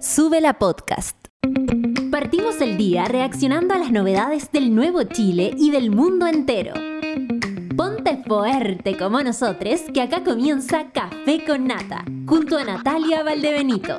Sube 0.00 0.40
la 0.40 0.54
podcast. 0.54 1.14
Partimos 2.10 2.62
el 2.62 2.78
día 2.78 3.04
reaccionando 3.04 3.74
a 3.74 3.78
las 3.78 3.92
novedades 3.92 4.50
del 4.50 4.74
nuevo 4.74 5.02
Chile 5.02 5.54
y 5.58 5.70
del 5.70 5.90
mundo 5.90 6.26
entero. 6.26 6.72
Ponte 7.76 8.22
fuerte 8.26 8.96
como 8.96 9.22
nosotros, 9.22 9.82
que 9.92 10.00
acá 10.00 10.24
comienza 10.24 10.90
Café 10.90 11.44
con 11.46 11.66
Nata, 11.66 12.02
junto 12.26 12.56
a 12.56 12.64
Natalia 12.64 13.22
Valdebenito. 13.22 13.94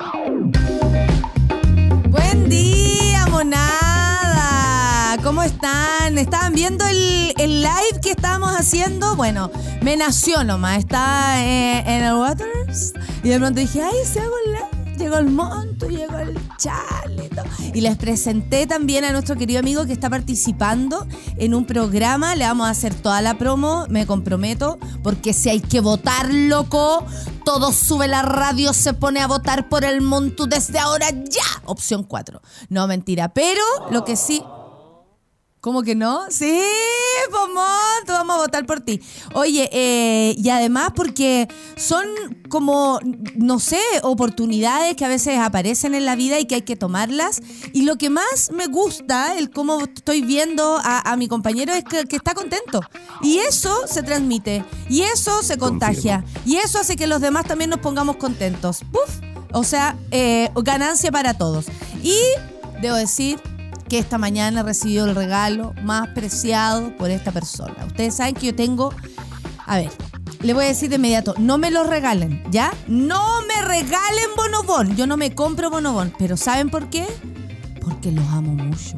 Buen 2.08 2.48
día, 2.48 3.24
monada. 3.30 5.18
¿Cómo 5.22 5.44
están? 5.44 6.18
¿Estaban 6.18 6.52
viendo 6.52 6.84
el, 6.84 7.62
live 7.62 8.00
que 8.02 8.10
estábamos 8.10 8.50
haciendo? 8.50 9.14
Bueno, 9.14 9.52
me 9.82 9.96
nació 9.96 10.42
nomás. 10.42 10.78
Estaba 10.78 11.40
eh, 11.44 11.84
en 11.86 12.02
el 12.02 12.14
Waters 12.14 12.92
y 13.22 13.28
de 13.28 13.38
pronto 13.38 13.60
dije, 13.60 13.80
ay, 13.82 14.04
se 14.04 14.18
hago 14.18 14.34
el 14.46 14.52
live. 14.52 14.71
Llegó 14.98 15.16
el 15.18 15.30
monto, 15.30 15.88
llegó 15.88 16.18
el 16.18 16.38
charlito. 16.56 17.42
Y 17.74 17.80
les 17.80 17.96
presenté 17.96 18.66
también 18.66 19.04
a 19.04 19.12
nuestro 19.12 19.36
querido 19.36 19.60
amigo 19.60 19.86
que 19.86 19.92
está 19.92 20.10
participando 20.10 21.06
en 21.36 21.54
un 21.54 21.64
programa. 21.64 22.36
Le 22.36 22.44
vamos 22.44 22.66
a 22.66 22.70
hacer 22.70 22.94
toda 22.94 23.20
la 23.22 23.38
promo, 23.38 23.86
me 23.88 24.06
comprometo, 24.06 24.78
porque 25.02 25.32
si 25.32 25.48
hay 25.48 25.60
que 25.60 25.80
votar, 25.80 26.32
loco, 26.32 27.04
todo 27.44 27.72
sube 27.72 28.08
la 28.08 28.22
radio, 28.22 28.72
se 28.72 28.94
pone 28.94 29.20
a 29.20 29.26
votar 29.26 29.68
por 29.68 29.84
el 29.84 30.00
monto 30.02 30.46
desde 30.46 30.78
ahora 30.78 31.10
ya. 31.10 31.62
Opción 31.64 32.04
4. 32.04 32.40
No, 32.68 32.86
mentira. 32.86 33.32
Pero 33.32 33.62
lo 33.90 34.04
que 34.04 34.16
sí. 34.16 34.42
¿Cómo 35.62 35.84
que 35.84 35.94
no? 35.94 36.22
Sí, 36.28 36.60
Pomoto, 37.30 38.08
vamos 38.08 38.34
a 38.34 38.38
votar 38.40 38.66
por 38.66 38.80
ti. 38.80 39.00
Oye, 39.32 39.70
eh, 39.72 40.34
y 40.36 40.48
además 40.48 40.90
porque 40.96 41.46
son 41.76 42.04
como, 42.48 42.98
no 43.36 43.60
sé, 43.60 43.78
oportunidades 44.02 44.96
que 44.96 45.04
a 45.04 45.08
veces 45.08 45.38
aparecen 45.38 45.94
en 45.94 46.04
la 46.04 46.16
vida 46.16 46.40
y 46.40 46.46
que 46.46 46.56
hay 46.56 46.62
que 46.62 46.74
tomarlas. 46.74 47.40
Y 47.72 47.82
lo 47.82 47.94
que 47.94 48.10
más 48.10 48.50
me 48.52 48.66
gusta, 48.66 49.38
el 49.38 49.50
cómo 49.50 49.82
estoy 49.82 50.22
viendo 50.22 50.80
a, 50.82 51.12
a 51.12 51.16
mi 51.16 51.28
compañero, 51.28 51.72
es 51.72 51.84
que, 51.84 52.06
que, 52.06 52.16
está 52.16 52.34
contento. 52.34 52.80
Y 53.20 53.38
eso 53.38 53.86
se 53.86 54.02
transmite, 54.02 54.64
y 54.88 55.02
eso 55.02 55.44
se 55.44 55.58
contagia, 55.58 56.24
y 56.44 56.56
eso 56.56 56.80
hace 56.80 56.96
que 56.96 57.06
los 57.06 57.20
demás 57.20 57.46
también 57.46 57.70
nos 57.70 57.78
pongamos 57.78 58.16
contentos. 58.16 58.80
¡Puf! 58.90 59.20
O 59.52 59.62
sea, 59.62 59.96
eh, 60.10 60.50
ganancia 60.56 61.12
para 61.12 61.34
todos. 61.34 61.66
Y 62.02 62.16
debo 62.80 62.96
decir 62.96 63.38
que 63.92 63.98
esta 63.98 64.16
mañana 64.16 64.60
he 64.60 64.62
recibido 64.62 65.04
el 65.04 65.14
regalo 65.14 65.74
más 65.82 66.08
preciado 66.14 66.96
por 66.96 67.10
esta 67.10 67.30
persona. 67.30 67.84
Ustedes 67.84 68.14
saben 68.14 68.34
que 68.34 68.46
yo 68.46 68.54
tengo, 68.54 68.90
a 69.66 69.76
ver, 69.76 69.90
le 70.40 70.54
voy 70.54 70.64
a 70.64 70.68
decir 70.68 70.88
de 70.88 70.96
inmediato, 70.96 71.34
no 71.36 71.58
me 71.58 71.70
lo 71.70 71.84
regalen, 71.84 72.42
¿ya? 72.50 72.72
No 72.86 73.42
me 73.42 73.60
regalen 73.60 74.30
bonobón. 74.34 74.96
Yo 74.96 75.06
no 75.06 75.18
me 75.18 75.34
compro 75.34 75.68
bonobón, 75.68 76.14
pero 76.18 76.38
¿saben 76.38 76.70
por 76.70 76.88
qué? 76.88 77.06
Porque 77.82 78.10
los 78.10 78.26
amo 78.28 78.54
mucho. 78.54 78.96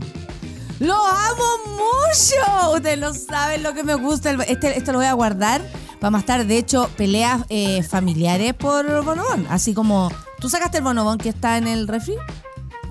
¡Los 0.78 0.96
amo 0.96 1.74
mucho! 1.74 2.76
Ustedes 2.76 3.00
no 3.00 3.12
saben 3.14 3.64
lo 3.64 3.74
que 3.74 3.82
me 3.82 3.96
gusta. 3.96 4.30
Este, 4.46 4.78
esto 4.78 4.92
lo 4.92 4.98
voy 4.98 5.08
a 5.08 5.14
guardar 5.14 5.60
para 5.98 6.12
más 6.12 6.24
tarde. 6.24 6.44
De 6.44 6.56
hecho, 6.56 6.88
peleas 6.96 7.42
eh, 7.48 7.82
familiares 7.82 8.54
por 8.54 9.04
bonobón. 9.04 9.44
Así 9.50 9.74
como, 9.74 10.08
¿tú 10.38 10.48
sacaste 10.48 10.78
el 10.78 10.84
bonobón 10.84 11.18
que 11.18 11.30
está 11.30 11.58
en 11.58 11.66
el 11.66 11.88
refri? 11.88 12.14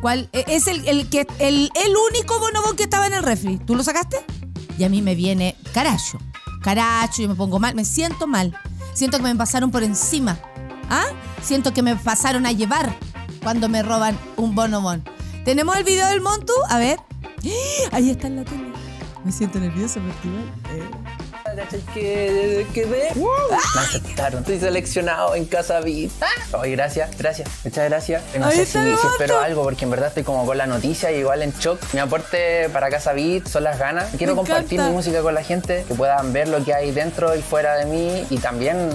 ¿Cuál? 0.04 0.28
Es 0.34 0.68
el, 0.68 0.86
el, 0.86 1.10
que, 1.10 1.26
el, 1.40 1.72
el 1.74 1.94
único 2.12 2.38
bonobón 2.38 2.76
que 2.76 2.84
estaba 2.84 3.08
en 3.08 3.14
el 3.14 3.24
refri. 3.24 3.58
¿Tú 3.58 3.74
lo 3.74 3.84
sacaste? 3.84 4.18
Y 4.78 4.84
a 4.84 4.90
mí 4.90 5.02
me 5.02 5.16
viene 5.16 5.56
caracho. 5.74 6.18
Caracho, 6.62 7.22
yo 7.22 7.30
me 7.30 7.36
pongo 7.36 7.58
mal, 7.58 7.74
me 7.74 7.86
siento 7.86 8.28
mal. 8.28 8.54
Siento 8.94 9.16
que 9.20 9.24
me 9.24 9.36
pasaron 9.38 9.72
por 9.72 9.82
encima. 9.82 10.38
¿Ah? 10.90 11.06
Siento 11.42 11.74
que 11.74 11.82
me 11.82 11.96
pasaron 11.96 12.46
a 12.46 12.52
llevar 12.52 12.94
cuando 13.44 13.70
me 13.70 13.82
roban 13.82 14.20
un 14.36 14.56
bonobón. 14.56 15.06
¿Tenemos 15.46 15.78
el 15.78 15.86
video 15.86 16.10
del 16.10 16.20
Montu? 16.20 16.52
A 16.68 16.80
ver. 16.80 17.00
Ahí 17.94 18.10
está 18.10 18.28
en 18.28 18.36
la 18.36 18.44
tele. 18.44 18.74
Me 19.24 19.32
siento 19.32 19.58
nerviosa 19.58 20.02
porque 20.02 20.28
igual. 20.28 20.52
Eh. 20.74 21.23
Que, 21.94 22.66
que 22.74 22.86
ve. 22.86 23.10
Me 23.16 23.80
aceptaron. 23.82 24.40
Estoy 24.40 24.60
seleccionado 24.60 25.36
en 25.36 25.46
Casa 25.46 25.80
Beat. 25.82 26.10
Oye, 26.54 26.72
gracias, 26.72 27.16
gracias. 27.18 27.48
Muchas 27.64 27.90
gracias. 27.90 28.24
No 28.40 28.50
sé 28.50 28.66
si, 28.66 28.72
si 28.80 29.08
espero 29.12 29.40
algo, 29.40 29.64
porque 29.64 29.86
en 29.86 29.92
verdad 29.92 30.08
estoy 30.08 30.24
como 30.24 30.46
con 30.46 30.58
la 30.58 30.66
noticia 30.66 31.12
y 31.12 31.18
igual 31.20 31.44
en 31.44 31.52
shock. 31.54 31.80
Mi 31.94 32.00
aporte 32.00 32.70
para 32.70 32.90
Casa 32.90 33.14
Beat 33.14 33.48
son 33.48 33.66
las 33.66 33.78
ganas. 33.78 34.10
Quiero 34.18 34.34
Me 34.34 34.38
compartir 34.38 34.74
encanta. 34.74 34.90
mi 34.90 34.96
música 34.96 35.22
con 35.22 35.36
la 35.36 35.44
gente, 35.44 35.86
que 35.88 35.94
puedan 35.94 36.34
ver 36.34 36.48
lo 36.48 36.64
que 36.64 36.74
hay 36.74 36.92
dentro 36.92 37.36
y 37.36 37.42
fuera 37.42 37.76
de 37.76 37.86
mí 37.86 38.26
y 38.30 38.38
también 38.40 38.90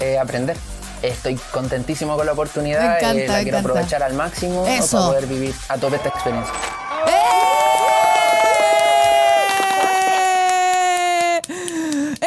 eh, 0.00 0.18
aprender. 0.18 0.56
Estoy 1.02 1.36
contentísimo 1.52 2.16
con 2.16 2.26
la 2.26 2.32
oportunidad. 2.32 2.80
Me 2.80 2.96
encanta, 2.98 3.22
eh, 3.22 3.26
la 3.28 3.36
me 3.36 3.42
quiero 3.42 3.58
encanta. 3.58 3.70
aprovechar 3.72 4.02
al 4.02 4.14
máximo 4.14 4.66
Eso. 4.66 4.96
para 4.96 5.08
poder 5.08 5.26
vivir 5.26 5.54
a 5.68 5.76
tope 5.76 5.96
esta 5.96 6.08
experiencia. 6.08 6.54
¡Eh! 7.06 7.12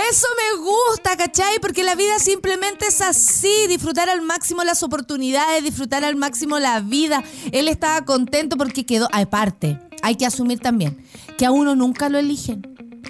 Eso 0.09 0.27
me 0.37 0.63
gusta, 0.63 1.10
¿cachai? 1.21 1.59
Porque 1.61 1.83
la 1.83 1.93
vida 1.93 2.17
simplemente 2.17 2.87
es 2.87 2.99
así, 2.99 3.67
disfrutar 3.67 4.09
al 4.09 4.23
máximo 4.23 4.63
las 4.63 4.81
oportunidades, 4.81 5.63
disfrutar 5.63 6.03
al 6.03 6.15
máximo 6.15 6.57
la 6.57 6.79
vida. 6.79 7.23
Él 7.51 7.67
estaba 7.67 8.03
contento 8.05 8.57
porque 8.57 8.87
quedó, 8.87 9.07
aparte, 9.11 9.79
hay 10.01 10.15
que 10.15 10.25
asumir 10.25 10.59
también 10.59 11.05
que 11.37 11.45
a 11.45 11.51
uno 11.51 11.75
nunca 11.75 12.09
lo 12.09 12.17
eligen. 12.17 12.63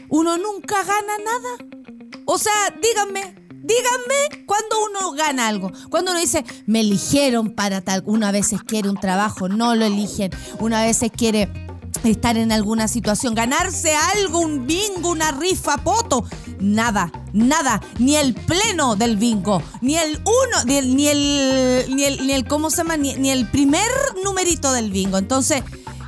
Uno 0.09 0.37
nunca 0.37 0.75
gana 0.83 1.13
nada. 1.23 1.71
O 2.25 2.37
sea, 2.37 2.51
díganme, 2.81 3.33
díganme 3.63 4.45
cuando 4.45 4.75
uno 4.89 5.11
gana 5.13 5.47
algo. 5.47 5.71
Cuando 5.89 6.11
uno 6.11 6.19
dice, 6.19 6.43
me 6.65 6.81
eligieron 6.81 7.51
para 7.51 7.79
tal. 7.79 8.03
Una 8.05 8.33
vez 8.33 8.49
quiere 8.67 8.89
un 8.89 8.99
trabajo, 8.99 9.47
no 9.47 9.73
lo 9.73 9.85
eligen. 9.85 10.31
Una 10.59 10.83
vez 10.83 10.99
quiere 11.15 11.49
estar 12.03 12.37
en 12.37 12.51
alguna 12.51 12.87
situación, 12.87 13.35
ganarse 13.35 13.93
algo, 13.95 14.39
un 14.39 14.65
bingo, 14.65 15.11
una 15.11 15.31
rifa, 15.31 15.77
poto. 15.77 16.25
Nada, 16.61 17.11
nada, 17.33 17.81
ni 17.97 18.15
el 18.15 18.35
pleno 18.35 18.95
del 18.95 19.17
bingo, 19.17 19.63
ni 19.81 19.95
el 19.95 20.21
uno, 20.23 20.63
ni 20.65 20.75
el, 20.77 20.95
ni 20.95 21.07
el, 21.07 21.95
ni 21.95 22.03
el, 22.03 22.27
ni 22.27 22.33
el 22.33 22.47
¿cómo 22.47 22.69
se 22.69 22.77
llama? 22.77 22.97
Ni, 22.97 23.15
ni 23.15 23.31
el 23.31 23.49
primer 23.49 23.89
numerito 24.23 24.71
del 24.71 24.91
bingo. 24.91 25.17
Entonces, 25.17 25.63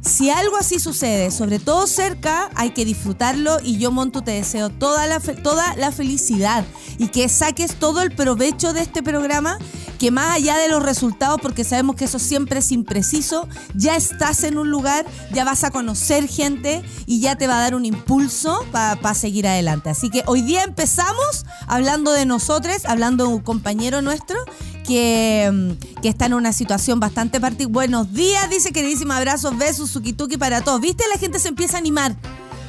si 0.05 0.29
algo 0.29 0.57
así 0.57 0.79
sucede, 0.79 1.31
sobre 1.31 1.59
todo 1.59 1.87
cerca, 1.87 2.49
hay 2.55 2.71
que 2.71 2.83
disfrutarlo 2.83 3.59
y 3.63 3.77
yo, 3.77 3.91
Montu, 3.91 4.21
te 4.21 4.31
deseo 4.31 4.69
toda 4.69 5.07
la, 5.07 5.19
toda 5.19 5.75
la 5.77 5.91
felicidad 5.91 6.65
y 6.97 7.07
que 7.07 7.29
saques 7.29 7.75
todo 7.75 8.01
el 8.01 8.13
provecho 8.13 8.73
de 8.73 8.81
este 8.81 9.01
programa, 9.01 9.57
que 9.99 10.11
más 10.11 10.35
allá 10.35 10.57
de 10.57 10.67
los 10.67 10.83
resultados, 10.83 11.39
porque 11.41 11.63
sabemos 11.63 11.95
que 11.95 12.05
eso 12.05 12.19
siempre 12.19 12.59
es 12.59 12.71
impreciso, 12.73 13.47
ya 13.75 13.95
estás 13.95 14.43
en 14.43 14.57
un 14.57 14.69
lugar, 14.69 15.05
ya 15.31 15.45
vas 15.45 15.63
a 15.63 15.71
conocer 15.71 16.27
gente 16.27 16.83
y 17.05 17.21
ya 17.21 17.37
te 17.37 17.47
va 17.47 17.59
a 17.59 17.61
dar 17.61 17.75
un 17.75 17.85
impulso 17.85 18.65
para 18.71 19.13
seguir 19.13 19.47
adelante. 19.47 19.89
Así 19.89 20.09
que 20.09 20.23
hoy 20.25 20.41
día 20.41 20.63
empezamos 20.63 21.45
hablando 21.65 22.11
de 22.11 22.25
nosotros, 22.25 22.85
hablando 22.85 23.27
de 23.27 23.33
un 23.35 23.41
compañero 23.41 24.01
nuestro 24.01 24.37
que, 24.83 25.49
mm, 25.51 26.01
que 26.01 26.09
está 26.09 26.25
en 26.27 26.33
una 26.33 26.53
situación 26.53 26.99
bastante 26.99 27.39
particular. 27.39 27.73
Buenos 27.73 28.13
días, 28.13 28.49
dice 28.49 28.71
queridísima, 28.71 29.17
abrazos, 29.17 29.57
besos, 29.57 29.89
suki-tuki 29.95 30.37
para 30.37 30.61
todos. 30.61 30.81
¿Viste? 30.81 31.03
La 31.11 31.19
gente 31.19 31.39
se 31.39 31.47
empieza 31.47 31.77
a 31.77 31.79
animar. 31.79 32.15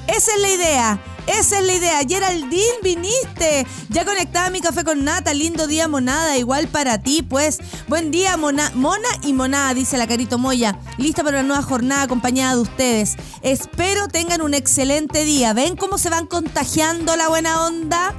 Esa 0.07 0.33
es 0.35 0.41
la 0.41 0.51
idea. 0.51 1.01
Esa 1.27 1.59
es 1.59 1.67
la 1.67 1.75
idea. 1.75 2.01
Geraldine, 2.07 2.63
viniste. 2.83 3.67
Ya 3.89 4.05
conectada 4.05 4.51
mi 4.51 4.61
café 4.61 4.85
con 4.85 5.05
nata. 5.05 5.33
Lindo 5.33 5.67
día, 5.67 5.89
monada. 5.89 6.37
Igual 6.37 6.69
para 6.69 7.03
ti, 7.03 7.23
pues. 7.23 7.59
Buen 7.89 8.11
día, 8.11 8.37
mona, 8.37 8.71
mona 8.75 9.09
y 9.23 9.33
monada, 9.33 9.73
dice 9.73 9.97
la 9.97 10.07
Carito 10.07 10.39
Moya. 10.39 10.79
Lista 10.99 11.25
para 11.25 11.41
una 11.41 11.49
nueva 11.49 11.63
jornada 11.63 12.03
acompañada 12.03 12.55
de 12.55 12.61
ustedes. 12.61 13.17
Espero 13.43 14.09
tengan 14.09 14.43
un 14.43 14.55
excelente 14.55 15.25
día. 15.25 15.55
¿Ven 15.55 15.77
cómo 15.77 15.97
se 15.97 16.11
van 16.11 16.27
contagiando 16.27 17.17
la 17.17 17.29
buena 17.29 17.65
onda? 17.65 18.15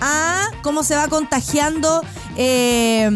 Ah, 0.00 0.48
cómo 0.62 0.82
se 0.82 0.94
va 0.94 1.08
contagiando 1.08 2.02
eh, 2.36 3.10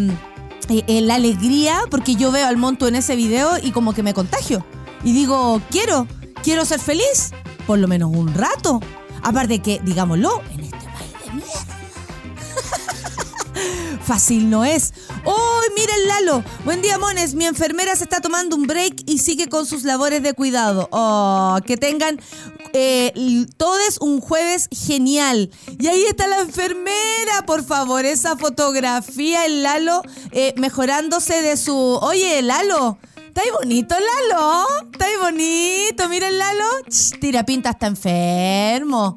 eh, 0.68 0.84
eh, 0.86 1.00
la 1.00 1.16
alegría, 1.16 1.80
porque 1.90 2.16
yo 2.16 2.32
veo 2.32 2.46
al 2.46 2.56
monto 2.56 2.88
en 2.88 2.96
ese 2.96 3.16
video 3.16 3.58
y 3.62 3.72
como 3.72 3.92
que 3.94 4.02
me 4.02 4.14
contagio. 4.14 4.64
Y 5.04 5.12
digo, 5.12 5.60
quiero, 5.70 6.06
quiero 6.42 6.64
ser 6.64 6.80
feliz, 6.80 7.32
por 7.66 7.78
lo 7.78 7.88
menos 7.88 8.10
un 8.14 8.32
rato. 8.34 8.80
Aparte 9.22 9.60
que, 9.60 9.80
digámoslo, 9.84 10.42
en 10.52 10.60
este 10.60 10.76
país 10.76 11.12
de 11.24 11.32
mierda. 11.32 11.78
Fácil 14.04 14.50
no 14.50 14.64
es. 14.64 14.92
¡Oh, 15.24 15.60
mira 15.76 15.94
el 15.94 16.08
Lalo! 16.08 16.42
Buen 16.64 16.82
día, 16.82 16.98
mones. 16.98 17.34
Mi 17.34 17.44
enfermera 17.44 17.94
se 17.94 18.04
está 18.04 18.20
tomando 18.20 18.56
un 18.56 18.66
break 18.66 19.02
y 19.06 19.18
sigue 19.18 19.48
con 19.48 19.66
sus 19.66 19.84
labores 19.84 20.22
de 20.22 20.34
cuidado. 20.34 20.88
¡Oh, 20.90 21.58
que 21.64 21.76
tengan 21.76 22.18
eh, 22.72 23.12
l- 23.14 23.46
todos 23.56 23.98
un 24.00 24.20
jueves 24.20 24.68
genial! 24.70 25.50
Y 25.78 25.86
ahí 25.86 26.04
está 26.04 26.26
la 26.26 26.40
enfermera, 26.40 27.42
por 27.46 27.64
favor. 27.64 28.04
Esa 28.04 28.36
fotografía, 28.36 29.46
el 29.46 29.62
Lalo 29.62 30.02
eh, 30.30 30.54
mejorándose 30.56 31.42
de 31.42 31.56
su... 31.56 31.74
Oye, 31.76 32.42
Lalo. 32.42 32.98
¿Está 33.28 33.40
ahí 33.42 33.50
bonito, 33.58 33.94
Lalo? 33.94 34.66
¿Está 34.92 35.06
ahí 35.06 35.16
bonito? 35.20 36.08
Mira 36.08 36.28
el 36.28 36.38
Lalo. 36.38 36.64
Tira 37.20 37.44
pinta, 37.44 37.70
está 37.70 37.86
enfermo. 37.86 39.16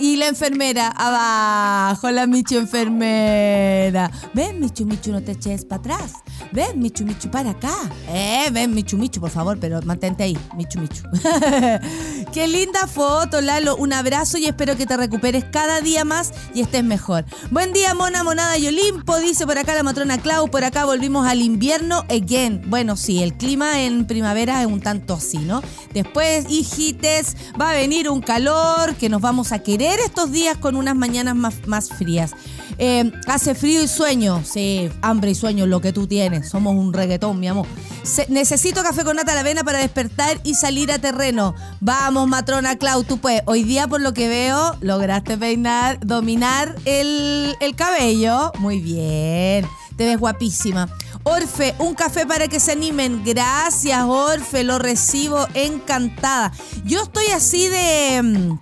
Y 0.00 0.16
la 0.16 0.28
enfermera, 0.28 0.88
abajo, 0.88 2.10
la 2.10 2.26
Michu 2.26 2.56
enfermera. 2.56 4.10
Ven, 4.32 4.58
Michu, 4.58 4.86
Michu, 4.86 5.12
no 5.12 5.22
te 5.22 5.32
eches 5.32 5.64
para 5.66 5.80
atrás. 5.80 6.12
Ven, 6.52 6.80
Michu 6.80 7.04
Michu, 7.04 7.30
para 7.30 7.50
acá. 7.50 7.74
Eh, 8.08 8.48
ven, 8.52 8.74
Michu 8.74 8.96
Michu, 8.96 9.20
por 9.20 9.30
favor, 9.30 9.58
pero 9.60 9.80
mantente 9.82 10.24
ahí, 10.24 10.38
Michu 10.56 10.80
Michu. 10.80 11.02
Qué 12.32 12.48
linda 12.48 12.86
foto, 12.86 13.40
Lalo. 13.40 13.76
Un 13.76 13.92
abrazo 13.92 14.38
y 14.38 14.46
espero 14.46 14.76
que 14.76 14.86
te 14.86 14.96
recuperes 14.96 15.44
cada 15.44 15.80
día 15.80 16.04
más 16.04 16.32
y 16.54 16.60
estés 16.60 16.84
mejor. 16.84 17.24
Buen 17.50 17.72
día, 17.72 17.94
Mona 17.94 18.24
Monada 18.24 18.56
y 18.58 18.66
Olimpo, 18.66 19.18
dice 19.18 19.46
por 19.46 19.58
acá 19.58 19.74
la 19.74 19.82
matrona 19.82 20.18
Clau. 20.18 20.48
Por 20.48 20.64
acá 20.64 20.84
volvimos 20.84 21.26
al 21.26 21.42
invierno 21.42 22.04
again. 22.08 22.62
Bueno, 22.66 22.96
sí, 22.96 23.22
el 23.22 23.34
clima 23.34 23.82
en 23.82 24.06
primavera 24.06 24.60
es 24.60 24.66
un 24.66 24.80
tanto 24.80 25.14
así, 25.14 25.38
¿no? 25.38 25.62
Después, 25.92 26.46
hijites, 26.48 27.36
va 27.60 27.70
a 27.70 27.74
venir 27.74 28.08
un 28.08 28.20
calor 28.20 28.94
que 28.96 29.08
nos 29.08 29.20
vamos 29.20 29.52
a 29.52 29.60
querer 29.60 29.98
estos 30.00 30.32
días 30.32 30.56
con 30.56 30.76
unas 30.76 30.94
mañanas 30.94 31.34
más, 31.34 31.66
más 31.66 31.88
frías. 31.90 32.32
Eh, 32.78 33.10
hace 33.26 33.54
frío 33.54 33.82
y 33.82 33.88
sueño. 33.88 34.42
Sí, 34.44 34.90
hambre 35.02 35.30
y 35.30 35.34
sueño, 35.34 35.66
lo 35.66 35.80
que 35.80 35.92
tú 35.92 36.06
tienes. 36.06 36.48
Somos 36.48 36.74
un 36.74 36.92
reggaetón, 36.92 37.38
mi 37.40 37.48
amor. 37.48 37.66
Se- 38.02 38.26
necesito 38.28 38.82
café 38.82 39.04
con 39.04 39.16
nata 39.16 39.32
a 39.32 39.34
la 39.34 39.40
avena 39.40 39.64
para 39.64 39.78
despertar 39.78 40.38
y 40.44 40.54
salir 40.54 40.92
a 40.92 40.98
terreno. 40.98 41.54
Vamos, 41.80 42.28
matrona 42.28 42.76
Clau, 42.76 43.04
tú 43.04 43.18
puedes. 43.18 43.42
Hoy 43.46 43.62
día, 43.64 43.88
por 43.88 44.00
lo 44.00 44.12
que 44.14 44.28
veo, 44.28 44.76
lograste 44.80 45.36
peinar, 45.38 45.98
dominar 46.04 46.76
el, 46.84 47.54
el 47.60 47.74
cabello. 47.76 48.52
Muy 48.58 48.80
bien. 48.80 49.66
Te 49.96 50.04
ves 50.04 50.18
guapísima. 50.18 50.88
Orfe, 51.22 51.74
un 51.78 51.94
café 51.94 52.26
para 52.26 52.46
que 52.48 52.60
se 52.60 52.72
animen. 52.72 53.22
Gracias, 53.24 54.02
Orfe, 54.04 54.62
lo 54.62 54.78
recibo 54.78 55.46
encantada. 55.54 56.52
Yo 56.84 57.02
estoy 57.02 57.26
así 57.34 57.66
de, 57.68 58.56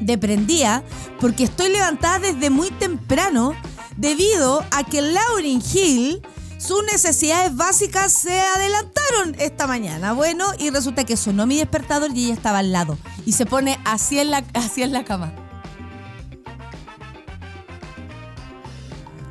de 0.00 0.18
prendida 0.18 0.82
porque 1.20 1.44
estoy 1.44 1.70
levantada 1.70 2.18
desde 2.18 2.50
muy 2.50 2.70
temprano 2.70 3.54
debido 3.96 4.64
a 4.70 4.84
que 4.84 5.02
Lauryn 5.02 5.62
Hill, 5.72 6.22
sus 6.58 6.84
necesidades 6.84 7.54
básicas 7.56 8.12
se 8.12 8.38
adelantaron 8.40 9.34
esta 9.38 9.66
mañana. 9.66 10.12
Bueno, 10.12 10.46
y 10.58 10.70
resulta 10.70 11.04
que 11.04 11.16
sonó 11.16 11.46
mi 11.46 11.56
despertador 11.58 12.10
y 12.14 12.26
ella 12.26 12.34
estaba 12.34 12.58
al 12.60 12.72
lado. 12.72 12.98
Y 13.26 13.32
se 13.32 13.46
pone 13.46 13.78
así 13.84 14.18
en 14.18 14.30
la, 14.30 14.44
así 14.54 14.82
en 14.82 14.92
la 14.92 15.04
cama. 15.04 15.32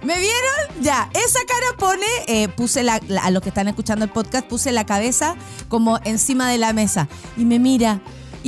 ¿Me 0.04 0.18
vieron? 0.19 0.81
Ya, 0.84 1.10
esa 1.14 1.40
cara 1.48 1.78
pone, 1.78 2.06
eh, 2.28 2.48
puse 2.50 2.81
la- 2.84 3.02
a 3.22 3.30
los 3.31 3.42
que 3.44 3.50
están 3.50 3.68
escuchando 3.68 4.06
el 4.06 4.12
podcast, 4.12 4.48
puse 4.48 4.72
la 4.72 4.86
cabeza 4.86 5.36
como 5.68 6.00
encima 6.06 6.50
de 6.50 6.58
la 6.58 6.72
mesa 6.72 7.10
y 7.36 7.44
me 7.44 7.60
mira 7.60 8.00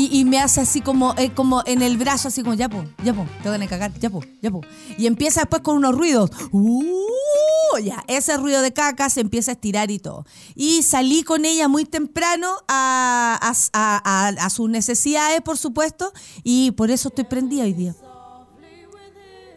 y, 0.06 0.26
me 0.26 0.40
hace 0.40 0.62
así 0.62 0.82
como, 0.82 1.14
eh, 1.18 1.32
como 1.34 1.62
en 1.66 1.82
el 1.82 1.98
brazo, 1.98 2.30
así 2.30 2.42
como, 2.42 2.54
ya 2.54 2.70
po, 2.70 2.84
ya 3.04 3.14
po, 3.14 3.26
te 3.44 3.50
van 3.50 3.66
cagar, 3.68 3.92
ya 4.00 4.10
po, 4.10 4.22
ya 4.42 4.50
po. 4.52 4.62
Y 4.98 5.08
empieza 5.08 5.42
después 5.42 5.62
con 5.62 5.76
unos 5.78 5.96
ruidos. 5.96 6.32
Uh, 6.52 7.78
ya, 7.84 8.04
ese 8.08 8.38
ruido 8.38 8.62
de 8.62 8.72
caca 8.72 9.10
se 9.10 9.22
empieza 9.22 9.52
a 9.52 9.54
estirar 9.56 9.92
y 9.92 10.00
todo. 10.00 10.26
Y 10.56 10.84
salí 10.84 11.24
con 11.24 11.44
ella 11.46 11.68
muy 11.68 11.86
temprano 11.86 12.48
a- 12.68 13.40
a 13.42 14.50
sus 14.50 14.70
necesidades, 14.70 15.42
por 15.42 15.58
supuesto, 15.58 16.14
y 16.44 16.72
por 16.72 16.92
eso 16.92 17.10
estoy 17.10 17.26
prendida 17.26 17.64
hoy 17.64 17.74
día. 17.74 17.96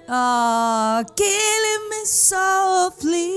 Oh, 0.08 1.00
killing 1.14 1.88
me 1.88 2.04
softly 2.06 3.30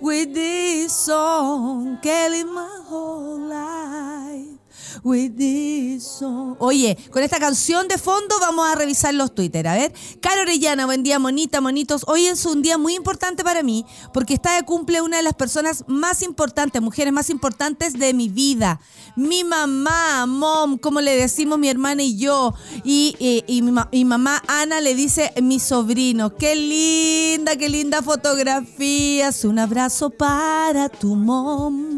with 0.00 0.34
this 0.34 0.92
song, 0.92 1.98
killing 2.02 2.52
my 2.52 2.68
whole 2.88 3.38
life 3.48 4.59
with 5.02 5.36
this 5.36 6.04
song. 6.04 6.56
Oye, 6.58 6.96
con 7.10 7.22
esta 7.22 7.38
canción 7.38 7.88
de 7.88 7.98
fondo 7.98 8.34
vamos 8.40 8.68
a 8.68 8.74
revisar 8.74 9.14
los 9.14 9.34
Twitter. 9.34 9.66
A 9.68 9.74
ver, 9.74 9.92
Caro 10.20 10.42
Orellana, 10.42 10.86
buen 10.86 11.02
día, 11.02 11.18
monita, 11.18 11.60
monitos. 11.60 12.04
Hoy 12.06 12.26
es 12.26 12.44
un 12.46 12.62
día 12.62 12.78
muy 12.78 12.94
importante 12.94 13.44
para 13.44 13.62
mí 13.62 13.84
porque 14.12 14.34
está 14.34 14.56
de 14.56 14.62
cumple 14.62 15.00
una 15.00 15.18
de 15.18 15.22
las 15.22 15.34
personas 15.34 15.84
más 15.86 16.22
importantes, 16.22 16.80
mujeres 16.82 17.12
más 17.12 17.30
importantes 17.30 17.98
de 17.98 18.14
mi 18.14 18.28
vida. 18.28 18.80
Mi 19.16 19.44
mamá, 19.44 20.26
mom, 20.26 20.78
como 20.78 21.00
le 21.00 21.16
decimos 21.16 21.58
mi 21.58 21.68
hermana 21.68 22.02
y 22.02 22.16
yo. 22.16 22.54
Y, 22.84 23.16
mi, 23.62 23.72
mi 23.92 24.04
mamá 24.04 24.42
Ana 24.46 24.80
le 24.80 24.94
dice 24.94 25.32
mi 25.42 25.58
sobrino. 25.58 26.36
Qué 26.36 26.54
linda, 26.56 27.56
qué 27.56 27.68
linda 27.68 28.02
fotografía. 28.02 29.30
Un 29.44 29.58
abrazo 29.58 30.10
para 30.10 30.88
tu 30.88 31.14
mom. 31.14 31.89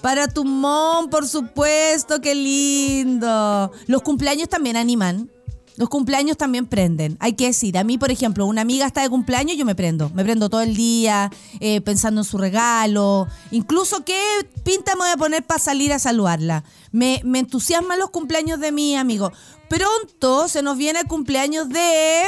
Para 0.00 0.28
tu 0.28 0.44
mom, 0.44 1.10
por 1.10 1.28
supuesto, 1.28 2.20
qué 2.20 2.34
lindo. 2.34 3.70
Los 3.86 4.02
cumpleaños 4.02 4.48
también 4.48 4.76
animan. 4.76 5.30
Los 5.76 5.88
cumpleaños 5.88 6.36
también 6.36 6.66
prenden. 6.66 7.16
Hay 7.20 7.34
que 7.34 7.46
decir, 7.46 7.78
a 7.78 7.84
mí, 7.84 7.96
por 7.96 8.10
ejemplo, 8.10 8.44
una 8.44 8.62
amiga 8.62 8.86
está 8.86 9.02
de 9.02 9.08
cumpleaños, 9.08 9.56
yo 9.56 9.64
me 9.64 9.74
prendo. 9.74 10.10
Me 10.10 10.24
prendo 10.24 10.50
todo 10.50 10.60
el 10.62 10.74
día 10.74 11.30
eh, 11.60 11.80
pensando 11.80 12.20
en 12.22 12.24
su 12.24 12.38
regalo. 12.38 13.28
Incluso 13.50 14.04
qué 14.04 14.20
pinta 14.62 14.94
me 14.94 15.02
voy 15.02 15.10
a 15.10 15.16
poner 15.16 15.42
para 15.42 15.60
salir 15.60 15.92
a 15.92 15.98
saludarla. 15.98 16.64
Me, 16.92 17.20
me 17.24 17.38
entusiasman 17.38 17.98
los 17.98 18.10
cumpleaños 18.10 18.60
de 18.60 18.72
mi 18.72 18.96
amigo. 18.96 19.32
Pronto 19.68 20.48
se 20.48 20.62
nos 20.62 20.76
viene 20.76 21.00
el 21.00 21.06
cumpleaños 21.06 21.68
de... 21.68 22.24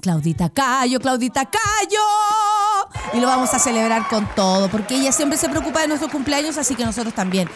Claudita 0.00 0.48
Cayo, 0.50 0.98
Claudita 0.98 1.44
Cayo. 1.44 2.00
Y 3.12 3.20
lo 3.20 3.26
vamos 3.26 3.52
a 3.54 3.58
celebrar 3.58 4.08
con 4.08 4.26
todo, 4.34 4.68
porque 4.68 4.96
ella 4.96 5.12
siempre 5.12 5.38
se 5.38 5.48
preocupa 5.48 5.80
de 5.80 5.88
nuestros 5.88 6.10
cumpleaños, 6.10 6.58
así 6.58 6.74
que 6.74 6.84
nosotros 6.84 7.14
también. 7.14 7.48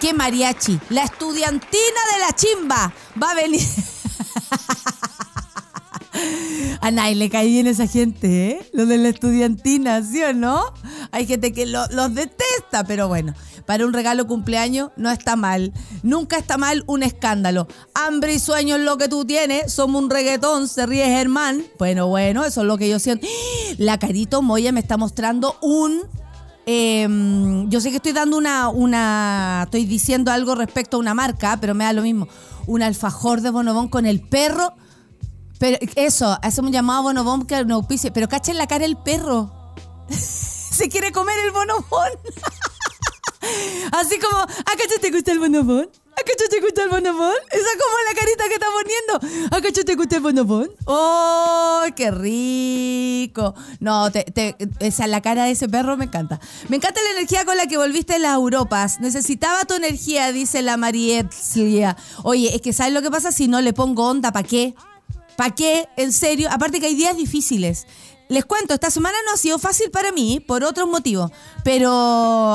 Que 0.00 0.12
mariachi, 0.12 0.80
la 0.90 1.04
estudiantina 1.04 2.00
de 2.12 2.18
la 2.20 2.32
chimba, 2.32 2.92
va 3.22 3.30
a 3.30 3.34
venir. 3.34 3.60
A 6.80 6.90
nadie 6.90 7.14
le 7.14 7.30
cae 7.30 7.46
bien 7.46 7.66
esa 7.66 7.86
gente, 7.86 8.50
¿eh? 8.50 8.70
Lo 8.72 8.86
de 8.86 8.98
la 8.98 9.08
estudiantina, 9.08 10.02
¿sí 10.02 10.22
o 10.22 10.32
no? 10.32 10.62
Hay 11.10 11.26
gente 11.26 11.52
que 11.52 11.66
lo- 11.66 11.86
los 11.88 12.14
detesta, 12.14 12.84
pero 12.86 13.08
bueno, 13.08 13.34
para 13.66 13.86
un 13.86 13.92
regalo 13.92 14.26
cumpleaños 14.26 14.90
no 14.96 15.10
está 15.10 15.36
mal. 15.36 15.72
Nunca 16.02 16.36
está 16.38 16.58
mal 16.58 16.82
un 16.86 17.02
escándalo. 17.02 17.66
Hambre 17.94 18.34
y 18.34 18.38
sueño 18.38 18.76
es 18.76 18.82
lo 18.82 18.98
que 18.98 19.08
tú 19.08 19.24
tienes. 19.24 19.72
Somos 19.72 20.02
un 20.02 20.10
reggaetón, 20.10 20.68
se 20.68 20.86
ríe 20.86 21.06
Germán. 21.06 21.64
Bueno, 21.78 22.08
bueno, 22.08 22.44
eso 22.44 22.62
es 22.62 22.66
lo 22.66 22.76
que 22.78 22.88
yo 22.88 22.98
siento. 22.98 23.26
La 23.78 23.98
Carito 23.98 24.42
Moya 24.42 24.72
me 24.72 24.80
está 24.80 24.96
mostrando 24.96 25.56
un 25.62 26.02
eh, 26.64 27.08
yo 27.68 27.80
sé 27.80 27.90
que 27.90 27.96
estoy 27.96 28.12
dando 28.12 28.36
una, 28.36 28.68
una. 28.68 29.62
Estoy 29.64 29.84
diciendo 29.84 30.30
algo 30.30 30.54
respecto 30.54 30.96
a 30.96 31.00
una 31.00 31.12
marca, 31.14 31.58
pero 31.60 31.74
me 31.74 31.84
da 31.84 31.92
lo 31.92 32.02
mismo. 32.02 32.28
Un 32.66 32.82
alfajor 32.82 33.40
de 33.40 33.50
bonobón 33.50 33.88
con 33.88 34.06
el 34.06 34.20
perro. 34.20 34.72
Pero 35.62 35.78
eso, 35.94 36.36
hacemos 36.42 36.70
un 36.70 36.72
llamado 36.72 36.98
a 36.98 37.02
bonobón 37.02 37.46
que 37.46 37.64
no 37.64 37.76
auspicie. 37.76 38.10
Pero 38.10 38.28
cachen 38.28 38.58
la 38.58 38.66
cara 38.66 38.84
el 38.84 38.96
perro. 38.96 39.48
Se 40.10 40.88
quiere 40.88 41.12
comer 41.12 41.36
el 41.44 41.52
bonobón. 41.52 42.08
Así 43.92 44.18
como, 44.18 44.38
¿acaso 44.42 44.98
te 45.00 45.12
gusta 45.12 45.30
el 45.30 45.38
bonobón? 45.38 45.88
¿Acaso 46.14 46.48
te 46.50 46.60
gusta 46.60 46.82
el 46.82 46.88
bonobón? 46.90 47.34
Esa 47.52 47.60
es 47.60 47.78
como 47.80 47.96
la 48.08 48.18
carita 48.18 48.48
que 48.48 48.54
está 48.54 48.66
poniendo. 48.72 49.56
¿Acaso 49.56 49.84
te 49.84 49.94
gusta 49.94 50.16
el 50.16 50.22
bonobón? 50.22 50.68
¡Oh, 50.86 51.82
qué 51.94 52.10
rico! 52.10 53.54
No, 53.78 54.10
te, 54.10 54.24
te- 54.24 54.56
esa, 54.80 55.06
la 55.06 55.20
cara 55.20 55.44
de 55.44 55.52
ese 55.52 55.68
perro 55.68 55.96
me 55.96 56.06
encanta. 56.06 56.40
Me 56.70 56.78
encanta 56.78 57.00
la 57.02 57.18
energía 57.18 57.44
con 57.44 57.56
la 57.56 57.66
que 57.68 57.76
volviste 57.76 58.14
a 58.14 58.18
las 58.18 58.34
Europas. 58.34 58.98
Necesitaba 58.98 59.64
tu 59.64 59.74
energía, 59.74 60.32
dice 60.32 60.60
la 60.62 60.76
Marietlia. 60.76 61.96
Oye, 62.24 62.52
es 62.52 62.60
que 62.62 62.72
¿sabes 62.72 62.92
lo 62.92 63.00
que 63.00 63.12
pasa? 63.12 63.30
Si 63.30 63.46
no 63.46 63.60
le 63.60 63.72
pongo 63.72 64.08
onda, 64.08 64.32
¿para 64.32 64.46
qué? 64.48 64.74
¿Para 65.36 65.54
qué? 65.54 65.88
En 65.96 66.12
serio. 66.12 66.48
Aparte 66.50 66.80
que 66.80 66.86
hay 66.86 66.94
días 66.94 67.16
difíciles. 67.16 67.86
Les 68.32 68.46
cuento, 68.46 68.72
esta 68.72 68.90
semana 68.90 69.18
no 69.26 69.34
ha 69.34 69.36
sido 69.36 69.58
fácil 69.58 69.90
para 69.90 70.10
mí 70.10 70.40
por 70.40 70.64
otros 70.64 70.88
motivos, 70.88 71.30
pero 71.64 71.90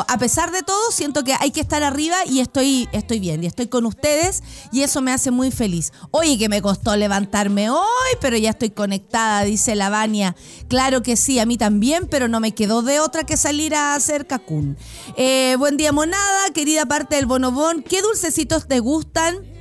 a 0.07 0.17
pesar 0.17 0.51
de 0.51 0.63
todo 0.63 0.91
siento 0.91 1.23
que 1.23 1.35
hay 1.39 1.51
que 1.51 1.61
estar 1.61 1.83
arriba 1.83 2.15
y 2.25 2.39
estoy, 2.39 2.89
estoy 2.93 3.19
bien, 3.19 3.43
y 3.43 3.47
estoy 3.47 3.67
con 3.67 3.85
ustedes 3.85 4.41
y 4.71 4.81
eso 4.81 5.01
me 5.01 5.11
hace 5.11 5.29
muy 5.29 5.51
feliz. 5.51 5.91
Oye, 6.09 6.39
que 6.39 6.49
me 6.49 6.63
costó 6.63 6.95
levantarme 6.95 7.69
hoy, 7.69 8.09
pero 8.19 8.35
ya 8.37 8.49
estoy 8.49 8.71
conectada, 8.71 9.43
dice 9.43 9.75
la 9.75 9.89
Vania. 9.89 10.35
Claro 10.67 11.03
que 11.03 11.15
sí, 11.15 11.37
a 11.37 11.45
mí 11.45 11.57
también, 11.57 12.07
pero 12.07 12.27
no 12.27 12.39
me 12.39 12.55
quedó 12.55 12.81
de 12.81 12.99
otra 12.99 13.23
que 13.23 13.37
salir 13.37 13.75
a 13.75 13.93
hacer 13.93 14.25
cacún. 14.25 14.77
Eh, 15.15 15.57
buen 15.59 15.77
día, 15.77 15.91
monada, 15.91 16.49
querida 16.55 16.87
parte 16.87 17.17
del 17.17 17.27
bonobón. 17.27 17.83
¿Qué 17.83 18.01
dulcecitos 18.01 18.67
te 18.67 18.79
gustan? 18.79 19.56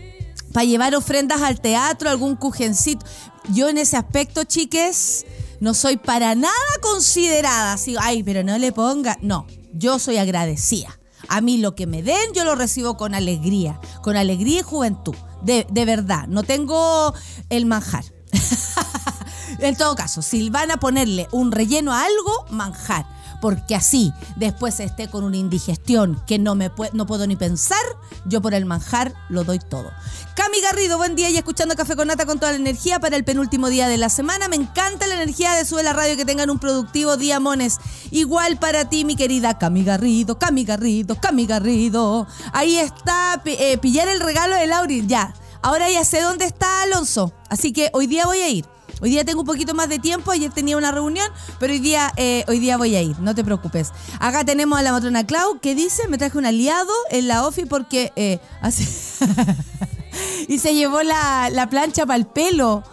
Para 0.57 0.65
llevar 0.65 0.95
ofrendas 0.95 1.43
al 1.43 1.61
teatro, 1.61 2.09
algún 2.09 2.35
cujencito. 2.35 3.05
Yo 3.53 3.69
en 3.69 3.77
ese 3.77 3.99
aspecto, 3.99 4.45
chiques, 4.45 5.27
no 5.61 5.75
soy 5.75 5.99
para 5.99 6.35
nada 6.35 6.55
considerada. 6.81 7.75
Así, 7.75 7.95
ay, 8.01 8.23
pero 8.23 8.43
no 8.43 8.57
le 8.57 8.73
ponga. 8.73 9.19
No, 9.21 9.47
yo 9.75 9.99
soy 9.99 10.17
agradecida. 10.17 10.99
A 11.29 11.43
mí 11.43 11.59
lo 11.59 11.75
que 11.75 11.87
me 11.87 12.03
den, 12.03 12.33
yo 12.35 12.45
lo 12.45 12.55
recibo 12.55 12.97
con 12.97 13.15
alegría, 13.15 13.79
con 14.03 14.17
alegría 14.17 14.61
y 14.61 14.63
juventud. 14.63 15.15
De, 15.43 15.67
de 15.71 15.85
verdad, 15.85 16.27
no 16.27 16.43
tengo 16.43 17.13
el 17.51 17.67
manjar. 17.67 18.07
en 19.59 19.77
todo 19.77 19.95
caso, 19.95 20.23
si 20.23 20.49
van 20.49 20.71
a 20.71 20.79
ponerle 20.79 21.29
un 21.33 21.53
relleno 21.53 21.93
a 21.93 22.03
algo, 22.03 22.47
manjar. 22.49 23.05
Porque 23.41 23.75
así, 23.75 24.13
después 24.37 24.81
esté 24.81 25.09
con 25.09 25.25
una 25.25 25.37
indigestión 25.37 26.21
que 26.27 26.39
no, 26.39 26.55
me 26.55 26.71
no 26.93 27.07
puedo 27.07 27.27
ni 27.27 27.37
pensar, 27.37 27.79
Yo 28.25 28.41
por 28.41 28.55
el 28.55 28.65
manjar 28.65 29.15
lo 29.29 29.45
doy 29.45 29.59
todo. 29.59 29.91
Cami 30.35 30.61
Garrido, 30.61 30.99
buen 30.99 31.17
día 31.17 31.31
y 31.31 31.37
escuchando 31.37 31.75
Café 31.77 31.97
con 31.97 32.09
Nata 32.09 32.27
con 32.27 32.39
toda 32.39 32.53
la 32.53 32.59
energía 32.59 33.01
para 33.01 33.17
el 33.17 33.25
penúltimo 33.25 33.69
día 33.69 33.89
de 33.89 33.97
la 33.97 34.09
semana. 34.09 34.49
Me 34.49 34.57
encanta 34.57 35.07
la 35.07 35.15
energía 35.15 35.55
de 35.55 35.65
Sube 35.65 35.83
la 35.83 35.93
Radio, 35.93 36.17
que 36.17 36.25
tengan 36.25 36.51
un 36.51 36.59
productivo 36.59 37.17
día, 37.17 37.41
mones. 37.41 37.79
Igual 38.11 38.59
para 38.59 38.89
ti, 38.89 39.05
mi 39.05 39.17
querida 39.17 39.59
Cami 39.59 39.85
Garrido, 39.85 40.39
Cami 40.39 40.65
Garrido, 40.65 41.19
Cami 41.19 41.47
Garrido. 41.47 42.27
Ahí 42.53 42.77
está, 42.77 43.41
eh, 43.47 43.79
pillar 43.79 44.09
el 44.09 44.21
regalo 44.21 44.57
de 44.57 44.67
Lauri, 44.67 45.07
ya. 45.07 45.33
Ahora 45.63 45.91
ya 45.91 46.05
sé 46.05 46.21
dónde 46.21 46.45
está 46.45 46.83
Alonso, 46.83 47.33
así 47.49 47.73
que 47.73 47.91
hoy 47.93 48.07
día 48.07 48.27
voy 48.27 48.39
a 48.39 48.49
ir. 48.49 48.76
Hoy 49.01 49.11
día 49.11 49.25
tengo 49.25 49.41
un 49.41 49.47
poquito 49.47 49.75
más 49.75 49.91
de 49.91 49.99
tiempo, 49.99 50.31
ayer 50.31 50.51
tenía 50.51 50.77
una 50.77 50.91
reunión, 50.91 51.29
pero 51.59 51.73
hoy 51.75 51.81
día, 51.81 52.13
eh, 52.17 52.45
hoy 52.49 52.59
día 52.59 52.79
voy 52.79 52.97
a 52.97 53.03
ir, 53.03 53.19
no 53.21 53.35
te 53.35 53.45
preocupes. 53.45 53.93
Acá 54.21 54.45
tenemos 54.45 54.79
a 54.79 54.83
la 54.83 54.93
matrona 54.93 55.27
Clau 55.27 55.61
que 55.61 55.75
dice, 55.75 56.09
me 56.09 56.17
traje 56.17 56.39
un 56.39 56.47
aliado 56.47 56.93
en 57.11 57.29
la 57.29 57.47
OFI 57.47 57.67
porque 57.67 58.13
eh, 58.17 58.39
y 60.49 60.59
se 60.59 60.75
llevó 60.75 61.03
la, 61.03 61.51
la 61.51 61.69
plancha 61.69 62.07
para 62.07 62.17
el 62.17 62.27
pelo. 62.27 62.85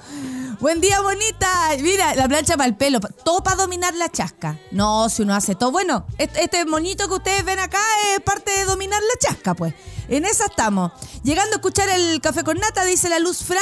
Buen 0.60 0.80
día, 0.82 1.02
bonita. 1.02 1.50
Mira, 1.82 2.16
la 2.16 2.28
plancha 2.28 2.56
para 2.56 2.70
el 2.70 2.76
pelo. 2.76 3.02
Todo 3.02 3.44
para 3.44 3.58
dominar 3.58 3.94
la 3.96 4.10
chasca. 4.10 4.58
No, 4.72 5.10
si 5.10 5.22
uno 5.22 5.36
hace 5.36 5.56
todo. 5.56 5.72
Bueno, 5.72 6.06
este 6.18 6.64
monito 6.64 7.10
que 7.10 7.16
ustedes 7.16 7.44
ven 7.44 7.60
acá 7.60 7.82
es 8.14 8.22
parte 8.22 8.52
de 8.52 8.64
dominar 8.64 9.02
la 9.02 9.20
chasca, 9.20 9.56
pues. 9.56 9.74
En 10.08 10.24
esa 10.24 10.46
estamos. 10.46 10.94
Llegando 11.24 11.54
a 11.54 11.56
escuchar 11.58 11.90
el 11.90 12.22
café 12.22 12.46
con 12.46 12.58
nata, 12.60 12.86
dice 12.86 13.10
la 13.10 13.20
Luz 13.20 13.44
Fran. 13.44 13.60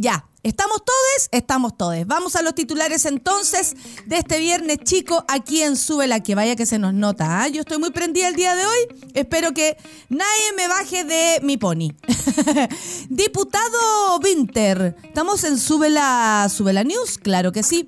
Ya, 0.00 0.24
¿Estamos 0.42 0.78
todos? 0.78 1.28
Estamos 1.30 1.76
todos. 1.76 2.06
Vamos 2.06 2.34
a 2.34 2.40
los 2.40 2.54
titulares 2.54 3.04
entonces 3.04 3.76
de 4.06 4.16
este 4.16 4.38
viernes 4.38 4.78
chico 4.82 5.22
aquí 5.28 5.60
en 5.60 5.76
Sube 5.76 6.06
la 6.06 6.20
que 6.20 6.34
vaya 6.34 6.56
que 6.56 6.64
se 6.64 6.78
nos 6.78 6.94
nota. 6.94 7.42
¿ah? 7.42 7.48
Yo 7.48 7.60
estoy 7.60 7.76
muy 7.76 7.90
prendida 7.90 8.28
el 8.28 8.34
día 8.34 8.54
de 8.54 8.64
hoy. 8.64 8.78
Espero 9.12 9.52
que 9.52 9.76
nadie 10.08 10.52
me 10.56 10.68
baje 10.68 11.04
de 11.04 11.40
mi 11.42 11.58
pony. 11.58 11.92
Diputado 13.10 14.18
Winter. 14.24 14.96
Estamos 15.04 15.44
en 15.44 15.58
Sube 15.58 15.90
la, 15.90 16.48
Sube 16.50 16.72
la 16.72 16.84
News, 16.84 17.18
claro 17.18 17.52
que 17.52 17.62
sí. 17.62 17.86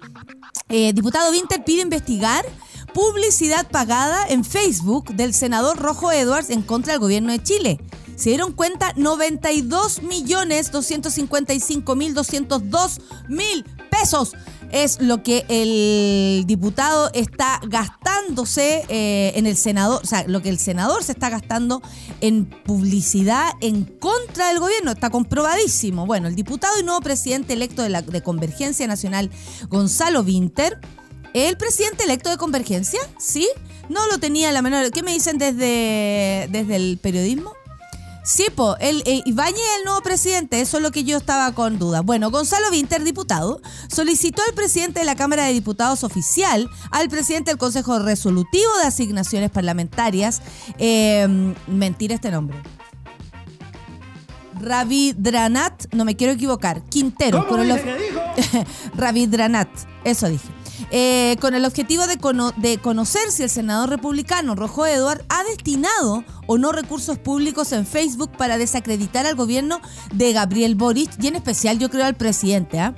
Eh, 0.69 0.92
diputado 0.92 1.31
Winter 1.31 1.64
pide 1.64 1.81
investigar 1.81 2.45
publicidad 2.92 3.66
pagada 3.71 4.28
en 4.28 4.45
Facebook 4.45 5.14
del 5.14 5.33
senador 5.33 5.78
Rojo 5.78 6.12
Edwards 6.12 6.50
en 6.50 6.61
contra 6.61 6.92
del 6.92 7.00
gobierno 7.00 7.33
de 7.33 7.42
Chile 7.42 7.81
se 8.23 8.31
dieron 8.31 8.52
cuenta 8.52 8.93
92 8.95 10.02
millones 10.02 10.71
255 10.71 11.97
mil 11.97 12.14
202 12.14 13.00
mil 13.29 13.64
pesos 13.91 14.35
es 14.71 15.00
lo 15.00 15.25
que 15.25 15.45
el 15.49 16.47
diputado 16.47 17.11
está 17.14 17.61
gastándose 17.67 18.85
eh, 18.88 19.33
en 19.35 19.47
el 19.47 19.57
senador, 19.57 20.00
o 20.02 20.07
sea, 20.07 20.25
lo 20.29 20.41
que 20.41 20.50
el 20.50 20.59
senador 20.59 21.02
se 21.02 21.12
está 21.12 21.31
gastando 21.31 21.83
en 22.21 22.47
publicidad 22.47 23.50
en 23.61 23.85
contra 23.85 24.49
del 24.49 24.61
gobierno. 24.61 24.93
Está 24.93 25.11
comprobadísimo. 25.11 26.07
Bueno, 26.07 26.29
el 26.29 26.37
diputado 26.37 26.79
y 26.79 26.85
nuevo 26.85 27.00
presidente 27.00 27.52
electo 27.52 27.83
de, 27.83 27.91
la, 27.91 28.02
de 28.02 28.23
Convergencia 28.23 28.87
Nacional, 28.87 29.31
Gonzalo 29.69 30.23
Winter, 30.23 30.79
¿el 31.35 31.59
presidente 31.59 32.05
electo 32.05 32.31
de 32.31 32.38
Convergencia? 32.38 33.00
¿Sí? 33.19 33.49
No 33.91 34.07
lo 34.07 34.19
tenía 34.19 34.52
la 34.52 34.62
menor. 34.62 34.91
¿Qué 34.91 35.02
me 35.02 35.12
dicen 35.12 35.37
desde, 35.37 36.49
desde 36.50 36.76
el 36.76 36.99
periodismo? 37.02 37.52
Sí, 38.25 38.47
po, 38.55 38.76
el, 38.79 39.02
eh, 39.05 39.21
Ibañez 39.25 39.59
es 39.59 39.79
el 39.79 39.85
nuevo 39.85 40.00
presidente, 40.00 40.61
eso 40.61 40.76
es 40.76 40.83
lo 40.83 40.93
que 40.93 41.02
yo 41.02 41.17
estaba 41.17 41.52
con 41.52 41.81
duda. 41.81 42.02
Bueno, 42.02 42.31
Gonzalo 42.31 42.71
Vinter, 42.71 43.02
diputado, 43.02 43.61
solicitó 43.88 44.43
al 44.47 44.55
presidente 44.55 45.00
de 45.00 45.07
la 45.07 45.17
Cámara 45.17 45.45
de 45.45 45.52
Diputados 45.52 46.05
oficial, 46.05 46.71
al 46.93 47.09
presidente 47.09 47.50
del 47.50 47.59
Consejo 47.59 47.99
Resolutivo 47.99 48.71
de 48.81 48.87
Asignaciones 48.87 49.50
Parlamentarias, 49.50 50.41
eh, 50.79 51.55
mentir 51.67 52.12
este 52.12 52.31
nombre. 52.31 52.62
Ravidranat, 54.61 55.93
no 55.93 56.05
me 56.05 56.14
quiero 56.14 56.33
equivocar, 56.33 56.83
Quintero. 56.85 57.49
¿Cómo 57.49 57.64
dice 57.64 57.83
que 57.83 57.97
dijo? 57.97 58.67
Ravidranat, 58.95 59.69
eso 60.05 60.29
dije. 60.29 60.62
Eh, 60.91 61.37
con 61.41 61.55
el 61.55 61.65
objetivo 61.65 62.05
de, 62.07 62.79
conocer 62.79 63.31
si 63.31 63.43
el 63.43 63.51
senador 63.51 63.91
republicano 63.91 64.55
Rojo 64.55 64.87
Edward 64.87 65.25
ha 65.29 65.45
destinado 65.45 66.25
o 66.47 66.59
no 66.59 66.73
recursos 66.73 67.19
públicos 67.19 67.73
en 67.73 67.87
Facebook 67.87 68.31
para 68.37 68.59
desacreditar 68.59 69.27
al 69.27 69.37
gobierno 69.37 69.81
de 70.12 70.33
Gabriel 70.33 70.75
Boric 70.75 71.11
y 71.23 71.29
en 71.29 71.37
especial 71.37 71.79
yo 71.79 71.91
creo 71.91 72.07
al 72.07 72.15
presidente. 72.15 72.81
¿ah? 72.81 72.95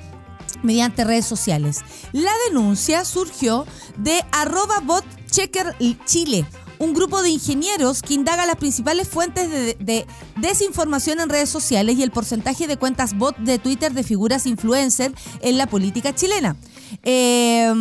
mediante 0.63 1.05
redes 1.05 1.27
sociales. 1.27 1.83
La 2.13 2.33
denuncia 2.49 3.05
surgió 3.05 3.67
de 3.99 4.25
arroba 4.33 4.81
bot 4.81 5.05
checker 5.31 5.77
Chile, 6.07 6.47
un 6.79 6.95
grupo 6.95 7.23
de 7.23 7.31
ingenieros 7.31 8.03
que 8.03 8.15
indaga 8.15 8.47
las 8.47 8.57
principales 8.57 9.09
fuentes 9.09 9.51
de, 9.51 9.77
de, 9.79 10.07
desinformación 10.37 11.21
en 11.21 11.29
redes 11.29 11.51
sociales 11.51 11.97
y 11.97 12.03
el 12.03 12.11
porcentaje 12.11 12.67
de 12.67 12.77
cuentas 12.77 13.17
bot 13.17 13.37
de 13.37 13.59
Twitter 13.59 13.93
de 13.93 14.03
figuras 14.03 14.47
influencer 14.47 15.13
en 15.41 15.59
la 15.59 15.67
política 15.67 16.15
chilena. 16.15 16.57
Eh, 17.03 17.73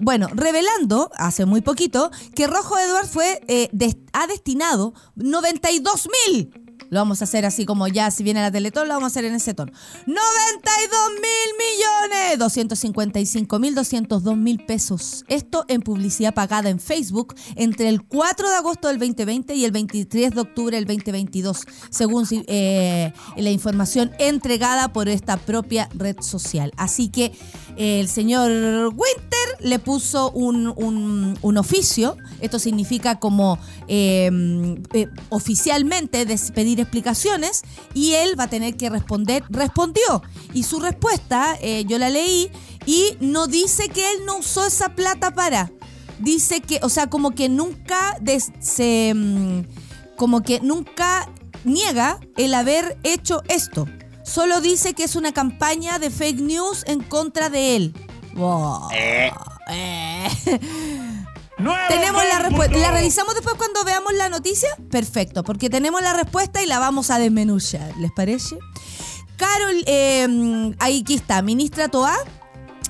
bueno, 0.00 0.28
revelando 0.32 1.10
hace 1.16 1.46
muy 1.46 1.60
poquito 1.60 2.10
que 2.34 2.46
Rojo 2.46 2.78
Edward 2.78 3.06
fue, 3.06 3.40
eh, 3.48 3.68
ha 4.12 4.26
destinado 4.26 4.94
92 5.16 6.08
mil 6.26 6.68
lo 6.90 7.00
vamos 7.00 7.20
a 7.20 7.24
hacer 7.24 7.44
así 7.44 7.66
como 7.66 7.86
ya, 7.88 8.10
si 8.10 8.22
viene 8.22 8.40
la 8.40 8.50
Teletón, 8.50 8.88
lo 8.88 8.94
vamos 8.94 9.04
a 9.04 9.12
hacer 9.12 9.24
en 9.26 9.34
ese 9.34 9.54
tono. 9.54 9.72
92 10.06 11.10
mil 11.20 11.48
millones, 11.58 12.38
255 12.38 13.58
mil, 13.58 13.74
202 13.74 14.36
mil 14.36 14.64
pesos. 14.64 15.24
Esto 15.28 15.64
en 15.68 15.82
publicidad 15.82 16.34
pagada 16.34 16.70
en 16.70 16.80
Facebook 16.80 17.34
entre 17.56 17.88
el 17.88 18.02
4 18.02 18.48
de 18.48 18.56
agosto 18.56 18.88
del 18.88 18.98
2020 18.98 19.54
y 19.54 19.64
el 19.64 19.72
23 19.72 20.34
de 20.34 20.40
octubre 20.40 20.76
del 20.76 20.86
2022, 20.86 21.66
según 21.90 22.26
eh, 22.30 23.12
la 23.36 23.50
información 23.50 24.12
entregada 24.18 24.92
por 24.92 25.08
esta 25.08 25.36
propia 25.36 25.88
red 25.94 26.16
social. 26.20 26.72
Así 26.76 27.08
que 27.08 27.32
el 27.78 28.08
señor 28.08 28.92
Winter 28.94 29.38
le 29.60 29.78
puso 29.78 30.32
un, 30.32 30.74
un, 31.40 31.56
oficio, 31.56 32.16
esto 32.40 32.58
significa 32.58 33.20
como 33.20 33.58
eh, 33.86 34.30
oficialmente 35.28 36.26
despedir 36.26 36.80
explicaciones 36.80 37.62
y 37.94 38.14
él 38.14 38.38
va 38.38 38.44
a 38.44 38.50
tener 38.50 38.76
que 38.76 38.90
responder. 38.90 39.44
Respondió 39.48 40.22
y 40.52 40.64
su 40.64 40.80
respuesta, 40.80 41.56
eh, 41.60 41.84
yo 41.86 41.98
la 41.98 42.10
leí, 42.10 42.50
y 42.84 43.16
no 43.20 43.46
dice 43.46 43.88
que 43.88 44.10
él 44.12 44.26
no 44.26 44.38
usó 44.38 44.66
esa 44.66 44.94
plata 44.94 45.34
para. 45.34 45.70
Dice 46.18 46.60
que, 46.60 46.80
o 46.82 46.88
sea, 46.88 47.08
como 47.08 47.30
que 47.30 47.48
nunca 47.48 48.18
se, 48.60 49.12
mm, 49.14 49.60
como 50.16 50.42
que 50.42 50.60
nunca 50.60 51.30
niega 51.64 52.18
el 52.36 52.54
haber 52.54 52.98
hecho 53.04 53.42
esto. 53.48 53.86
Solo 54.28 54.60
dice 54.60 54.92
que 54.92 55.04
es 55.04 55.16
una 55.16 55.32
campaña 55.32 55.98
de 55.98 56.10
fake 56.10 56.40
news 56.40 56.84
en 56.86 57.00
contra 57.00 57.48
de 57.48 57.76
él. 57.76 57.94
Eh. 58.92 59.32
Eh. 59.70 60.28
Tenemos 61.88 62.22
la 62.28 62.38
respuesta. 62.38 62.78
¿La 62.78 62.90
revisamos 62.92 63.34
después 63.34 63.56
cuando 63.56 63.82
veamos 63.84 64.12
la 64.14 64.28
noticia? 64.28 64.68
Perfecto, 64.90 65.42
porque 65.42 65.70
tenemos 65.70 66.02
la 66.02 66.12
respuesta 66.12 66.62
y 66.62 66.66
la 66.66 66.78
vamos 66.78 67.10
a 67.10 67.18
desmenuzar. 67.18 67.96
¿Les 67.96 68.12
parece? 68.12 68.58
Carol, 69.36 69.82
eh, 69.86 70.74
ahí 70.78 71.00
aquí 71.00 71.14
está, 71.14 71.42
ministra 71.42 71.88
Toa, 71.88 72.14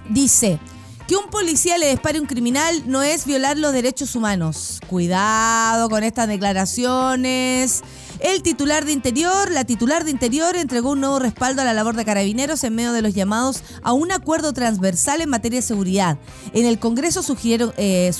dice 0.08 0.58
que 1.06 1.16
un 1.16 1.30
policía 1.30 1.78
le 1.78 1.90
dispare 1.90 2.18
a 2.18 2.20
un 2.20 2.26
criminal 2.26 2.82
no 2.86 3.02
es 3.02 3.24
violar 3.24 3.56
los 3.56 3.72
derechos 3.72 4.14
humanos. 4.14 4.80
Cuidado 4.88 5.88
con 5.88 6.04
estas 6.04 6.28
declaraciones. 6.28 7.82
El 8.20 8.42
titular 8.42 8.84
de 8.84 8.92
Interior, 8.92 9.50
la 9.50 9.64
titular 9.64 10.04
de 10.04 10.10
Interior 10.10 10.56
entregó 10.56 10.90
un 10.90 11.00
nuevo 11.00 11.20
respaldo 11.20 11.62
a 11.62 11.64
la 11.64 11.72
labor 11.72 11.94
de 11.94 12.04
carabineros 12.04 12.64
en 12.64 12.74
medio 12.74 12.92
de 12.92 13.00
los 13.00 13.14
llamados 13.14 13.62
a 13.82 13.92
un 13.92 14.10
acuerdo 14.10 14.52
transversal 14.52 15.20
en 15.20 15.28
materia 15.28 15.60
de 15.60 15.66
seguridad. 15.66 16.18
En 16.52 16.66
el 16.66 16.80
Congreso 16.80 17.22
surgieron, 17.22 17.72
eh, 17.76 18.10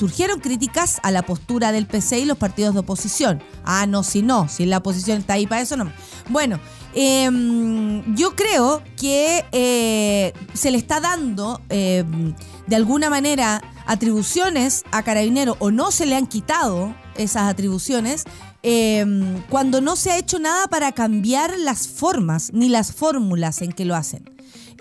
críticas 0.40 1.00
a 1.02 1.10
la 1.10 1.22
postura 1.22 1.72
del 1.72 1.86
PC 1.86 2.20
y 2.20 2.24
los 2.26 2.38
partidos 2.38 2.74
de 2.74 2.80
oposición. 2.80 3.42
Ah, 3.64 3.86
no, 3.86 4.04
si 4.04 4.22
no, 4.22 4.48
si 4.48 4.66
la 4.66 4.78
oposición 4.78 5.18
está 5.18 5.32
ahí 5.34 5.48
para 5.48 5.62
eso, 5.62 5.76
no. 5.76 5.92
Bueno, 6.28 6.60
em, 6.94 8.14
yo 8.14 8.36
creo 8.36 8.82
que 8.96 9.44
eh, 9.50 10.32
se 10.54 10.70
le 10.70 10.78
está 10.78 11.00
dando 11.00 11.60
em, 11.70 12.34
de 12.68 12.76
alguna 12.76 13.10
manera 13.10 13.62
atribuciones 13.86 14.84
a 14.92 15.02
Carabinero 15.02 15.56
o 15.58 15.70
no 15.70 15.90
se 15.90 16.06
le 16.06 16.14
han 16.14 16.26
quitado 16.26 16.94
esas 17.16 17.50
atribuciones 17.50 18.24
Em, 18.62 19.40
cuando 19.48 19.80
no 19.80 19.94
se 19.94 20.10
ha 20.10 20.18
hecho 20.18 20.38
nada 20.38 20.66
para 20.66 20.92
cambiar 20.92 21.58
las 21.58 21.86
formas 21.86 22.52
ni 22.52 22.68
las 22.68 22.92
fórmulas 22.92 23.62
en 23.62 23.72
que 23.72 23.84
lo 23.84 23.94
hacen. 23.94 24.24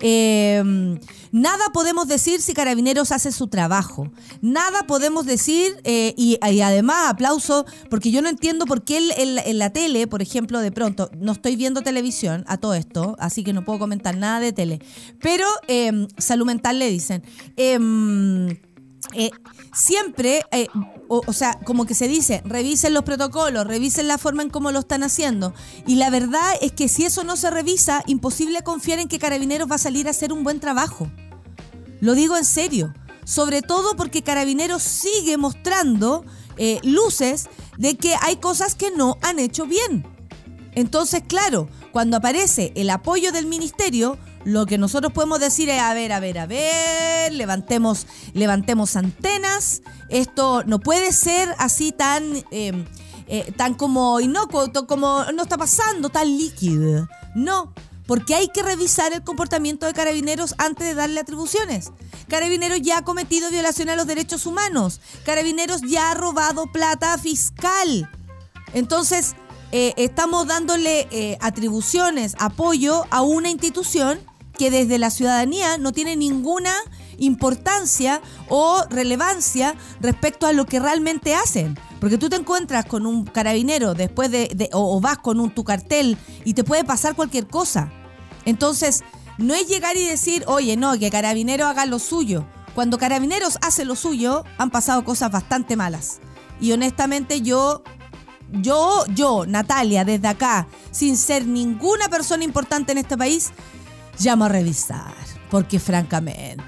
Em, 0.00 1.00
nada 1.32 1.64
podemos 1.72 2.06
decir 2.06 2.40
si 2.40 2.54
Carabineros 2.54 3.10
hace 3.10 3.32
su 3.32 3.48
trabajo. 3.48 4.10
Nada 4.40 4.86
podemos 4.86 5.26
decir, 5.26 5.76
eh, 5.84 6.14
y, 6.16 6.38
además 6.40 7.08
aplauso, 7.08 7.66
porque 7.90 8.10
yo 8.10 8.22
no 8.22 8.28
entiendo 8.28 8.64
por 8.64 8.84
qué 8.84 8.98
en, 9.16 9.58
la 9.58 9.72
tele, 9.72 10.06
por 10.06 10.22
ejemplo, 10.22 10.60
de 10.60 10.70
pronto, 10.70 11.10
no 11.18 11.32
estoy 11.32 11.56
viendo 11.56 11.82
televisión 11.82 12.44
a 12.46 12.58
todo 12.58 12.74
esto, 12.74 13.16
así 13.18 13.42
que 13.42 13.52
no 13.52 13.64
puedo 13.64 13.78
comentar 13.80 14.16
nada 14.16 14.40
de 14.40 14.52
tele. 14.52 14.80
Pero 15.20 15.46
em, 15.66 16.06
salud 16.16 16.46
mental 16.46 16.78
le 16.78 16.90
dicen 16.90 17.22
eh, 19.14 19.30
siempre, 19.74 20.42
eh, 20.50 20.68
o, 21.08 21.32
sea, 21.32 21.58
como 21.64 21.86
que 21.86 21.94
se 21.94 22.08
dice, 22.08 22.42
revisen 22.44 22.94
los 22.94 23.04
protocolos, 23.04 23.66
revisen 23.66 24.08
la 24.08 24.18
forma 24.18 24.42
en 24.42 24.50
cómo 24.50 24.70
lo 24.70 24.80
están 24.80 25.02
haciendo. 25.02 25.54
Y 25.86 25.96
la 25.96 26.10
verdad 26.10 26.52
es 26.60 26.72
que 26.72 26.88
si 26.88 27.04
eso 27.04 27.24
no 27.24 27.36
se 27.36 27.50
revisa, 27.50 28.02
imposible 28.06 28.62
confiar 28.62 28.98
en 28.98 29.08
que 29.08 29.18
Carabineros 29.18 29.70
va 29.70 29.76
a 29.76 29.78
salir 29.78 30.06
a 30.06 30.10
hacer 30.10 30.32
un 30.32 30.44
buen 30.44 30.60
trabajo. 30.60 31.10
Lo 32.00 32.14
digo 32.14 32.36
en 32.36 32.44
serio. 32.44 32.92
Sobre 33.24 33.60
todo 33.60 33.94
porque 33.94 34.22
Carabineros 34.22 34.82
sigue 34.82 35.36
mostrando 35.36 36.24
eh, 36.56 36.80
luces 36.82 37.48
de 37.76 37.98
que 37.98 38.14
hay 38.22 38.36
cosas 38.36 38.74
que 38.74 38.90
no 38.90 39.18
han 39.20 39.38
hecho 39.38 39.66
bien. 39.66 40.06
Entonces, 40.74 41.22
claro, 41.26 41.68
cuando 41.92 42.16
aparece 42.16 42.72
el 42.74 42.88
apoyo 42.88 43.30
del 43.30 43.46
ministerio, 43.46 44.16
lo 44.48 44.64
que 44.64 44.78
nosotros 44.78 45.12
podemos 45.12 45.40
decir 45.40 45.68
es, 45.68 45.80
a 45.80 45.92
ver, 45.92 46.10
a 46.12 46.20
ver, 46.20 46.38
a 46.38 46.46
ver, 46.46 47.32
levantemos, 47.32 48.06
levantemos 48.32 48.96
antenas. 48.96 49.82
Esto 50.08 50.64
no 50.64 50.80
puede 50.80 51.12
ser 51.12 51.54
así 51.58 51.92
tan, 51.92 52.36
eh, 52.50 52.72
eh, 53.26 53.52
tan 53.56 53.74
como 53.74 54.20
inocuo, 54.20 54.72
como 54.86 55.24
no 55.34 55.42
está 55.42 55.58
pasando, 55.58 56.08
tan 56.08 56.26
líquido. 56.28 57.06
No, 57.34 57.74
porque 58.06 58.34
hay 58.34 58.48
que 58.48 58.62
revisar 58.62 59.12
el 59.12 59.22
comportamiento 59.22 59.84
de 59.84 59.92
carabineros 59.92 60.54
antes 60.56 60.86
de 60.86 60.94
darle 60.94 61.20
atribuciones. 61.20 61.92
Carabineros 62.28 62.80
ya 62.80 62.98
ha 62.98 63.04
cometido 63.04 63.50
violación 63.50 63.90
a 63.90 63.96
los 63.96 64.06
derechos 64.06 64.46
humanos. 64.46 65.02
Carabineros 65.26 65.82
ya 65.82 66.10
ha 66.10 66.14
robado 66.14 66.72
plata 66.72 67.18
fiscal. 67.18 68.10
Entonces, 68.72 69.34
eh, 69.70 69.92
estamos 69.98 70.46
dándole 70.46 71.06
eh, 71.10 71.36
atribuciones, 71.42 72.34
apoyo 72.38 73.04
a 73.10 73.20
una 73.20 73.50
institución 73.50 74.18
que 74.58 74.70
desde 74.70 74.98
la 74.98 75.10
ciudadanía 75.10 75.78
no 75.78 75.92
tiene 75.92 76.16
ninguna 76.16 76.74
importancia 77.16 78.20
o 78.48 78.84
relevancia 78.90 79.74
respecto 80.00 80.46
a 80.46 80.52
lo 80.52 80.66
que 80.66 80.80
realmente 80.80 81.34
hacen. 81.34 81.78
Porque 82.00 82.18
tú 82.18 82.28
te 82.28 82.36
encuentras 82.36 82.84
con 82.84 83.06
un 83.06 83.24
carabinero 83.24 83.94
después 83.94 84.30
de, 84.30 84.68
o, 84.72 84.96
o 84.96 85.00
vas 85.00 85.18
con 85.18 85.40
un, 85.40 85.50
tu 85.50 85.64
cartel 85.64 86.18
y 86.44 86.54
te 86.54 86.64
puede 86.64 86.84
pasar 86.84 87.14
cualquier 87.14 87.46
cosa. 87.46 87.90
Entonces, 88.44 89.02
no 89.38 89.54
es 89.54 89.68
llegar 89.68 89.96
y 89.96 90.04
decir, 90.04 90.44
oye, 90.46 90.76
no, 90.76 90.98
que 90.98 91.10
carabinero 91.10 91.66
haga 91.66 91.86
lo 91.86 91.98
suyo. 91.98 92.46
Cuando 92.74 92.98
carabineros 92.98 93.58
hace 93.62 93.84
lo 93.84 93.96
suyo, 93.96 94.44
han 94.58 94.70
pasado 94.70 95.04
cosas 95.04 95.30
bastante 95.30 95.76
malas. 95.76 96.20
Y 96.60 96.72
honestamente 96.72 97.40
yo 97.40 97.82
yo, 98.50 99.04
yo, 99.14 99.44
Natalia, 99.46 100.04
desde 100.04 100.28
acá, 100.28 100.66
sin 100.90 101.16
ser 101.16 101.46
ninguna 101.46 102.08
persona 102.08 102.44
importante 102.44 102.92
en 102.92 102.98
este 102.98 103.16
país, 103.16 103.50
llamo 104.18 104.44
a 104.44 104.48
revisar, 104.48 105.14
porque 105.50 105.78
francamente. 105.78 106.64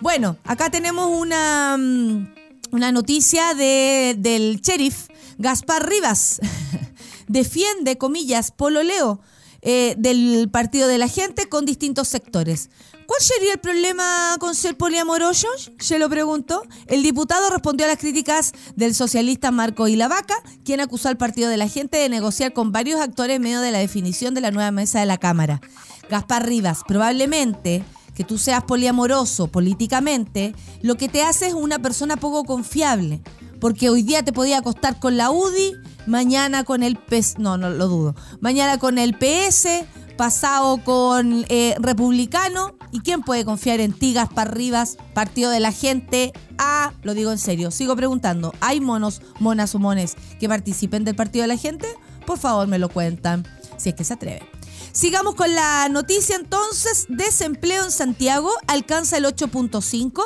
Bueno, 0.00 0.36
acá 0.44 0.70
tenemos 0.70 1.08
una, 1.08 1.76
mm, 1.78 2.34
una 2.72 2.92
noticia 2.92 3.54
de, 3.54 4.16
del 4.18 4.60
sheriff 4.60 5.08
Gaspar 5.38 5.88
Rivas. 5.88 6.40
Defiende, 7.28 7.98
comillas, 7.98 8.50
pololeo 8.50 9.20
eh, 9.62 9.94
del 9.96 10.50
partido 10.50 10.88
de 10.88 10.98
la 10.98 11.08
gente 11.08 11.48
con 11.48 11.64
distintos 11.64 12.08
sectores. 12.08 12.68
¿Cuál 13.06 13.20
sería 13.20 13.52
el 13.52 13.58
problema 13.58 14.36
con 14.40 14.54
ser 14.54 14.76
poliamoroso? 14.76 15.46
Se 15.78 15.98
lo 15.98 16.08
preguntó. 16.08 16.62
El 16.86 17.02
diputado 17.02 17.50
respondió 17.50 17.86
a 17.86 17.88
las 17.90 17.98
críticas 17.98 18.52
del 18.74 18.94
socialista 18.94 19.50
Marco 19.50 19.86
Ilavaca, 19.86 20.34
quien 20.64 20.80
acusó 20.80 21.08
al 21.08 21.16
partido 21.16 21.48
de 21.48 21.56
la 21.56 21.68
gente 21.68 21.98
de 21.98 22.08
negociar 22.08 22.52
con 22.52 22.72
varios 22.72 23.00
actores 23.00 23.36
en 23.36 23.42
medio 23.42 23.60
de 23.60 23.70
la 23.70 23.78
definición 23.78 24.34
de 24.34 24.40
la 24.40 24.50
nueva 24.50 24.70
mesa 24.70 25.00
de 25.00 25.06
la 25.06 25.18
Cámara. 25.18 25.60
Gaspar 26.08 26.46
Rivas, 26.46 26.80
probablemente 26.86 27.84
que 28.14 28.24
tú 28.24 28.38
seas 28.38 28.64
poliamoroso 28.64 29.48
políticamente, 29.48 30.54
lo 30.82 30.96
que 30.96 31.08
te 31.08 31.22
hace 31.22 31.46
es 31.48 31.54
una 31.54 31.78
persona 31.78 32.16
poco 32.16 32.44
confiable. 32.44 33.20
Porque 33.60 33.90
hoy 33.90 34.02
día 34.02 34.24
te 34.24 34.32
podía 34.32 34.58
acostar 34.58 34.98
con 34.98 35.16
la 35.16 35.30
UDI, 35.30 35.74
mañana 36.06 36.64
con 36.64 36.82
el 36.82 36.96
PS, 36.96 37.38
no, 37.38 37.56
no 37.56 37.70
lo 37.70 37.86
dudo, 37.86 38.16
mañana 38.40 38.78
con 38.78 38.98
el 38.98 39.14
PS, 39.14 39.84
pasado 40.16 40.82
con 40.82 41.44
eh, 41.48 41.76
Republicano. 41.78 42.74
¿Y 42.90 43.00
quién 43.00 43.22
puede 43.22 43.44
confiar 43.44 43.80
en 43.80 43.92
ti, 43.92 44.12
Gaspar 44.12 44.56
Rivas, 44.56 44.98
Partido 45.14 45.50
de 45.50 45.60
la 45.60 45.70
Gente? 45.70 46.32
Ah, 46.58 46.92
lo 47.02 47.14
digo 47.14 47.30
en 47.30 47.38
serio, 47.38 47.70
sigo 47.70 47.94
preguntando, 47.94 48.52
¿hay 48.60 48.80
monos, 48.80 49.22
monas 49.38 49.74
o 49.76 49.78
mones 49.78 50.16
que 50.40 50.48
participen 50.48 51.04
del 51.04 51.14
Partido 51.14 51.42
de 51.42 51.48
la 51.48 51.56
Gente? 51.56 51.86
Por 52.26 52.38
favor, 52.38 52.66
me 52.66 52.78
lo 52.78 52.88
cuentan, 52.88 53.46
si 53.76 53.90
es 53.90 53.94
que 53.94 54.04
se 54.04 54.14
atreven. 54.14 54.61
Sigamos 54.92 55.34
con 55.36 55.54
la 55.54 55.88
noticia 55.88 56.36
entonces. 56.36 57.06
Desempleo 57.08 57.84
en 57.84 57.90
Santiago 57.90 58.50
alcanza 58.66 59.16
el 59.16 59.24
8.5%. 59.24 60.22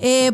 eh, 0.00 0.32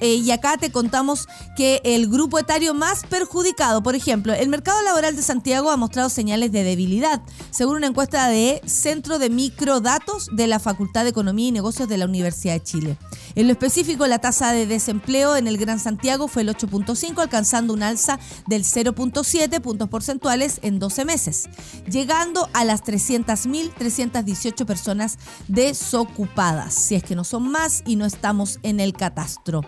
eh, 0.00 0.14
y 0.14 0.30
acá 0.32 0.56
te 0.58 0.72
contamos 0.72 1.28
que 1.56 1.80
el 1.84 2.08
grupo 2.08 2.38
etario 2.38 2.74
más 2.74 3.04
perjudicado, 3.08 3.82
por 3.82 3.94
ejemplo, 3.94 4.34
el 4.34 4.48
mercado 4.48 4.82
laboral 4.82 5.14
de 5.14 5.22
Santiago 5.22 5.70
ha 5.70 5.76
mostrado 5.76 6.08
señales 6.08 6.50
de 6.50 6.64
debilidad, 6.64 7.22
según 7.50 7.76
una 7.76 7.86
encuesta 7.86 8.28
de 8.28 8.60
Centro 8.66 9.20
de 9.20 9.30
Microdatos 9.30 10.28
de 10.32 10.48
la 10.48 10.58
Facultad 10.58 11.04
de 11.04 11.10
Economía 11.10 11.48
y 11.48 11.52
Negocios 11.52 11.88
de 11.88 11.98
la 11.98 12.06
Universidad 12.06 12.54
de 12.54 12.62
Chile. 12.62 12.98
En 13.36 13.46
lo 13.46 13.52
específico, 13.52 14.06
la 14.06 14.18
tasa 14.18 14.52
de 14.52 14.66
desempleo 14.66 15.36
en 15.36 15.46
el 15.46 15.58
Gran 15.58 15.78
Santiago 15.78 16.26
fue 16.26 16.42
el 16.42 16.48
8.5, 16.48 17.20
alcanzando 17.20 17.72
un 17.72 17.82
alza 17.82 18.18
del 18.46 18.64
0.7 18.64 19.60
puntos 19.60 19.88
porcentuales 19.88 20.58
en 20.62 20.78
12 20.78 21.04
meses, 21.04 21.48
llegando 21.88 22.48
a 22.52 22.64
las 22.64 22.82
300.318 22.96 24.64
personas 24.64 25.18
desocupadas, 25.48 26.74
si 26.74 26.94
es 26.94 27.02
que 27.02 27.14
no 27.14 27.24
son 27.24 27.50
más 27.50 27.82
y 27.86 27.96
no 27.96 28.06
estamos 28.06 28.58
en 28.62 28.80
el 28.80 28.92
catastro. 28.92 29.62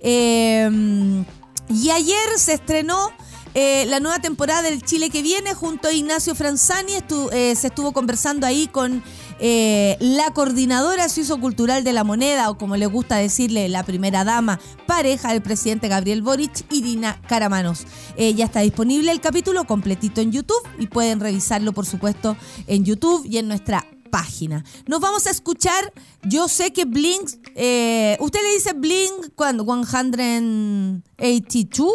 Eh, 0.00 1.24
y 1.68 1.90
ayer 1.90 2.38
se 2.38 2.54
estrenó 2.54 3.10
eh, 3.54 3.86
la 3.86 4.00
nueva 4.00 4.18
temporada 4.18 4.62
del 4.62 4.82
Chile 4.82 5.10
que 5.10 5.22
viene 5.22 5.54
junto 5.54 5.86
a 5.88 5.92
Ignacio 5.92 6.34
Franzani. 6.34 6.94
Eh, 7.32 7.54
se 7.54 7.68
estuvo 7.68 7.92
conversando 7.92 8.46
ahí 8.46 8.66
con 8.66 9.02
eh, 9.38 9.96
la 10.00 10.30
coordinadora 10.32 11.08
suizo-cultural 11.08 11.84
de 11.84 11.92
la 11.92 12.04
moneda, 12.04 12.50
o 12.50 12.58
como 12.58 12.76
le 12.76 12.86
gusta 12.86 13.16
decirle, 13.16 13.68
la 13.68 13.82
primera 13.82 14.24
dama, 14.24 14.60
pareja 14.86 15.32
del 15.32 15.42
presidente 15.42 15.88
Gabriel 15.88 16.22
Boric, 16.22 16.64
Irina 16.72 17.20
Caramanos. 17.28 17.86
Eh, 18.16 18.34
ya 18.34 18.46
está 18.46 18.60
disponible 18.60 19.10
el 19.10 19.20
capítulo 19.20 19.64
completito 19.64 20.20
en 20.20 20.32
YouTube 20.32 20.62
y 20.78 20.86
pueden 20.86 21.20
revisarlo, 21.20 21.72
por 21.72 21.86
supuesto, 21.86 22.36
en 22.66 22.84
YouTube 22.84 23.24
y 23.26 23.38
en 23.38 23.48
nuestra 23.48 23.86
página. 24.10 24.64
Nos 24.86 25.00
vamos 25.00 25.26
a 25.26 25.30
escuchar, 25.30 25.92
yo 26.22 26.48
sé 26.48 26.72
que 26.72 26.84
Blink, 26.84 27.30
eh, 27.56 28.16
¿usted 28.20 28.40
le 28.42 28.54
dice 28.54 28.72
Blink 28.72 29.34
cuando 29.34 29.64
182? 29.64 31.92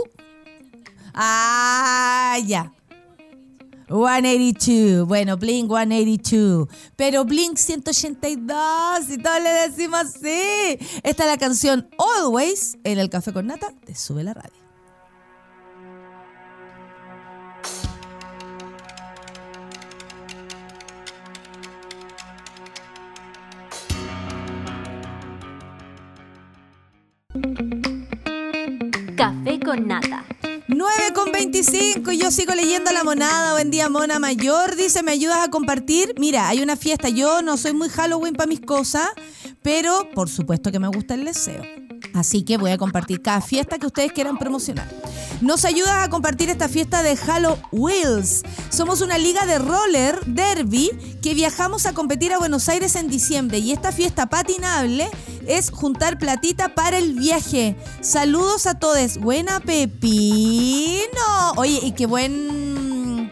Ah, 1.13 2.38
ya. 2.45 2.73
182, 3.89 5.08
bueno, 5.08 5.36
Blink 5.38 5.67
182, 5.67 6.67
pero 6.95 7.25
Blink 7.25 7.58
182, 7.58 9.10
y 9.10 9.17
todos 9.17 9.41
le 9.41 9.49
decimos 9.49 9.99
así. 10.02 10.78
Esta 11.04 11.23
es 11.23 11.30
la 11.30 11.38
canción 11.38 11.89
Always 11.97 12.78
en 12.84 12.99
el 12.99 13.10
Café 13.10 13.34
con 13.34 13.47
Nata 13.47 13.73
de 13.86 13.95
Sube 13.95 14.23
la 14.23 14.36
Radio. 14.36 14.54
Café 29.17 29.60
con 29.60 29.88
nata. 29.88 30.23
9 30.71 31.13
con 31.15 31.32
25 31.32 32.12
y 32.12 32.19
yo 32.19 32.29
sigo 32.29 32.53
leyendo 32.53 32.91
la 32.91 33.03
monada. 33.03 33.53
Buen 33.53 33.71
día, 33.71 33.89
mona 33.89 34.19
mayor. 34.19 34.75
Dice, 34.75 35.01
¿me 35.01 35.12
ayudas 35.12 35.39
a 35.39 35.49
compartir? 35.49 36.13
Mira, 36.19 36.47
hay 36.47 36.62
una 36.62 36.75
fiesta. 36.75 37.10
Yo 37.10 37.41
no 37.41 37.58
soy 37.58 37.73
muy 37.73 37.89
Halloween 37.89 38.36
para 38.36 38.47
mis 38.47 38.62
cosas, 38.62 39.08
pero 39.63 40.08
por 40.13 40.29
supuesto 40.29 40.71
que 40.71 40.77
me 40.77 40.88
gusta 40.88 41.15
el 41.15 41.25
deseo. 41.25 41.63
Así 42.13 42.43
que 42.43 42.58
voy 42.58 42.69
a 42.69 42.77
compartir 42.77 43.23
cada 43.23 43.41
fiesta 43.41 43.79
que 43.79 43.88
ustedes 43.88 44.12
quieran 44.12 44.38
promocionar. 44.38 44.88
Nos 45.41 45.65
ayuda 45.65 46.03
a 46.03 46.10
compartir 46.12 46.51
esta 46.51 46.69
fiesta 46.69 47.01
de 47.01 47.17
Halo 47.27 47.58
Wheels. 47.71 48.43
Somos 48.69 49.01
una 49.01 49.17
liga 49.17 49.47
de 49.47 49.58
roller 49.58 50.23
derby 50.27 50.91
que 51.23 51.34
viajamos 51.34 51.88
a 51.88 51.93
competir 51.93 52.32
a 52.32 52.38
Buenos 52.38 52.69
Aires 52.69 52.95
en 52.95 53.10
diciembre 53.10 53.58
y 53.58 53.71
esta 53.71 53.91
fiesta 53.91 54.27
patinable 54.27 55.10
es 55.49 55.71
juntar 55.71 56.17
platita 56.17 56.75
para 56.75 56.97
el 56.97 57.13
viaje. 57.13 57.75
Saludos 58.01 58.67
a 58.67 58.75
todos. 58.75 59.17
Buena 59.17 59.59
Pepino. 59.59 61.01
Oye, 61.57 61.79
y 61.83 61.91
qué 61.91 62.05
buen 62.05 63.29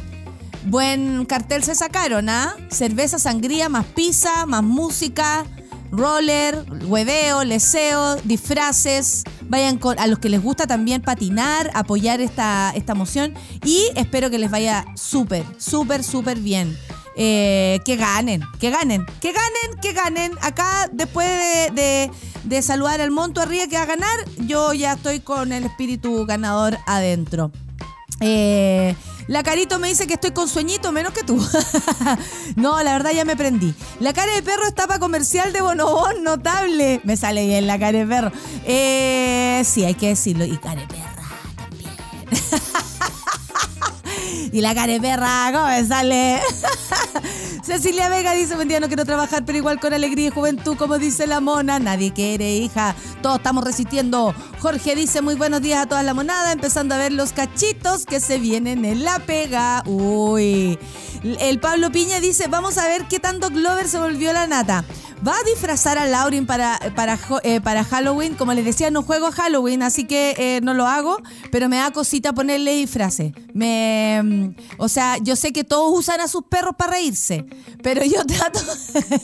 buen 0.65 1.25
cartel 1.25 1.63
se 1.63 1.75
sacaron, 1.75 2.27
¿ah? 2.27 2.56
Cerveza, 2.69 3.19
sangría, 3.19 3.69
más 3.69 3.86
pizza, 3.86 4.45
más 4.45 4.63
música, 4.63 5.45
roller, 5.91 6.65
hueveo, 6.86 7.43
leseo, 7.43 8.15
disfraces. 8.23 9.23
Vayan 9.43 9.77
con, 9.77 9.97
a 9.99 10.08
los 10.08 10.19
que 10.19 10.30
les 10.30 10.41
gusta 10.41 10.67
también 10.67 11.01
patinar, 11.01 11.71
apoyar 11.73 12.19
esta, 12.19 12.73
esta 12.75 12.95
moción 12.95 13.34
y 13.63 13.89
espero 13.95 14.30
que 14.30 14.39
les 14.39 14.51
vaya 14.51 14.86
súper, 14.95 15.45
súper, 15.58 16.03
súper 16.03 16.39
bien. 16.39 16.77
Eh, 17.19 17.80
que 17.84 17.95
ganen, 17.95 18.43
que 18.60 18.69
ganen, 18.69 19.03
que 19.19 19.34
ganen, 19.34 19.80
que 19.82 19.91
ganen. 19.93 20.32
Acá 20.41 20.88
después 20.93 21.27
de, 21.73 22.12
de- 22.43 22.62
saludar 22.62 23.01
al 23.01 23.10
monto 23.12 23.41
arriba 23.41 23.65
que 23.67 23.75
va 23.75 23.84
a 23.84 23.88
ganar, 23.88 24.17
yo 24.45 24.71
ya 24.73 24.93
estoy 24.93 25.19
con 25.19 25.51
el 25.51 25.65
espíritu 25.65 26.25
ganador 26.27 26.77
adentro. 26.86 27.51
Eh, 28.19 28.95
la 29.27 29.43
Carito 29.43 29.77
me 29.80 29.89
dice 29.89 30.08
que 30.08 30.13
estoy 30.13 30.32
con 30.32 30.47
sueñito, 30.47 30.91
menos 30.91 31.12
que 31.12 31.23
tú. 31.23 31.43
no, 32.56 32.82
la 32.84 32.93
verdad 32.93 33.12
ya 33.12 33.25
me 33.25 33.36
prendí. 33.36 33.73
La 33.99 34.13
cara 34.13 34.34
de 34.34 34.41
perro 34.43 34.67
está 34.67 34.88
para 34.88 34.99
comercial 34.99 35.51
de 35.53 35.62
Bonobón, 35.62 36.23
notable. 36.23 37.01
Me 37.03 37.17
sale 37.17 37.45
bien 37.47 37.67
la 37.67 37.77
cara 37.80 37.97
de 37.97 38.06
perro. 38.06 38.32
Eh, 38.63 39.63
sí, 39.65 39.84
hay 39.84 39.95
que 39.95 40.10
decirlo. 40.10 40.45
Y 40.45 40.58
cara 40.58 40.82
de 40.82 40.88
perra 40.88 41.23
también. 41.56 41.91
y 44.51 44.62
la 44.62 44.73
cara 44.73 44.93
de 44.93 45.01
perra, 45.01 45.49
¿cómo 45.51 45.67
me 45.67 45.86
sale? 45.86 46.39
Cecilia 47.67 48.08
Vega 48.08 48.32
dice, 48.32 48.56
buen 48.56 48.69
día, 48.69 48.80
no 48.80 48.88
quiero 48.88 49.03
trabajar, 49.03 49.43
pero 49.43 49.58
igual 49.58 49.77
con 49.77 49.91
alegría 49.91 50.27
y 50.27 50.30
juventud, 50.30 50.77
como 50.77 50.97
dice 50.97 51.27
la 51.27 51.41
mona. 51.41 51.80
Nadie 51.80 52.13
quiere, 52.13 52.56
hija. 52.56 52.95
Todos 53.21 53.39
estamos 53.39 53.62
resistiendo. 53.62 54.34
Jorge 54.62 54.95
dice, 54.95 55.21
muy 55.21 55.36
buenos 55.36 55.62
días 55.62 55.84
a 55.84 55.86
toda 55.86 56.01
la 56.01 56.13
monada, 56.13 56.53
empezando 56.53 56.95
a 56.95 56.97
ver 56.97 57.12
los 57.12 57.34
cachitos 57.34 58.06
que 58.06 58.21
se 58.21 58.39
vienen 58.39 58.86
en 58.86 59.03
la 59.03 59.19
pega. 59.19 59.84
Uy. 59.86 60.80
El 61.41 61.60
Pablo 61.60 61.91
Piña 61.91 62.21
dice, 62.21 62.47
vamos 62.47 62.77
a 62.77 62.88
ver 62.88 63.06
qué 63.10 63.19
tanto 63.19 63.49
Glover 63.49 63.89
se 63.89 63.99
volvió 63.99 64.32
la 64.32 64.47
nata. 64.47 64.86
Va 65.27 65.34
a 65.34 65.43
disfrazar 65.43 65.97
a 65.97 66.06
Laurin 66.06 66.45
para, 66.45 66.80
para, 66.95 67.17
eh, 67.41 67.60
para 67.60 67.84
Halloween. 67.84 68.36
Como 68.36 68.53
les 68.53 68.63
decía, 68.63 68.91
no 68.91 69.01
juego 69.01 69.32
Halloween, 69.32 69.82
así 69.82 70.06
que 70.06 70.36
eh, 70.38 70.60
no 70.62 70.75
lo 70.75 70.86
hago, 70.86 71.17
pero 71.51 71.69
me 71.69 71.77
da 71.77 71.91
cosita 71.91 72.34
ponerle 72.34 72.75
disfraces. 72.75 73.34
Me, 73.53 74.21
mm, 74.23 74.56
o 74.77 74.88
sea, 74.88 75.17
yo 75.17 75.36
sé 75.36 75.53
que 75.53 75.63
todos 75.63 75.91
usan 75.97 76.21
a 76.21 76.27
sus 76.27 76.43
perros 76.43 76.75
para 76.77 76.93
reírse, 76.93 77.45
pero 77.84 78.04
yo 78.04 78.26
trato. 78.26 78.60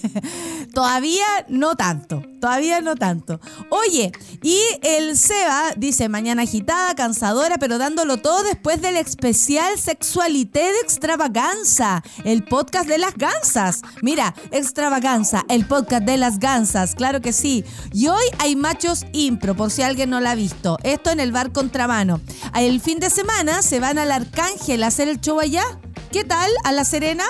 todavía 0.73 1.25
no 1.49 1.75
tanto. 1.75 2.23
Todavía 2.39 2.81
no 2.81 2.95
tanto. 2.95 3.39
Oye, 3.69 4.11
y 4.41 4.59
el 4.81 5.17
Seba 5.17 5.73
dice: 5.77 6.09
mañana 6.09 6.43
agitada, 6.43 6.95
cansadora, 6.95 7.57
pero 7.57 7.77
dándolo 7.77 8.17
todo 8.17 8.43
después 8.43 8.81
del 8.81 8.97
especial 8.97 9.77
Sexualité 9.77 10.59
de 10.59 10.79
Extravaganza, 10.81 12.03
el 12.25 12.43
podcast 12.43 12.87
de 12.87 12.97
las 12.97 13.15
gansas. 13.15 13.81
Mira, 14.01 14.33
Extravaganza, 14.51 15.43
el 15.49 15.65
podcast 15.65 16.03
de 16.03 16.17
las 16.17 16.39
gansas, 16.39 16.95
claro 16.95 17.21
que 17.21 17.33
sí. 17.33 17.63
Y 17.91 18.07
hoy 18.07 18.23
hay 18.39 18.55
machos 18.55 19.05
impro, 19.13 19.55
por 19.55 19.71
si 19.71 19.81
alguien 19.81 20.09
no 20.09 20.19
la 20.19 20.31
ha 20.31 20.35
visto. 20.35 20.77
Esto 20.83 21.11
en 21.11 21.19
el 21.19 21.31
bar 21.31 21.51
Contramano. 21.51 22.21
El 22.55 22.81
fin 22.81 22.99
de 22.99 23.09
semana 23.09 23.61
se 23.61 23.79
van 23.79 23.97
al 23.97 24.11
Arcángel 24.11 24.83
a 24.83 24.87
hacer 24.87 25.07
el 25.07 25.21
show 25.21 25.39
allá. 25.39 25.63
¿Qué 26.11 26.23
tal? 26.23 26.51
¿A 26.63 26.71
La 26.71 26.85
Serena? 26.85 27.25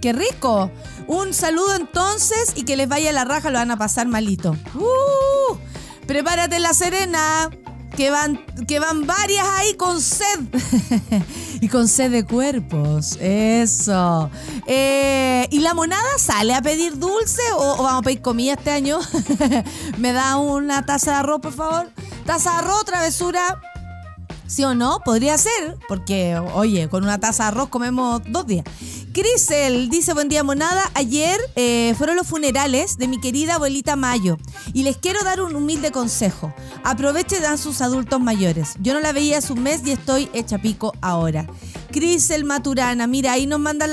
¡Qué 0.00 0.12
rico! 0.12 0.70
Un 1.06 1.34
saludo 1.34 1.74
entonces 1.74 2.52
y 2.54 2.64
que 2.64 2.76
les 2.76 2.88
vaya 2.88 3.12
la 3.12 3.24
raja, 3.24 3.50
lo 3.50 3.58
van 3.58 3.70
a 3.70 3.76
pasar 3.76 4.06
malito. 4.06 4.56
¡Uh! 4.74 5.56
Prepárate 6.06 6.58
La 6.60 6.72
Serena, 6.72 7.50
que 7.96 8.10
van, 8.10 8.38
que 8.66 8.78
van 8.78 9.06
varias 9.06 9.46
ahí 9.56 9.74
con 9.74 10.00
sed. 10.00 10.40
y 11.60 11.68
con 11.68 11.88
sed 11.88 12.10
de 12.10 12.24
cuerpos. 12.24 13.16
Eso. 13.20 14.30
Eh, 14.66 15.48
¿Y 15.50 15.60
la 15.60 15.74
monada 15.74 16.18
sale 16.18 16.54
a 16.54 16.62
pedir 16.62 16.98
dulce 16.98 17.42
o, 17.56 17.82
vamos 17.82 18.00
a 18.00 18.02
pedir 18.02 18.22
comida 18.22 18.52
este 18.52 18.70
año? 18.70 19.00
¿Me 19.98 20.12
da 20.12 20.36
una 20.36 20.86
taza 20.86 21.10
de 21.10 21.16
arroz, 21.18 21.40
por 21.40 21.52
favor? 21.52 21.90
Taza 22.24 22.52
de 22.52 22.56
arroz, 22.58 22.84
travesura. 22.84 23.60
¿Sí 24.46 24.64
o 24.64 24.74
no? 24.74 25.00
Podría 25.04 25.36
ser, 25.36 25.76
porque, 25.88 26.38
oye, 26.54 26.88
con 26.88 27.02
una 27.02 27.18
taza 27.18 27.44
de 27.44 27.48
arroz 27.48 27.68
comemos 27.68 28.22
dos 28.28 28.46
días. 28.46 28.64
Crisel 29.18 29.90
dice, 29.90 30.14
buen 30.14 30.28
día 30.28 30.44
monada, 30.44 30.92
ayer 30.94 31.40
eh, 31.56 31.92
fueron 31.98 32.14
los 32.14 32.28
funerales 32.28 32.98
de 32.98 33.08
mi 33.08 33.18
querida 33.18 33.56
abuelita 33.56 33.96
Mayo 33.96 34.38
y 34.72 34.84
les 34.84 34.96
quiero 34.96 35.24
dar 35.24 35.40
un 35.40 35.56
humilde 35.56 35.90
consejo. 35.90 36.54
Aprovechen 36.84 37.44
a 37.44 37.56
sus 37.56 37.80
adultos 37.80 38.20
mayores. 38.20 38.76
Yo 38.78 38.94
no 38.94 39.00
la 39.00 39.10
veía 39.10 39.38
hace 39.38 39.52
un 39.52 39.64
mes 39.64 39.82
y 39.84 39.90
estoy 39.90 40.30
hecha 40.34 40.58
pico 40.58 40.92
ahora. 41.00 41.48
Crisel 41.90 42.44
Maturana, 42.44 43.08
mira, 43.08 43.32
ahí 43.32 43.48
nos 43.48 43.58
manda 43.58 43.86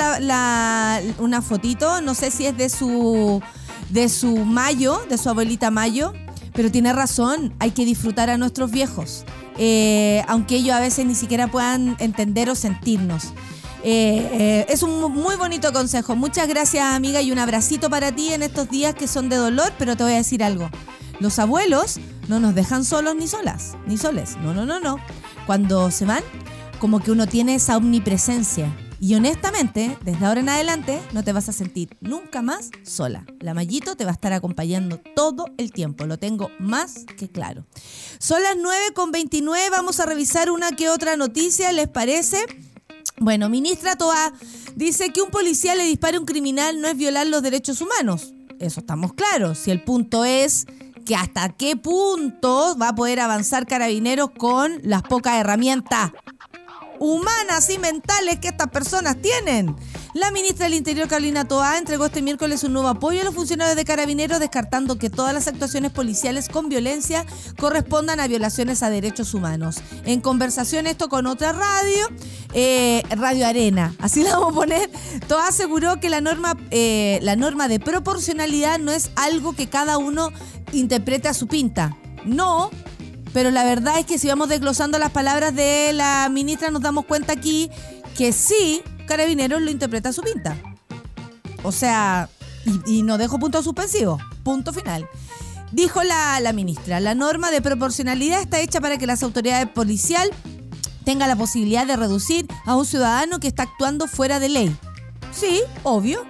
una 1.18 1.42
fotito, 1.42 2.02
no 2.02 2.14
sé 2.14 2.30
si 2.30 2.46
es 2.46 2.56
de 2.56 2.70
su, 2.70 3.42
de 3.90 4.10
su 4.10 4.36
Mayo, 4.46 5.02
de 5.10 5.18
su 5.18 5.28
abuelita 5.28 5.72
Mayo, 5.72 6.14
pero 6.54 6.70
tiene 6.70 6.94
razón, 6.94 7.52
hay 7.58 7.72
que 7.72 7.84
disfrutar 7.84 8.30
a 8.30 8.38
nuestros 8.38 8.70
viejos. 8.70 9.26
Eh, 9.58 10.24
aunque 10.28 10.58
ellos 10.58 10.76
a 10.76 10.80
veces 10.82 11.04
ni 11.08 11.16
siquiera 11.16 11.48
puedan 11.50 11.96
entender 12.00 12.48
o 12.52 12.54
sentirnos. 12.54 13.34
Eh, 13.88 14.30
eh, 14.32 14.66
es 14.68 14.82
un 14.82 15.00
muy 15.12 15.36
bonito 15.36 15.72
consejo. 15.72 16.16
Muchas 16.16 16.48
gracias, 16.48 16.84
amiga, 16.84 17.22
y 17.22 17.32
un 17.32 17.38
abracito 17.38 17.88
para 17.88 18.12
ti 18.12 18.34
en 18.34 18.42
estos 18.42 18.68
días 18.68 18.96
que 18.96 19.08
son 19.08 19.30
de 19.30 19.36
dolor, 19.36 19.72
pero 19.78 19.96
te 19.96 20.04
voy 20.04 20.14
a 20.14 20.18
decir 20.18 20.44
algo. 20.44 20.72
Los 21.20 21.38
abuelos 21.38 22.00
no 22.28 22.40
nos 22.40 22.56
dejan 22.56 22.84
solos 22.84 23.16
ni 23.16 23.28
solas, 23.28 23.78
ni 23.86 24.00
soles. 24.00 24.38
No, 24.38 24.56
no, 24.56 24.66
no, 24.66 24.80
no. 24.80 24.98
Cuando 25.46 25.92
se 25.92 26.06
van, 26.06 26.24
como 26.80 27.00
que 27.00 27.12
uno 27.12 27.28
tiene 27.28 27.54
esa 27.54 27.78
omnipresencia. 27.78 28.76
Y 29.00 29.14
honestamente, 29.14 29.96
desde 30.04 30.26
ahora 30.26 30.40
en 30.40 30.50
adelante, 30.50 31.00
no 31.14 31.24
te 31.24 31.32
vas 31.32 31.48
a 31.50 31.54
sentir 31.54 31.96
nunca 32.02 32.42
más 32.42 32.72
sola. 32.82 33.24
La 33.40 33.54
Mallito 33.54 33.96
te 33.96 34.04
va 34.04 34.10
a 34.10 34.16
estar 34.16 34.34
acompañando 34.34 35.00
todo 35.16 35.46
el 35.60 35.72
tiempo, 35.72 36.08
lo 36.08 36.18
tengo 36.18 36.50
más 36.58 37.06
que 37.20 37.30
claro. 37.30 37.68
Son 38.18 38.42
las 38.42 38.56
9 38.58 38.96
con 38.96 39.12
29, 39.12 39.70
vamos 39.70 40.00
a 40.00 40.08
revisar 40.08 40.50
una 40.50 40.72
que 40.72 40.90
otra 40.90 41.18
noticia, 41.18 41.72
¿les 41.72 41.88
parece? 41.88 42.48
Bueno, 43.18 43.50
ministra 43.50 43.96
Toa 43.96 44.34
dice 44.76 45.12
que 45.12 45.22
un 45.22 45.30
policía 45.30 45.76
le 45.76 45.86
dispare 45.86 46.18
a 46.18 46.20
un 46.20 46.26
criminal 46.26 46.82
no 46.82 46.88
es 46.88 46.98
violar 46.98 47.28
los 47.28 47.42
derechos 47.42 47.82
humanos. 47.82 48.34
Eso 48.60 48.82
estamos 48.82 49.14
claros. 49.14 49.58
Si 49.58 49.72
el 49.72 49.84
punto 49.84 50.26
es 50.26 50.66
que 51.06 51.16
hasta 51.16 51.50
qué 51.50 51.76
punto 51.76 52.76
va 52.82 52.90
a 52.90 52.96
poder 52.96 53.20
avanzar 53.20 53.68
carabineros 53.68 54.32
con 54.32 54.80
las 54.84 55.04
pocas 55.04 55.36
herramientas 55.36 56.12
humanas 57.00 57.70
y 57.70 57.78
mentales 57.78 58.40
que 58.40 58.48
estas 58.48 58.70
personas 58.70 59.22
tienen. 59.22 59.76
La 60.16 60.32
ministra 60.32 60.64
del 60.64 60.76
Interior, 60.76 61.10
Carolina 61.10 61.46
Toa, 61.46 61.78
entregó 61.78 62.06
este 62.06 62.22
miércoles 62.22 62.64
un 62.64 62.72
nuevo 62.72 62.88
apoyo 62.88 63.20
a 63.20 63.26
los 63.26 63.36
funcionarios 63.36 63.76
de 63.76 63.84
carabineros, 63.84 64.40
descartando 64.40 64.98
que 64.98 65.10
todas 65.10 65.34
las 65.34 65.50
actuaciones 65.50 65.92
policiales 65.92 66.48
con 66.48 66.70
violencia 66.70 67.26
correspondan 67.60 68.22
a 68.22 68.28
violaciones 68.28 68.82
a 68.82 68.90
derechos 68.90 69.34
humanos. 69.34 69.82
En 70.06 70.22
conversación 70.22 70.88
esto 70.88 71.10
con 71.10 71.28
otra 71.28 71.52
radio, 71.52 72.08
eh, 72.54 73.04
Radio 73.10 73.46
Arena, 73.46 73.94
así 74.00 74.24
la 74.24 74.38
vamos 74.38 74.54
a 74.54 74.56
poner, 74.56 74.90
Toa 75.28 75.50
aseguró 75.50 76.00
que 76.00 76.10
la 76.10 76.22
norma, 76.22 76.56
eh, 76.72 77.20
la 77.22 77.36
norma 77.36 77.68
de 77.68 77.82
proporcionalidad 77.82 78.80
no 78.80 78.94
es 78.94 79.12
algo 79.18 79.54
que 79.54 79.68
cada 79.68 79.98
uno 79.98 80.32
interprete 80.72 81.28
a 81.28 81.34
su 81.34 81.48
pinta. 81.48 81.98
No, 82.24 82.70
pero 83.34 83.52
la 83.52 83.66
verdad 83.66 84.00
es 84.00 84.06
que 84.06 84.18
si 84.18 84.30
vamos 84.30 84.48
desglosando 84.48 84.98
las 84.98 85.12
palabras 85.12 85.54
de 85.54 85.92
la 85.92 86.30
ministra 86.32 86.72
nos 86.72 86.82
damos 86.82 87.04
cuenta 87.04 87.34
aquí 87.34 87.70
que 88.16 88.32
sí, 88.32 88.82
Carabineros 89.06 89.62
lo 89.62 89.72
interpreta 89.72 90.10
a 90.10 90.14
su 90.14 90.22
pinta. 90.22 90.58
O 91.64 91.72
sea, 91.72 92.30
y, 92.86 93.04
no 93.04 93.18
dejo 93.18 93.40
punto 93.40 93.62
suspensivo, 93.64 94.20
punto 94.44 94.74
final. 94.74 95.08
Dijo 95.72 96.04
la, 96.04 96.40
la 96.40 96.54
ministra, 96.54 97.00
la 97.00 97.16
norma 97.16 97.52
de 97.52 97.62
proporcionalidad 97.62 98.42
está 98.42 98.60
hecha 98.60 98.80
para 98.80 98.98
que 98.98 99.08
las 99.08 99.24
autoridades 99.24 99.68
policial 99.70 100.30
tengan 101.04 101.30
la 101.30 101.36
posibilidad 101.36 101.86
de 101.86 101.96
reducir 101.96 102.48
a 102.66 102.76
un 102.76 102.86
ciudadano 102.86 103.40
que 103.40 103.48
está 103.48 103.64
actuando 103.64 104.08
fuera 104.08 104.40
de 104.40 104.50
ley. 104.50 104.76
Sí, 105.32 105.62
obvio, 105.84 106.26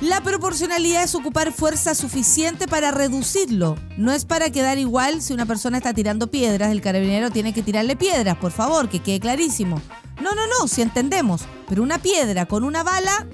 la 0.00 0.20
proporcionalidad 0.22 1.04
es 1.04 1.14
ocupar 1.14 1.52
fuerza 1.52 1.94
suficiente 1.94 2.66
para 2.66 2.90
reducirlo. 2.90 3.76
No 3.96 4.12
es 4.12 4.24
para 4.24 4.50
quedar 4.50 4.76
igual 4.78 5.22
si 5.22 5.32
una 5.32 5.46
persona 5.46 5.78
está 5.78 5.94
tirando 5.94 6.30
piedras, 6.30 6.72
el 6.72 6.80
carabinero 6.80 7.30
tiene 7.30 7.54
que 7.54 7.62
tirarle 7.62 7.96
piedras, 7.96 8.36
por 8.36 8.52
favor, 8.52 8.88
que 8.88 9.00
quede 9.00 9.20
clarísimo. 9.20 9.80
No, 10.20 10.34
no, 10.34 10.42
no, 10.46 10.68
si 10.68 10.82
entendemos. 10.82 11.42
Pero 11.68 11.82
una 11.82 11.98
piedra 11.98 12.46
con 12.46 12.64
una 12.64 12.82
bala 12.82 13.26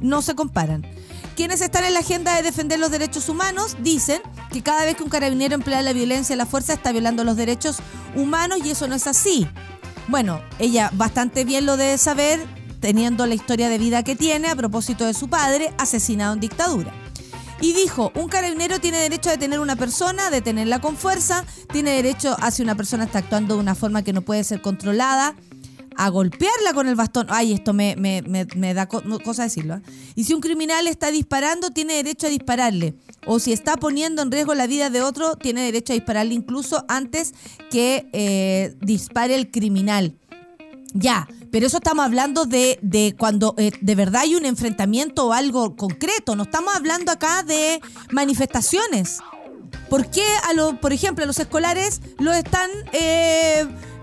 no 0.00 0.22
se 0.22 0.34
comparan. 0.34 0.86
Quienes 1.36 1.60
están 1.60 1.84
en 1.84 1.92
la 1.92 2.00
agenda 2.00 2.34
de 2.34 2.42
defender 2.42 2.78
los 2.78 2.90
derechos 2.90 3.28
humanos 3.28 3.76
dicen 3.80 4.22
que 4.50 4.62
cada 4.62 4.86
vez 4.86 4.96
que 4.96 5.02
un 5.02 5.10
carabinero 5.10 5.54
emplea 5.54 5.82
la 5.82 5.92
violencia 5.92 6.32
y 6.32 6.36
la 6.38 6.46
fuerza 6.46 6.72
está 6.72 6.92
violando 6.92 7.24
los 7.24 7.36
derechos 7.36 7.76
humanos 8.14 8.60
y 8.64 8.70
eso 8.70 8.88
no 8.88 8.94
es 8.94 9.06
así. 9.06 9.46
Bueno, 10.08 10.40
ella 10.58 10.90
bastante 10.94 11.44
bien 11.44 11.66
lo 11.66 11.76
debe 11.76 11.98
saber, 11.98 12.40
teniendo 12.80 13.26
la 13.26 13.34
historia 13.34 13.68
de 13.68 13.76
vida 13.76 14.02
que 14.02 14.16
tiene 14.16 14.48
a 14.48 14.56
propósito 14.56 15.04
de 15.04 15.12
su 15.12 15.28
padre, 15.28 15.74
asesinado 15.76 16.32
en 16.32 16.40
dictadura. 16.40 16.92
Y 17.60 17.72
dijo, 17.72 18.12
un 18.14 18.28
carabinero 18.28 18.80
tiene 18.80 18.98
derecho 18.98 19.28
a 19.28 19.32
detener 19.32 19.58
a 19.58 19.62
una 19.62 19.76
persona, 19.76 20.30
detenerla 20.30 20.80
con 20.80 20.96
fuerza, 20.96 21.44
tiene 21.72 21.90
derecho 21.90 22.36
a 22.40 22.50
si 22.50 22.62
una 22.62 22.74
persona 22.74 23.04
está 23.04 23.18
actuando 23.18 23.54
de 23.54 23.60
una 23.60 23.74
forma 23.74 24.02
que 24.02 24.12
no 24.12 24.22
puede 24.22 24.44
ser 24.44 24.62
controlada, 24.62 25.34
a 25.96 26.08
golpearla 26.08 26.72
con 26.74 26.88
el 26.88 26.94
bastón. 26.94 27.26
Ay, 27.30 27.52
esto 27.52 27.72
me, 27.72 27.96
me, 27.96 28.74
da 28.74 28.86
cosa 28.86 29.44
decirlo. 29.44 29.76
¿eh? 29.76 29.82
Y 30.14 30.24
si 30.24 30.34
un 30.34 30.40
criminal 30.40 30.86
está 30.86 31.10
disparando, 31.10 31.70
tiene 31.70 31.94
derecho 31.94 32.26
a 32.26 32.30
dispararle. 32.30 32.94
O 33.26 33.38
si 33.38 33.52
está 33.52 33.76
poniendo 33.76 34.22
en 34.22 34.30
riesgo 34.30 34.54
la 34.54 34.66
vida 34.66 34.90
de 34.90 35.02
otro, 35.02 35.36
tiene 35.36 35.62
derecho 35.62 35.92
a 35.92 35.96
dispararle 35.96 36.34
incluso 36.34 36.84
antes 36.88 37.34
que 37.70 38.08
eh, 38.12 38.74
dispare 38.80 39.34
el 39.34 39.50
criminal. 39.50 40.16
Ya, 40.92 41.28
pero 41.50 41.66
eso 41.66 41.78
estamos 41.78 42.04
hablando 42.04 42.46
de, 42.46 42.78
de 42.82 43.14
cuando 43.18 43.54
eh, 43.58 43.72
de 43.80 43.94
verdad 43.94 44.22
hay 44.22 44.34
un 44.34 44.46
enfrentamiento 44.46 45.26
o 45.26 45.32
algo 45.32 45.76
concreto. 45.76 46.36
No 46.36 46.44
estamos 46.44 46.74
hablando 46.74 47.12
acá 47.12 47.42
de 47.42 47.80
manifestaciones. 48.12 49.18
¿Por 49.88 50.10
qué 50.10 50.24
a 50.48 50.52
los, 50.52 50.74
por 50.74 50.92
ejemplo, 50.92 51.24
a 51.24 51.26
los 51.26 51.38
escolares 51.38 52.00
los 52.18 52.34
están, 52.34 52.70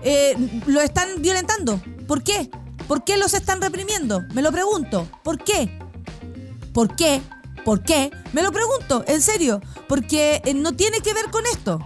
eh, 0.04 0.34
los 0.66 0.82
están 0.84 1.20
violentando? 1.22 1.80
¿Por 2.06 2.22
qué? 2.22 2.50
¿Por 2.86 3.04
qué 3.04 3.16
los 3.16 3.34
están 3.34 3.60
reprimiendo? 3.62 4.22
Me 4.34 4.42
lo 4.42 4.52
pregunto. 4.52 5.08
¿Por 5.22 5.42
qué? 5.42 5.78
¿Por 6.72 6.94
qué? 6.96 7.22
¿Por 7.64 7.82
qué? 7.82 8.10
Me 8.32 8.42
lo 8.42 8.52
pregunto, 8.52 9.04
en 9.06 9.22
serio. 9.22 9.60
Porque 9.88 10.42
eh, 10.44 10.54
no 10.54 10.72
tiene 10.76 11.00
que 11.00 11.14
ver 11.14 11.30
con 11.30 11.44
esto. 11.46 11.78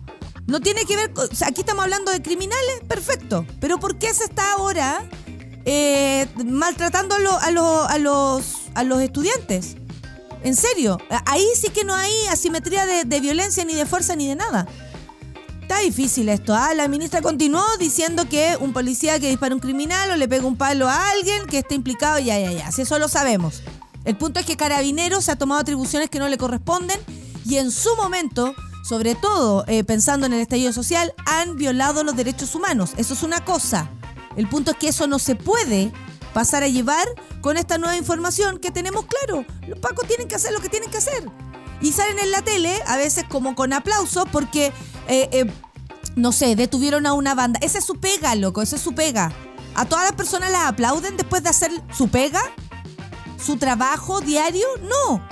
No 0.46 0.60
tiene 0.60 0.84
que 0.86 0.96
ver 0.96 1.12
con... 1.12 1.28
aquí 1.46 1.60
estamos 1.60 1.84
hablando 1.84 2.10
de 2.10 2.20
criminales, 2.22 2.80
perfecto. 2.88 3.46
Pero 3.60 3.78
¿por 3.78 3.98
qué 3.98 4.12
se 4.14 4.24
está 4.24 4.52
ahora 4.54 5.04
eh, 5.64 6.26
maltratando 6.44 7.14
a, 7.14 7.18
lo- 7.18 7.38
a 7.38 7.50
lo- 7.50 7.84
a 7.88 7.98
los, 7.98 8.44
a 8.74 8.82
los 8.82 9.00
estudiantes? 9.02 9.76
En 10.42 10.56
serio, 10.56 10.98
ahí 11.26 11.46
sí 11.60 11.68
que 11.68 11.84
no 11.84 11.94
hay 11.94 12.12
asimetría 12.30 12.86
de 12.86 13.20
violencia, 13.20 13.64
ni 13.64 13.74
de 13.74 13.86
fuerza, 13.86 14.16
ni 14.16 14.26
de 14.28 14.36
nada. 14.36 14.66
Está 15.68 15.80
difícil 15.80 16.30
esto. 16.30 16.54
¿ah? 16.54 16.72
La 16.72 16.88
ministra 16.88 17.20
continuó 17.20 17.62
diciendo 17.78 18.26
que 18.26 18.56
un 18.58 18.72
policía 18.72 19.20
que 19.20 19.28
dispara 19.28 19.52
a 19.52 19.56
un 19.56 19.60
criminal 19.60 20.10
o 20.10 20.16
le 20.16 20.26
pega 20.26 20.46
un 20.46 20.56
palo 20.56 20.88
a 20.88 21.10
alguien 21.10 21.44
que 21.44 21.58
esté 21.58 21.74
implicado, 21.74 22.18
ya, 22.18 22.38
ya, 22.38 22.50
ya. 22.52 22.72
Si 22.72 22.80
eso 22.80 22.98
lo 22.98 23.06
sabemos. 23.06 23.60
El 24.06 24.16
punto 24.16 24.40
es 24.40 24.46
que 24.46 24.56
Carabineros 24.56 25.28
ha 25.28 25.36
tomado 25.36 25.60
atribuciones 25.60 26.08
que 26.08 26.20
no 26.20 26.30
le 26.30 26.38
corresponden 26.38 26.98
y 27.44 27.56
en 27.58 27.70
su 27.70 27.94
momento, 27.96 28.54
sobre 28.82 29.14
todo 29.14 29.66
eh, 29.68 29.84
pensando 29.84 30.24
en 30.24 30.32
el 30.32 30.40
estallido 30.40 30.72
social, 30.72 31.12
han 31.26 31.56
violado 31.56 32.02
los 32.02 32.16
derechos 32.16 32.54
humanos. 32.54 32.92
Eso 32.96 33.12
es 33.12 33.22
una 33.22 33.44
cosa. 33.44 33.90
El 34.36 34.48
punto 34.48 34.70
es 34.70 34.78
que 34.78 34.88
eso 34.88 35.06
no 35.06 35.18
se 35.18 35.34
puede 35.34 35.92
pasar 36.32 36.62
a 36.62 36.68
llevar 36.68 37.06
con 37.42 37.58
esta 37.58 37.76
nueva 37.76 37.98
información 37.98 38.58
que 38.58 38.70
tenemos 38.70 39.04
claro. 39.04 39.44
Los 39.66 39.78
pacos 39.80 40.06
tienen 40.06 40.28
que 40.28 40.34
hacer 40.34 40.50
lo 40.52 40.60
que 40.60 40.70
tienen 40.70 40.90
que 40.90 40.96
hacer. 40.96 41.28
Y 41.80 41.92
salen 41.92 42.18
en 42.18 42.30
la 42.32 42.42
tele, 42.42 42.82
a 42.86 42.96
veces 42.96 43.24
como 43.28 43.54
con 43.54 43.72
aplausos, 43.72 44.24
porque, 44.32 44.72
eh, 45.08 45.28
eh, 45.32 45.50
no 46.16 46.32
sé, 46.32 46.56
detuvieron 46.56 47.06
a 47.06 47.12
una 47.12 47.34
banda. 47.34 47.58
Esa 47.62 47.78
es 47.78 47.84
su 47.84 47.96
pega, 47.96 48.34
loco, 48.34 48.62
esa 48.62 48.76
es 48.76 48.82
su 48.82 48.94
pega. 48.94 49.32
¿A 49.74 49.84
todas 49.84 50.04
las 50.04 50.14
personas 50.14 50.50
las 50.50 50.66
aplauden 50.66 51.16
después 51.16 51.42
de 51.42 51.50
hacer 51.50 51.70
su 51.96 52.08
pega? 52.08 52.40
¿Su 53.42 53.56
trabajo 53.56 54.20
diario? 54.20 54.66
No. 54.82 55.22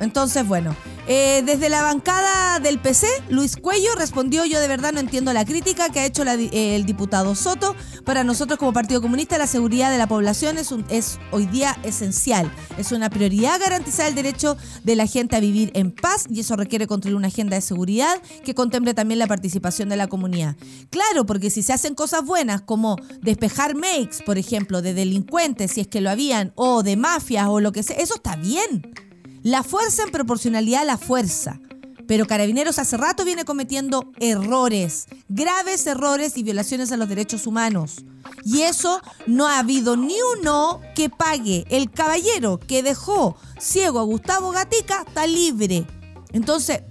Entonces, 0.00 0.46
bueno, 0.46 0.74
eh, 1.12 1.42
desde 1.44 1.68
la 1.68 1.82
bancada 1.82 2.60
del 2.60 2.78
PC, 2.78 3.08
Luis 3.30 3.56
Cuello 3.56 3.92
respondió, 3.96 4.44
yo 4.44 4.60
de 4.60 4.68
verdad 4.68 4.92
no 4.92 5.00
entiendo 5.00 5.32
la 5.32 5.44
crítica 5.44 5.88
que 5.90 5.98
ha 5.98 6.04
hecho 6.06 6.22
la 6.24 6.34
eh, 6.34 6.76
el 6.76 6.86
diputado 6.86 7.34
Soto. 7.34 7.74
Para 8.04 8.22
nosotros 8.22 8.60
como 8.60 8.72
Partido 8.72 9.02
Comunista 9.02 9.36
la 9.36 9.48
seguridad 9.48 9.90
de 9.90 9.98
la 9.98 10.06
población 10.06 10.56
es, 10.56 10.70
un- 10.70 10.84
es 10.88 11.18
hoy 11.32 11.46
día 11.46 11.76
esencial. 11.82 12.48
Es 12.78 12.92
una 12.92 13.10
prioridad 13.10 13.58
garantizar 13.58 14.06
el 14.06 14.14
derecho 14.14 14.56
de 14.84 14.94
la 14.94 15.06
gente 15.06 15.34
a 15.34 15.40
vivir 15.40 15.72
en 15.74 15.90
paz 15.90 16.26
y 16.30 16.38
eso 16.40 16.54
requiere 16.54 16.86
construir 16.86 17.16
una 17.16 17.26
agenda 17.26 17.56
de 17.56 17.62
seguridad 17.62 18.22
que 18.44 18.54
contemple 18.54 18.94
también 18.94 19.18
la 19.18 19.26
participación 19.26 19.88
de 19.88 19.96
la 19.96 20.06
comunidad. 20.06 20.54
Claro, 20.90 21.26
porque 21.26 21.50
si 21.50 21.62
se 21.64 21.72
hacen 21.72 21.96
cosas 21.96 22.24
buenas 22.24 22.62
como 22.62 22.94
despejar 23.20 23.74
makes, 23.74 24.22
por 24.24 24.38
ejemplo, 24.38 24.80
de 24.80 24.94
delincuentes, 24.94 25.72
si 25.72 25.80
es 25.80 25.88
que 25.88 26.00
lo 26.00 26.10
habían, 26.10 26.52
o 26.54 26.84
de 26.84 26.96
mafias 26.96 27.48
o 27.48 27.58
lo 27.58 27.72
que 27.72 27.82
sea, 27.82 27.96
eso 27.96 28.14
está 28.14 28.36
bien. 28.36 28.94
La 29.42 29.62
fuerza 29.62 30.02
en 30.02 30.10
proporcionalidad 30.10 30.82
a 30.82 30.84
la 30.84 30.98
fuerza. 30.98 31.60
Pero 32.06 32.26
Carabineros 32.26 32.78
hace 32.78 32.96
rato 32.96 33.24
viene 33.24 33.44
cometiendo 33.44 34.10
errores, 34.18 35.06
graves 35.28 35.86
errores 35.86 36.36
y 36.36 36.42
violaciones 36.42 36.90
a 36.92 36.96
los 36.96 37.08
derechos 37.08 37.46
humanos. 37.46 38.04
Y 38.44 38.62
eso 38.62 39.00
no 39.26 39.46
ha 39.46 39.60
habido 39.60 39.96
ni 39.96 40.16
uno 40.38 40.80
que 40.94 41.08
pague. 41.08 41.64
El 41.70 41.90
caballero 41.90 42.58
que 42.58 42.82
dejó 42.82 43.36
ciego 43.58 44.00
a 44.00 44.02
Gustavo 44.02 44.50
Gatica 44.50 45.04
está 45.06 45.26
libre. 45.26 45.86
Entonces, 46.32 46.82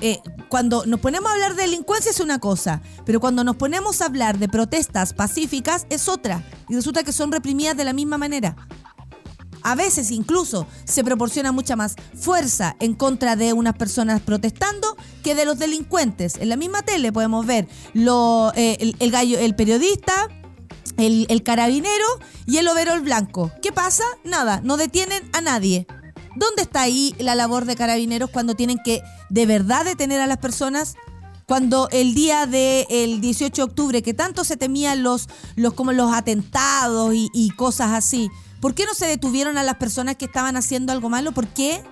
eh, 0.00 0.20
cuando 0.48 0.86
nos 0.86 1.00
ponemos 1.00 1.30
a 1.30 1.34
hablar 1.34 1.54
de 1.54 1.62
delincuencia 1.62 2.10
es 2.10 2.20
una 2.20 2.38
cosa, 2.38 2.82
pero 3.04 3.20
cuando 3.20 3.44
nos 3.44 3.56
ponemos 3.56 4.00
a 4.00 4.06
hablar 4.06 4.38
de 4.38 4.48
protestas 4.48 5.12
pacíficas 5.12 5.86
es 5.90 6.08
otra. 6.08 6.42
Y 6.68 6.74
resulta 6.74 7.02
que 7.02 7.12
son 7.12 7.30
reprimidas 7.30 7.76
de 7.76 7.84
la 7.84 7.92
misma 7.92 8.18
manera. 8.18 8.56
A 9.66 9.74
veces 9.74 10.12
incluso 10.12 10.68
se 10.84 11.02
proporciona 11.02 11.50
mucha 11.50 11.74
más 11.74 11.96
fuerza 12.14 12.76
en 12.78 12.94
contra 12.94 13.34
de 13.34 13.52
unas 13.52 13.74
personas 13.74 14.20
protestando 14.20 14.96
que 15.24 15.34
de 15.34 15.44
los 15.44 15.58
delincuentes. 15.58 16.36
En 16.36 16.50
la 16.50 16.56
misma 16.56 16.82
tele 16.82 17.12
podemos 17.12 17.44
ver 17.46 17.66
eh, 17.96 18.94
el, 19.00 19.10
gallo, 19.10 19.40
el 19.40 19.56
periodista, 19.56 20.28
el, 20.98 21.42
carabinero 21.42 22.06
y 22.46 22.58
el 22.58 22.68
overol 22.68 23.00
blanco. 23.00 23.50
¿Qué 23.60 23.72
pasa? 23.72 24.04
Nada, 24.22 24.60
no 24.62 24.76
detienen 24.76 25.28
a 25.32 25.40
nadie. 25.40 25.88
¿Dónde 26.36 26.62
está 26.62 26.82
ahí 26.82 27.16
la 27.18 27.34
labor 27.34 27.64
de 27.64 27.74
carabineros 27.74 28.30
cuando 28.30 28.54
tienen 28.54 28.78
que 28.84 29.02
de 29.30 29.46
verdad 29.46 29.84
detener 29.84 30.20
a 30.20 30.28
las 30.28 30.38
personas? 30.38 30.94
Cuando 31.44 31.88
el 31.90 32.14
día 32.14 32.46
del 32.46 33.20
18 33.20 33.52
de 33.52 33.62
octubre, 33.64 34.02
que 34.02 34.14
tanto 34.14 34.44
se 34.44 34.56
temían 34.56 35.02
los, 35.02 35.28
como 35.74 35.90
los 35.90 36.12
atentados 36.12 37.12
y 37.14 37.50
cosas 37.56 37.92
así, 37.94 38.30
¿por 38.60 38.74
qué 38.74 38.84
no 38.84 38.94
se 38.94 39.06
detuvieron 39.06 39.58
a 39.58 39.62
las 39.62 39.76
personas 39.76 40.16
que 40.16 40.26
estaban 40.26 40.56
haciendo 40.56 40.92
algo 40.92 41.08
malo? 41.08 41.32
¿Por 41.32 41.46
qué? 41.48 41.82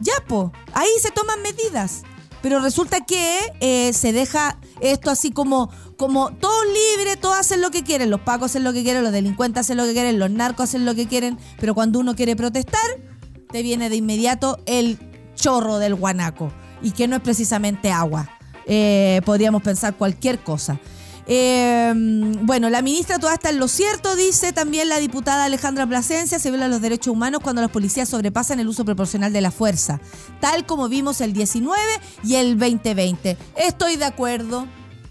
Ya, 0.00 0.14
po, 0.26 0.52
ahí 0.74 0.88
se 1.00 1.10
toman 1.10 1.42
medidas. 1.42 2.02
Pero 2.42 2.60
resulta 2.60 3.04
que 3.06 3.38
eh, 3.60 3.92
se 3.92 4.12
deja 4.12 4.58
esto 4.80 5.10
así 5.10 5.30
como, 5.30 5.70
como 5.96 6.32
todo 6.32 6.64
libre, 6.64 7.16
todos 7.16 7.38
hacen 7.38 7.60
lo 7.60 7.70
que 7.70 7.84
quieren, 7.84 8.10
los 8.10 8.20
pacos 8.20 8.50
hacen 8.50 8.64
lo 8.64 8.72
que 8.72 8.82
quieren, 8.82 9.04
los 9.04 9.12
delincuentes 9.12 9.60
hacen 9.60 9.76
lo 9.76 9.84
que 9.84 9.92
quieren, 9.92 10.18
los 10.18 10.30
narcos 10.30 10.64
hacen 10.64 10.84
lo 10.84 10.96
que 10.96 11.06
quieren, 11.06 11.38
pero 11.60 11.74
cuando 11.74 12.00
uno 12.00 12.16
quiere 12.16 12.34
protestar, 12.34 12.80
te 13.50 13.62
viene 13.62 13.88
de 13.90 13.96
inmediato 13.96 14.58
el 14.66 14.98
chorro 15.36 15.78
del 15.78 15.94
guanaco, 15.94 16.52
y 16.82 16.90
que 16.90 17.06
no 17.06 17.14
es 17.14 17.22
precisamente 17.22 17.92
agua. 17.92 18.28
Eh, 18.66 19.22
podríamos 19.24 19.62
pensar 19.62 19.94
cualquier 19.94 20.42
cosa. 20.42 20.80
Eh, 21.26 21.92
bueno, 22.42 22.68
la 22.70 22.82
ministra 22.82 23.18
toda 23.18 23.34
está 23.34 23.50
en 23.50 23.58
lo 23.58 23.68
cierto, 23.68 24.16
dice 24.16 24.52
también 24.52 24.88
la 24.88 24.98
diputada 24.98 25.44
Alejandra 25.44 25.86
Plasencia, 25.86 26.38
se 26.38 26.50
violan 26.50 26.70
los 26.70 26.80
derechos 26.80 27.12
humanos 27.12 27.40
cuando 27.42 27.62
los 27.62 27.70
policías 27.70 28.08
sobrepasan 28.08 28.60
el 28.60 28.68
uso 28.68 28.84
proporcional 28.84 29.32
de 29.32 29.40
la 29.40 29.50
fuerza, 29.50 30.00
tal 30.40 30.66
como 30.66 30.88
vimos 30.88 31.20
el 31.20 31.32
19 31.32 31.78
y 32.24 32.34
el 32.34 32.58
2020. 32.58 33.36
Estoy 33.56 33.96
de 33.96 34.04
acuerdo. 34.04 34.66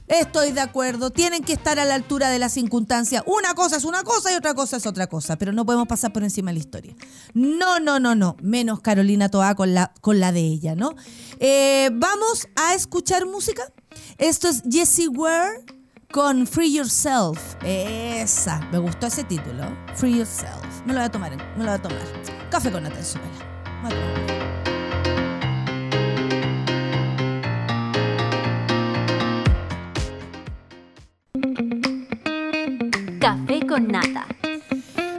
Estoy 0.07 0.51
de 0.51 0.59
acuerdo, 0.59 1.09
tienen 1.09 1.41
que 1.41 1.53
estar 1.53 1.79
a 1.79 1.85
la 1.85 1.95
altura 1.95 2.29
de 2.29 2.37
las 2.37 2.51
circunstancias. 2.51 3.23
Una 3.25 3.53
cosa 3.53 3.77
es 3.77 3.85
una 3.85 4.03
cosa 4.03 4.29
y 4.29 4.35
otra 4.35 4.53
cosa 4.53 4.75
es 4.75 4.85
otra 4.85 5.07
cosa, 5.07 5.37
pero 5.37 5.53
no 5.53 5.65
podemos 5.65 5.87
pasar 5.87 6.11
por 6.11 6.21
encima 6.21 6.51
de 6.51 6.55
la 6.55 6.59
historia. 6.59 6.93
No, 7.33 7.79
no, 7.79 7.97
no, 7.97 8.13
no. 8.13 8.35
Menos 8.41 8.81
Carolina 8.81 9.29
Toa 9.29 9.55
con 9.55 9.73
la, 9.73 9.93
con 10.01 10.19
la 10.19 10.33
de 10.33 10.41
ella, 10.41 10.75
¿no? 10.75 10.95
Eh, 11.39 11.91
Vamos 11.93 12.49
a 12.57 12.73
escuchar 12.73 13.25
música. 13.25 13.63
Esto 14.17 14.49
es 14.49 14.63
Jessie 14.69 15.07
Ware 15.07 15.63
con 16.11 16.45
Free 16.45 16.73
Yourself. 16.73 17.55
Esa. 17.63 18.59
Me 18.71 18.77
gustó 18.77 19.07
ese 19.07 19.23
título. 19.23 19.63
Free 19.95 20.17
Yourself. 20.17 20.65
Me 20.85 20.93
lo 20.93 20.99
voy 20.99 21.05
a 21.05 21.11
tomar. 21.11 21.31
Me 21.31 21.63
lo 21.63 21.71
voy 21.71 21.79
a 21.79 21.81
tomar. 21.81 21.99
Café 22.49 22.71
con 22.71 22.83
nata 22.83 22.97
en 22.97 23.05
su 23.05 23.17
vela. 23.17 23.31
Voy 23.81 23.91
a 23.91 23.95
tomar. 23.95 24.41
Café 33.19 33.65
con 33.65 33.87
nata. 33.87 34.27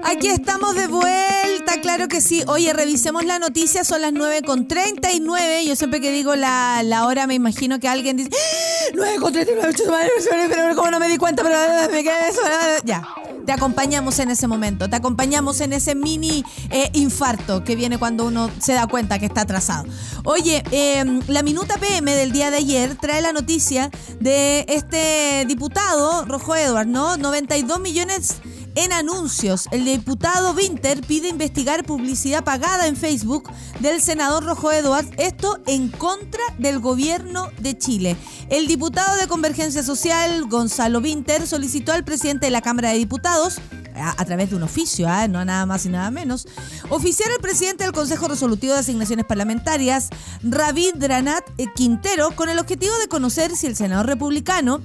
Aquí 0.04 0.28
estamos 0.28 0.74
de 0.74 0.88
vuelta, 0.88 1.80
claro 1.80 2.08
que 2.08 2.20
sí. 2.20 2.42
Oye, 2.46 2.72
revisemos 2.72 3.24
la 3.24 3.38
noticia, 3.38 3.84
son 3.84 4.02
las 4.02 4.12
9 4.12 4.42
con 4.42 4.66
39. 4.66 5.64
Yo 5.64 5.76
siempre 5.76 6.00
que 6.00 6.10
digo 6.10 6.34
la, 6.34 6.82
la 6.82 7.06
hora 7.06 7.26
me 7.26 7.34
imagino 7.34 7.78
que 7.78 7.88
alguien 7.88 8.16
dice 8.16 8.30
¡Ah! 8.32 8.90
9 8.94 9.16
con 9.20 9.32
39, 9.32 9.74
chuta 9.74 9.90
madre, 9.90 10.10
pero 10.48 10.74
como 10.74 10.90
no 10.90 10.98
me 10.98 11.08
di 11.08 11.16
cuenta, 11.16 11.42
pero 11.42 11.56
me 11.92 12.02
quedé 12.02 12.28
eso. 12.28 12.40
Ya, 12.84 13.06
te 13.46 13.52
acompañamos 13.52 14.18
en 14.18 14.30
ese 14.30 14.46
momento, 14.48 14.90
te 14.90 14.96
acompañamos 14.96 15.60
en 15.60 15.72
ese 15.72 15.94
mini 15.94 16.44
eh, 16.70 16.90
infarto 16.92 17.64
que 17.64 17.76
viene 17.76 17.98
cuando 17.98 18.26
uno 18.26 18.50
se 18.58 18.72
da 18.72 18.86
cuenta 18.86 19.18
que 19.18 19.26
está 19.26 19.42
atrasado. 19.42 19.84
Oye, 20.24 20.62
eh, 20.72 21.04
la 21.28 21.42
minuta 21.42 21.78
PM 21.78 22.14
del 22.14 22.32
día 22.32 22.50
de 22.50 22.58
ayer 22.58 22.96
trae 22.96 23.22
la 23.22 23.32
noticia 23.32 23.90
de 24.20 24.64
este 24.68 25.44
diputado, 25.46 26.24
Rojo 26.24 26.56
Edward, 26.56 26.88
¿no? 26.88 27.16
92 27.16 27.80
millones 27.80 28.40
en 28.74 28.92
anuncios. 28.92 29.68
El 29.70 29.84
diputado 29.84 30.52
Winter 30.52 31.00
pide 31.02 31.28
investigar 31.28 31.84
publicidad 31.84 32.44
pagada 32.44 32.86
en 32.86 32.96
Facebook 32.96 33.50
del 33.80 34.00
senador 34.00 34.44
Rojo 34.44 34.72
Edwards, 34.72 35.10
esto 35.18 35.58
en 35.66 35.88
contra 35.88 36.42
del 36.58 36.78
gobierno 36.80 37.50
de 37.60 37.76
Chile. 37.76 38.16
El 38.48 38.66
diputado 38.66 39.16
de 39.16 39.26
Convergencia 39.26 39.82
Social, 39.82 40.46
Gonzalo 40.48 41.00
Winter, 41.00 41.46
solicitó 41.46 41.92
al 41.92 42.04
presidente 42.04 42.46
de 42.46 42.50
la 42.50 42.62
Cámara 42.62 42.90
de 42.90 42.98
Diputados 42.98 43.60
a, 43.94 44.24
través 44.24 44.50
de 44.50 44.56
un 44.56 44.62
oficio, 44.62 45.08
¿ah? 45.08 45.28
no 45.28 45.44
nada 45.44 45.66
más 45.66 45.84
y 45.86 45.88
nada 45.88 46.10
menos, 46.10 46.46
oficiar 46.88 47.30
al 47.30 47.40
presidente 47.40 47.84
del 47.84 47.92
Consejo 47.92 48.28
Resolutivo 48.28 48.72
de 48.72 48.80
Asignaciones 48.80 49.26
Parlamentarias, 49.26 50.08
Ravid 50.42 50.94
Dranat 50.96 51.44
eh, 51.58 51.66
Quintero, 51.74 52.34
con 52.34 52.48
el 52.48 52.58
objetivo 52.58 52.96
de 52.98 53.08
conocer 53.08 53.54
si 53.56 53.66
el 53.66 53.76
senador 53.76 54.06
republicano 54.06 54.80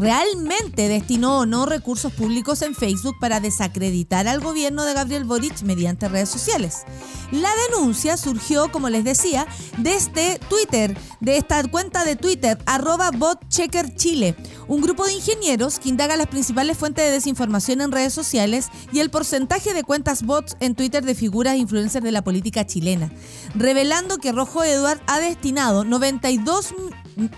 realmente 0.00 0.88
destinó 0.88 1.40
o 1.40 1.46
no 1.46 1.66
recursos 1.66 2.12
públicos 2.12 2.62
en 2.62 2.74
Facebook 2.74 3.16
para 3.20 3.38
desacreditar 3.38 4.26
al 4.26 4.40
gobierno 4.40 4.84
de 4.84 4.94
Gabriel 4.94 5.24
Boric 5.24 5.62
mediante 5.62 6.08
redes 6.08 6.30
sociales. 6.30 6.84
La 7.30 7.50
denuncia 7.68 8.16
surgió, 8.16 8.72
como 8.72 8.88
les 8.88 9.04
decía, 9.04 9.46
desde 9.78 10.38
Twitter, 10.48 10.96
de 11.20 11.36
esta 11.36 11.62
cuenta 11.68 12.04
de 12.04 12.16
Twitter, 12.16 12.58
arroba 12.66 13.10
botcheckerchile, 13.10 14.34
un 14.66 14.80
grupo 14.80 15.04
de 15.04 15.12
ingenieros 15.12 15.78
que 15.78 15.90
indaga 15.90 16.16
las 16.16 16.26
principales 16.26 16.78
fuentes 16.78 17.04
de 17.04 17.12
desinformación 17.12 17.82
en 17.82 17.92
redes 17.92 18.14
sociales 18.14 18.68
y 18.92 19.00
el 19.00 19.10
porcentaje 19.10 19.74
de 19.74 19.84
cuentas 19.84 20.22
bots 20.22 20.56
en 20.60 20.74
Twitter 20.74 21.04
de 21.04 21.14
figuras 21.14 21.54
e 21.54 21.58
influencers 21.58 22.04
de 22.04 22.12
la 22.12 22.24
política 22.24 22.66
chilena, 22.66 23.12
revelando 23.54 24.16
que 24.16 24.32
Rojo 24.32 24.64
Eduard 24.64 25.00
ha 25.06 25.20
destinado 25.20 25.84
92 25.84 26.74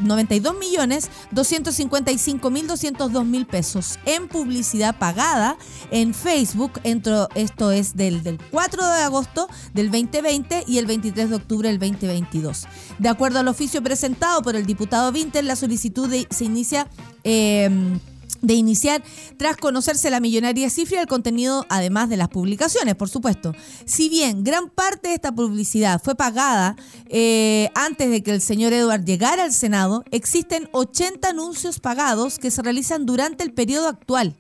92 0.01 0.59
millones 0.59 1.11
255 1.33 2.51
mil 2.51 2.67
202 2.67 3.25
mil 3.25 3.47
pesos 3.47 3.99
en 4.07 4.29
publicidad 4.29 4.99
pagada 4.99 5.57
en 5.91 6.15
Facebook. 6.15 6.73
esto 6.85 7.71
es 7.71 7.97
del, 7.97 8.23
del 8.23 8.39
4 8.51 8.87
de 8.87 9.03
agosto 9.03 9.49
del 9.75 9.91
2020 9.91 10.65
y 10.67 10.79
el 10.79 10.87
23 10.87 11.31
de 11.31 11.37
octubre 11.37 11.69
del 11.69 11.79
2022. 11.79 12.67
De 12.99 13.09
acuerdo 13.09 13.39
al 13.39 13.49
oficio 13.49 13.83
presentado 13.83 14.43
por 14.43 14.57
el 14.57 14.67
diputado 14.67 15.13
Vinter, 15.13 15.45
la 15.45 15.57
solicitud 15.57 16.13
se 16.31 16.45
inicia... 16.45 16.89
Eh, 17.25 17.99
de 18.43 18.55
iniciar 18.55 19.03
tras 19.39 19.57
conocerse 19.57 20.11
la 20.11 20.21
millonaria 20.21 20.69
cifra 20.69 20.99
del 20.99 21.07
contenido, 21.07 21.65
además 21.69 22.09
de 22.11 22.17
las 22.17 22.29
publicaciones, 22.29 22.97
por 22.97 23.09
supuesto. 23.09 23.55
Si 23.87 24.09
bien 24.09 24.45
gran 24.45 24.69
parte 24.69 25.09
de 25.09 25.15
esta 25.15 25.33
publicidad 25.33 26.03
fue 26.03 26.15
pagada 26.15 26.77
eh, 27.07 27.71
antes 27.75 28.11
de 28.11 28.23
que 28.23 28.33
el 28.33 28.43
señor 28.43 28.73
Edward 28.73 29.05
llegara 29.05 29.45
al 29.45 29.53
Senado, 29.53 30.05
existen 30.11 30.69
80 30.73 31.29
anuncios 31.29 31.79
pagados 31.79 32.39
que 32.39 32.51
se 32.51 32.63
realizan 32.63 33.07
durante 33.07 33.45
el 33.45 33.55
periodo 33.55 33.89
actual. 33.89 34.37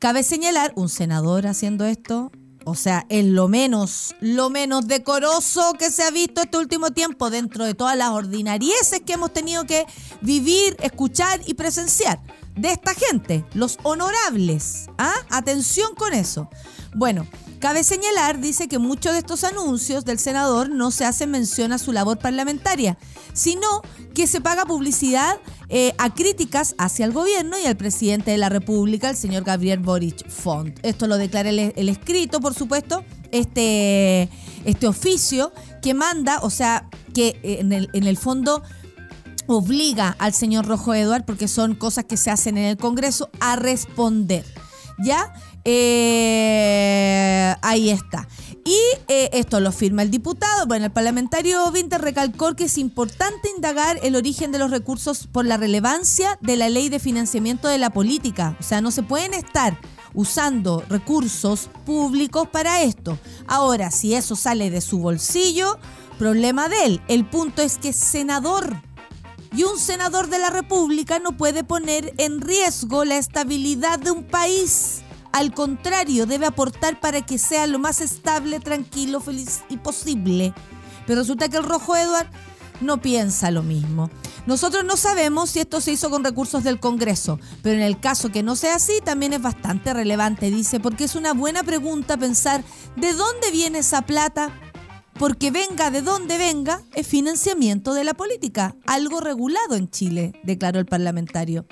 Cabe 0.00 0.22
señalar, 0.22 0.72
un 0.74 0.88
senador 0.88 1.46
haciendo 1.46 1.86
esto, 1.86 2.30
o 2.64 2.74
sea, 2.74 3.06
es 3.08 3.24
lo 3.24 3.46
menos, 3.46 4.16
lo 4.20 4.50
menos 4.50 4.88
decoroso 4.88 5.72
que 5.78 5.92
se 5.92 6.02
ha 6.02 6.10
visto 6.10 6.42
este 6.42 6.58
último 6.58 6.90
tiempo 6.90 7.30
dentro 7.30 7.64
de 7.64 7.74
todas 7.74 7.96
las 7.96 8.10
ordinarieces 8.10 9.00
que 9.06 9.12
hemos 9.12 9.32
tenido 9.32 9.64
que 9.66 9.86
vivir, 10.20 10.76
escuchar 10.82 11.40
y 11.46 11.54
presenciar 11.54 12.20
de 12.56 12.72
esta 12.72 12.94
gente, 12.94 13.44
los 13.54 13.78
honorables. 13.82 14.86
¿Ah? 14.98 15.14
Atención 15.30 15.94
con 15.94 16.14
eso. 16.14 16.48
Bueno, 16.94 17.26
cabe 17.60 17.84
señalar, 17.84 18.40
dice 18.40 18.68
que 18.68 18.78
muchos 18.78 19.12
de 19.12 19.18
estos 19.18 19.44
anuncios 19.44 20.04
del 20.04 20.18
senador 20.18 20.70
no 20.70 20.90
se 20.90 21.04
hacen 21.04 21.30
mención 21.30 21.72
a 21.72 21.78
su 21.78 21.92
labor 21.92 22.18
parlamentaria, 22.18 22.96
sino 23.34 23.82
que 24.14 24.26
se 24.26 24.40
paga 24.40 24.64
publicidad 24.64 25.36
eh, 25.68 25.92
a 25.98 26.14
críticas 26.14 26.74
hacia 26.78 27.04
el 27.04 27.12
gobierno 27.12 27.58
y 27.58 27.66
al 27.66 27.76
presidente 27.76 28.30
de 28.30 28.38
la 28.38 28.48
República, 28.48 29.10
el 29.10 29.16
señor 29.16 29.44
Gabriel 29.44 29.80
Boric 29.80 30.26
Font. 30.30 30.78
Esto 30.82 31.06
lo 31.06 31.18
declara 31.18 31.50
el, 31.50 31.88
escrito, 31.88 32.40
por 32.40 32.54
supuesto, 32.54 33.04
este, 33.30 34.30
este 34.64 34.86
oficio 34.86 35.52
que 35.82 35.92
manda, 35.92 36.38
o 36.40 36.48
sea, 36.48 36.88
que 37.12 37.38
en 37.42 37.72
el, 37.72 37.90
en 37.92 38.04
el 38.04 38.16
fondo 38.16 38.62
obliga 39.46 40.16
al 40.18 40.32
señor 40.32 40.66
Rojo 40.66 40.94
Eduard, 40.94 41.24
porque 41.24 41.48
son 41.48 41.74
cosas 41.74 42.04
que 42.04 42.16
se 42.16 42.30
hacen 42.30 42.58
en 42.58 42.64
el 42.64 42.76
Congreso, 42.76 43.30
a 43.40 43.56
responder. 43.56 44.44
¿Ya? 44.98 45.32
Eh, 45.64 47.54
ahí 47.60 47.90
está. 47.90 48.28
Y 48.64 48.78
eh, 49.08 49.30
esto 49.32 49.60
lo 49.60 49.70
firma 49.70 50.02
el 50.02 50.10
diputado. 50.10 50.66
Bueno, 50.66 50.86
el 50.86 50.90
parlamentario 50.90 51.68
Winter 51.70 52.00
recalcó 52.00 52.54
que 52.56 52.64
es 52.64 52.78
importante 52.78 53.48
indagar 53.54 53.98
el 54.02 54.16
origen 54.16 54.50
de 54.52 54.58
los 54.58 54.70
recursos 54.70 55.26
por 55.26 55.44
la 55.44 55.56
relevancia 55.56 56.38
de 56.40 56.56
la 56.56 56.68
ley 56.68 56.88
de 56.88 56.98
financiamiento 56.98 57.68
de 57.68 57.78
la 57.78 57.90
política. 57.90 58.56
O 58.58 58.62
sea, 58.62 58.80
no 58.80 58.90
se 58.90 59.02
pueden 59.02 59.34
estar 59.34 59.78
usando 60.14 60.82
recursos 60.88 61.68
públicos 61.84 62.48
para 62.48 62.82
esto. 62.82 63.18
Ahora, 63.46 63.90
si 63.90 64.14
eso 64.14 64.34
sale 64.34 64.70
de 64.70 64.80
su 64.80 64.98
bolsillo, 64.98 65.78
problema 66.18 66.68
de 66.68 66.84
él. 66.86 67.00
El 67.06 67.24
punto 67.24 67.62
es 67.62 67.78
que 67.78 67.92
senador 67.92 68.82
y 69.56 69.64
un 69.64 69.78
senador 69.78 70.28
de 70.28 70.38
la 70.38 70.50
República 70.50 71.18
no 71.18 71.36
puede 71.36 71.64
poner 71.64 72.12
en 72.18 72.42
riesgo 72.42 73.06
la 73.06 73.16
estabilidad 73.16 73.98
de 73.98 74.10
un 74.10 74.22
país. 74.22 75.00
Al 75.32 75.54
contrario, 75.54 76.26
debe 76.26 76.44
aportar 76.44 77.00
para 77.00 77.24
que 77.24 77.38
sea 77.38 77.66
lo 77.66 77.78
más 77.78 78.02
estable, 78.02 78.60
tranquilo, 78.60 79.20
feliz 79.20 79.62
y 79.70 79.78
posible. 79.78 80.52
Pero 81.06 81.20
resulta 81.20 81.48
que 81.48 81.56
el 81.56 81.62
Rojo 81.62 81.96
Edward 81.96 82.28
no 82.82 83.00
piensa 83.00 83.50
lo 83.50 83.62
mismo. 83.62 84.10
Nosotros 84.46 84.84
no 84.84 84.98
sabemos 84.98 85.50
si 85.50 85.60
esto 85.60 85.80
se 85.80 85.92
hizo 85.92 86.10
con 86.10 86.22
recursos 86.22 86.62
del 86.62 86.78
Congreso, 86.78 87.40
pero 87.62 87.76
en 87.76 87.82
el 87.82 87.98
caso 87.98 88.30
que 88.30 88.42
no 88.42 88.56
sea 88.56 88.76
así 88.76 89.00
también 89.04 89.32
es 89.32 89.42
bastante 89.42 89.94
relevante, 89.94 90.50
dice, 90.50 90.80
porque 90.80 91.04
es 91.04 91.14
una 91.16 91.32
buena 91.32 91.64
pregunta 91.64 92.16
pensar 92.16 92.62
de 92.94 93.12
dónde 93.14 93.50
viene 93.50 93.78
esa 93.78 94.02
plata, 94.02 94.52
porque 95.18 95.50
venga 95.50 95.90
de 95.90 96.02
donde 96.02 96.36
venga, 96.36 96.82
es 96.94 97.06
financiamiento 97.06 97.94
de 97.94 98.04
la 98.04 98.14
política, 98.14 98.76
algo 98.86 99.20
regulado 99.20 99.74
en 99.74 99.90
Chile, 99.90 100.32
declaró 100.42 100.78
el 100.78 100.86
parlamentario. 100.86 101.66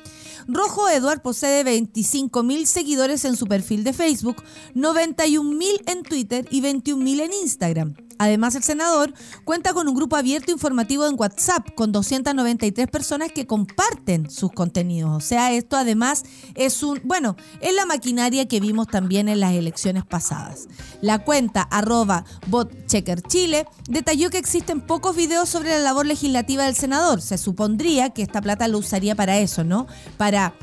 Rojo 0.46 0.88
Edward 0.88 1.22
posee 1.22 1.64
25.000 1.64 2.66
seguidores 2.66 3.24
en 3.24 3.36
su 3.36 3.46
perfil 3.46 3.84
de 3.84 3.92
Facebook, 3.92 4.42
91.000 4.74 5.90
en 5.90 6.02
Twitter 6.02 6.46
y 6.50 6.62
21.000 6.62 7.20
en 7.20 7.32
Instagram. 7.32 8.03
Además, 8.18 8.54
el 8.54 8.62
senador 8.62 9.12
cuenta 9.44 9.72
con 9.72 9.88
un 9.88 9.94
grupo 9.94 10.16
abierto 10.16 10.52
informativo 10.52 11.06
en 11.06 11.14
WhatsApp 11.18 11.74
con 11.74 11.92
293 11.92 12.88
personas 12.88 13.32
que 13.32 13.46
comparten 13.46 14.30
sus 14.30 14.52
contenidos. 14.52 15.10
O 15.16 15.20
sea, 15.20 15.52
esto 15.52 15.76
además 15.76 16.24
es 16.54 16.82
un, 16.82 17.00
bueno, 17.04 17.36
es 17.60 17.74
la 17.74 17.86
maquinaria 17.86 18.46
que 18.46 18.60
vimos 18.60 18.88
también 18.88 19.28
en 19.28 19.40
las 19.40 19.52
elecciones 19.52 20.04
pasadas. 20.04 20.68
La 21.00 21.24
cuenta 21.24 21.62
arroba 21.62 22.24
botcheckerchile 22.46 23.66
detalló 23.88 24.30
que 24.30 24.38
existen 24.38 24.80
pocos 24.80 25.16
videos 25.16 25.48
sobre 25.48 25.70
la 25.70 25.78
labor 25.78 26.06
legislativa 26.06 26.64
del 26.64 26.74
senador. 26.74 27.20
Se 27.20 27.38
supondría 27.38 28.10
que 28.10 28.22
esta 28.22 28.40
plata 28.40 28.68
lo 28.68 28.78
usaría 28.78 29.14
para 29.14 29.38
eso, 29.38 29.64
¿no? 29.64 29.86
Para 30.16 30.54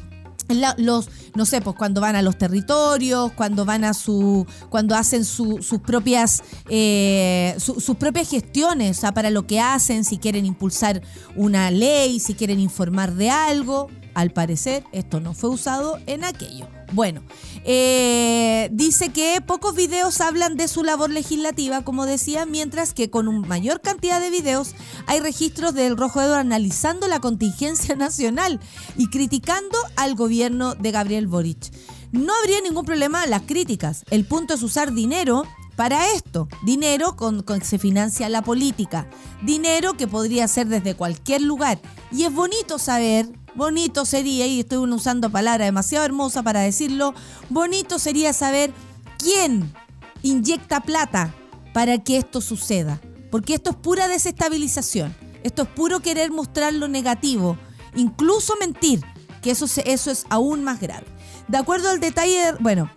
los, 0.78 1.10
no 1.36 1.46
sé, 1.46 1.62
pues 1.62 1.76
cuando 1.76 2.02
van 2.02 2.16
a 2.16 2.22
los 2.22 2.38
territorios, 2.38 3.32
cuando 3.34 3.66
van 3.66 3.84
a 3.84 3.94
su, 3.94 4.46
cuando 4.70 4.96
hacen 4.96 5.26
sus 5.26 5.80
propias, 5.86 6.44
eh, 6.70 7.56
sus 7.58 7.96
propias 7.96 8.30
gestiones, 8.30 8.98
o 8.98 9.02
sea, 9.02 9.14
para 9.14 9.30
lo 9.30 9.48
que 9.48 9.60
hacen, 9.60 10.04
si 10.04 10.18
quieren 10.18 10.46
impulsar 10.46 11.02
una 11.36 11.72
ley, 11.72 12.20
si 12.20 12.34
quieren 12.34 12.60
informar 12.60 13.14
de 13.14 13.30
algo. 13.30 13.90
Al 14.14 14.32
parecer, 14.32 14.84
esto 14.92 15.20
no 15.20 15.34
fue 15.34 15.50
usado 15.50 16.00
en 16.06 16.24
aquello. 16.24 16.68
Bueno, 16.94 17.22
eh, 17.64 18.68
dice 18.74 19.10
que 19.10 19.40
pocos 19.40 19.76
videos 19.76 20.20
hablan 20.20 20.58
de 20.58 20.68
su 20.68 20.84
labor 20.84 21.10
legislativa, 21.10 21.84
como 21.84 22.06
decía, 22.06 22.46
mientras 22.46 22.94
que 22.94 23.10
con 23.10 23.30
una 23.30 23.48
mayor 23.48 23.80
cantidad 23.80 24.20
de 24.20 24.30
videos 24.30 24.76
hay 25.08 25.22
registros 25.22 25.74
del 25.74 25.96
Rojo 25.96 26.22
Edo 26.22 26.36
analizando 26.36 27.08
la 27.08 27.22
contingencia 27.22 27.96
nacional 27.98 28.60
y 28.98 29.10
criticando 29.10 29.78
al 29.96 30.16
gobierno 30.16 30.76
de 30.76 30.92
Gabriel 30.92 31.28
Boric. 31.28 31.72
No 32.12 32.34
habría 32.42 32.60
ningún 32.60 32.84
problema 32.84 33.26
las 33.26 33.44
críticas. 33.44 34.04
El 34.10 34.26
punto 34.26 34.56
es 34.56 34.64
usar 34.64 34.92
dinero 34.94 35.46
para 35.78 36.12
esto. 36.12 36.50
Dinero 36.64 37.16
con, 37.16 37.42
con, 37.42 37.60
que 37.60 37.66
se 37.66 37.80
financia 37.80 38.28
la 38.28 38.42
política. 38.42 39.08
Dinero 39.44 39.94
que 39.94 40.08
podría 40.08 40.50
ser 40.50 40.68
desde 40.68 40.96
cualquier 40.96 41.42
lugar. 41.42 41.80
Y 42.12 42.24
es 42.24 42.34
bonito 42.34 42.80
saber 42.80 43.30
Bonito 43.54 44.06
sería, 44.06 44.48
y 44.48 44.62
estoy 44.62 44.78
usando 44.78 45.30
palabra 45.30 45.66
demasiado 45.66 46.06
hermosa 46.06 46.42
para 46.42 46.62
decirlo, 46.62 47.14
bonito 47.50 48.00
sería 48.00 48.32
saber 48.34 48.72
quién 49.18 49.74
inyecta 50.22 50.82
plata 50.82 51.34
para 51.74 51.98
que 51.98 52.18
esto 52.18 52.40
suceda. 52.42 53.02
Porque 53.30 53.54
esto 53.54 53.72
es 53.72 53.76
pura 53.78 54.08
desestabilización. 54.08 55.16
Esto 55.44 55.64
es 55.64 55.68
puro 55.70 56.00
querer 56.00 56.32
mostrar 56.32 56.74
lo 56.74 56.88
negativo. 56.88 57.58
Incluso 57.96 58.54
mentir, 58.60 59.04
que 59.42 59.52
eso, 59.52 59.66
eso 59.86 60.12
es 60.12 60.26
aún 60.30 60.64
más 60.64 60.80
grave. 60.80 61.06
De 61.48 61.58
acuerdo 61.58 61.90
al 61.90 62.00
detalle, 62.00 62.54
bueno, 62.60 62.90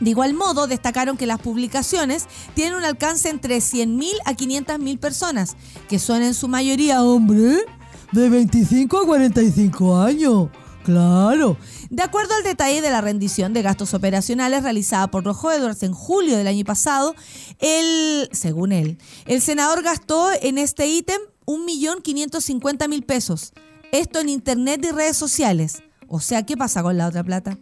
de 0.00 0.10
igual 0.10 0.34
modo, 0.34 0.66
destacaron 0.66 1.16
que 1.16 1.26
las 1.26 1.40
publicaciones 1.40 2.26
tienen 2.54 2.74
un 2.74 2.84
alcance 2.84 3.28
entre 3.28 3.58
100.000 3.58 4.10
a 4.24 4.32
500.000 4.32 4.98
personas, 4.98 5.56
que 5.88 6.00
son 6.00 6.22
en 6.22 6.34
su 6.34 6.48
mayoría 6.48 7.04
hombres 7.04 7.62
de 8.12 8.28
25 8.28 8.98
a 8.98 9.06
45 9.06 9.96
años. 9.96 10.48
Claro. 10.84 11.56
De 11.90 12.02
acuerdo 12.02 12.34
al 12.34 12.42
detalle 12.42 12.80
de 12.80 12.90
la 12.90 13.00
rendición 13.00 13.52
de 13.52 13.62
gastos 13.62 13.94
operacionales 13.94 14.62
realizada 14.62 15.10
por 15.10 15.24
Rojo 15.24 15.52
Edwards 15.52 15.82
en 15.82 15.92
julio 15.92 16.36
del 16.36 16.46
año 16.46 16.64
pasado, 16.64 17.14
el, 17.60 18.28
según 18.32 18.72
él, 18.72 18.98
el 19.26 19.40
senador 19.40 19.82
gastó 19.82 20.30
en 20.40 20.58
este 20.58 20.88
ítem 20.88 21.20
1.550.000 21.46 23.06
pesos. 23.06 23.52
Esto 23.92 24.20
en 24.20 24.28
internet 24.28 24.84
y 24.84 24.90
redes 24.90 25.16
sociales. 25.16 25.82
O 26.08 26.20
sea, 26.20 26.44
¿qué 26.44 26.56
pasa 26.56 26.82
con 26.82 26.96
la 26.96 27.06
otra 27.06 27.22
plata? 27.22 27.58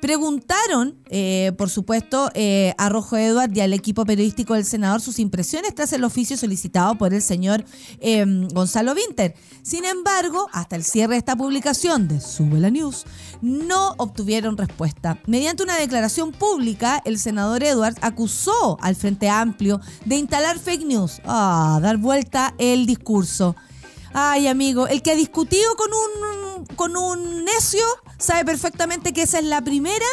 Preguntaron, 0.00 0.96
eh, 1.10 1.52
por 1.56 1.70
supuesto, 1.70 2.30
eh, 2.34 2.74
a 2.78 2.88
Rojo 2.88 3.16
Edward 3.16 3.56
y 3.56 3.60
al 3.60 3.72
equipo 3.72 4.04
periodístico 4.04 4.54
del 4.54 4.64
senador 4.64 5.00
sus 5.00 5.18
impresiones 5.18 5.74
tras 5.74 5.92
el 5.92 6.04
oficio 6.04 6.36
solicitado 6.36 6.96
por 6.96 7.14
el 7.14 7.22
señor 7.22 7.64
em, 8.00 8.48
Gonzalo 8.48 8.92
Winter. 8.94 9.34
Sin 9.62 9.84
embargo, 9.84 10.48
hasta 10.52 10.76
el 10.76 10.84
cierre 10.84 11.14
de 11.14 11.18
esta 11.18 11.36
publicación 11.36 12.08
de 12.08 12.20
Sube 12.20 12.58
la 12.60 12.70
News, 12.70 13.04
no 13.40 13.94
obtuvieron 13.98 14.56
respuesta. 14.56 15.18
Mediante 15.26 15.62
una 15.62 15.76
declaración 15.76 16.32
pública, 16.32 17.00
el 17.04 17.18
senador 17.18 17.62
Edward 17.62 17.96
acusó 18.00 18.78
al 18.80 18.96
Frente 18.96 19.28
Amplio 19.28 19.80
de 20.04 20.16
instalar 20.16 20.58
fake 20.58 20.84
news. 20.84 21.20
Ah, 21.24 21.78
dar 21.82 21.96
vuelta 21.98 22.54
el 22.58 22.86
discurso. 22.86 23.54
Ay, 24.14 24.46
amigo, 24.46 24.88
el 24.88 25.00
que 25.00 25.12
ha 25.12 25.16
discutido 25.16 25.74
con 25.76 25.88
un, 25.90 26.66
con 26.76 26.96
un 26.96 27.44
necio 27.44 27.84
sabe 28.22 28.44
perfectamente 28.44 29.12
que 29.12 29.22
esa 29.22 29.38
es 29.38 29.44
la 29.44 29.60
primera 29.62 30.06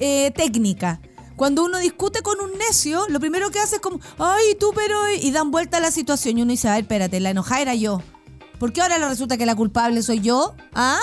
eh, 0.00 0.32
técnica. 0.34 1.00
Cuando 1.36 1.64
uno 1.64 1.78
discute 1.78 2.22
con 2.22 2.40
un 2.40 2.56
necio, 2.58 3.06
lo 3.08 3.20
primero 3.20 3.50
que 3.50 3.58
hace 3.58 3.76
es 3.76 3.80
como, 3.80 4.00
ay, 4.18 4.54
tú, 4.58 4.72
pero. 4.74 4.96
Y 5.10 5.30
dan 5.30 5.50
vuelta 5.50 5.78
a 5.78 5.80
la 5.80 5.90
situación 5.90 6.38
y 6.38 6.42
uno 6.42 6.50
dice, 6.50 6.68
ay, 6.68 6.82
espérate, 6.82 7.20
la 7.20 7.30
enojada 7.30 7.62
era 7.62 7.74
yo. 7.74 8.02
¿Por 8.58 8.72
qué 8.72 8.80
ahora 8.80 8.98
le 8.98 9.08
resulta 9.08 9.36
que 9.36 9.46
la 9.46 9.54
culpable 9.54 10.02
soy 10.02 10.20
yo? 10.20 10.54
¿Ah? 10.74 11.00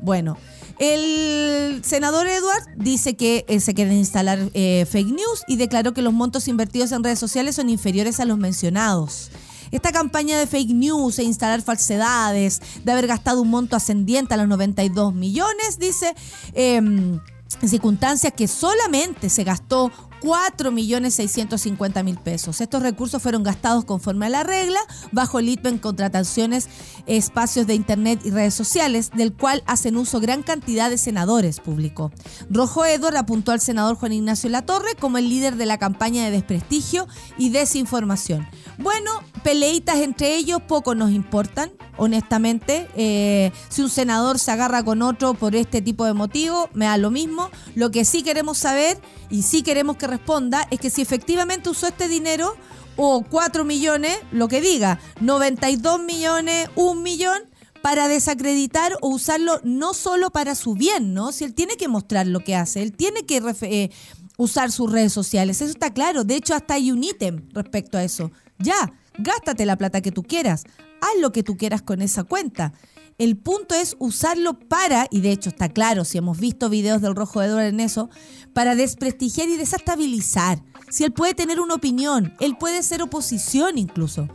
Bueno, 0.00 0.38
el 0.78 1.82
senador 1.84 2.28
Edward 2.28 2.64
dice 2.76 3.16
que 3.16 3.44
eh, 3.48 3.60
se 3.60 3.74
quieren 3.74 3.94
instalar 3.94 4.38
eh, 4.54 4.86
fake 4.88 5.08
news 5.08 5.42
y 5.48 5.56
declaró 5.56 5.92
que 5.92 6.02
los 6.02 6.12
montos 6.12 6.48
invertidos 6.48 6.92
en 6.92 7.02
redes 7.02 7.18
sociales 7.18 7.56
son 7.56 7.68
inferiores 7.68 8.20
a 8.20 8.24
los 8.24 8.38
mencionados. 8.38 9.30
Esta 9.70 9.92
campaña 9.92 10.38
de 10.38 10.46
fake 10.46 10.74
news 10.74 11.18
e 11.18 11.24
instalar 11.24 11.62
falsedades, 11.62 12.60
de 12.84 12.92
haber 12.92 13.06
gastado 13.06 13.42
un 13.42 13.50
monto 13.50 13.76
ascendiente 13.76 14.34
a 14.34 14.36
los 14.36 14.48
92 14.48 15.14
millones, 15.14 15.78
dice, 15.78 16.14
em, 16.54 17.20
en 17.62 17.68
circunstancias 17.68 18.32
que 18.36 18.46
solamente 18.46 19.30
se 19.30 19.44
gastó 19.44 19.90
4.650.000 20.22 22.18
pesos. 22.18 22.60
Estos 22.60 22.82
recursos 22.82 23.22
fueron 23.22 23.42
gastados 23.42 23.84
conforme 23.84 24.26
a 24.26 24.30
la 24.30 24.42
regla 24.42 24.80
bajo 25.12 25.38
el 25.38 25.48
ITPE 25.48 25.68
en 25.68 25.78
contrataciones, 25.78 26.68
espacios 27.06 27.66
de 27.66 27.74
Internet 27.74 28.20
y 28.24 28.30
redes 28.30 28.54
sociales, 28.54 29.10
del 29.14 29.32
cual 29.32 29.62
hacen 29.66 29.96
uso 29.96 30.20
gran 30.20 30.42
cantidad 30.42 30.90
de 30.90 30.98
senadores, 30.98 31.60
publicó. 31.60 32.12
Rojo 32.50 32.84
Edward 32.84 33.16
apuntó 33.16 33.52
al 33.52 33.60
senador 33.60 33.96
Juan 33.96 34.12
Ignacio 34.12 34.50
Latorre 34.50 34.94
como 34.98 35.18
el 35.18 35.28
líder 35.28 35.56
de 35.56 35.66
la 35.66 35.78
campaña 35.78 36.24
de 36.24 36.30
desprestigio 36.30 37.06
y 37.36 37.50
desinformación. 37.50 38.48
Bueno, 38.78 39.10
peleitas 39.42 39.98
entre 39.98 40.36
ellos 40.36 40.60
poco 40.66 40.94
nos 40.94 41.10
importan, 41.10 41.70
honestamente. 41.96 42.88
Eh, 42.96 43.52
si 43.68 43.82
un 43.82 43.90
senador 43.90 44.38
se 44.38 44.50
agarra 44.50 44.82
con 44.82 45.02
otro 45.02 45.34
por 45.34 45.54
este 45.54 45.82
tipo 45.82 46.04
de 46.04 46.12
motivo, 46.12 46.68
me 46.74 46.86
da 46.86 46.96
lo 46.96 47.10
mismo. 47.10 47.50
Lo 47.74 47.90
que 47.90 48.04
sí 48.04 48.22
queremos 48.22 48.58
saber 48.58 48.98
y 49.30 49.42
sí 49.42 49.62
queremos 49.62 49.96
que 49.96 50.06
responda 50.08 50.66
es 50.70 50.80
que 50.80 50.90
si 50.90 51.02
efectivamente 51.02 51.70
usó 51.70 51.86
este 51.86 52.08
dinero 52.08 52.56
o 52.96 53.22
4 53.22 53.64
millones, 53.64 54.18
lo 54.32 54.48
que 54.48 54.60
diga, 54.60 54.98
92 55.20 56.00
millones, 56.00 56.68
1 56.74 57.00
millón, 57.00 57.38
para 57.82 58.08
desacreditar 58.08 58.92
o 59.00 59.08
usarlo 59.08 59.60
no 59.62 59.94
solo 59.94 60.30
para 60.30 60.54
su 60.54 60.74
bien, 60.74 61.14
¿no? 61.14 61.32
Si 61.32 61.44
él 61.44 61.54
tiene 61.54 61.76
que 61.76 61.88
mostrar 61.88 62.26
lo 62.26 62.40
que 62.40 62.56
hace, 62.56 62.82
él 62.82 62.92
tiene 62.92 63.24
que 63.24 63.40
eh, 63.62 63.90
usar 64.36 64.72
sus 64.72 64.90
redes 64.90 65.12
sociales, 65.12 65.60
eso 65.60 65.70
está 65.70 65.92
claro. 65.92 66.24
De 66.24 66.36
hecho, 66.36 66.54
hasta 66.54 66.74
hay 66.74 66.90
un 66.90 67.04
ítem 67.04 67.48
respecto 67.52 67.96
a 67.96 68.04
eso. 68.04 68.30
Ya, 68.58 68.92
gástate 69.18 69.64
la 69.64 69.76
plata 69.76 70.00
que 70.00 70.12
tú 70.12 70.22
quieras, 70.22 70.64
haz 71.00 71.20
lo 71.20 71.32
que 71.32 71.42
tú 71.42 71.56
quieras 71.56 71.82
con 71.82 72.02
esa 72.02 72.24
cuenta. 72.24 72.72
El 73.18 73.36
punto 73.36 73.74
es 73.74 73.96
usarlo 73.98 74.56
para, 74.60 75.08
y 75.10 75.22
de 75.22 75.32
hecho 75.32 75.48
está 75.48 75.68
claro, 75.68 76.04
si 76.04 76.18
hemos 76.18 76.38
visto 76.38 76.70
videos 76.70 77.02
del 77.02 77.16
Rojo 77.16 77.40
de 77.40 77.66
en 77.66 77.80
eso, 77.80 78.10
para 78.52 78.76
desprestigiar 78.76 79.48
y 79.48 79.56
desestabilizar. 79.56 80.62
Si 80.88 81.02
él 81.02 81.12
puede 81.12 81.34
tener 81.34 81.58
una 81.58 81.74
opinión, 81.74 82.36
él 82.38 82.56
puede 82.56 82.80
ser 82.84 83.02
oposición 83.02 83.76
incluso. 83.76 84.28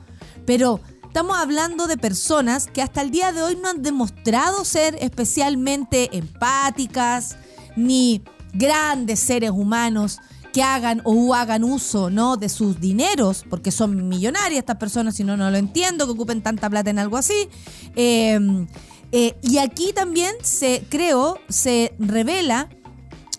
Pero 0.45 0.81
estamos 1.07 1.37
hablando 1.37 1.87
de 1.87 1.95
personas 1.95 2.67
que 2.67 2.81
hasta 2.81 3.01
el 3.01 3.11
día 3.11 3.31
de 3.31 3.41
hoy 3.41 3.55
no 3.55 3.69
han 3.69 3.83
demostrado 3.83 4.65
ser 4.65 4.97
especialmente 4.99 6.09
empáticas, 6.17 7.37
ni 7.77 8.21
grandes 8.53 9.21
seres 9.21 9.51
humanos, 9.51 10.19
que 10.53 10.63
hagan 10.63 11.01
o 11.03 11.33
hagan 11.33 11.63
uso 11.63 12.09
¿no? 12.09 12.37
de 12.37 12.47
sus 12.47 12.79
dineros, 12.79 13.43
porque 13.49 13.71
son 13.71 14.07
millonarias 14.07 14.59
estas 14.59 14.77
personas, 14.77 15.15
si 15.15 15.23
no, 15.23 15.35
no 15.35 15.49
lo 15.51 15.57
entiendo, 15.57 16.05
que 16.05 16.11
ocupen 16.11 16.41
tanta 16.41 16.69
plata 16.69 16.91
en 16.91 16.99
algo 16.99 17.17
así. 17.17 17.49
Em, 17.95 18.67
eh, 19.11 19.35
y 19.41 19.57
aquí 19.57 19.91
también 19.93 20.33
se, 20.43 20.85
creo, 20.89 21.39
se 21.49 21.93
revela 21.99 22.69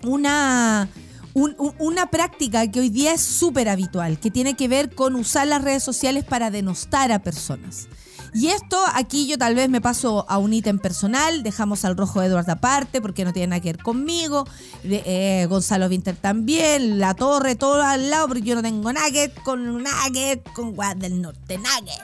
una, 0.02 0.88
una 1.34 2.10
práctica 2.10 2.70
que 2.70 2.80
hoy 2.80 2.90
día 2.90 3.14
es 3.14 3.20
súper 3.20 3.68
habitual, 3.68 4.18
que 4.18 4.30
tiene 4.30 4.54
que 4.54 4.68
ver 4.68 4.94
con 4.94 5.14
usar 5.14 5.46
las 5.46 5.62
redes 5.62 5.82
sociales 5.82 6.24
para 6.24 6.50
denostar 6.50 7.12
a 7.12 7.20
personas. 7.20 7.88
Y 8.34 8.48
esto 8.48 8.82
aquí 8.92 9.28
yo 9.28 9.38
tal 9.38 9.54
vez 9.54 9.68
me 9.68 9.80
paso 9.80 10.26
a 10.28 10.38
un 10.38 10.52
ítem 10.52 10.80
personal, 10.80 11.44
dejamos 11.44 11.84
al 11.84 11.96
rojo 11.96 12.20
Edward 12.20 12.50
aparte 12.50 13.00
porque 13.00 13.24
no 13.24 13.32
tiene 13.32 13.46
nada 13.46 13.60
que 13.60 13.72
ver 13.72 13.82
conmigo, 13.82 14.44
eh, 14.82 15.46
Gonzalo 15.48 15.86
Winter 15.86 16.16
también, 16.16 16.98
La 16.98 17.14
Torre, 17.14 17.54
todo 17.54 17.80
al 17.80 18.10
lado 18.10 18.26
porque 18.26 18.42
yo 18.42 18.56
no 18.56 18.62
tengo 18.62 18.92
nugget 18.92 19.40
con 19.44 19.84
nugget 19.84 20.42
con 20.52 20.74
Guad 20.74 20.96
del 20.96 21.22
Norte, 21.22 21.58
nugget. 21.58 22.02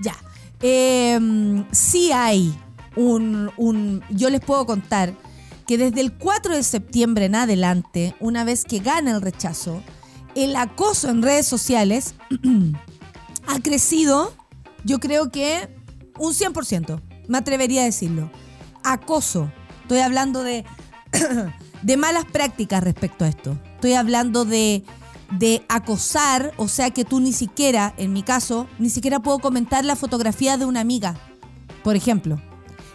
Ya. 0.00 0.16
Em, 0.62 1.66
sí 1.72 2.10
hay 2.10 2.58
un, 2.96 3.50
un, 3.58 4.02
yo 4.08 4.30
les 4.30 4.40
puedo 4.40 4.64
contar 4.64 5.14
que 5.66 5.76
desde 5.76 6.00
el 6.00 6.14
4 6.14 6.56
de 6.56 6.62
septiembre 6.62 7.26
en 7.26 7.34
adelante, 7.34 8.14
una 8.18 8.44
vez 8.44 8.64
que 8.64 8.78
gana 8.78 9.10
el 9.10 9.20
rechazo, 9.20 9.82
el 10.34 10.56
acoso 10.56 11.10
en 11.10 11.22
redes 11.22 11.46
sociales 11.46 12.14
ha 13.46 13.60
crecido 13.60 14.32
yo 14.86 15.00
creo 15.00 15.30
que 15.30 15.68
un 16.16 16.32
100%, 16.32 17.02
me 17.28 17.38
atrevería 17.38 17.82
a 17.82 17.86
decirlo. 17.86 18.30
Acoso. 18.84 19.50
Estoy 19.82 19.98
hablando 19.98 20.44
de, 20.44 20.64
de 21.82 21.96
malas 21.96 22.24
prácticas 22.24 22.84
respecto 22.84 23.24
a 23.24 23.28
esto. 23.28 23.58
Estoy 23.74 23.94
hablando 23.94 24.44
de, 24.44 24.84
de 25.32 25.64
acosar, 25.68 26.52
o 26.56 26.68
sea 26.68 26.90
que 26.90 27.04
tú 27.04 27.18
ni 27.18 27.32
siquiera, 27.32 27.94
en 27.98 28.12
mi 28.12 28.22
caso, 28.22 28.68
ni 28.78 28.88
siquiera 28.88 29.18
puedo 29.18 29.40
comentar 29.40 29.84
la 29.84 29.96
fotografía 29.96 30.56
de 30.56 30.66
una 30.66 30.80
amiga, 30.80 31.16
por 31.82 31.96
ejemplo. 31.96 32.40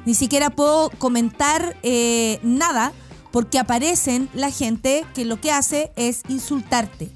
Ni 0.05 0.15
siquiera 0.15 0.49
puedo 0.49 0.89
comentar 0.91 1.77
eh, 1.83 2.39
nada 2.41 2.93
porque 3.31 3.59
aparecen 3.59 4.29
la 4.33 4.49
gente 4.49 5.05
que 5.13 5.25
lo 5.25 5.41
que 5.41 5.51
hace 5.51 5.91
es 5.97 6.21
insultarte. 6.29 7.11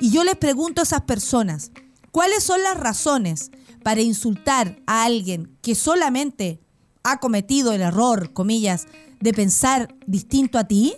Y 0.00 0.10
yo 0.10 0.24
les 0.24 0.36
pregunto 0.36 0.80
a 0.80 0.84
esas 0.84 1.02
personas, 1.02 1.70
¿cuáles 2.10 2.42
son 2.42 2.60
las 2.64 2.76
razones 2.76 3.52
para 3.82 4.00
insultar 4.00 4.80
a 4.86 5.04
alguien 5.04 5.56
que 5.62 5.74
solamente 5.74 6.60
ha 7.02 7.18
cometido 7.18 7.72
el 7.72 7.82
error, 7.82 8.32
comillas, 8.32 8.86
de 9.20 9.32
pensar 9.32 9.94
distinto 10.06 10.58
a 10.58 10.64
ti? 10.64 10.94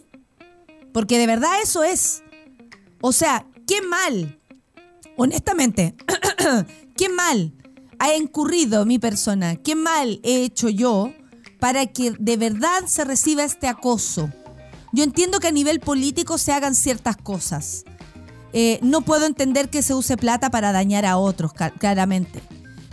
Porque 0.93 1.19
de 1.19 1.27
verdad 1.27 1.61
eso 1.63 1.83
es. 1.83 2.23
O 3.01 3.13
sea, 3.13 3.47
qué 3.67 3.83
mal, 3.83 4.41
honestamente, 5.17 5.95
qué 6.97 7.09
mal 7.09 7.53
ha 7.99 8.15
incurrido 8.15 8.85
mi 8.87 8.99
persona, 8.99 9.57
qué 9.57 9.75
mal 9.75 10.21
he 10.23 10.45
hecho 10.45 10.69
yo 10.69 11.13
para 11.59 11.87
que 11.87 12.13
de 12.19 12.37
verdad 12.37 12.87
se 12.87 13.05
reciba 13.05 13.45
este 13.45 13.69
acoso. 13.69 14.31
Yo 14.93 15.03
entiendo 15.03 15.41
que 15.41 15.49
a 15.49 15.53
nivel 15.53 15.81
político 15.81 16.39
se 16.39 16.53
hagan 16.53 16.75
ciertas 16.75 17.17
cosas. 17.17 17.85
Eh, 18.53 18.79
no 18.83 19.01
puedo 19.01 19.27
entender 19.27 19.69
que 19.69 19.83
se 19.83 19.95
use 19.95 20.17
plata 20.17 20.51
para 20.51 20.71
dañar 20.71 21.05
a 21.05 21.17
otros, 21.17 21.53
claramente 21.53 22.41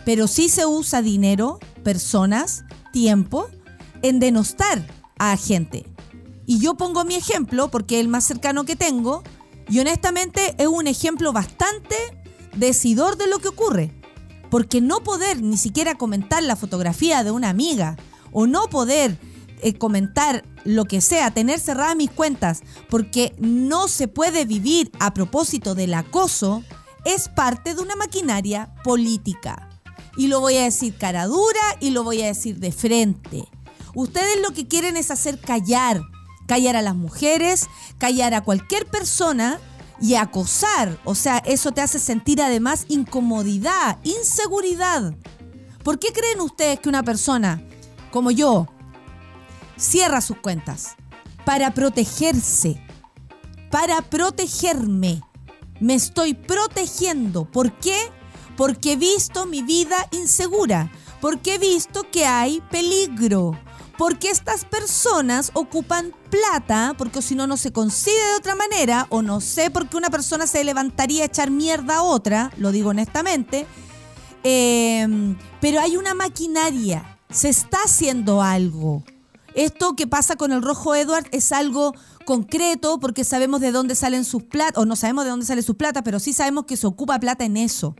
pero 0.06 0.28
sí 0.28 0.49
se 0.49 0.66
usa 0.66 1.02
dinero, 1.02 1.60
personas, 1.84 2.64
tiempo 2.91 3.47
en 4.02 4.20
denostar 4.20 4.86
a 5.18 5.38
gente. 5.38 5.86
Y 6.45 6.60
yo 6.60 6.76
pongo 6.76 7.06
mi 7.06 7.16
ejemplo 7.16 7.70
porque 7.70 7.95
es 7.95 8.02
el 8.02 8.08
más 8.08 8.26
cercano 8.26 8.66
que 8.66 8.76
tengo 8.76 9.24
y 9.70 9.80
honestamente 9.80 10.56
es 10.58 10.68
un 10.68 10.88
ejemplo 10.88 11.32
bastante 11.34 11.95
decidor 12.56 13.18
de 13.18 13.28
lo 13.28 13.39
que 13.39 13.49
ocurre. 13.49 13.93
Porque 14.49 14.82
no 14.82 15.02
poder 15.02 15.41
ni 15.41 15.58
siquiera 15.58 15.95
comentar 15.95 16.43
la 16.43 16.58
fotografía 16.58 17.24
de 17.24 17.32
una 17.32 17.49
amiga 17.49 17.95
o 18.34 18.47
no 18.47 18.68
poder 18.68 19.18
eh, 19.62 19.78
comentar 19.78 20.43
lo 20.66 20.86
que 20.86 20.99
sea, 20.99 21.32
tener 21.32 21.60
cerradas 21.60 21.95
mis 21.95 22.12
cuentas, 22.12 22.64
porque 22.89 23.34
no 23.39 23.88
se 23.88 24.08
puede 24.08 24.43
vivir 24.45 24.91
a 24.99 25.14
propósito 25.14 25.74
del 25.74 25.93
acoso, 25.93 26.64
es 27.06 27.30
parte 27.30 27.76
de 27.76 27.82
una 27.82 27.95
maquinaria 27.95 28.74
política 28.84 29.70
y 30.22 30.28
lo 30.28 30.39
voy 30.39 30.57
a 30.57 30.63
decir 30.63 30.95
cara 30.97 31.26
dura 31.26 31.78
y 31.80 31.91
lo 31.91 32.03
voy 32.03 32.22
a 32.22 32.28
decir 32.28 32.59
de 32.59 32.72
frente. 32.72 33.47
Ustedes 33.93 34.41
lo 34.41 34.51
que 34.51 34.67
quieren 34.67 34.97
es 34.97 35.11
hacer 35.11 35.39
callar, 35.39 36.01
callar 36.47 36.76
a 36.76 36.82
las 36.82 36.95
mujeres, 36.95 37.67
callar 37.97 38.34
a 38.34 38.41
cualquier 38.41 38.86
persona 38.86 39.59
y 39.99 40.15
acosar. 40.15 40.99
O 41.03 41.15
sea, 41.15 41.39
eso 41.39 41.72
te 41.72 41.82
hace 41.82 41.99
sentir 41.99 42.41
además 42.41 42.86
incomodidad, 42.88 43.97
inseguridad. 44.03 45.15
¿Por 45.84 45.99
qué 45.99 46.13
creen 46.13 46.41
ustedes 46.41 46.80
que 46.80 46.89
una 46.89 47.03
persona 47.03 47.61
como 48.11 48.32
yo 48.32 48.67
cierra 49.78 50.22
sus 50.22 50.38
cuentas? 50.38 50.95
para 51.45 51.74
protegerse, 51.74 52.82
para 53.69 54.01
protegerme. 54.01 55.22
Me 55.80 55.95
estoy 55.95 56.34
protegiendo. 56.34 57.45
¿Por 57.45 57.72
qué? 57.80 57.97
Porque 58.62 58.91
he 58.91 58.95
visto 58.95 59.47
mi 59.47 59.64
vida 59.64 60.07
insegura, 60.12 60.91
porque 61.20 61.55
he 61.55 61.57
visto 61.57 62.05
que 62.12 62.28
hay 62.28 62.62
peligro, 62.70 63.59
porque 63.97 64.30
estas 64.30 64.66
personas 64.66 65.49
ocupan 65.55 66.14
plata, 66.30 66.93
porque 66.95 67.24
si 67.24 67.34
no, 67.34 67.47
no 67.47 67.57
se 67.57 67.74
consigue 67.74 68.24
de 68.24 68.38
otra 68.38 68.53
manera, 68.53 69.07
o 69.09 69.24
no 69.24 69.41
sé 69.41 69.72
por 69.72 69.89
qué 69.89 69.97
una 69.97 70.12
persona 70.12 70.45
se 70.45 70.64
levantaría 70.64 71.24
a 71.24 71.26
echar 71.26 71.49
mierda 71.49 71.95
a 71.95 72.03
otra, 72.03 72.51
lo 72.57 72.72
digo 72.72 72.91
honestamente, 72.91 73.66
eh, 74.43 75.07
pero 75.59 75.80
hay 75.80 75.97
una 75.97 76.14
maquinaria, 76.14 77.18
se 77.32 77.49
está 77.49 77.80
haciendo 77.84 78.43
algo. 78.43 79.03
Esto 79.55 79.95
que 79.95 80.05
pasa 80.05 80.36
con 80.36 80.51
el 80.51 80.62
rojo 80.62 80.93
Edward 80.93 81.26
es 81.32 81.51
algo 81.51 81.95
concreto 82.26 82.99
porque 82.99 83.24
sabemos 83.24 83.61
de 83.61 83.72
dónde 83.72 83.95
salen 83.95 84.24
sus 84.26 84.43
plata, 84.43 84.80
o 84.80 84.86
no 84.86 84.95
sabemos 84.95 85.24
de 85.26 85.30
dónde 85.32 85.45
sale 85.45 85.61
sus 85.61 85.76
plata, 85.76 86.03
pero 86.03 86.19
sí 86.19 86.34
sabemos 86.34 86.65
que 86.65 86.78
se 86.78 86.88
ocupa 86.88 87.19
plata 87.19 87.45
en 87.45 87.57
eso. 87.57 87.95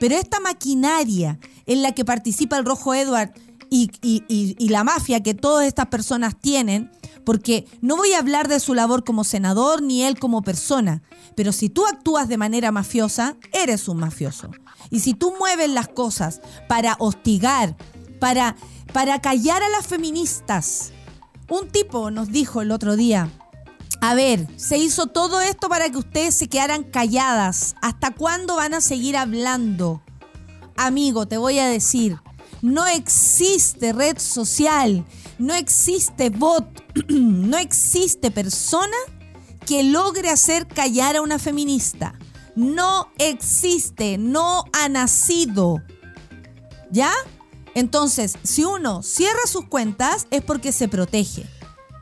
Pero 0.00 0.14
esta 0.16 0.40
maquinaria 0.40 1.38
en 1.66 1.82
la 1.82 1.92
que 1.92 2.04
participa 2.04 2.56
el 2.58 2.64
rojo 2.64 2.94
Edward 2.94 3.32
y, 3.70 3.90
y- 4.02 4.22
y- 4.28 4.54
y 4.58 4.68
la 4.68 4.84
mafia 4.84 5.22
que 5.22 5.34
todas 5.34 5.66
estas 5.66 5.86
personas 5.86 6.36
tienen, 6.40 6.90
porque 7.24 7.66
no 7.80 7.96
voy 7.96 8.12
a 8.12 8.18
hablar 8.20 8.46
de 8.48 8.60
su 8.60 8.74
labor 8.74 9.02
como 9.04 9.24
senador 9.24 9.82
ni 9.82 10.02
él 10.04 10.18
como 10.18 10.42
persona, 10.42 11.02
pero 11.34 11.50
si 11.52 11.68
tú 11.68 11.84
actúas 11.86 12.28
de 12.28 12.36
manera 12.36 12.70
mafiosa, 12.70 13.36
eres 13.52 13.88
un 13.88 13.98
mafioso. 13.98 14.50
Y 14.90 15.00
si 15.00 15.14
tú 15.14 15.34
mueves 15.38 15.68
las 15.70 15.88
cosas 15.88 16.40
para 16.68 16.94
hostigar, 17.00 17.76
para, 18.20 18.54
para 18.92 19.20
callar 19.20 19.62
a 19.64 19.68
las 19.68 19.86
feministas, 19.88 20.92
un 21.50 21.68
tipo 21.68 22.10
nos 22.12 22.28
dijo 22.28 22.62
el 22.62 22.70
otro 22.70 22.94
día, 22.96 23.30
a 24.00 24.14
ver, 24.14 24.46
se 24.56 24.78
hizo 24.78 25.06
todo 25.06 25.40
esto 25.40 25.68
para 25.68 25.90
que 25.90 25.98
ustedes 25.98 26.34
se 26.34 26.48
quedaran 26.48 26.84
calladas. 26.84 27.74
¿Hasta 27.82 28.12
cuándo 28.12 28.56
van 28.56 28.74
a 28.74 28.80
seguir 28.80 29.16
hablando? 29.16 30.02
Amigo, 30.76 31.26
te 31.26 31.38
voy 31.38 31.58
a 31.58 31.68
decir, 31.68 32.18
no 32.62 32.86
existe 32.86 33.92
red 33.92 34.18
social, 34.18 35.04
no 35.38 35.54
existe 35.54 36.30
bot, 36.30 36.66
no 37.08 37.56
existe 37.56 38.30
persona 38.30 38.96
que 39.64 39.82
logre 39.82 40.30
hacer 40.30 40.66
callar 40.68 41.16
a 41.16 41.22
una 41.22 41.38
feminista. 41.38 42.18
No 42.54 43.10
existe, 43.18 44.18
no 44.18 44.64
ha 44.72 44.88
nacido. 44.88 45.82
¿Ya? 46.90 47.12
Entonces, 47.74 48.38
si 48.42 48.64
uno 48.64 49.02
cierra 49.02 49.46
sus 49.46 49.66
cuentas 49.66 50.26
es 50.30 50.42
porque 50.42 50.72
se 50.72 50.88
protege, 50.88 51.46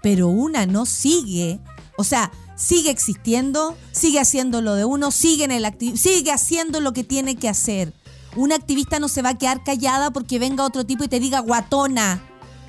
pero 0.03 0.29
una 0.29 0.67
no 0.67 0.87
sigue, 0.87 1.61
o 1.97 2.05
sea, 2.05 2.31
sigue 2.57 2.91
existiendo, 2.91 3.77
sigue 3.93 4.21
haciendo 4.21 4.61
lo 4.61 4.75
de 4.75 4.85
uno, 4.85 5.11
sigue, 5.11 5.45
en 5.45 5.51
el 5.51 5.65
acti- 5.65 5.97
sigue 5.97 6.33
haciendo 6.33 6.81
lo 6.81 6.93
que 6.93 7.05
tiene 7.05 7.37
que 7.37 7.49
hacer. 7.49 7.93
Una 8.37 8.57
activista 8.57 8.99
no 8.99 9.09
se 9.09 9.23
va 9.23 9.31
a 9.31 9.39
quedar 9.39 9.63
callada 9.63 10.11
porque 10.11 10.39
venga 10.39 10.65
otro 10.65 10.85
tipo 10.85 11.05
y 11.05 11.09
te 11.09 11.21
diga, 11.21 11.41
guatona, 11.41 12.23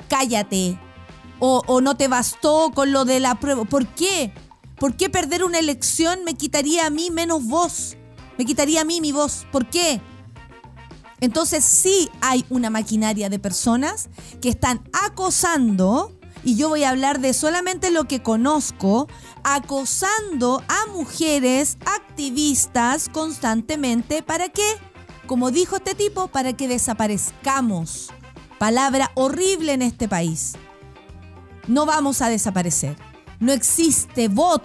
cállate. 0.10 0.80
O, 1.40 1.64
o 1.68 1.82
no 1.82 1.98
te 1.98 2.08
bastó 2.08 2.72
con 2.74 2.92
lo 2.92 3.04
de 3.04 3.20
la 3.20 3.40
prueba. 3.40 3.66
¿Por 3.66 3.88
qué? 3.88 4.34
¿Por 4.80 4.96
qué 4.96 5.10
perder 5.10 5.44
una 5.44 5.60
elección 5.60 6.24
me 6.24 6.36
quitaría 6.36 6.86
a 6.86 6.90
mí 6.90 7.10
menos 7.10 7.46
voz? 7.46 7.98
Me 8.38 8.46
quitaría 8.46 8.82
a 8.82 8.86
mí 8.86 9.02
mi 9.02 9.12
voz. 9.12 9.46
¿Por 9.52 9.70
qué? 9.70 10.02
Entonces 11.22 11.64
sí 11.66 12.10
hay 12.22 12.46
una 12.50 12.70
maquinaria 12.70 13.30
de 13.30 13.40
personas 13.40 14.10
que 14.42 14.50
están 14.50 14.84
acosando, 14.94 16.15
y 16.46 16.56
yo 16.56 16.70
voy 16.70 16.84
a 16.84 16.92
hablar 16.92 17.20
de 17.20 17.34
solamente 17.34 17.90
lo 17.90 18.06
que 18.06 18.22
conozco, 18.22 19.10
acosando 19.44 20.64
a 20.68 20.92
mujeres 20.94 21.78
activistas 21.86 23.10
constantemente. 23.10 24.22
¿Para 24.22 24.50
qué? 24.50 24.78
Como 25.26 25.50
dijo 25.50 25.78
este 25.78 25.96
tipo, 25.96 26.28
para 26.28 26.54
que 26.54 26.68
desaparezcamos. 26.68 28.12
Palabra 28.60 29.12
horrible 29.16 29.74
en 29.74 29.82
este 29.82 30.08
país. 30.08 30.54
No 31.68 31.88
vamos 31.88 32.22
a 32.22 32.30
desaparecer. 32.30 32.96
No 33.40 33.52
existe 33.52 34.28
bot. 34.28 34.64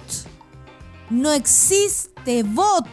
No 1.09 1.33
existe 1.33 2.43
bot 2.43 2.87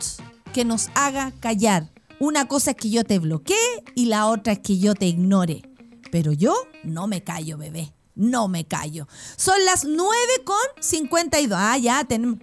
que 0.54 0.64
nos 0.64 0.90
haga 0.96 1.34
callar. 1.42 1.92
Una 2.22 2.48
cosa 2.48 2.72
es 2.72 2.78
que 2.78 2.90
yo 2.90 3.04
te 3.04 3.20
bloquee 3.20 3.84
y 3.96 4.06
la 4.06 4.28
otra 4.28 4.54
es 4.54 4.60
que 4.60 4.80
yo 4.80 4.96
te 4.96 5.08
ignore. 5.08 5.62
Pero 6.10 6.32
yo 6.32 6.56
no 6.86 7.08
me 7.08 7.22
callo, 7.22 7.58
bebé. 7.58 7.97
No 8.18 8.48
me 8.50 8.66
callo. 8.66 9.08
Son 9.38 9.64
las 9.66 9.86
9 9.86 10.12
con 10.44 10.58
52. 10.82 11.58
Ah, 11.62 11.78
ya 11.78 12.04
tenemos. 12.04 12.40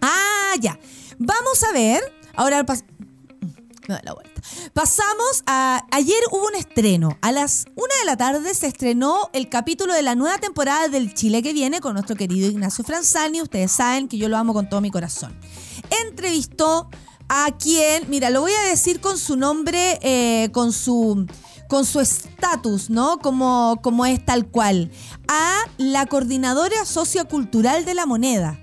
Ah, 0.00 0.54
ya. 0.60 0.78
Vamos 1.18 1.62
a 1.64 1.72
ver. 1.72 2.00
Ahora 2.34 2.64
pas- 2.64 2.84
me 3.88 3.94
doy 3.96 4.00
la 4.04 4.14
vuelta. 4.14 4.40
Pasamos 4.72 5.42
a. 5.46 5.84
Ayer 5.90 6.16
hubo 6.30 6.46
un 6.46 6.54
estreno. 6.54 7.18
A 7.20 7.32
las 7.32 7.66
una 7.74 7.94
de 8.00 8.04
la 8.06 8.16
tarde 8.16 8.54
se 8.54 8.68
estrenó 8.68 9.28
el 9.32 9.48
capítulo 9.48 9.92
de 9.92 10.02
la 10.02 10.14
nueva 10.14 10.38
temporada 10.38 10.88
del 10.88 11.12
Chile 11.12 11.42
que 11.42 11.52
viene 11.52 11.80
con 11.80 11.92
nuestro 11.94 12.16
querido 12.16 12.48
Ignacio 12.48 12.84
Franzani. 12.84 13.42
Ustedes 13.42 13.72
saben 13.72 14.08
que 14.08 14.16
yo 14.16 14.28
lo 14.28 14.36
amo 14.38 14.54
con 14.54 14.68
todo 14.68 14.80
mi 14.80 14.90
corazón. 14.90 15.36
Entrevistó 16.06 16.88
a 17.28 17.50
quien, 17.58 18.08
mira, 18.08 18.30
lo 18.30 18.40
voy 18.40 18.52
a 18.52 18.62
decir 18.68 19.00
con 19.00 19.18
su 19.18 19.36
nombre, 19.36 19.98
eh, 20.02 20.50
con 20.52 20.72
su 20.72 21.26
con 21.70 21.86
su 21.86 22.00
estatus, 22.00 22.90
¿no? 22.90 23.18
Como, 23.18 23.78
como 23.80 24.04
es 24.04 24.22
tal 24.22 24.46
cual. 24.48 24.90
A 25.28 25.54
la 25.78 26.04
coordinadora 26.06 26.84
sociocultural 26.84 27.84
de 27.84 27.94
la 27.94 28.04
moneda 28.06 28.58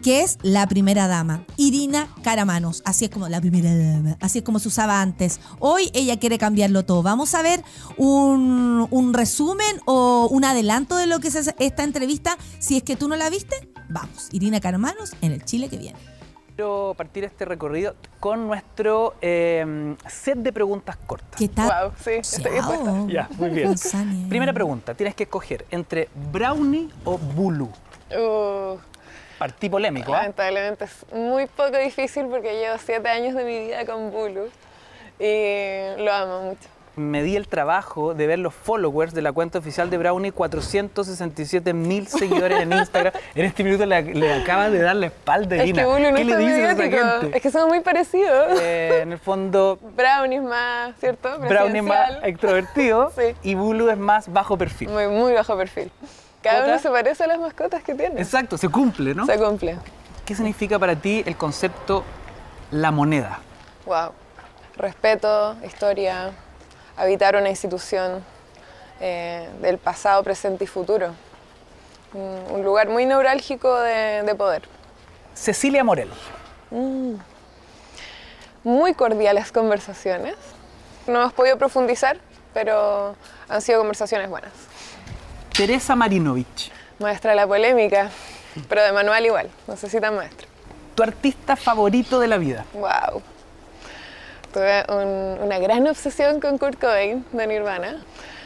que 0.00 0.22
es 0.22 0.38
la 0.42 0.66
primera 0.66 1.06
dama, 1.06 1.44
Irina 1.56 2.08
Caramanos. 2.24 2.82
Así 2.84 3.04
es 3.04 3.10
como 3.12 3.28
la 3.28 3.40
primera 3.40 3.72
dama, 3.72 4.16
así 4.20 4.38
es 4.38 4.44
como 4.44 4.58
se 4.58 4.66
usaba 4.66 5.00
antes. 5.00 5.38
Hoy 5.60 5.90
ella 5.94 6.18
quiere 6.18 6.38
cambiarlo 6.38 6.84
todo. 6.84 7.04
Vamos 7.04 7.34
a 7.34 7.42
ver 7.42 7.62
un, 7.96 8.88
un 8.90 9.14
resumen 9.14 9.80
o 9.84 10.26
un 10.28 10.44
adelanto 10.44 10.96
de 10.96 11.06
lo 11.06 11.20
que 11.20 11.28
es 11.28 11.54
esta 11.58 11.84
entrevista. 11.84 12.36
Si 12.58 12.76
es 12.76 12.82
que 12.82 12.96
tú 12.96 13.08
no 13.08 13.14
la 13.14 13.30
viste, 13.30 13.68
vamos. 13.88 14.28
Irina 14.32 14.60
Caramanos 14.60 15.12
en 15.20 15.30
el 15.30 15.44
Chile 15.44 15.68
que 15.68 15.78
viene. 15.78 16.11
Quiero 16.54 16.94
partir 16.98 17.24
este 17.24 17.46
recorrido 17.46 17.94
con 18.20 18.46
nuestro 18.46 19.14
eh, 19.22 19.94
set 20.06 20.36
de 20.36 20.52
preguntas 20.52 20.96
cortas. 20.96 21.38
¿Qué 21.38 21.48
tal? 21.48 21.88
Wow, 21.88 21.92
sí, 21.98 22.10
estoy 22.10 22.52
dispuesta. 22.52 22.92
Ya, 23.08 23.28
muy 23.38 23.50
bien. 23.50 23.74
Primera 24.28 24.52
pregunta, 24.52 24.92
tienes 24.94 25.14
que 25.14 25.22
escoger 25.22 25.64
entre 25.70 26.10
brownie 26.30 26.90
o 27.04 27.16
bulu. 27.16 27.70
Uh, 28.10 28.76
Partí 29.38 29.70
polémico, 29.70 30.12
¿ah? 30.12 30.18
lamentablemente 30.18 30.84
es 30.84 31.06
muy 31.12 31.46
poco 31.46 31.78
difícil 31.78 32.26
porque 32.26 32.54
llevo 32.54 32.76
siete 32.78 33.08
años 33.08 33.34
de 33.34 33.44
mi 33.44 33.58
vida 33.58 33.86
con 33.86 34.10
Bulu 34.12 34.50
y 35.18 36.00
lo 36.00 36.12
amo 36.12 36.42
mucho. 36.42 36.68
Me 36.94 37.22
di 37.22 37.36
el 37.36 37.48
trabajo 37.48 38.12
de 38.12 38.26
ver 38.26 38.38
los 38.38 38.52
followers 38.54 39.14
de 39.14 39.22
la 39.22 39.32
cuenta 39.32 39.58
oficial 39.58 39.88
de 39.88 39.96
Brownie, 39.96 40.30
467 40.30 41.72
mil 41.72 42.06
seguidores 42.06 42.60
en 42.60 42.72
Instagram. 42.72 43.14
En 43.34 43.46
este 43.46 43.64
minuto 43.64 43.86
le, 43.86 44.02
le 44.14 44.34
acaba 44.34 44.68
de 44.68 44.78
dar 44.82 44.96
la 44.96 45.06
espalda 45.06 45.56
a 45.56 45.64
Es 45.64 45.72
que 45.72 45.82
no 45.82 45.94
¿Qué 45.96 46.24
le 46.24 46.36
dices 46.36 46.58
a 46.58 46.72
esa 46.72 46.82
gente? 46.82 47.36
es 47.36 47.42
que 47.42 47.50
somos 47.50 47.68
muy 47.68 47.80
parecidos. 47.80 48.60
Eh, 48.60 49.00
en 49.02 49.12
el 49.12 49.18
fondo, 49.18 49.78
Brownie 49.96 50.36
es 50.36 50.42
más, 50.42 50.94
¿cierto? 51.00 51.38
Brownie 51.38 51.78
es 51.78 51.84
más 51.84 52.10
extrovertido 52.24 53.10
Sí. 53.16 53.34
y 53.42 53.54
Bulu 53.54 53.88
es 53.88 53.96
más 53.98 54.30
bajo 54.30 54.58
perfil. 54.58 54.90
Muy, 54.90 55.06
muy 55.08 55.32
bajo 55.32 55.56
perfil. 55.56 55.90
Cada 56.42 56.66
uno 56.66 56.78
se 56.78 56.90
parece 56.90 57.24
a 57.24 57.26
las 57.28 57.38
mascotas 57.38 57.82
que 57.82 57.94
tiene. 57.94 58.20
Exacto, 58.20 58.58
se 58.58 58.68
cumple, 58.68 59.14
¿no? 59.14 59.24
Se 59.24 59.38
cumple. 59.38 59.78
¿Qué 60.26 60.34
significa 60.34 60.78
para 60.78 60.94
ti 60.96 61.22
el 61.24 61.36
concepto 61.36 62.04
la 62.70 62.90
moneda? 62.90 63.38
Wow. 63.86 64.10
Respeto, 64.76 65.56
historia, 65.64 66.30
habitar 66.96 67.36
una 67.36 67.48
institución 67.48 68.24
eh, 69.00 69.48
del 69.60 69.78
pasado, 69.78 70.22
presente 70.22 70.64
y 70.64 70.66
futuro. 70.66 71.14
Un, 72.14 72.44
un 72.50 72.64
lugar 72.64 72.88
muy 72.88 73.06
neurálgico 73.06 73.74
de, 73.80 74.22
de 74.22 74.34
poder. 74.34 74.62
Cecilia 75.34 75.82
Morel. 75.82 76.10
Muy 78.64 78.94
cordiales 78.94 79.50
conversaciones. 79.50 80.36
No 81.06 81.20
hemos 81.20 81.32
podido 81.32 81.58
profundizar, 81.58 82.18
pero 82.54 83.16
han 83.48 83.60
sido 83.62 83.78
conversaciones 83.78 84.28
buenas. 84.28 84.52
Teresa 85.56 85.96
Marinovich. 85.96 86.70
Maestra 86.98 87.30
de 87.30 87.36
la 87.36 87.46
polémica, 87.46 88.10
pero 88.68 88.82
de 88.82 88.92
manual 88.92 89.24
igual, 89.26 89.50
necesitan 89.66 90.14
maestra. 90.14 90.46
Tu 90.94 91.02
artista 91.02 91.56
favorito 91.56 92.20
de 92.20 92.28
la 92.28 92.36
vida. 92.36 92.64
Wow. 92.74 93.22
Tuve 94.52 94.84
un- 94.88 95.38
una 95.42 95.58
gran 95.58 95.86
obsesión 95.86 96.40
con 96.40 96.58
Kurt 96.58 96.78
Cobain 96.80 97.24
de 97.32 97.46
Nirvana. 97.46 98.02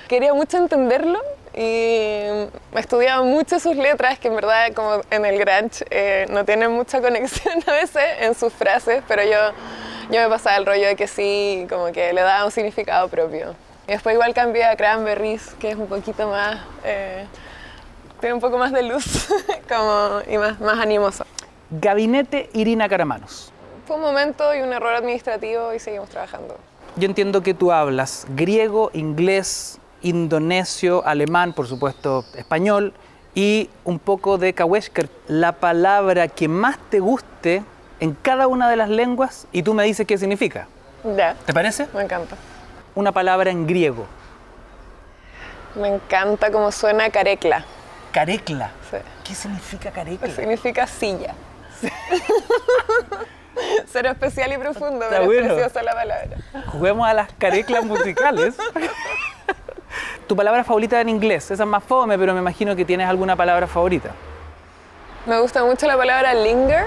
Quería 0.08 0.32
mucho 0.34 0.56
entenderlo 0.58 1.18
y 1.52 2.46
estudiaba 2.74 3.24
mucho 3.24 3.58
sus 3.58 3.76
letras, 3.76 4.18
que 4.18 4.28
en 4.28 4.36
verdad, 4.36 4.72
como 4.74 5.00
en 5.10 5.24
el 5.24 5.38
grunge, 5.38 5.84
eh, 5.90 6.26
no 6.30 6.44
tienen 6.44 6.70
mucha 6.70 7.00
conexión 7.00 7.54
a 7.66 7.72
veces 7.72 8.04
en 8.20 8.34
sus 8.34 8.52
frases, 8.52 9.02
pero 9.08 9.22
yo, 9.24 9.52
yo 10.10 10.20
me 10.20 10.28
pasaba 10.28 10.56
el 10.56 10.66
rollo 10.66 10.86
de 10.86 10.94
que 10.96 11.08
sí, 11.08 11.66
como 11.68 11.86
que 11.92 12.12
le 12.12 12.20
daba 12.20 12.44
un 12.44 12.50
significado 12.52 13.08
propio. 13.08 13.56
Y 13.88 13.92
después 13.92 14.14
igual 14.14 14.32
cambié 14.34 14.64
a 14.64 14.76
Cranberries, 14.76 15.54
que 15.58 15.70
es 15.70 15.76
un 15.76 15.86
poquito 15.88 16.28
más... 16.28 16.58
eh, 16.84 17.24
tiene 18.20 18.34
un 18.34 18.40
poco 18.40 18.56
más 18.58 18.72
de 18.72 18.82
luz 18.82 19.28
como, 19.68 20.20
y 20.28 20.38
más, 20.38 20.58
más 20.60 20.78
animoso. 20.78 21.26
Gabinete 21.70 22.48
Irina 22.54 22.88
Caramanos. 22.88 23.52
Fue 23.86 23.96
un 23.96 24.02
momento 24.02 24.52
y 24.54 24.62
un 24.62 24.72
error 24.72 24.94
administrativo 24.94 25.72
y 25.72 25.78
seguimos 25.78 26.08
trabajando. 26.08 26.56
Yo 26.96 27.06
entiendo 27.06 27.42
que 27.42 27.54
tú 27.54 27.70
hablas 27.70 28.26
griego, 28.30 28.90
inglés, 28.94 29.78
indonesio, 30.02 31.06
alemán, 31.06 31.52
por 31.52 31.68
supuesto, 31.68 32.24
español 32.34 32.94
y 33.34 33.70
un 33.84 33.98
poco 34.00 34.38
de 34.38 34.54
Kaweshker. 34.54 35.08
La 35.28 35.52
palabra 35.52 36.26
que 36.26 36.48
más 36.48 36.78
te 36.90 36.98
guste 36.98 37.62
en 38.00 38.14
cada 38.14 38.48
una 38.48 38.68
de 38.68 38.76
las 38.76 38.88
lenguas 38.88 39.46
y 39.52 39.62
tú 39.62 39.72
me 39.72 39.84
dices 39.84 40.06
qué 40.06 40.18
significa. 40.18 40.66
Ya, 41.16 41.34
¿Te 41.46 41.52
parece? 41.54 41.86
me 41.94 42.02
encanta. 42.02 42.34
Una 42.96 43.12
palabra 43.12 43.50
en 43.50 43.66
griego. 43.66 44.06
Me 45.76 45.88
encanta 45.88 46.50
cómo 46.50 46.72
suena 46.72 47.10
carecla. 47.10 47.64
Carecla. 48.10 48.72
Sí. 48.90 48.96
¿Qué 49.22 49.34
significa 49.34 49.90
carecla? 49.92 50.28
Significa 50.34 50.86
silla. 50.88 51.34
Cero 53.86 54.10
especial 54.10 54.52
y 54.52 54.58
profundo, 54.58 55.06
pero 55.08 55.24
bueno. 55.26 55.46
es 55.46 55.52
preciosa 55.52 55.82
la 55.82 55.92
palabra. 55.94 56.36
Juguemos 56.68 57.08
a 57.08 57.14
las 57.14 57.32
careclas 57.34 57.84
musicales. 57.84 58.54
tu 60.26 60.36
palabra 60.36 60.64
favorita 60.64 61.00
en 61.00 61.08
inglés, 61.08 61.50
esa 61.50 61.62
es 61.62 61.68
más 61.68 61.84
fome, 61.84 62.18
pero 62.18 62.34
me 62.34 62.40
imagino 62.40 62.74
que 62.76 62.84
tienes 62.84 63.08
alguna 63.08 63.36
palabra 63.36 63.66
favorita. 63.66 64.10
Me 65.26 65.40
gusta 65.40 65.64
mucho 65.64 65.86
la 65.86 65.96
palabra 65.96 66.34
linger, 66.34 66.84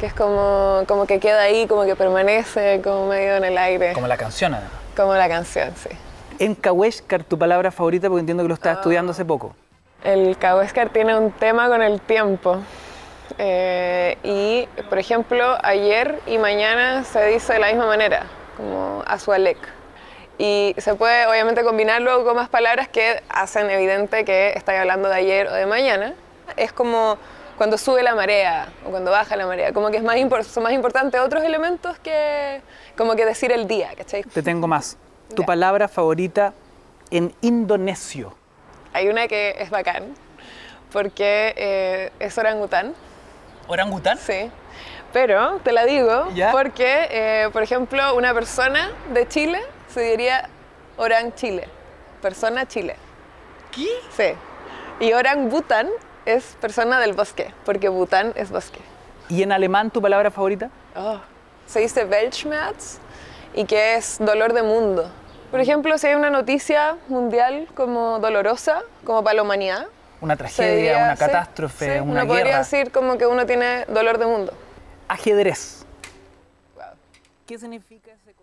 que 0.00 0.06
es 0.06 0.14
como, 0.14 0.82
como 0.88 1.06
que 1.06 1.20
queda 1.20 1.42
ahí, 1.42 1.66
como 1.66 1.84
que 1.84 1.94
permanece, 1.96 2.80
como 2.82 3.06
medio 3.08 3.36
en 3.36 3.44
el 3.44 3.56
aire, 3.58 3.92
Como 3.92 4.06
la 4.08 4.16
canción, 4.16 4.54
además. 4.54 4.72
como 4.96 5.14
la 5.14 5.28
canción, 5.28 5.72
sí. 5.76 5.90
En 6.38 6.54
Kaweshkar, 6.54 7.24
tu 7.24 7.38
palabra 7.38 7.70
favorita, 7.70 8.08
porque 8.08 8.20
entiendo 8.20 8.42
que 8.42 8.48
lo 8.48 8.54
estás 8.54 8.76
estudiando 8.78 9.12
hace 9.12 9.24
poco. 9.24 9.54
El 10.04 10.36
Kaweskar 10.36 10.90
tiene 10.90 11.16
un 11.16 11.32
tema 11.32 11.68
con 11.68 11.82
el 11.82 12.00
tiempo. 12.00 12.58
Eh, 13.38 14.16
y, 14.22 14.66
por 14.88 14.98
ejemplo, 14.98 15.56
ayer 15.62 16.20
y 16.26 16.38
mañana 16.38 17.04
se 17.04 17.24
dice 17.26 17.54
de 17.54 17.58
la 17.58 17.68
misma 17.68 17.86
manera, 17.86 18.26
como 18.56 19.02
azualek. 19.06 19.58
Y 20.38 20.74
se 20.78 20.94
puede 20.94 21.26
obviamente 21.26 21.62
combinar 21.64 22.02
luego 22.02 22.24
con 22.24 22.36
más 22.36 22.48
palabras 22.48 22.88
que 22.88 23.22
hacen 23.28 23.70
evidente 23.70 24.24
que 24.24 24.50
estáis 24.50 24.80
hablando 24.80 25.08
de 25.08 25.14
ayer 25.14 25.48
o 25.48 25.54
de 25.54 25.66
mañana. 25.66 26.14
Es 26.56 26.72
como 26.72 27.16
cuando 27.56 27.78
sube 27.78 28.02
la 28.02 28.14
marea 28.14 28.68
o 28.86 28.90
cuando 28.90 29.10
baja 29.10 29.34
la 29.36 29.46
marea, 29.46 29.72
como 29.72 29.90
que 29.90 29.96
es 29.96 30.02
más 30.02 30.16
son 30.46 30.62
más 30.62 30.72
importantes 30.72 31.20
otros 31.20 31.42
elementos 31.42 31.98
que 31.98 32.60
como 32.96 33.16
que 33.16 33.24
decir 33.24 33.50
el 33.50 33.66
día, 33.66 33.90
¿cachai? 33.96 34.22
Te 34.24 34.42
tengo 34.42 34.66
más. 34.66 34.98
Tu 35.34 35.42
palabra 35.44 35.88
favorita 35.88 36.52
en 37.10 37.34
indonesio. 37.40 38.34
Hay 38.92 39.08
una 39.08 39.26
que 39.26 39.56
es 39.58 39.70
bacán, 39.70 40.14
porque 40.92 41.54
eh, 41.56 42.12
es 42.20 42.36
orangután. 42.38 42.94
¿Orangután? 43.68 44.18
Sí, 44.18 44.50
pero 45.12 45.58
te 45.62 45.72
la 45.72 45.84
digo 45.84 46.28
¿Ya? 46.34 46.52
porque, 46.52 47.08
eh, 47.10 47.48
por 47.52 47.62
ejemplo, 47.62 48.14
una 48.14 48.32
persona 48.34 48.90
de 49.12 49.26
Chile 49.28 49.60
se 49.88 50.00
diría 50.02 50.48
Orang 50.96 51.34
Chile, 51.34 51.68
persona 52.22 52.66
Chile. 52.66 52.96
¿Qué? 53.72 53.88
Sí. 54.16 54.34
Y 55.04 55.12
Orang 55.12 55.48
Bután 55.50 55.88
es 56.24 56.56
persona 56.60 56.98
del 57.00 57.12
bosque, 57.12 57.52
porque 57.64 57.88
Bután 57.88 58.32
es 58.36 58.50
bosque. 58.50 58.80
¿Y 59.28 59.42
en 59.42 59.52
alemán 59.52 59.90
tu 59.90 60.00
palabra 60.00 60.30
favorita? 60.30 60.70
Oh, 60.94 61.18
Se 61.66 61.80
dice 61.80 62.04
Weltschmerz 62.04 62.98
y 63.54 63.64
que 63.64 63.96
es 63.96 64.18
dolor 64.20 64.52
de 64.52 64.62
mundo. 64.62 65.10
Por 65.50 65.60
ejemplo, 65.60 65.96
si 65.98 66.08
hay 66.08 66.14
una 66.14 66.30
noticia 66.30 66.96
mundial 67.08 67.68
como 67.74 68.18
dolorosa, 68.18 68.82
como 69.04 69.22
para 69.22 69.36
la 69.36 69.42
humanidad, 69.42 69.86
Una 70.20 70.36
tragedia, 70.36 70.96
una 70.98 71.16
sí, 71.16 71.20
catástrofe, 71.20 71.84
sí, 71.84 72.00
una 72.00 72.02
uno 72.22 72.26
podría 72.26 72.44
guerra. 72.44 72.58
decir 72.58 72.90
como 72.90 73.18
que 73.18 73.26
uno 73.26 73.44
tiene 73.46 73.84
dolor 73.86 74.18
de 74.18 74.26
mundo. 74.26 74.52
Ajedrez. 75.08 75.84
¿Qué 77.46 77.58
significa 77.58 78.10
ese? 78.12 78.34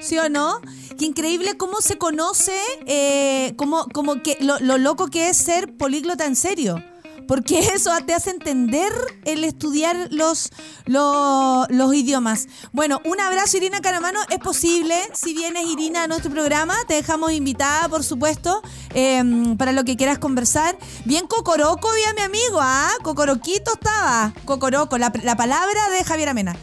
¿Sí 0.00 0.18
o 0.18 0.28
no? 0.28 0.60
Qué 0.98 1.04
increíble 1.04 1.56
cómo 1.58 1.80
se 1.80 1.98
conoce, 1.98 2.56
eh, 2.86 3.54
cómo, 3.56 3.86
como 3.92 4.22
que 4.22 4.38
lo, 4.40 4.58
lo 4.60 4.78
loco 4.78 5.08
que 5.08 5.28
es 5.28 5.36
ser 5.36 5.76
políglota 5.76 6.24
en 6.24 6.36
serio. 6.36 6.82
Porque 7.30 7.60
eso 7.74 7.92
te 8.04 8.12
hace 8.12 8.30
entender 8.30 8.92
el 9.24 9.44
estudiar 9.44 10.08
los, 10.10 10.50
los, 10.86 11.94
idiomas. 11.94 12.48
Bueno, 12.72 13.00
un 13.04 13.20
abrazo, 13.20 13.56
Irina 13.56 13.80
Caramano. 13.80 14.18
Es 14.30 14.40
posible, 14.40 14.96
si 15.14 15.32
vienes, 15.32 15.64
Irina, 15.68 16.02
a 16.02 16.06
nuestro 16.08 16.32
programa, 16.32 16.74
te 16.88 16.94
dejamos 16.94 17.30
invitada, 17.30 17.88
por 17.88 18.02
supuesto, 18.02 18.62
eh, 18.94 19.22
para 19.56 19.70
lo 19.70 19.84
que 19.84 19.96
quieras 19.96 20.18
conversar. 20.18 20.76
Bien 21.04 21.28
cocoroco, 21.28 21.88
a 21.88 22.14
mi 22.14 22.22
amigo, 22.22 22.58
¿ah? 22.60 22.90
Cocoroquito 23.04 23.74
estaba. 23.74 24.32
Cocoroco, 24.44 24.98
la, 24.98 25.12
la 25.22 25.36
palabra 25.36 25.88
de 25.90 26.02
Javier 26.02 26.30
Amena. 26.30 26.56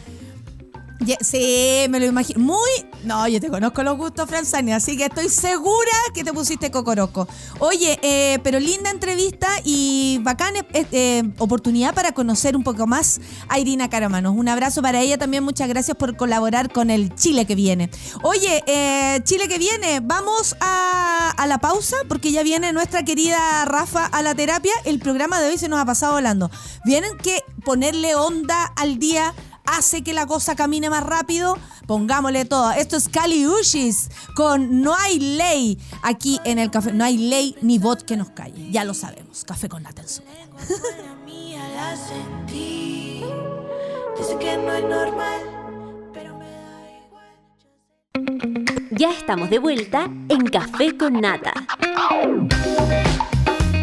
Sí, 1.20 1.86
me 1.88 2.00
lo 2.00 2.06
imagino. 2.06 2.40
Muy. 2.40 2.70
No, 3.04 3.26
yo 3.28 3.40
te 3.40 3.48
conozco 3.48 3.82
los 3.82 3.96
gustos, 3.96 4.28
Franzani, 4.28 4.72
así 4.72 4.96
que 4.96 5.04
estoy 5.04 5.28
segura 5.28 5.92
que 6.12 6.24
te 6.24 6.32
pusiste 6.32 6.70
cocoroco. 6.70 7.28
Oye, 7.60 7.98
eh, 8.02 8.38
pero 8.42 8.58
linda 8.58 8.90
entrevista 8.90 9.48
y 9.64 10.18
bacán 10.22 10.56
eh, 10.56 10.64
eh, 10.72 11.22
oportunidad 11.38 11.94
para 11.94 12.12
conocer 12.12 12.56
un 12.56 12.64
poco 12.64 12.86
más 12.86 13.20
a 13.48 13.58
Irina 13.58 13.88
Caramanos. 13.88 14.34
Un 14.36 14.48
abrazo 14.48 14.82
para 14.82 15.00
ella 15.00 15.18
también. 15.18 15.44
Muchas 15.44 15.68
gracias 15.68 15.96
por 15.96 16.16
colaborar 16.16 16.72
con 16.72 16.90
el 16.90 17.14
Chile 17.14 17.46
que 17.46 17.54
viene. 17.54 17.90
Oye, 18.22 18.64
eh, 18.66 19.20
Chile 19.22 19.46
que 19.48 19.58
viene, 19.58 20.00
vamos 20.00 20.56
a, 20.60 21.32
a 21.36 21.46
la 21.46 21.58
pausa 21.58 21.96
porque 22.08 22.32
ya 22.32 22.42
viene 22.42 22.72
nuestra 22.72 23.04
querida 23.04 23.64
Rafa 23.66 24.04
a 24.04 24.22
la 24.22 24.34
terapia. 24.34 24.72
El 24.84 24.98
programa 24.98 25.40
de 25.40 25.50
hoy 25.50 25.58
se 25.58 25.68
nos 25.68 25.78
ha 25.78 25.84
pasado 25.84 26.14
volando. 26.14 26.50
Vienen 26.84 27.16
que 27.18 27.44
ponerle 27.64 28.16
onda 28.16 28.64
al 28.76 28.98
día 28.98 29.32
hace 29.76 30.02
que 30.02 30.12
la 30.12 30.26
cosa 30.26 30.56
camine 30.56 30.90
más 30.90 31.02
rápido, 31.04 31.56
pongámosle 31.86 32.44
todo. 32.44 32.72
Esto 32.72 32.96
es 32.96 33.08
Cali 33.08 33.46
Ushis 33.46 34.10
con 34.34 34.82
No 34.82 34.94
hay 34.94 35.18
ley 35.18 35.78
aquí 36.02 36.40
en 36.44 36.58
el 36.58 36.70
café. 36.70 36.92
No 36.92 37.04
hay 37.04 37.18
ley 37.18 37.56
ni 37.62 37.78
bot 37.78 38.02
que 38.02 38.16
nos 38.16 38.30
calle. 38.30 38.70
Ya 38.70 38.84
lo 38.84 38.94
sabemos. 38.94 39.44
Café 39.44 39.68
con 39.68 39.82
la. 39.82 40.22
Ya 48.90 49.10
estamos 49.10 49.48
de 49.50 49.58
vuelta 49.58 50.10
en 50.28 50.46
Café 50.46 50.96
con 50.96 51.20
Nata. 51.20 51.52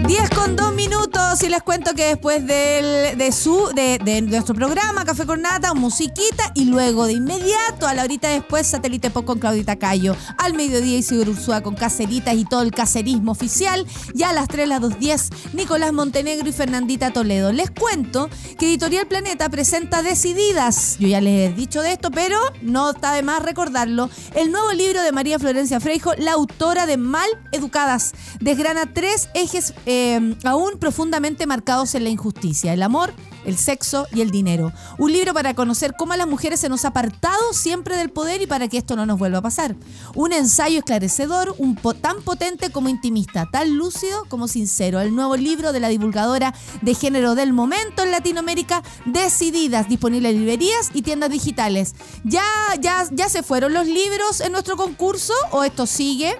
10 0.07 0.29
con 0.29 0.55
2 0.55 0.73
minutos 0.75 1.41
y 1.41 1.49
les 1.49 1.63
cuento 1.63 1.95
que 1.95 2.05
después 2.05 2.45
del, 2.45 3.17
de, 3.17 3.31
su, 3.31 3.71
de, 3.73 3.97
de 3.97 4.21
nuestro 4.21 4.53
programa 4.53 5.03
Café 5.03 5.25
con 5.25 5.41
Nata, 5.41 5.73
musiquita 5.73 6.51
y 6.53 6.65
luego 6.65 7.07
de 7.07 7.13
inmediato, 7.13 7.87
a 7.87 7.95
la 7.95 8.03
horita 8.03 8.27
después, 8.27 8.67
Satélite 8.67 9.09
Pop 9.09 9.25
con 9.25 9.39
Claudita 9.39 9.77
Cayo. 9.77 10.15
Al 10.37 10.53
mediodía 10.53 10.95
Isidro 10.95 11.31
Ursúa 11.31 11.61
con 11.61 11.73
Caceritas 11.73 12.35
y 12.35 12.45
todo 12.45 12.61
el 12.61 12.69
cacerismo 12.69 13.31
oficial. 13.31 13.87
Ya 14.13 14.29
a 14.29 14.33
las 14.33 14.47
3, 14.47 14.67
las 14.67 14.81
2.10, 14.81 15.53
Nicolás 15.53 15.91
Montenegro 15.91 16.47
y 16.47 16.51
Fernandita 16.51 17.11
Toledo. 17.11 17.51
Les 17.51 17.71
cuento 17.71 18.29
que 18.59 18.67
Editorial 18.67 19.07
Planeta 19.07 19.49
presenta 19.49 20.03
Decididas. 20.03 20.97
Yo 20.99 21.07
ya 21.07 21.19
les 21.19 21.49
he 21.49 21.53
dicho 21.55 21.81
de 21.81 21.93
esto, 21.93 22.11
pero 22.11 22.37
no 22.61 22.91
está 22.91 23.13
de 23.13 23.23
más 23.23 23.41
recordarlo. 23.41 24.11
El 24.35 24.51
nuevo 24.51 24.71
libro 24.71 25.01
de 25.01 25.11
María 25.11 25.39
Florencia 25.39 25.79
Freijo, 25.79 26.11
la 26.19 26.33
autora 26.33 26.85
de 26.85 26.97
Mal 26.97 27.29
Educadas. 27.51 28.13
Desgrana 28.39 28.85
tres 28.93 29.29
ejes 29.33 29.73
eh, 29.87 29.94
aún 30.43 30.79
profundamente 30.79 31.47
marcados 31.47 31.95
en 31.95 32.03
la 32.03 32.09
injusticia, 32.09 32.73
el 32.73 32.83
amor, 32.83 33.13
el 33.45 33.57
sexo 33.57 34.07
y 34.13 34.21
el 34.21 34.31
dinero. 34.31 34.71
Un 34.97 35.13
libro 35.13 35.33
para 35.33 35.53
conocer 35.53 35.93
cómo 35.97 36.13
a 36.13 36.17
las 36.17 36.27
mujeres 36.27 36.59
se 36.59 36.69
nos 36.69 36.85
ha 36.85 36.89
apartado 36.89 37.53
siempre 37.53 37.95
del 37.97 38.09
poder 38.09 38.41
y 38.41 38.47
para 38.47 38.67
que 38.67 38.77
esto 38.77 38.95
no 38.95 39.05
nos 39.05 39.19
vuelva 39.19 39.39
a 39.39 39.43
pasar. 39.43 39.75
Un 40.15 40.33
ensayo 40.33 40.79
esclarecedor, 40.79 41.55
un 41.57 41.75
tan 41.93 42.21
potente 42.23 42.71
como 42.71 42.89
intimista, 42.89 43.47
tan 43.51 43.77
lúcido 43.77 44.25
como 44.27 44.47
sincero. 44.47 44.99
El 44.99 45.15
nuevo 45.15 45.37
libro 45.37 45.71
de 45.71 45.79
la 45.79 45.89
divulgadora 45.89 46.53
de 46.81 46.95
género 46.95 47.35
del 47.35 47.53
momento 47.53 48.03
en 48.03 48.11
Latinoamérica, 48.11 48.83
Decididas, 49.05 49.87
disponible 49.87 50.29
en 50.29 50.39
librerías 50.39 50.89
y 50.93 51.01
tiendas 51.01 51.29
digitales. 51.29 51.95
¿Ya, 52.23 52.43
ya, 52.81 53.05
ya 53.11 53.29
se 53.29 53.43
fueron 53.43 53.73
los 53.73 53.85
libros 53.85 54.41
en 54.41 54.51
nuestro 54.51 54.75
concurso 54.77 55.33
o 55.51 55.63
esto 55.63 55.85
sigue? 55.85 56.37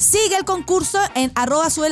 Sigue 0.00 0.34
el 0.34 0.46
concurso 0.46 0.98
en 1.14 1.30
arroba 1.34 1.68
sube 1.68 1.90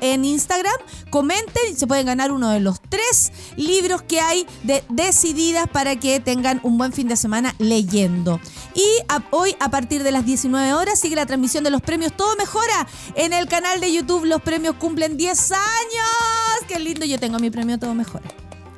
en 0.00 0.24
Instagram. 0.24 0.72
Comenten 1.10 1.62
y 1.70 1.76
se 1.76 1.86
pueden 1.86 2.06
ganar 2.06 2.32
uno 2.32 2.48
de 2.48 2.60
los 2.60 2.80
tres 2.80 3.30
libros 3.56 4.00
que 4.00 4.20
hay 4.20 4.46
de 4.62 4.82
Decididas 4.88 5.68
para 5.68 5.96
que 5.96 6.18
tengan 6.18 6.60
un 6.62 6.78
buen 6.78 6.94
fin 6.94 7.08
de 7.08 7.16
semana 7.16 7.54
leyendo. 7.58 8.40
Y 8.74 8.86
hoy 9.30 9.54
a 9.60 9.70
partir 9.70 10.02
de 10.02 10.12
las 10.12 10.24
19 10.24 10.72
horas 10.72 10.98
sigue 10.98 11.14
la 11.14 11.26
transmisión 11.26 11.62
de 11.62 11.68
los 11.68 11.82
premios 11.82 12.16
Todo 12.16 12.34
Mejora 12.36 12.86
en 13.16 13.34
el 13.34 13.46
canal 13.48 13.80
de 13.80 13.92
YouTube. 13.92 14.24
Los 14.24 14.40
premios 14.40 14.76
cumplen 14.76 15.18
10 15.18 15.52
años. 15.52 16.66
Qué 16.68 16.78
lindo, 16.78 17.04
yo 17.04 17.20
tengo 17.20 17.38
mi 17.38 17.50
premio 17.50 17.78
Todo 17.78 17.92
Mejora. 17.92 18.30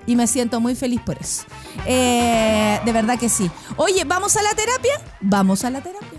Y 0.04 0.16
me 0.16 0.26
siento 0.26 0.60
muy 0.60 0.74
feliz 0.74 1.00
por 1.00 1.16
eso. 1.16 1.44
Eh, 1.86 2.80
de 2.84 2.92
verdad 2.92 3.20
que 3.20 3.28
sí. 3.28 3.48
Oye, 3.76 4.02
¿vamos 4.04 4.36
a 4.36 4.42
la 4.42 4.52
terapia? 4.54 5.00
Vamos 5.20 5.64
a 5.64 5.70
la 5.70 5.80
terapia. 5.80 6.18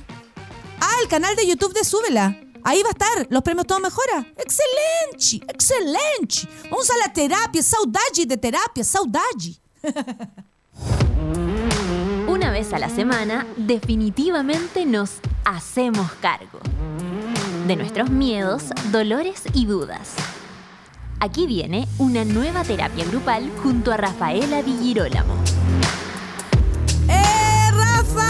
Ah, 0.80 0.96
el 1.02 1.10
canal 1.10 1.36
de 1.36 1.46
YouTube 1.46 1.74
de 1.74 1.84
Súbela. 1.84 2.45
Ahí 2.68 2.82
va 2.82 2.90
a 2.90 2.94
estar, 2.94 3.28
los 3.30 3.44
premios 3.44 3.68
Todo 3.68 3.80
Mejora. 3.80 4.26
Excelente, 4.38 5.46
excelente. 5.54 6.50
Vamos 6.64 6.90
a 6.90 6.98
la 6.98 7.14
terapia, 7.14 7.62
saudade 7.62 8.26
de 8.26 8.38
terapia, 8.38 8.84
saudade. 8.84 9.56
Una 12.28 12.50
vez 12.50 12.74
a 12.74 12.80
la 12.80 12.90
semana, 12.90 13.46
definitivamente 13.56 14.84
nos 14.84 15.20
hacemos 15.46 16.12
cargo 16.14 16.60
de 17.68 17.76
nuestros 17.76 18.10
miedos, 18.10 18.64
dolores 18.92 19.44
y 19.54 19.68
dudas. 19.68 20.16
Aquí 21.20 21.46
viene 21.46 21.88
una 22.00 22.26
nueva 22.26 22.64
terapia 22.64 23.06
grupal 23.06 23.48
junto 23.62 23.92
a 23.92 23.98
Rafaela 23.98 24.64
Di 24.64 24.76
Girolamo. 24.82 25.36
¡Eh, 27.10 27.70
Rafa! 27.72 28.28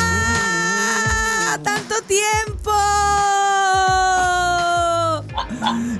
¡Tanto 1.63 2.01
tiempo! 2.01 2.73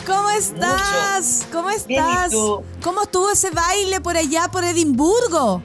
¿Cómo 0.06 0.30
estás? 0.30 1.46
¿Cómo 1.52 1.68
Bien, 1.70 1.82
¿y 1.88 1.94
estás? 1.96 2.32
tú? 2.32 2.64
¿Cómo 2.84 3.04
estuvo 3.04 3.30
ese 3.32 3.50
baile 3.52 4.02
por 4.02 4.18
allá, 4.18 4.50
por 4.52 4.64
Edimburgo? 4.64 5.62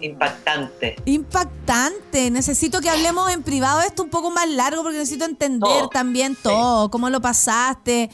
Impactante. 0.00 0.96
Impactante. 1.04 2.30
Necesito 2.30 2.80
que 2.80 2.90
hablemos 2.90 3.30
en 3.30 3.42
privado 3.42 3.80
esto 3.80 4.02
un 4.02 4.10
poco 4.10 4.30
más 4.30 4.48
largo 4.48 4.82
porque 4.82 4.98
necesito 4.98 5.24
entender 5.24 5.60
Todo. 5.60 5.88
también 5.88 6.36
todo. 6.36 6.90
Cómo 6.90 7.08
lo 7.10 7.20
pasaste. 7.20 8.10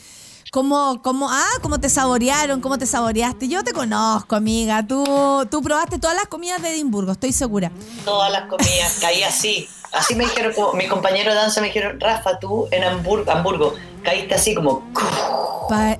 Cómo, 0.52 1.00
cómo, 1.02 1.30
ah, 1.30 1.48
cómo 1.62 1.80
te 1.80 1.88
saborearon, 1.88 2.60
cómo 2.60 2.76
te 2.76 2.84
saboreaste. 2.86 3.48
Yo 3.48 3.64
te 3.64 3.72
conozco, 3.72 4.36
amiga. 4.36 4.86
Tú, 4.86 5.46
tú 5.50 5.62
probaste 5.62 5.98
todas 5.98 6.14
las 6.14 6.26
comidas 6.26 6.60
de 6.60 6.72
Edimburgo, 6.74 7.12
estoy 7.12 7.32
segura. 7.32 7.72
Todas 8.04 8.30
las 8.30 8.48
comidas, 8.50 8.98
caí 9.00 9.22
así. 9.22 9.66
Así 9.92 10.14
me 10.14 10.24
dijeron, 10.24 10.52
como, 10.54 10.72
mi 10.72 10.86
compañero 10.88 11.30
de 11.30 11.36
danza 11.36 11.60
me 11.60 11.66
dijeron, 11.68 12.00
Rafa, 12.00 12.38
tú 12.38 12.66
en 12.70 12.82
Hamburgo, 12.84 13.30
Hamburgo 13.30 13.74
caíste 14.02 14.34
así 14.34 14.54
como, 14.54 14.82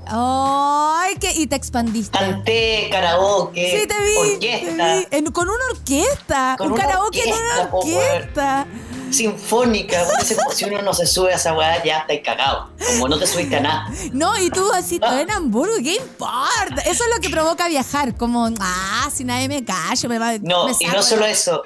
¡Ay! 0.07 1.14
que 1.20 1.32
y 1.32 1.47
te 1.47 1.57
expandiste. 1.57 2.18
canté, 2.18 2.88
karaoke, 2.90 3.80
Sí, 3.82 3.86
te 3.86 4.05
vi. 4.05 4.16
orquesta, 4.34 4.76
te 4.84 4.99
vi. 4.99 5.07
En- 5.11 5.26
con 5.32 5.49
una 5.49 5.64
orquesta. 5.72 6.55
Con 6.59 6.68
un 6.68 6.72
una 6.74 6.84
karaoke 6.84 7.22
en 7.22 7.34
una 7.34 7.68
orquesta, 7.70 7.76
orquesta. 7.76 8.66
sinfónica. 9.11 10.05
Si 10.55 10.64
uno 10.70 10.82
no 10.82 10.95
se 10.95 11.07
sube 11.07 11.32
a 11.32 11.36
esa 11.36 11.53
weá, 11.55 11.82
ya 11.84 11.99
está 11.99 12.14
cagado. 12.22 12.70
Como 12.95 13.09
no 13.09 13.18
te 13.18 13.26
subiste 13.26 13.57
a 13.57 13.61
nada. 13.61 13.90
No, 14.12 14.38
y 14.38 14.51
tú 14.51 14.70
así, 14.72 14.99
Ah. 15.03 15.09
todo 15.11 15.18
en 15.20 15.30
Hamburgo, 15.30 15.74
¿qué 15.82 15.97
importa? 15.97 16.80
Eso 16.86 17.05
es 17.05 17.11
lo 17.14 17.20
que 17.20 17.28
provoca 17.30 17.68
viajar, 17.68 18.16
como, 18.16 18.49
ah, 18.61 19.09
si 19.14 19.24
nadie 19.24 19.49
me 19.49 19.64
calla, 19.64 20.09
me 20.09 20.18
va 20.18 20.32
No, 20.40 20.66
me 20.66 20.72
y 20.80 20.86
no 20.86 21.03
solo 21.03 21.26
eso, 21.26 21.62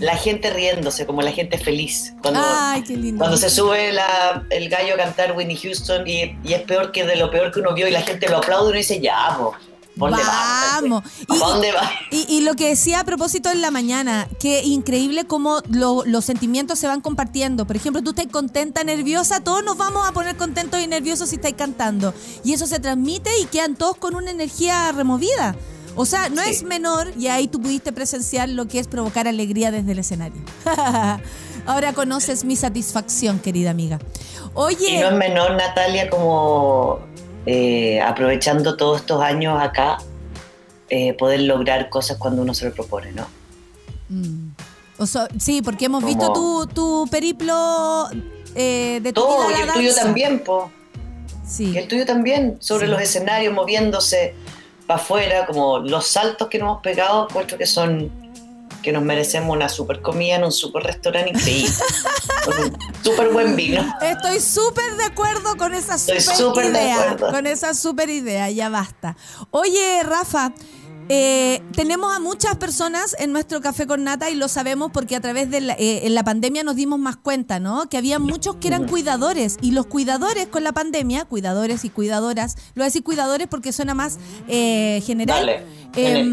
la 0.00 0.16
gente 0.16 0.50
riéndose, 0.50 1.06
como 1.06 1.22
la 1.22 1.30
gente 1.32 1.56
feliz. 1.58 2.12
Cuando, 2.22 2.40
Ay, 2.44 2.82
qué 2.82 2.96
lindo. 2.96 3.18
cuando 3.18 3.36
se 3.36 3.48
sube 3.50 3.92
la- 3.92 4.44
el 4.50 4.68
gallo 4.68 4.94
a 4.94 4.96
cantar 4.96 5.36
Whitney 5.36 5.56
Houston 5.56 6.06
y, 6.08 6.36
y 6.42 6.54
es 6.54 6.62
peor 6.62 6.90
que 6.90 7.04
de 7.06 7.16
lo 7.16 7.30
peor 7.30 7.52
que 7.52 7.60
uno 7.60 7.72
vio 7.74 7.86
y 7.86 7.90
la 7.92 8.02
gente 8.02 8.28
lo 8.28 8.38
aplaude 8.38 8.66
y 8.66 8.70
uno 8.70 8.78
dice, 8.78 9.00
ya, 9.00 9.36
po, 9.38 9.52
¿pa' 9.98 10.08
¿dónde? 11.38 11.70
Vamos. 11.72 11.90
Y 12.10 12.40
lo 12.40 12.54
que 12.54 12.68
decía 12.70 13.00
a 13.00 13.04
propósito 13.04 13.50
en 13.50 13.60
la 13.60 13.70
mañana, 13.70 14.26
que 14.40 14.62
increíble 14.62 15.24
cómo 15.26 15.60
lo- 15.68 16.04
los 16.06 16.24
sentimientos 16.24 16.78
se 16.78 16.86
van 16.86 17.00
compartiendo. 17.02 17.66
Por 17.66 17.76
ejemplo, 17.76 18.02
tú 18.02 18.10
estás 18.10 18.26
contenta, 18.28 18.82
nerviosa, 18.84 19.40
todos 19.40 19.62
nos 19.64 19.76
vamos 19.76 20.08
a 20.08 20.12
poner 20.12 20.36
contentos 20.36 20.80
y 20.80 20.86
nerviosos 20.86 21.28
si 21.28 21.36
estáis 21.36 21.56
cantando. 21.56 22.14
Y 22.44 22.54
eso 22.54 22.66
se 22.66 22.78
transmite 22.80 23.30
y 23.40 23.44
quedan 23.46 23.74
todos 23.76 23.96
con 23.96 24.14
una 24.14 24.30
energía 24.30 24.90
removida. 24.92 25.54
O 25.96 26.04
sea, 26.06 26.28
no 26.28 26.42
Sí. 26.42 26.50
es 26.50 26.62
menor 26.62 27.12
y 27.18 27.26
ahí 27.28 27.48
tú 27.48 27.60
pudiste 27.60 27.92
presenciar 27.92 28.48
lo 28.48 28.66
que 28.68 28.78
es 28.78 28.86
provocar 28.88 29.26
alegría 29.28 29.70
desde 29.70 29.92
el 29.92 29.98
escenario. 29.98 30.40
Ahora 31.66 31.92
conoces 31.92 32.44
mi 32.44 32.56
satisfacción, 32.56 33.38
querida 33.38 33.70
amiga. 33.70 33.98
Oye, 34.54 34.96
Y 34.96 34.98
no 34.98 35.08
es 35.08 35.14
menor, 35.14 35.52
Natalia, 35.56 36.08
como 36.08 37.00
eh, 37.46 38.00
aprovechando 38.00 38.76
todos 38.76 39.00
estos 39.00 39.22
años 39.22 39.60
acá, 39.62 39.98
eh, 40.88 41.12
poder 41.14 41.40
lograr 41.40 41.88
cosas 41.88 42.16
cuando 42.18 42.42
uno 42.42 42.54
se 42.54 42.64
lo 42.66 42.72
propone, 42.74 43.12
¿no? 43.12 43.26
Mm. 44.08 44.50
O 44.98 45.06
sí, 45.38 45.62
porque 45.62 45.86
hemos 45.86 46.02
Como- 46.04 46.14
visto 46.14 46.32
tu, 46.32 46.66
tu 46.66 47.08
periplo 47.10 48.08
eh, 48.54 49.00
de 49.02 49.12
tu 49.12 49.20
Todo, 49.22 49.48
vida 49.48 49.58
y 49.58 49.62
el 49.62 49.72
tuyo 49.72 49.88
danza. 49.90 50.02
también, 50.02 50.40
po. 50.40 50.70
Sí. 51.46 51.70
Y 51.72 51.78
el 51.78 51.88
tuyo 51.88 52.04
también, 52.06 52.56
sobre 52.60 52.86
Sí. 52.86 52.92
los 52.92 53.00
escenarios, 53.02 53.52
moviéndose 53.54 54.34
para 54.90 55.00
afuera, 55.00 55.46
como 55.46 55.78
los 55.78 56.04
saltos 56.08 56.48
que 56.48 56.58
nos 56.58 56.66
hemos 56.66 56.82
pegado, 56.82 57.28
encuentro 57.30 57.56
que 57.56 57.66
son 57.66 58.10
que 58.82 58.90
nos 58.92 59.04
merecemos 59.04 59.54
una 59.54 59.68
super 59.68 60.02
comida 60.02 60.34
en 60.36 60.42
un 60.44 60.50
super 60.50 60.82
restaurante 60.82 61.30
increíble, 61.30 61.70
con 62.44 62.58
un 62.58 62.78
super 63.04 63.28
buen 63.28 63.54
vino. 63.54 63.84
Estoy 64.00 64.40
súper 64.40 64.96
de 64.96 65.04
acuerdo 65.04 65.56
con 65.56 65.74
esa 65.74 65.94
Estoy 65.94 66.20
super 66.20 66.36
súper 66.36 66.72
de 66.72 66.82
idea. 66.82 67.10
acuerdo. 67.12 67.30
Con 67.30 67.46
esa 67.46 67.74
super 67.74 68.10
idea, 68.10 68.50
ya 68.50 68.68
basta. 68.68 69.16
Oye, 69.52 70.02
Rafa, 70.02 70.52
eh, 71.12 71.60
tenemos 71.74 72.14
a 72.14 72.20
muchas 72.20 72.56
personas 72.56 73.16
en 73.18 73.32
nuestro 73.32 73.60
café 73.60 73.84
con 73.84 74.04
nata 74.04 74.30
y 74.30 74.36
lo 74.36 74.46
sabemos 74.46 74.92
porque 74.92 75.16
a 75.16 75.20
través 75.20 75.50
de 75.50 75.60
la, 75.60 75.72
eh, 75.72 76.06
en 76.06 76.14
la 76.14 76.22
pandemia 76.22 76.62
nos 76.62 76.76
dimos 76.76 77.00
más 77.00 77.16
cuenta, 77.16 77.58
¿no? 77.58 77.88
Que 77.88 77.96
había 77.96 78.20
muchos 78.20 78.54
que 78.56 78.68
eran 78.68 78.86
cuidadores 78.86 79.56
y 79.60 79.72
los 79.72 79.86
cuidadores 79.86 80.46
con 80.46 80.62
la 80.62 80.70
pandemia, 80.70 81.24
cuidadores 81.24 81.84
y 81.84 81.90
cuidadoras, 81.90 82.54
lo 82.74 82.74
voy 82.76 82.82
a 82.82 82.84
decir 82.84 83.02
cuidadores 83.02 83.48
porque 83.48 83.72
suena 83.72 83.92
más 83.92 84.20
eh, 84.46 85.02
general. 85.04 85.46
Dale, 85.46 85.66
Dale. 85.94 86.24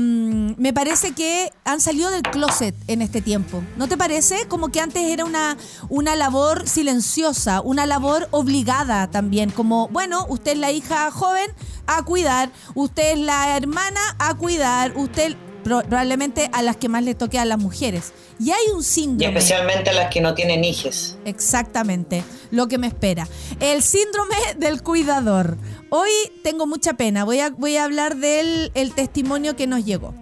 me 0.57 0.73
parece 0.73 1.13
que 1.13 1.51
han 1.65 1.81
salido 1.81 2.09
del 2.09 2.21
closet 2.23 2.75
en 2.87 3.01
este 3.01 3.21
tiempo. 3.21 3.63
¿No 3.77 3.87
te 3.87 3.97
parece? 3.97 4.47
Como 4.47 4.69
que 4.69 4.79
antes 4.79 5.03
era 5.03 5.25
una, 5.25 5.57
una 5.89 6.15
labor 6.15 6.67
silenciosa, 6.67 7.61
una 7.61 7.85
labor 7.85 8.27
obligada 8.31 9.07
también. 9.07 9.49
Como, 9.49 9.87
bueno, 9.89 10.25
usted 10.29 10.53
es 10.53 10.57
la 10.57 10.71
hija 10.71 11.11
joven 11.11 11.49
a 11.87 12.03
cuidar, 12.03 12.51
usted 12.75 13.13
es 13.13 13.19
la 13.19 13.55
hermana 13.57 13.99
a 14.19 14.35
cuidar, 14.35 14.93
usted 14.95 15.35
probablemente 15.67 16.49
a 16.53 16.61
las 16.61 16.77
que 16.77 16.89
más 16.89 17.03
le 17.03 17.15
toque 17.15 17.37
a 17.39 17.45
las 17.45 17.59
mujeres. 17.59 18.13
Y 18.39 18.51
hay 18.51 18.67
un 18.73 18.81
Y 18.81 18.83
síndrome. 18.83 19.37
especialmente 19.37 19.89
a 19.89 19.93
las 19.93 20.09
que 20.09 20.21
no 20.21 20.33
tienen 20.33 20.63
hijes. 20.63 21.15
Exactamente, 21.25 22.23
lo 22.51 22.67
que 22.67 22.77
me 22.77 22.87
espera. 22.87 23.27
El 23.59 23.81
síndrome 23.83 24.35
del 24.57 24.81
cuidador. 24.83 25.57
Hoy 25.89 26.09
tengo 26.43 26.67
mucha 26.67 26.93
pena, 26.93 27.23
voy 27.23 27.39
a, 27.39 27.49
voy 27.49 27.77
a 27.77 27.83
hablar 27.85 28.17
del 28.17 28.71
el 28.75 28.93
testimonio 28.93 29.55
que 29.55 29.67
nos 29.67 29.85
llegó. 29.85 30.13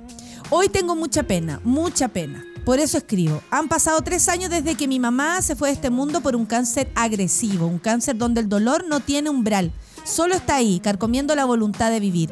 Hoy 0.50 0.70
tengo 0.70 0.96
mucha 0.96 1.24
pena, 1.24 1.60
mucha 1.64 2.08
pena. 2.10 2.44
Por 2.66 2.80
eso 2.80 2.98
escribo. 2.98 3.42
Han 3.52 3.68
pasado 3.68 4.02
tres 4.02 4.28
años 4.28 4.50
desde 4.50 4.76
que 4.76 4.88
mi 4.88 5.00
mamá 5.00 5.42
se 5.42 5.56
fue 5.56 5.70
de 5.70 5.76
este 5.76 5.90
mundo 5.90 6.22
por 6.22 6.36
un 6.36 6.46
cáncer 6.46 6.90
agresivo, 6.96 7.68
un 7.68 7.78
cáncer 7.80 8.18
donde 8.18 8.42
el 8.42 8.50
dolor 8.50 8.86
no 8.88 9.00
tiene 9.02 9.30
umbral, 9.30 9.72
solo 10.04 10.34
está 10.36 10.56
ahí, 10.56 10.80
carcomiendo 10.80 11.36
la 11.36 11.46
voluntad 11.46 11.92
de 11.92 12.00
vivir. 12.00 12.32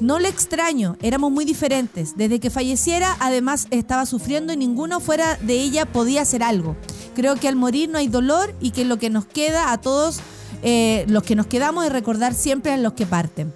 No 0.00 0.18
le 0.18 0.30
extraño, 0.30 0.96
éramos 1.02 1.30
muy 1.30 1.44
diferentes. 1.44 2.16
Desde 2.16 2.40
que 2.40 2.48
falleciera, 2.48 3.16
además 3.20 3.66
estaba 3.70 4.06
sufriendo 4.06 4.54
y 4.54 4.56
ninguno 4.56 4.98
fuera 4.98 5.36
de 5.36 5.60
ella 5.60 5.84
podía 5.84 6.22
hacer 6.22 6.42
algo. 6.42 6.74
Creo 7.14 7.36
que 7.36 7.48
al 7.48 7.56
morir 7.56 7.90
no 7.90 7.98
hay 7.98 8.08
dolor 8.08 8.54
y 8.60 8.70
que 8.70 8.86
lo 8.86 8.98
que 8.98 9.10
nos 9.10 9.26
queda 9.26 9.72
a 9.72 9.78
todos, 9.78 10.20
eh, 10.62 11.04
los 11.08 11.22
que 11.22 11.36
nos 11.36 11.46
quedamos, 11.46 11.84
es 11.84 11.92
recordar 11.92 12.32
siempre 12.32 12.72
a 12.72 12.78
los 12.78 12.94
que 12.94 13.04
parten. 13.04 13.52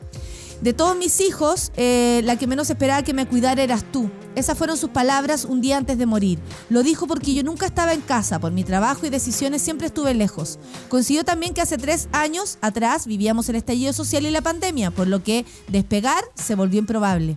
De 0.60 0.72
todos 0.72 0.96
mis 0.96 1.20
hijos, 1.20 1.72
eh, 1.76 2.22
la 2.24 2.36
que 2.36 2.46
menos 2.46 2.70
esperaba 2.70 3.02
que 3.02 3.12
me 3.12 3.26
cuidara 3.26 3.62
eras 3.62 3.84
tú. 3.90 4.10
Esas 4.34 4.56
fueron 4.56 4.76
sus 4.76 4.90
palabras 4.90 5.44
un 5.44 5.60
día 5.60 5.76
antes 5.76 5.98
de 5.98 6.06
morir. 6.06 6.38
Lo 6.70 6.82
dijo 6.82 7.06
porque 7.06 7.34
yo 7.34 7.42
nunca 7.42 7.66
estaba 7.66 7.92
en 7.92 8.00
casa, 8.00 8.40
por 8.40 8.52
mi 8.52 8.64
trabajo 8.64 9.06
y 9.06 9.10
decisiones 9.10 9.62
siempre 9.62 9.86
estuve 9.86 10.14
lejos. 10.14 10.58
Coincidió 10.88 11.24
también 11.24 11.54
que 11.54 11.60
hace 11.60 11.76
tres 11.76 12.08
años 12.12 12.58
atrás 12.60 13.06
vivíamos 13.06 13.48
el 13.48 13.56
estallido 13.56 13.92
social 13.92 14.26
y 14.26 14.30
la 14.30 14.42
pandemia, 14.42 14.90
por 14.90 15.06
lo 15.06 15.22
que 15.22 15.44
despegar 15.68 16.24
se 16.34 16.54
volvió 16.54 16.78
improbable. 16.78 17.36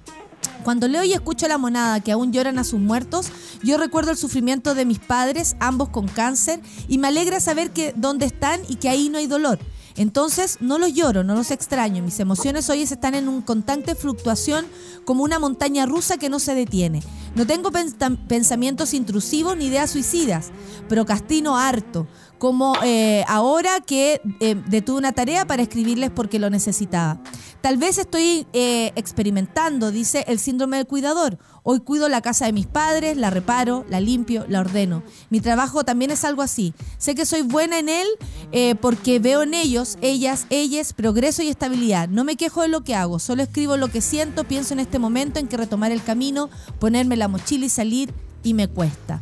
Cuando 0.63 0.87
leo 0.87 1.03
y 1.03 1.13
escucho 1.13 1.47
la 1.47 1.57
monada 1.57 2.01
que 2.01 2.11
aún 2.11 2.33
lloran 2.33 2.59
a 2.59 2.63
sus 2.63 2.79
muertos, 2.79 3.27
yo 3.63 3.77
recuerdo 3.77 4.11
el 4.11 4.17
sufrimiento 4.17 4.75
de 4.75 4.85
mis 4.85 4.99
padres, 4.99 5.55
ambos 5.59 5.89
con 5.89 6.07
cáncer, 6.07 6.59
y 6.87 6.97
me 6.97 7.07
alegra 7.07 7.39
saber 7.39 7.71
que 7.71 7.93
dónde 7.95 8.25
están 8.25 8.59
y 8.67 8.75
que 8.75 8.89
ahí 8.89 9.09
no 9.09 9.17
hay 9.17 9.27
dolor. 9.27 9.59
Entonces 9.97 10.57
no 10.61 10.77
los 10.77 10.93
lloro, 10.93 11.23
no 11.23 11.33
los 11.35 11.51
extraño. 11.51 12.03
Mis 12.03 12.19
emociones 12.19 12.69
hoy 12.69 12.83
están 12.83 13.15
en 13.15 13.27
una 13.27 13.43
constante 13.43 13.95
fluctuación 13.95 14.65
como 15.05 15.23
una 15.23 15.39
montaña 15.39 15.85
rusa 15.85 16.17
que 16.17 16.29
no 16.29 16.39
se 16.39 16.53
detiene. 16.55 17.01
No 17.35 17.45
tengo 17.47 17.71
pens- 17.71 18.17
pensamientos 18.27 18.93
intrusivos 18.93 19.57
ni 19.57 19.65
ideas 19.65 19.89
suicidas. 19.89 20.51
Procrastino 20.87 21.57
harto. 21.57 22.07
Como 22.37 22.75
eh, 22.83 23.23
ahora 23.27 23.79
que 23.81 24.21
eh, 24.39 24.55
detuve 24.67 24.99
una 24.99 25.11
tarea 25.11 25.45
para 25.47 25.63
escribirles 25.63 26.11
porque 26.11 26.39
lo 26.39 26.49
necesitaba. 26.49 27.19
Tal 27.61 27.77
vez 27.77 27.97
estoy 27.97 28.47
eh, 28.53 28.93
experimentando, 28.95 29.91
dice 29.91 30.23
el 30.27 30.39
síndrome 30.39 30.77
del 30.77 30.85
cuidador. 30.85 31.37
Hoy 31.63 31.79
cuido 31.79 32.07
la 32.07 32.21
casa 32.21 32.45
de 32.45 32.53
mis 32.53 32.67
padres, 32.67 33.17
la 33.17 33.29
reparo, 33.29 33.85
la 33.89 33.99
limpio, 33.99 34.45
la 34.47 34.61
ordeno. 34.61 35.03
Mi 35.29 35.41
trabajo 35.41 35.83
también 35.83 36.11
es 36.11 36.23
algo 36.23 36.41
así. 36.41 36.73
Sé 36.97 37.15
que 37.15 37.25
soy 37.25 37.41
buena 37.41 37.79
en 37.79 37.89
él 37.89 38.07
eh, 38.51 38.75
porque 38.75 39.19
veo 39.19 39.43
en 39.43 39.53
ellos, 39.53 39.97
ellas, 40.01 40.45
ellas, 40.49 40.93
progreso 40.93 41.41
y 41.41 41.49
estabilidad. 41.49 42.07
No 42.07 42.23
me 42.23 42.37
quejo 42.37 42.61
de 42.61 42.69
lo 42.69 42.85
que 42.85 42.95
hago, 42.95 43.19
solo 43.19 43.43
escribo 43.43 43.75
lo 43.75 43.89
que 43.89 44.01
siento, 44.01 44.45
pienso 44.45 44.73
en 44.73 44.79
este 44.79 44.99
momento 44.99 45.39
en 45.39 45.47
que 45.47 45.57
retomar 45.57 45.91
el 45.91 46.03
camino, 46.03 46.49
ponerme 46.79 47.17
la 47.17 47.27
mochila 47.27 47.65
y 47.65 47.69
salir 47.69 48.13
y 48.43 48.53
me 48.53 48.67
cuesta. 48.67 49.19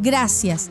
Gracias. 0.00 0.68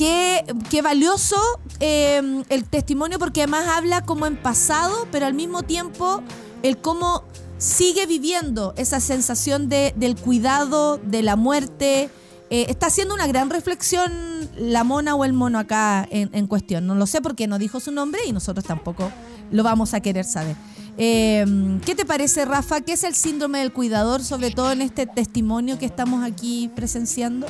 Qué, 0.00 0.80
valioso 0.82 1.36
eh, 1.78 2.42
el 2.48 2.64
testimonio 2.64 3.18
porque 3.18 3.42
además 3.42 3.66
habla 3.68 4.02
como 4.02 4.24
en 4.24 4.36
pasado, 4.36 5.06
pero 5.12 5.26
al 5.26 5.34
mismo 5.34 5.62
tiempo 5.62 6.22
el 6.62 6.78
cómo 6.78 7.24
sigue 7.58 8.06
viviendo 8.06 8.72
esa 8.78 8.98
sensación 9.00 9.68
de, 9.68 9.92
del 9.96 10.16
cuidado, 10.16 10.96
de 10.96 11.22
la 11.22 11.36
muerte. 11.36 12.08
Eh, 12.48 12.66
está 12.68 12.86
haciendo 12.86 13.14
una 13.14 13.26
gran 13.26 13.50
reflexión 13.50 14.10
la 14.56 14.84
mona 14.84 15.14
o 15.14 15.24
el 15.26 15.34
mono 15.34 15.58
acá 15.58 16.08
en, 16.10 16.46
cuestión. 16.46 16.86
No 16.86 16.94
lo 16.94 17.06
sé 17.06 17.20
porque 17.20 17.46
no 17.46 17.58
dijo 17.58 17.78
su 17.78 17.92
nombre 17.92 18.22
y 18.26 18.32
nosotros 18.32 18.64
tampoco 18.64 19.12
lo 19.50 19.62
vamos 19.62 19.92
a 19.92 20.00
querer 20.00 20.24
saber. 20.24 20.56
Eh, 20.96 21.44
¿Qué 21.84 21.94
te 21.94 22.06
parece, 22.06 22.46
Rafa? 22.46 22.80
¿Qué 22.80 22.94
es 22.94 23.04
el 23.04 23.14
síndrome 23.14 23.58
del 23.58 23.72
cuidador, 23.72 24.24
sobre 24.24 24.50
todo 24.50 24.72
en 24.72 24.80
este 24.80 25.04
testimonio 25.04 25.78
que 25.78 25.86
estamos 25.86 26.24
aquí 26.24 26.70
presenciando? 26.74 27.46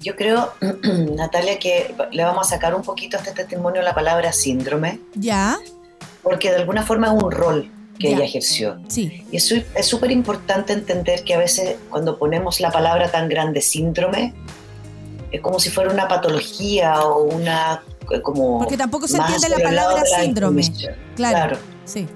Yo 0.00 0.14
creo, 0.16 0.52
Natalia, 1.16 1.58
que 1.58 1.94
le 2.12 2.24
vamos 2.24 2.46
a 2.46 2.50
sacar 2.50 2.74
un 2.74 2.82
poquito 2.82 3.16
a 3.16 3.20
este 3.20 3.32
testimonio 3.32 3.82
la 3.82 3.94
palabra 3.94 4.32
síndrome, 4.32 5.00
Ya, 5.14 5.58
porque 6.22 6.50
de 6.50 6.56
alguna 6.56 6.82
forma 6.84 7.08
es 7.08 7.22
un 7.22 7.30
rol 7.30 7.70
que 7.98 8.10
Ya. 8.10 8.16
ella 8.16 8.24
ejerció. 8.26 8.78
sí, 8.88 9.24
Y 9.32 9.36
es 9.38 9.52
súper 9.86 10.10
importante 10.12 10.72
entender 10.72 11.24
que 11.24 11.34
a 11.34 11.38
veces 11.38 11.76
cuando 11.90 12.16
ponemos 12.18 12.60
la 12.60 12.70
palabra 12.70 13.10
tan 13.10 13.28
grande 13.28 13.60
síndrome, 13.60 14.34
es 15.32 15.40
como 15.40 15.58
si 15.58 15.68
fuera 15.70 15.90
una 15.90 16.06
patología 16.08 17.00
o 17.04 17.24
una... 17.24 17.82
eh, 18.12 18.20
Como 18.22 18.58
Porque 18.60 18.76
tampoco 18.76 19.08
se 19.08 19.16
entiende 19.18 19.48
la 19.48 19.58
palabra 19.58 20.02
síndrome. 20.04 20.62
intuición. 20.62 20.94
claro, 21.16 21.58
sí, 21.84 22.06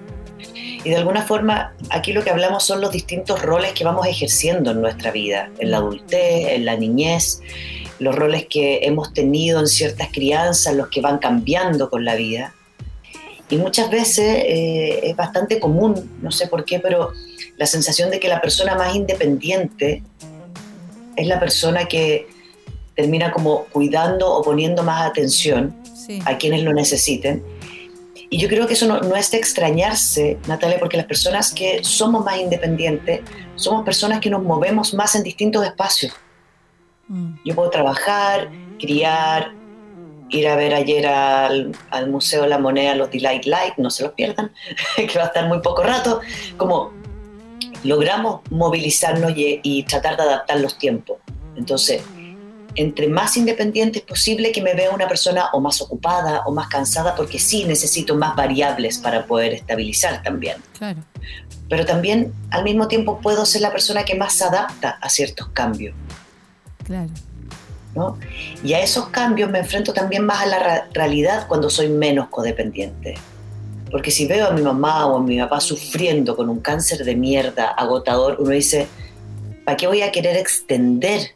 Y 0.85 0.91
de 0.91 0.97
alguna 0.97 1.23
forma, 1.23 1.75
aquí 1.91 2.13
lo 2.13 2.25
que 2.25 2.31
hablamos 2.31 2.65
son 2.65 2.81
los 2.81 2.91
distintos 2.91 3.41
roles 3.43 3.73
que 3.73 3.85
vamos 3.85 4.07
ejerciendo 4.07 4.73
en 4.73 4.81
nuestra 4.81 5.13
vida, 5.13 5.51
en 5.59 5.71
la 5.71 5.77
adultez, 5.77 6.49
en 6.49 6.65
la 6.65 6.77
niñez, 6.77 7.41
los 8.01 8.15
roles 8.17 8.47
que 8.49 8.81
hemos 8.83 9.13
tenido 9.13 9.61
en 9.61 9.69
ciertas 9.69 10.09
crianzas, 10.13 10.75
los 10.75 10.89
que 10.89 11.01
van 11.01 11.19
cambiando 11.19 11.89
con 11.89 12.05
la 12.05 12.17
vida. 12.17 12.55
Y 13.49 13.59
muchas 13.59 13.91
veces 13.91 14.45
eh, 14.45 15.01
es 15.05 15.15
bastante 15.15 15.61
común, 15.61 16.19
no 16.21 16.33
sé 16.33 16.49
por 16.49 16.65
qué, 16.65 16.81
pero 16.81 17.13
la 17.59 17.67
sensación 17.67 18.11
de 18.11 18.19
que 18.19 18.27
la 18.27 18.41
persona 18.41 18.75
más 18.75 18.95
independiente 18.97 20.03
es 21.15 21.27
la 21.27 21.39
persona 21.39 21.85
que 21.85 22.27
termina 22.97 23.31
como 23.31 23.65
cuidando 23.67 24.33
o 24.33 24.43
poniendo 24.43 24.83
más 24.83 25.09
atención 25.09 25.75
sí. 25.95 26.21
a 26.25 26.39
quienes 26.39 26.63
lo 26.63 26.73
necesiten. 26.73 27.43
Y 28.33 28.39
yo 28.39 28.49
creo 28.49 28.67
que 28.67 28.73
eso 28.73 28.87
no, 28.87 28.99
no 28.99 29.15
es 29.15 29.31
de 29.31 29.37
extrañarse, 29.37 30.39
Natalia, 30.49 30.79
porque 30.81 30.97
las 30.97 31.05
personas 31.05 31.53
que 31.53 31.85
somos 31.85 32.25
más 32.25 32.39
independientes 32.39 33.21
somos 33.57 33.85
personas 33.85 34.21
que 34.21 34.31
nos 34.31 34.43
movemos 34.43 34.95
más 34.95 35.15
en 35.17 35.23
distintos 35.23 35.63
espacios. 35.67 36.15
Mm, 37.09 37.35
Yo 37.45 37.55
puedo 37.55 37.69
trabajar, 37.69 38.51
criar, 38.81 39.53
ir 40.31 40.49
a 40.49 40.57
ver 40.57 40.73
ayer 40.73 41.07
al, 41.07 41.73
al 41.91 42.09
Museo 42.09 42.45
de 42.45 42.49
la 42.49 42.57
Moneda 42.57 42.95
los 42.95 43.11
Delight 43.11 43.45
Light, 43.45 43.75
no 43.77 43.91
se 43.91 44.03
los 44.03 44.13
pierdan, 44.13 44.51
que 44.97 45.19
va 45.19 45.25
a 45.25 45.27
estar 45.27 45.47
muy 45.47 45.61
poco 45.61 45.83
rato, 45.83 46.23
como 46.57 46.91
logramos 47.85 48.41
movilizarnos 48.51 49.37
y, 49.37 49.61
y 49.63 49.83
tratar 49.83 50.17
de 50.17 50.23
adaptar 50.23 50.59
los 50.59 50.79
tiempos. 50.79 51.19
Entonces, 51.55 52.03
entre 52.75 53.09
más 53.09 53.37
independiente 53.37 53.99
es 53.99 54.05
posible 54.05 54.53
que 54.53 54.63
me 54.63 54.75
vea 54.75 54.91
una 54.91 55.09
persona 55.09 55.47
o 55.53 55.61
más 55.61 55.81
ocupada 55.81 56.43
o 56.47 56.53
más 56.53 56.69
cansada, 56.69 57.15
porque 57.15 57.39
sí 57.39 57.65
necesito 57.65 58.17
más 58.17 58.35
variables 58.37 58.99
para 58.99 59.27
poder 59.27 59.53
estabilizar 59.53 60.23
también. 60.23 60.57
claro, 60.79 61.01
Pero 61.69 61.85
también 61.85 62.33
al 62.51 62.65
mismo 62.65 62.89
tiempo 62.89 63.21
puedo 63.21 63.45
ser 63.47 63.63
la 63.63 63.73
persona 63.73 64.05
que 64.05 64.15
más 64.15 64.35
se 64.35 64.45
adapta 64.45 64.91
a 65.01 65.09
ciertos 65.09 65.49
cambios. 65.49 65.95
claro. 66.85 67.11
¿no? 67.95 68.19
Y 68.65 68.73
a 68.73 68.81
esos 68.81 69.09
cambios 69.09 69.51
me 69.51 69.59
enfrento 69.59 69.93
también 69.93 70.25
más 70.25 70.43
a 70.43 70.47
la 70.47 70.89
realidad 70.95 71.47
cuando 71.47 71.69
soy 71.69 71.91
menos 71.91 72.29
codependiente. 72.29 73.15
Porque 73.91 74.11
si 74.11 74.27
veo 74.27 74.47
a 74.47 74.51
mi 74.53 74.63
mamá 74.63 75.07
o 75.07 75.19
a 75.19 75.21
mi 75.21 75.39
papá 75.39 75.61
sufriendo 75.61 76.35
con 76.35 76.49
un 76.49 76.61
cáncer 76.61 77.05
de 77.05 77.15
mierda 77.15 77.69
agotador, 77.69 78.39
uno 78.41 78.49
dice, 78.51 78.89
¿para 79.67 79.77
qué 79.77 79.87
voy 79.87 80.01
a 80.01 80.11
querer 80.11 80.39
extender? 80.39 81.35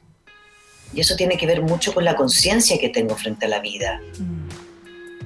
Y 0.93 1.01
eso 1.01 1.17
tiene 1.17 1.37
que 1.37 1.47
ver 1.47 1.63
mucho 1.63 1.93
con 1.93 2.05
la 2.05 2.17
conciencia 2.17 2.79
que 2.79 2.89
tengo 2.89 3.15
frente 3.17 3.47
a 3.47 3.49
la 3.49 3.61
vida. 3.61 4.01
Mm, 4.19 4.49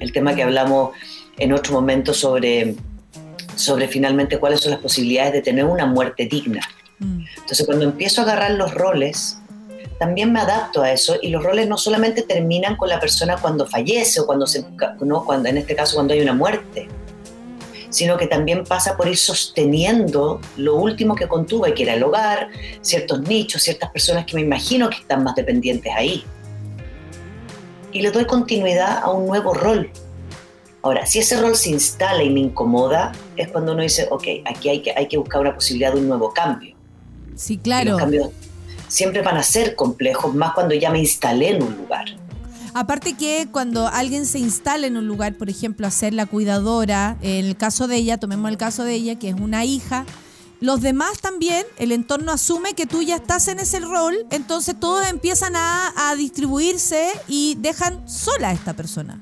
El 0.01 0.11
tema 0.11 0.35
que 0.35 0.43
hablamos 0.43 0.91
en 1.37 1.53
otro 1.53 1.73
momento 1.73 2.13
sobre, 2.13 2.75
sobre 3.55 3.87
finalmente 3.87 4.37
cuáles 4.39 4.61
son 4.61 4.71
las 4.71 4.79
posibilidades 4.81 5.33
de 5.33 5.41
tener 5.41 5.65
una 5.65 5.85
muerte 5.85 6.25
digna. 6.25 6.61
mm, 6.99 7.21
Entonces, 7.37 7.65
cuando 7.65 7.85
empiezo 7.85 8.21
a 8.21 8.23
agarrar 8.25 8.51
los 8.51 8.73
roles, 8.73 9.37
también 9.99 10.33
me 10.33 10.39
adapto 10.39 10.81
a 10.81 10.91
eso 10.91 11.17
y 11.21 11.29
los 11.29 11.43
roles 11.43 11.67
no 11.67 11.77
solamente 11.77 12.23
terminan 12.23 12.75
con 12.75 12.89
la 12.89 12.99
persona 12.99 13.37
cuando 13.37 13.67
fallece 13.67 14.19
o 14.19 14.25
cuando 14.25 14.47
se, 14.47 14.65
no, 15.01 15.23
cuando 15.23 15.47
en 15.49 15.57
este 15.59 15.75
caso 15.75 15.93
cuando 15.95 16.15
hay 16.15 16.21
una 16.21 16.33
muerte, 16.33 16.87
sino 17.91 18.17
que 18.17 18.25
también 18.25 18.63
pasa 18.63 18.97
por 18.97 19.07
ir 19.07 19.17
sosteniendo 19.17 20.41
lo 20.57 20.77
último 20.77 21.15
que 21.15 21.27
contuve, 21.27 21.73
que 21.75 21.83
era 21.83 21.93
el 21.93 22.03
hogar, 22.03 22.49
ciertos 22.81 23.21
nichos, 23.21 23.61
ciertas 23.61 23.91
personas 23.91 24.25
que 24.25 24.35
me 24.35 24.41
imagino 24.41 24.89
que 24.89 24.97
están 24.97 25.23
más 25.23 25.35
dependientes 25.35 25.93
ahí. 25.95 26.23
Y 27.91 28.01
le 28.01 28.09
doy 28.09 28.25
continuidad 28.25 28.99
a 29.03 29.11
un 29.11 29.27
nuevo 29.27 29.53
rol. 29.53 29.91
Ahora, 30.81 31.05
si 31.05 31.19
ese 31.19 31.39
rol 31.39 31.55
se 31.55 31.69
instala 31.69 32.23
y 32.23 32.29
me 32.29 32.39
incomoda, 32.39 33.11
es 33.35 33.51
cuando 33.51 33.73
uno 33.73 33.83
dice, 33.83 34.07
ok, 34.09 34.23
aquí 34.45 34.69
hay 34.69 34.81
que, 34.81 34.91
hay 34.95 35.07
que 35.07 35.17
buscar 35.17 35.41
una 35.41 35.53
posibilidad 35.53 35.93
de 35.93 35.99
un 35.99 36.07
nuevo 36.07 36.33
cambio. 36.33 36.75
Sí, 37.35 37.53
Y 37.53 37.57
claro. 37.57 37.91
los 37.91 37.99
cambios 37.99 38.29
siempre 38.87 39.21
van 39.21 39.37
a 39.37 39.43
ser 39.43 39.75
complejos, 39.75 40.33
más 40.33 40.53
cuando 40.53 40.73
ya 40.75 40.89
me 40.89 40.99
instalé 40.99 41.49
en 41.49 41.63
un 41.63 41.77
lugar. 41.77 42.05
Aparte 42.73 43.13
que 43.13 43.47
cuando 43.51 43.87
alguien 43.87 44.25
se 44.25 44.39
instala 44.39 44.87
en 44.87 44.95
un 44.97 45.07
lugar, 45.07 45.35
por 45.35 45.49
ejemplo, 45.49 45.85
a 45.85 45.91
ser 45.91 46.13
la 46.13 46.25
cuidadora, 46.25 47.17
en 47.21 47.45
el 47.45 47.57
caso 47.57 47.87
de 47.87 47.97
ella, 47.97 48.17
tomemos 48.17 48.49
el 48.49 48.57
caso 48.57 48.83
de 48.83 48.93
ella, 48.93 49.19
que 49.19 49.29
es 49.29 49.35
una 49.35 49.65
hija, 49.65 50.05
los 50.61 50.79
demás 50.79 51.19
también, 51.19 51.65
el 51.77 51.91
entorno 51.91 52.31
asume 52.31 52.73
que 52.73 52.85
tú 52.85 53.01
ya 53.01 53.15
estás 53.15 53.47
en 53.47 53.59
ese 53.59 53.79
rol, 53.79 54.15
entonces 54.29 54.79
todos 54.79 55.07
empiezan 55.07 55.55
a, 55.55 55.91
a 55.95 56.15
distribuirse 56.15 57.09
y 57.27 57.55
dejan 57.59 58.07
sola 58.07 58.49
a 58.49 58.53
esta 58.53 58.73
persona. 58.73 59.21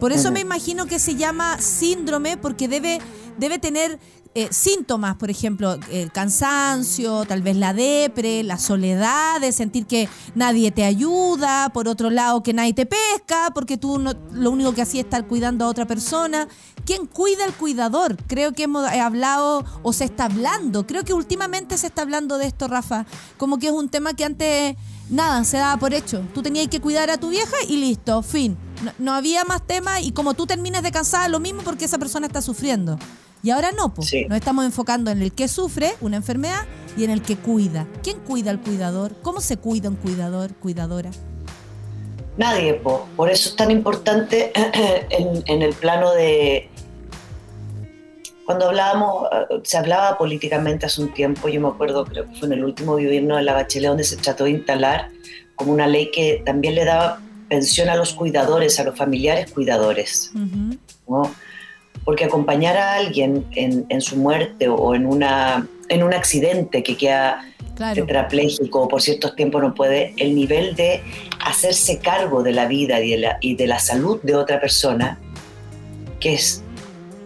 Por 0.00 0.10
eso 0.10 0.32
me 0.32 0.40
imagino 0.40 0.86
que 0.86 0.98
se 0.98 1.14
llama 1.14 1.58
síndrome, 1.60 2.36
porque 2.36 2.66
debe, 2.66 2.98
debe 3.38 3.60
tener 3.60 4.00
eh, 4.34 4.48
síntomas, 4.50 5.16
por 5.16 5.30
ejemplo, 5.30 5.78
el 5.90 6.10
cansancio, 6.10 7.24
tal 7.26 7.42
vez 7.42 7.56
la 7.56 7.74
depre, 7.74 8.42
la 8.42 8.58
soledad, 8.58 9.40
de 9.40 9.52
sentir 9.52 9.86
que 9.86 10.08
nadie 10.34 10.70
te 10.70 10.84
ayuda, 10.84 11.70
por 11.72 11.86
otro 11.88 12.08
lado 12.10 12.42
que 12.42 12.52
nadie 12.54 12.72
te 12.72 12.86
pesca, 12.86 13.50
porque 13.54 13.76
tú 13.76 13.98
no- 13.98 14.14
lo 14.32 14.50
único 14.50 14.72
que 14.74 14.82
hacías 14.82 15.00
es 15.00 15.04
estar 15.06 15.26
cuidando 15.26 15.64
a 15.64 15.68
otra 15.68 15.86
persona. 15.86 16.48
¿Quién 16.86 17.06
cuida 17.06 17.44
al 17.44 17.52
cuidador? 17.54 18.16
Creo 18.26 18.52
que 18.52 18.64
hemos 18.64 18.86
hablado 18.86 19.64
o 19.82 19.92
se 19.92 20.04
está 20.04 20.24
hablando, 20.24 20.86
creo 20.86 21.04
que 21.04 21.12
últimamente 21.12 21.76
se 21.78 21.86
está 21.88 22.02
hablando 22.02 22.38
de 22.38 22.46
esto, 22.46 22.68
Rafa, 22.68 23.04
como 23.36 23.58
que 23.58 23.66
es 23.66 23.72
un 23.72 23.88
tema 23.88 24.14
que 24.14 24.24
antes 24.24 24.76
nada, 25.10 25.44
se 25.44 25.58
daba 25.58 25.76
por 25.78 25.92
hecho. 25.94 26.22
Tú 26.32 26.42
tenías 26.42 26.68
que 26.68 26.80
cuidar 26.80 27.10
a 27.10 27.18
tu 27.18 27.28
vieja 27.28 27.56
y 27.68 27.76
listo, 27.76 28.22
fin. 28.22 28.56
No, 28.82 28.92
no 28.98 29.12
había 29.12 29.44
más 29.44 29.64
tema 29.66 30.00
y 30.00 30.12
como 30.12 30.34
tú 30.34 30.46
termines 30.46 30.82
de 30.82 30.90
cansada, 30.90 31.28
lo 31.28 31.38
mismo 31.38 31.62
porque 31.62 31.84
esa 31.84 31.98
persona 31.98 32.26
está 32.26 32.40
sufriendo. 32.40 32.98
Y 33.42 33.50
ahora 33.50 33.72
no, 33.72 33.92
pues. 33.92 34.08
Sí. 34.08 34.24
Nos 34.26 34.38
estamos 34.38 34.64
enfocando 34.64 35.10
en 35.10 35.20
el 35.20 35.32
que 35.32 35.48
sufre 35.48 35.92
una 36.00 36.16
enfermedad 36.16 36.64
y 36.96 37.04
en 37.04 37.10
el 37.10 37.22
que 37.22 37.36
cuida. 37.36 37.86
¿Quién 38.02 38.18
cuida 38.20 38.50
al 38.50 38.60
cuidador? 38.60 39.12
¿Cómo 39.22 39.40
se 39.40 39.56
cuida 39.56 39.88
un 39.88 39.96
cuidador, 39.96 40.54
cuidadora? 40.54 41.10
Nadie, 42.36 42.74
po. 42.74 43.06
por 43.16 43.30
eso 43.30 43.50
es 43.50 43.56
tan 43.56 43.70
importante 43.70 44.52
en, 45.10 45.42
en 45.46 45.62
el 45.62 45.74
plano 45.74 46.12
de... 46.12 46.68
Cuando 48.46 48.68
hablábamos, 48.68 49.28
eh, 49.32 49.60
se 49.64 49.78
hablaba 49.78 50.18
políticamente 50.18 50.86
hace 50.86 51.02
un 51.02 51.12
tiempo, 51.12 51.48
yo 51.48 51.60
me 51.60 51.68
acuerdo, 51.68 52.04
creo 52.04 52.28
que 52.28 52.36
fue 52.36 52.48
en 52.48 52.54
el 52.54 52.64
último 52.64 52.92
gobierno 52.92 53.36
de 53.36 53.42
la 53.42 53.52
Bachelet, 53.52 53.88
donde 53.88 54.04
se 54.04 54.16
trató 54.16 54.44
de 54.44 54.50
instalar 54.50 55.10
como 55.54 55.72
una 55.72 55.86
ley 55.86 56.10
que 56.10 56.42
también 56.44 56.74
le 56.74 56.84
daba 56.84 57.20
pensión 57.48 57.88
a 57.88 57.96
los 57.96 58.14
cuidadores, 58.14 58.80
a 58.80 58.84
los 58.84 58.96
familiares 58.96 59.50
cuidadores. 59.52 60.32
Ujú. 60.34 60.78
¿no? 61.08 61.34
Porque 62.04 62.24
acompañar 62.24 62.76
a 62.76 62.94
alguien 62.94 63.46
en, 63.52 63.86
en 63.88 64.00
su 64.00 64.16
muerte 64.16 64.68
o 64.68 64.94
en, 64.94 65.06
una, 65.06 65.66
en 65.88 66.02
un 66.02 66.12
accidente 66.14 66.82
que 66.82 66.96
queda 66.96 67.46
Claro. 67.74 67.94
tetrapléjico 68.02 68.82
o 68.82 68.88
por 68.88 69.00
ciertos 69.00 69.34
tiempos 69.34 69.62
no 69.62 69.72
puede, 69.72 70.12
el 70.18 70.34
nivel 70.34 70.76
de 70.76 71.02
hacerse 71.42 72.00
cargo 72.00 72.42
de 72.42 72.52
la 72.52 72.66
vida 72.66 73.00
y 73.00 73.12
de 73.12 73.16
la, 73.16 73.38
y 73.40 73.56
de 73.56 73.66
la 73.66 73.78
salud 73.78 74.20
de 74.22 74.34
otra 74.34 74.60
persona, 74.60 75.18
que 76.20 76.34
es 76.34 76.62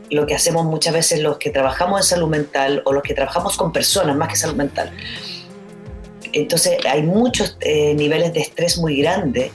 lo 0.08 0.24
que 0.24 0.36
hacemos 0.36 0.64
muchas 0.64 0.94
veces 0.94 1.20
los 1.20 1.38
que 1.38 1.50
trabajamos 1.50 2.00
en 2.00 2.04
salud 2.04 2.28
mental 2.28 2.80
o 2.84 2.92
los 2.92 3.02
que 3.02 3.12
trabajamos 3.12 3.56
con 3.56 3.72
personas 3.72 4.16
más 4.16 4.28
que 4.28 4.36
salud 4.36 4.54
mental. 4.54 4.92
Entonces 6.32 6.78
hay 6.88 7.02
muchos 7.02 7.56
eh, 7.60 7.94
niveles 7.94 8.32
de 8.32 8.40
estrés 8.40 8.78
muy 8.78 8.96
grandes 8.98 9.50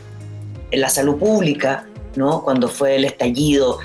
en 0.71 0.81
la 0.81 0.89
salud 0.89 1.17
pública, 1.17 1.85
¿no? 2.17 2.43
Cuando 2.43 2.67
fue 2.67 2.97
el 2.97 3.05
estallido, 3.05 3.79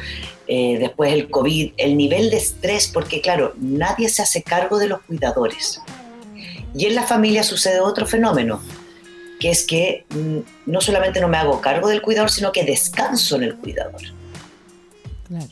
eh, 0.48 0.78
después 0.78 1.12
el 1.12 1.30
COVID, 1.30 1.72
el 1.76 1.96
nivel 1.96 2.30
de 2.30 2.36
estrés, 2.36 2.88
porque 2.88 3.20
claro, 3.20 3.54
nadie 3.58 4.08
se 4.08 4.22
hace 4.22 4.42
cargo 4.42 4.78
de 4.78 4.88
los 4.88 5.02
cuidadores. 5.02 5.80
Y 6.74 6.86
en 6.86 6.94
la 6.94 7.02
familia 7.02 7.42
sucede 7.42 7.80
otro 7.80 8.06
fenómeno. 8.06 8.60
que 9.38 9.50
es 9.50 9.66
que 9.66 10.06
mm, 10.08 10.70
no 10.70 10.80
solamente 10.80 11.20
no 11.20 11.28
me 11.28 11.36
hago 11.36 11.60
cargo 11.60 11.88
del 11.88 12.00
cuidador, 12.00 12.30
sino 12.30 12.52
que 12.52 12.64
descanso 12.64 13.36
en 13.36 13.42
el 13.42 13.56
cuidador. 13.56 14.00
Claro. 15.28 15.46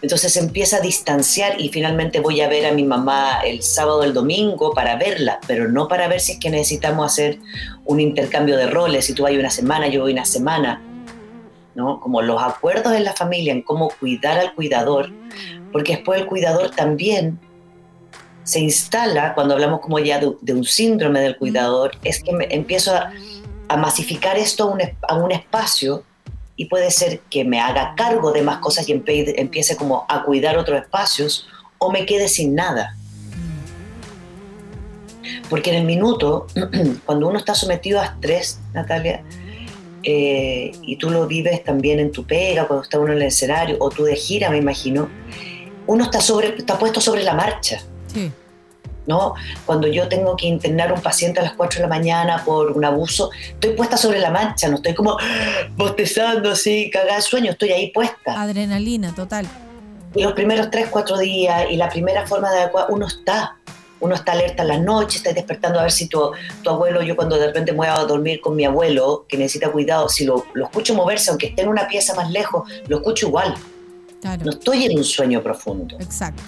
Entonces 0.00 0.36
empieza 0.36 0.76
a 0.76 0.80
distanciar 0.80 1.60
y 1.60 1.70
finalmente 1.70 2.20
voy 2.20 2.40
a 2.40 2.48
ver 2.48 2.66
a 2.66 2.72
mi 2.72 2.84
mamá 2.84 3.40
el 3.44 3.62
sábado 3.62 3.98
o 3.98 4.02
el 4.04 4.12
domingo 4.12 4.72
para 4.72 4.96
verla, 4.96 5.40
pero 5.46 5.68
no 5.68 5.88
para 5.88 6.06
ver 6.06 6.20
si 6.20 6.32
es 6.32 6.38
que 6.38 6.50
necesitamos 6.50 7.10
hacer 7.10 7.38
un 7.84 7.98
intercambio 7.98 8.56
de 8.56 8.68
roles, 8.68 9.06
si 9.06 9.12
tú 9.12 9.24
vas 9.24 9.32
una 9.32 9.50
semana, 9.50 9.88
yo 9.88 10.02
voy 10.02 10.12
una 10.12 10.24
semana, 10.24 10.80
¿no? 11.78 12.00
Como 12.00 12.20
los 12.22 12.42
acuerdos 12.42 12.92
en 12.92 13.04
la 13.04 13.12
familia, 13.12 13.52
en 13.52 13.62
cómo 13.62 13.88
cuidar 14.00 14.36
al 14.36 14.52
cuidador, 14.52 15.10
porque 15.70 15.94
después 15.94 16.20
el 16.20 16.26
cuidador 16.26 16.72
también 16.72 17.38
se 18.42 18.58
instala, 18.58 19.32
cuando 19.32 19.54
hablamos 19.54 19.78
como 19.80 20.00
ya 20.00 20.18
de, 20.18 20.52
un 20.52 20.64
síndrome 20.64 21.20
del 21.20 21.36
cuidador, 21.36 21.92
es 22.02 22.20
que 22.20 22.32
me- 22.32 22.48
empiezo 22.50 22.96
a, 22.96 23.12
masificar 23.76 24.36
esto 24.36 24.74
a 25.02 25.14
un, 25.14 25.30
espacio 25.30 26.02
y 26.56 26.64
puede 26.64 26.90
ser 26.90 27.20
que 27.30 27.44
me 27.44 27.60
haga 27.60 27.94
cargo 27.96 28.32
de 28.32 28.42
más 28.42 28.58
cosas 28.58 28.88
y 28.88 28.92
empiece 28.92 29.76
como 29.76 30.04
a 30.08 30.24
cuidar 30.24 30.58
otros 30.58 30.80
espacios 30.80 31.46
o 31.76 31.92
me 31.92 32.06
quede 32.06 32.28
sin 32.28 32.56
nada. 32.56 32.96
Porque 35.48 35.70
en 35.70 35.76
el 35.76 35.84
minuto, 35.84 36.48
cuando 37.04 37.28
uno 37.28 37.38
está 37.38 37.54
sometido 37.54 38.00
a 38.00 38.06
estrés, 38.06 38.58
Natalia, 38.72 39.22
eh, 40.02 40.72
y 40.82 40.96
tú 40.96 41.10
lo 41.10 41.26
vives 41.26 41.64
también 41.64 42.00
en 42.00 42.12
tu 42.12 42.24
pega, 42.24 42.66
cuando 42.66 42.84
está 42.84 42.98
uno 42.98 43.12
en 43.12 43.18
el 43.18 43.28
escenario, 43.28 43.76
o 43.80 43.90
tú 43.90 44.04
de 44.04 44.16
gira, 44.16 44.50
me 44.50 44.58
imagino, 44.58 45.08
uno 45.86 46.04
está, 46.04 46.20
sobre, 46.20 46.56
está 46.56 46.78
puesto 46.78 47.00
sobre 47.00 47.22
la 47.22 47.34
marcha. 47.34 47.82
Sí. 48.12 48.30
¿no? 49.08 49.34
Cuando 49.64 49.88
yo 49.88 50.06
tengo 50.06 50.36
que 50.36 50.46
internar 50.46 50.90
a 50.90 50.94
un 50.94 51.00
paciente 51.00 51.40
a 51.40 51.42
las 51.42 51.54
4 51.54 51.78
de 51.78 51.82
la 51.82 51.88
mañana 51.88 52.44
por 52.44 52.70
un 52.72 52.84
abuso, 52.84 53.30
estoy 53.32 53.72
puesta 53.72 53.96
sobre 53.96 54.20
la 54.20 54.30
mancha, 54.30 54.68
no 54.68 54.76
estoy 54.76 54.94
como 54.94 55.16
bostezando 55.76 56.50
así, 56.50 56.90
cagada 56.90 57.20
sueño, 57.22 57.52
estoy 57.52 57.70
ahí 57.70 57.90
puesta. 57.90 58.40
Adrenalina, 58.40 59.14
total. 59.14 59.48
Y 60.14 60.22
los 60.22 60.34
primeros 60.34 60.70
3, 60.70 60.88
4 60.90 61.18
días 61.18 61.66
y 61.70 61.76
la 61.76 61.88
primera 61.88 62.26
forma 62.26 62.50
de 62.52 62.58
adecuar, 62.60 62.86
uno 62.90 63.06
está. 63.06 63.56
Uno 64.00 64.14
está 64.14 64.32
alerta 64.32 64.62
en 64.62 64.68
las 64.68 64.80
noches, 64.80 65.16
está 65.16 65.32
despertando 65.32 65.80
a 65.80 65.82
ver 65.82 65.92
si 65.92 66.06
tu, 66.06 66.30
tu 66.62 66.70
abuelo, 66.70 67.02
yo 67.02 67.16
cuando 67.16 67.36
de 67.36 67.46
repente 67.46 67.72
me 67.72 67.78
voy 67.78 67.88
a 67.88 67.98
dormir 68.04 68.40
con 68.40 68.54
mi 68.54 68.64
abuelo, 68.64 69.26
que 69.28 69.36
necesita 69.36 69.70
cuidado, 69.72 70.08
si 70.08 70.24
lo, 70.24 70.46
lo 70.54 70.66
escucho 70.66 70.94
moverse, 70.94 71.30
aunque 71.30 71.48
esté 71.48 71.62
en 71.62 71.68
una 71.68 71.88
pieza 71.88 72.14
más 72.14 72.30
lejos, 72.30 72.70
lo 72.86 72.98
escucho 72.98 73.26
igual. 73.26 73.54
Claro. 74.20 74.44
No 74.44 74.50
estoy 74.52 74.84
en 74.84 74.98
un 74.98 75.04
sueño 75.04 75.42
profundo. 75.42 75.96
Exacto. 75.98 76.42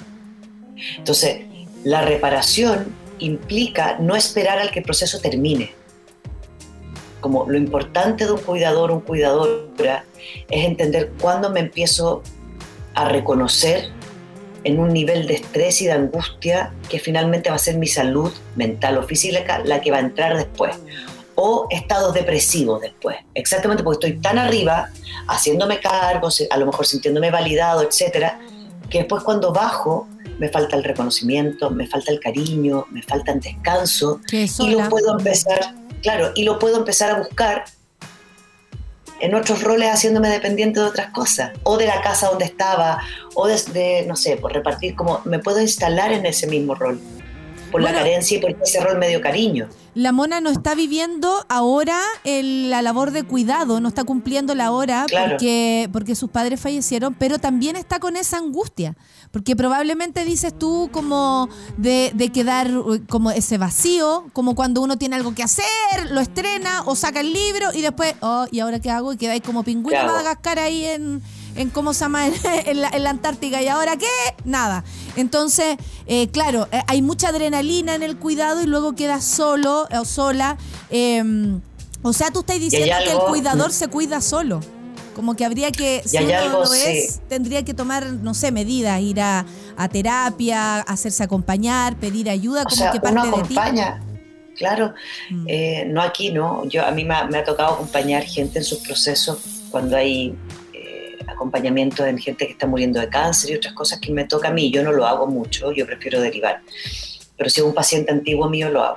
Entonces, 0.97 1.43
la 1.85 2.03
reparación 2.03 2.95
implica 3.19 3.99
no 3.99 4.17
esperar 4.17 4.59
al 4.59 4.71
que 4.71 4.81
el 4.81 4.85
proceso 4.85 5.21
termine. 5.21 5.73
Como 7.21 7.47
lo 7.47 7.59
importante 7.59 8.25
de 8.25 8.33
un 8.33 8.41
cuidador, 8.41 8.91
un 8.91 9.01
cuidadora, 9.01 10.05
es 10.49 10.65
entender 10.65 11.13
cuándo 11.21 11.51
me 11.51 11.61
empiezo 11.61 12.23
a 12.95 13.09
reconocer 13.09 13.91
en 14.65 14.79
un 14.79 14.93
nivel 14.93 15.27
de 15.27 15.35
estrés 15.35 15.81
y 15.83 15.87
de 15.87 15.93
angustia 15.93 16.73
que 16.89 16.99
finalmente 16.99 17.51
va 17.51 17.57
a 17.57 17.59
ser 17.59 17.77
mi 17.77 17.87
salud 17.87 18.33
mental 18.57 18.99
o 18.99 19.03
física 19.03 19.61
la 19.65 19.81
que 19.81 19.91
va 19.91 19.99
a 19.99 20.01
entrar 20.01 20.37
después. 20.37 20.77
O 21.35 21.67
estados 21.71 22.13
depresivos 22.13 22.83
después. 22.83 23.17
Exactamente 23.35 23.83
porque 23.83 24.07
estoy 24.07 24.21
tan 24.21 24.39
arriba, 24.39 24.91
haciéndome 25.29 25.81
cargo, 25.81 26.29
a 26.51 26.57
lo 26.59 26.67
mejor 26.67 26.87
sintiéndome 26.87 27.31
validado, 27.31 27.83
etcétera, 27.83 28.39
que 28.91 28.99
después 28.99 29.23
cuando 29.23 29.53
bajo 29.53 30.07
me 30.39 30.49
falta 30.49 30.77
el 30.77 30.85
reconocimiento, 30.85 31.71
me 31.71 31.87
falta 31.87 32.11
el 32.11 32.21
cariño, 32.21 32.87
me 32.91 33.03
falta 33.03 33.33
el 33.33 33.41
descanso 33.41 34.21
y 34.33 34.71
lo 34.71 34.89
puedo 34.89 35.19
empezar, 35.19 35.75
claro, 36.03 36.33
y 36.35 36.45
lo 36.45 36.59
puedo 36.59 36.79
empezar 36.79 37.11
a 37.11 37.19
buscar 37.19 37.65
en 39.21 39.35
otros 39.35 39.63
roles 39.63 39.91
haciéndome 39.93 40.29
dependiente 40.29 40.81
de 40.81 40.87
otras 40.87 41.11
cosas, 41.11 41.53
o 41.63 41.77
de 41.77 41.87
la 41.87 42.01
casa 42.03 42.29
donde 42.29 42.45
estaba, 42.47 42.99
o 43.35 43.47
desde, 43.47 44.05
no 44.07 44.17
sé, 44.17 44.37
por 44.37 44.53
repartir, 44.53 44.95
como 44.97 45.21
me 45.25 45.39
puedo 45.39 45.61
instalar 45.61 46.13
en 46.13 46.27
ese 46.27 46.47
mismo 46.47 46.75
rol, 46.75 47.01
por 47.71 47.81
Bueno. 47.83 47.95
la 47.97 48.03
carencia 48.03 48.37
y 48.39 48.41
por 48.41 48.51
ese 48.63 48.81
rol 48.81 48.99
medio 48.99 49.21
cariño. 49.21 49.69
La 49.95 50.13
mona 50.13 50.41
no 50.41 50.51
está 50.51 50.75
viviendo 50.75 51.45
ahora 51.49 51.99
el- 52.25 52.71
la 52.71 52.81
labor 52.81 53.11
de 53.11 53.25
cuidado, 53.25 53.81
no 53.81 53.89
está 53.89 54.05
cumpliendo 54.05 54.55
la 54.55 54.71
hora 54.71 55.05
Claro. 55.09 55.31
porque, 55.33 55.89
porque 55.93 56.15
sus 56.15 56.31
padres 56.31 56.61
fallecieron, 56.61 57.15
pero 57.15 57.39
también 57.39 57.77
está 57.77 57.99
con 57.99 58.17
esa 58.17 58.39
angustia, 58.39 58.97
porque 59.33 59.55
probablemente 59.55 60.25
dices 60.25 60.57
tú 60.59 60.89
como 60.93 61.49
de, 61.77 62.11
de 62.15 62.31
quedar 62.31 62.67
eh, 62.69 63.01
como 63.09 63.31
ese 63.31 63.59
vacío, 63.59 64.25
como 64.33 64.55
cuando 64.55 64.81
uno 64.81 64.99
tiene 64.99 65.17
algo 65.17 65.35
que 65.35 65.43
hacer, 65.43 65.65
lo 66.11 66.21
estrena 66.21 66.83
o 66.87 66.97
saca 66.97 67.21
el 67.21 67.33
libro 67.33 67.69
y 67.73 67.81
después, 67.81 68.15
oh, 68.21 68.47
¿y 68.51 68.61
ahora 68.61 68.81
qué 68.81 68.91
hago? 68.91 69.13
Y 69.13 69.17
quedáis 69.17 69.43
como 69.43 69.63
pingüino. 69.63 70.05
Madagascar 70.05 70.59
ahí 70.59 70.85
en, 70.85 71.23
en 71.55 71.71
¿cómo 71.71 71.95
se 71.95 72.01
llama? 72.01 72.27
En 72.67 72.81
la, 72.81 72.89
en 72.89 73.05
la 73.05 73.11
Antártica. 73.11 73.63
¿Y 73.63 73.69
ahora 73.69 73.97
qué? 73.97 74.07
Nada. 74.45 74.83
Entonces, 75.17 75.77
eh, 76.07 76.29
claro, 76.29 76.69
eh, 76.73 76.83
hay 76.89 77.01
mucha 77.03 77.29
adrenalina 77.29 77.95
en 77.95 78.03
el 78.03 78.17
cuidado 78.17 78.63
y 78.63 78.67
luego 78.67 78.95
quedas 78.95 79.25
solo 79.25 79.87
o 79.93 80.05
sola. 80.05 80.57
eh, 80.91 81.59
o 82.03 82.13
sea, 82.15 82.31
tú 82.31 82.41
estás 82.41 82.59
diciendo 82.59 82.97
que 83.05 83.13
el 83.13 83.19
cuidador 83.19 83.73
se 83.73 83.89
cuida 83.89 84.21
solo. 84.23 84.61
Como 85.21 85.37
que 85.37 85.45
habría 85.45 85.71
que, 85.71 86.01
si 86.03 86.17
hay 86.17 86.25
uno 86.25 86.39
algo, 86.39 86.59
lo 86.65 86.73
es, 86.73 87.15
sí. 87.17 87.21
tendría 87.29 87.63
que 87.63 87.75
tomar, 87.75 88.07
no 88.07 88.33
sé, 88.33 88.51
medidas, 88.53 88.99
ir 89.03 89.21
a, 89.21 89.45
a 89.77 89.89
terapia, 89.91 90.81
hacerse 90.81 91.23
acompañar, 91.23 91.95
pedir 91.97 92.31
ayuda, 92.31 92.63
O 92.63 92.65
como 92.65 92.77
sea, 92.77 92.91
que 92.91 92.97
uno 93.03 93.15
parte 93.15 93.27
de 93.29 93.33
ti. 93.35 93.39
acompaña, 93.59 94.03
claro, 94.57 94.95
Mm. 95.31 95.45
Eh, 95.47 95.85
no 95.89 96.01
aquí, 96.01 96.33
no. 96.33 96.65
Yo, 96.65 96.87
a 96.87 96.91
mí 96.91 97.05
me 97.05 97.15
ha, 97.15 97.25
me 97.25 97.37
ha 97.37 97.45
tocado 97.45 97.75
acompañar 97.75 98.23
gente 98.23 98.61
en 98.61 98.65
sus 98.65 98.79
procesos 98.79 99.39
cuando 99.71 99.95
hay 99.95 100.35
eh, 100.73 101.19
acompañamiento 101.27 102.07
en 102.07 102.17
gente 102.17 102.47
que 102.47 102.53
está 102.53 102.67
muriendo 102.67 102.99
de 102.99 103.11
cáncer 103.11 103.51
y 103.51 103.55
otras 103.57 103.75
cosas 103.75 104.01
que 104.01 104.11
me 104.13 104.25
toca 104.25 104.49
a 104.49 104.53
mí. 104.53 104.71
Yo 104.71 104.83
no 104.83 104.91
lo 104.93 105.07
hago 105.07 105.27
mucho, 105.27 105.71
yo 105.73 105.85
prefiero 105.85 106.19
derivar. 106.23 106.63
Pero 107.37 107.51
si 107.51 107.61
es 107.61 107.67
un 107.67 107.75
paciente 107.75 108.11
antiguo 108.11 108.49
mío, 108.49 108.71
lo 108.71 108.83
hago. 108.85 108.97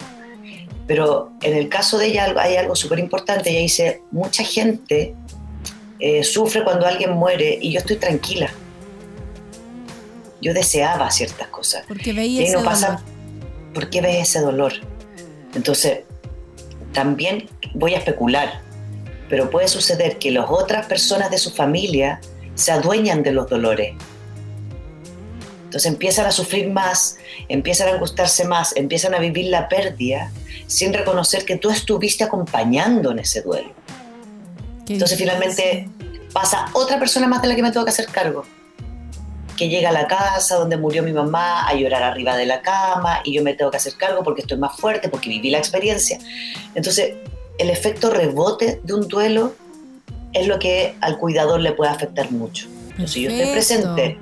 Pero 0.88 1.32
en 1.42 1.54
el 1.58 1.68
caso 1.68 1.98
de 1.98 2.08
ella 2.08 2.34
hay 2.38 2.56
algo 2.56 2.76
súper 2.76 3.00
importante. 3.00 3.50
Ella 3.50 3.60
dice, 3.60 4.02
mucha 4.12 4.44
gente 4.44 5.16
eh, 6.06 6.22
sufre 6.26 6.66
cuando 6.66 6.86
alguien 6.86 7.14
muere 7.14 7.58
y 7.62 7.72
yo 7.72 7.80
estoy 7.80 7.95
tranquila. 7.95 8.49
Yo 10.41 10.54
deseaba 10.54 11.10
ciertas 11.10 11.47
cosas. 11.47 11.86
Porque 11.88 12.10
Y 12.10 12.14
veía 12.14 12.43
ese 12.43 12.58
no 12.58 12.64
pasa, 12.66 12.88
dolor. 12.88 13.01
¿por 13.74 13.89
qué 13.89 14.01
ves 14.01 14.28
ese 14.28 14.41
dolor? 14.41 14.74
Entonces, 15.56 15.99
también 16.91 17.49
voy 17.74 17.93
a 17.93 17.99
especular, 17.99 18.60
pero 19.30 19.49
puede 19.49 19.70
suceder 19.70 20.20
que 20.20 20.32
las 20.32 20.47
otras 20.49 20.88
personas 20.88 21.32
de 21.32 21.38
su 21.38 21.51
familia 21.51 22.20
se 22.54 22.74
adueñan 22.74 23.24
de 23.24 23.32
los 23.32 23.49
dolores. 23.49 23.93
Entonces 25.64 25.89
empiezan 25.89 26.26
a 26.26 26.32
sufrir 26.32 26.70
más, 26.70 27.16
empiezan 27.47 27.88
a 27.88 27.91
angustarse 27.93 28.43
más, 28.43 28.76
empiezan 28.76 29.14
a 29.14 29.20
vivir 29.20 29.45
la 29.45 29.70
pérdida 29.70 30.34
sin 30.68 30.91
reconocer 30.91 31.45
que 31.45 31.56
tú 31.56 31.70
estuviste 31.70 32.26
acompañando 32.26 33.12
en 33.12 33.20
ese 33.20 33.41
duelo. 33.41 33.72
Entonces 34.88 35.18
finalmente 35.18 35.88
pasa 36.34 36.66
otra 36.74 37.00
persona 37.00 37.28
más 37.28 37.42
de 37.42 37.48
la 37.48 37.56
que 37.56 37.62
me 37.62 37.72
tengo 37.72 37.86
que 37.86 37.92
hacer 37.92 38.08
cargo. 38.08 38.46
Que 39.58 39.70
llega 39.70 39.90
a 39.90 39.92
la 39.92 40.08
casa 40.08 40.56
donde 40.56 40.78
murió 40.78 41.04
mi 41.04 41.14
mamá 41.14 41.68
a 41.68 41.76
llorar 41.76 42.04
arriba 42.04 42.36
de 42.36 42.46
la 42.46 42.62
cama 42.62 43.22
y 43.24 43.34
yo 43.34 43.44
me 43.44 43.54
tengo 43.54 43.70
que 43.72 43.78
hacer 43.78 43.94
cargo 43.96 44.24
porque 44.24 44.42
estoy 44.42 44.58
más 44.58 44.76
fuerte, 44.78 45.10
porque 45.10 45.30
viví 45.30 45.52
la 45.52 45.60
experiencia. 45.60 46.20
Entonces 46.76 47.16
el 47.60 47.70
efecto 47.70 48.10
rebote 48.10 48.82
de 48.84 48.94
un 48.94 49.08
duelo 49.08 49.54
es 50.34 50.48
lo 50.48 50.58
que 50.58 50.96
al 51.02 51.20
cuidador 51.20 51.62
le 51.62 51.72
puede 51.74 51.92
afectar 51.92 52.32
mucho. 52.32 52.68
Entonces 52.90 53.12
si 53.12 53.22
yo 53.22 53.30
estoy 53.30 53.52
presente, 53.52 54.18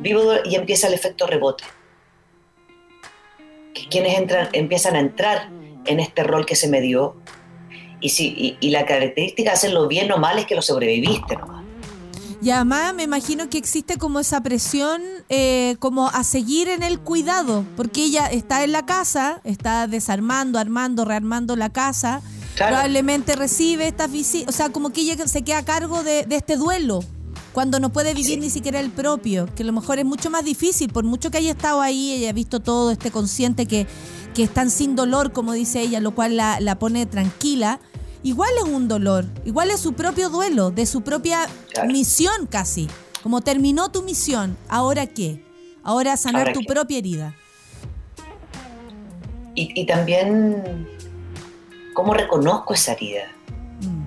vivo 0.00 0.32
y 0.44 0.54
empieza 0.54 0.88
el 0.88 0.94
efecto 0.94 1.26
rebote. 1.26 1.64
Que 3.74 3.88
quienes 3.88 4.18
entran, 4.18 4.48
empiezan 4.52 4.96
a 4.96 5.00
entrar 5.00 5.50
en 5.84 6.00
este 6.00 6.22
rol 6.24 6.46
que 6.46 6.56
se 6.56 6.68
me 6.68 6.80
dio 6.80 7.16
y, 8.02 8.08
si, 8.10 8.26
y, 8.28 8.56
y 8.60 8.70
la 8.70 8.84
característica 8.84 9.50
de 9.50 9.54
hacerlo 9.56 9.88
bien 9.88 10.12
o 10.12 10.18
mal 10.18 10.38
es 10.38 10.46
que 10.46 10.54
lo 10.54 10.62
sobreviviste 10.62 11.36
nomás. 11.36 11.62
Y 12.42 12.50
además 12.50 12.92
me 12.94 13.04
imagino 13.04 13.48
que 13.48 13.56
existe 13.56 13.98
como 13.98 14.18
esa 14.18 14.42
presión 14.42 15.00
eh, 15.28 15.76
como 15.78 16.08
a 16.08 16.24
seguir 16.24 16.68
en 16.68 16.82
el 16.82 16.98
cuidado, 16.98 17.64
porque 17.76 18.02
ella 18.04 18.26
está 18.26 18.64
en 18.64 18.72
la 18.72 18.84
casa, 18.84 19.40
está 19.44 19.86
desarmando, 19.86 20.58
armando, 20.58 21.04
rearmando 21.04 21.54
la 21.56 21.70
casa, 21.70 22.20
Claro. 22.56 22.72
probablemente 22.74 23.34
recibe 23.36 23.86
estas 23.86 24.10
visitas, 24.12 24.52
o 24.52 24.56
sea, 24.56 24.68
como 24.70 24.90
que 24.90 25.00
ella 25.02 25.16
se 25.26 25.42
queda 25.42 25.58
a 25.58 25.64
cargo 25.64 26.02
de, 26.02 26.26
de 26.26 26.36
este 26.36 26.56
duelo, 26.56 27.00
cuando 27.52 27.78
no 27.80 27.92
puede 27.92 28.12
vivir 28.12 28.34
Sí. 28.34 28.36
ni 28.40 28.50
siquiera 28.50 28.80
el 28.80 28.90
propio, 28.90 29.48
que 29.54 29.62
a 29.62 29.66
lo 29.66 29.72
mejor 29.72 29.98
es 30.00 30.04
mucho 30.04 30.28
más 30.28 30.44
difícil, 30.44 30.90
por 30.92 31.04
mucho 31.04 31.30
que 31.30 31.38
haya 31.38 31.52
estado 31.52 31.80
ahí, 31.80 32.12
ella 32.12 32.30
ha 32.30 32.32
visto 32.34 32.58
todo, 32.60 32.90
esté 32.90 33.10
consciente 33.12 33.66
que, 33.66 33.86
que 34.34 34.42
están 34.42 34.68
sin 34.70 34.96
dolor, 34.96 35.32
como 35.32 35.52
dice 35.52 35.80
ella, 35.80 36.00
lo 36.00 36.10
cual 36.14 36.36
la, 36.36 36.58
la 36.60 36.78
pone 36.78 37.06
tranquila. 37.06 37.78
Igual 38.24 38.50
es 38.58 38.64
un 38.64 38.86
dolor, 38.88 39.24
igual 39.44 39.70
es 39.70 39.80
su 39.80 39.94
propio 39.94 40.28
duelo, 40.30 40.70
de 40.70 40.86
su 40.86 41.00
propia 41.02 41.46
Claro. 41.72 41.90
misión 41.90 42.46
casi. 42.46 42.88
Como 43.22 43.40
terminó 43.40 43.90
tu 43.90 44.02
misión, 44.02 44.56
¿ahora 44.68 45.06
qué? 45.06 45.44
Ahora 45.82 46.16
sanar 46.16 46.42
¿Ahora 46.42 46.52
tu 46.52 46.60
qué? 46.60 46.66
propia 46.66 46.98
herida. 46.98 47.34
Y, 49.54 49.80
y 49.80 49.86
también 49.86 50.88
¿cómo 51.94 52.14
reconozco 52.14 52.74
esa 52.74 52.92
herida? 52.92 53.24
Mm. 53.82 54.02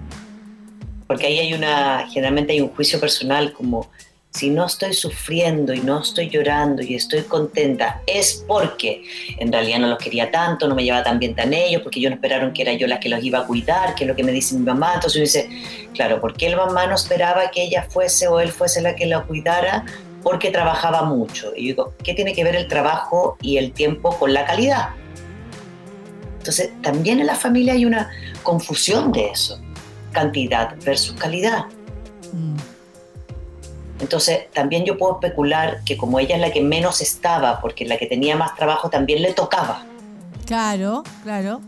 Porque 1.07 1.27
ahí 1.27 1.39
hay 1.39 1.53
una, 1.53 2.07
generalmente 2.07 2.53
hay 2.53 2.61
un 2.61 2.69
juicio 2.69 2.99
personal 2.99 3.53
como, 3.53 3.89
si 4.35 4.49
no 4.49 4.65
estoy 4.65 4.93
sufriendo 4.93 5.73
y 5.73 5.79
no 5.79 6.01
estoy 6.01 6.29
llorando 6.29 6.83
y 6.83 6.95
estoy 6.95 7.21
contenta, 7.21 8.01
es 8.05 8.43
porque 8.45 9.01
en 9.37 9.49
realidad 9.49 9.79
no 9.79 9.87
los 9.87 9.97
quería 9.97 10.29
tanto, 10.29 10.67
no 10.67 10.75
me 10.75 10.83
llevaba 10.83 11.05
tan 11.05 11.19
bien 11.19 11.33
tan 11.35 11.53
ellos, 11.53 11.81
porque 11.81 11.99
ellos 11.99 12.09
no 12.09 12.15
esperaron 12.15 12.51
que 12.51 12.63
era 12.63 12.73
yo 12.73 12.85
la 12.85 12.99
que 12.99 13.07
los 13.07 13.23
iba 13.23 13.39
a 13.39 13.45
cuidar, 13.45 13.95
que 13.95 14.03
es 14.03 14.09
lo 14.09 14.15
que 14.15 14.25
me 14.25 14.33
dice 14.33 14.55
mi 14.55 14.65
mamá. 14.65 14.95
Entonces 14.95 15.15
uno 15.15 15.23
dice, 15.23 15.89
claro, 15.93 16.19
¿por 16.19 16.35
qué 16.35 16.47
el 16.47 16.57
mamá 16.57 16.85
no 16.85 16.95
esperaba 16.95 17.49
que 17.49 17.63
ella 17.63 17.87
fuese 17.89 18.27
o 18.27 18.41
él 18.41 18.51
fuese 18.51 18.81
la 18.81 18.93
que 18.93 19.05
la 19.05 19.23
cuidara? 19.23 19.85
Porque 20.21 20.51
trabajaba 20.51 21.03
mucho. 21.03 21.53
Y 21.55 21.61
yo 21.61 21.67
digo, 21.67 21.93
¿qué 22.03 22.13
tiene 22.13 22.33
que 22.33 22.43
ver 22.43 22.57
el 22.57 22.67
trabajo 22.67 23.37
y 23.41 23.55
el 23.55 23.71
tiempo 23.71 24.17
con 24.19 24.33
la 24.33 24.45
calidad? 24.45 24.89
Entonces, 26.39 26.71
también 26.81 27.21
en 27.21 27.27
la 27.27 27.35
familia 27.35 27.71
hay 27.71 27.85
una 27.85 28.09
confusión 28.43 29.13
de 29.13 29.29
eso, 29.29 29.61
cantidad 30.11 30.75
versus 30.83 31.15
calidad. 31.15 31.67
Entonces, 34.05 34.51
también 34.53 34.85
yo 34.85 34.99
puedo 34.99 35.13
especular 35.13 35.79
que 35.83 35.97
como 35.97 36.19
ella 36.19 36.35
es 36.35 36.41
la 36.41 36.51
que 36.51 36.61
menos 36.61 37.01
estaba, 37.01 37.59
porque 37.59 37.85
la 37.85 37.97
que 37.97 38.05
tenía 38.05 38.35
más 38.35 38.55
trabajo 38.55 38.87
también 38.87 39.23
le 39.23 39.33
tocaba. 39.33 39.83
Claro, 40.45 41.03
claro. 41.23 41.59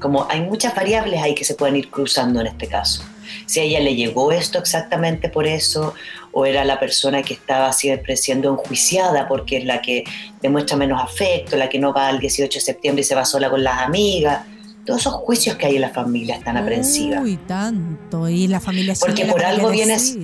Como 0.00 0.26
hay 0.30 0.40
muchas 0.40 0.74
variables 0.74 1.20
ahí 1.22 1.34
que 1.34 1.44
se 1.44 1.54
pueden 1.54 1.76
ir 1.76 1.90
cruzando 1.90 2.40
en 2.40 2.46
este 2.46 2.66
caso. 2.66 3.04
Si 3.44 3.60
a 3.60 3.62
ella 3.62 3.80
le 3.80 3.94
llegó 3.94 4.32
esto 4.32 4.58
exactamente 4.58 5.28
por 5.28 5.46
eso, 5.46 5.92
o 6.32 6.46
era 6.46 6.64
la 6.64 6.80
persona 6.80 7.22
que 7.22 7.34
estaba 7.34 7.70
siempre 7.74 8.16
siendo 8.16 8.50
enjuiciada 8.50 9.28
porque 9.28 9.58
es 9.58 9.66
la 9.66 9.82
que 9.82 10.04
demuestra 10.40 10.78
menos 10.78 11.02
afecto, 11.02 11.56
la 11.58 11.68
que 11.68 11.78
no 11.78 11.92
va 11.92 12.08
al 12.08 12.20
18 12.20 12.58
de 12.58 12.64
septiembre 12.64 13.02
y 13.02 13.04
se 13.04 13.14
va 13.14 13.26
sola 13.26 13.50
con 13.50 13.62
las 13.62 13.82
amigas. 13.82 14.46
Todos 14.86 15.00
esos 15.02 15.12
juicios 15.12 15.56
que 15.56 15.66
hay 15.66 15.74
en 15.74 15.82
la 15.82 15.90
familia 15.90 16.36
están 16.36 16.56
aprensivas. 16.56 17.22
Uy, 17.22 17.36
tanto. 17.36 18.30
Y 18.30 18.46
la 18.48 18.60
familia 18.60 18.94
sí, 18.94 19.02
Porque 19.04 19.26
por 19.26 19.44
algo 19.44 19.68
vienes-. 19.68 20.16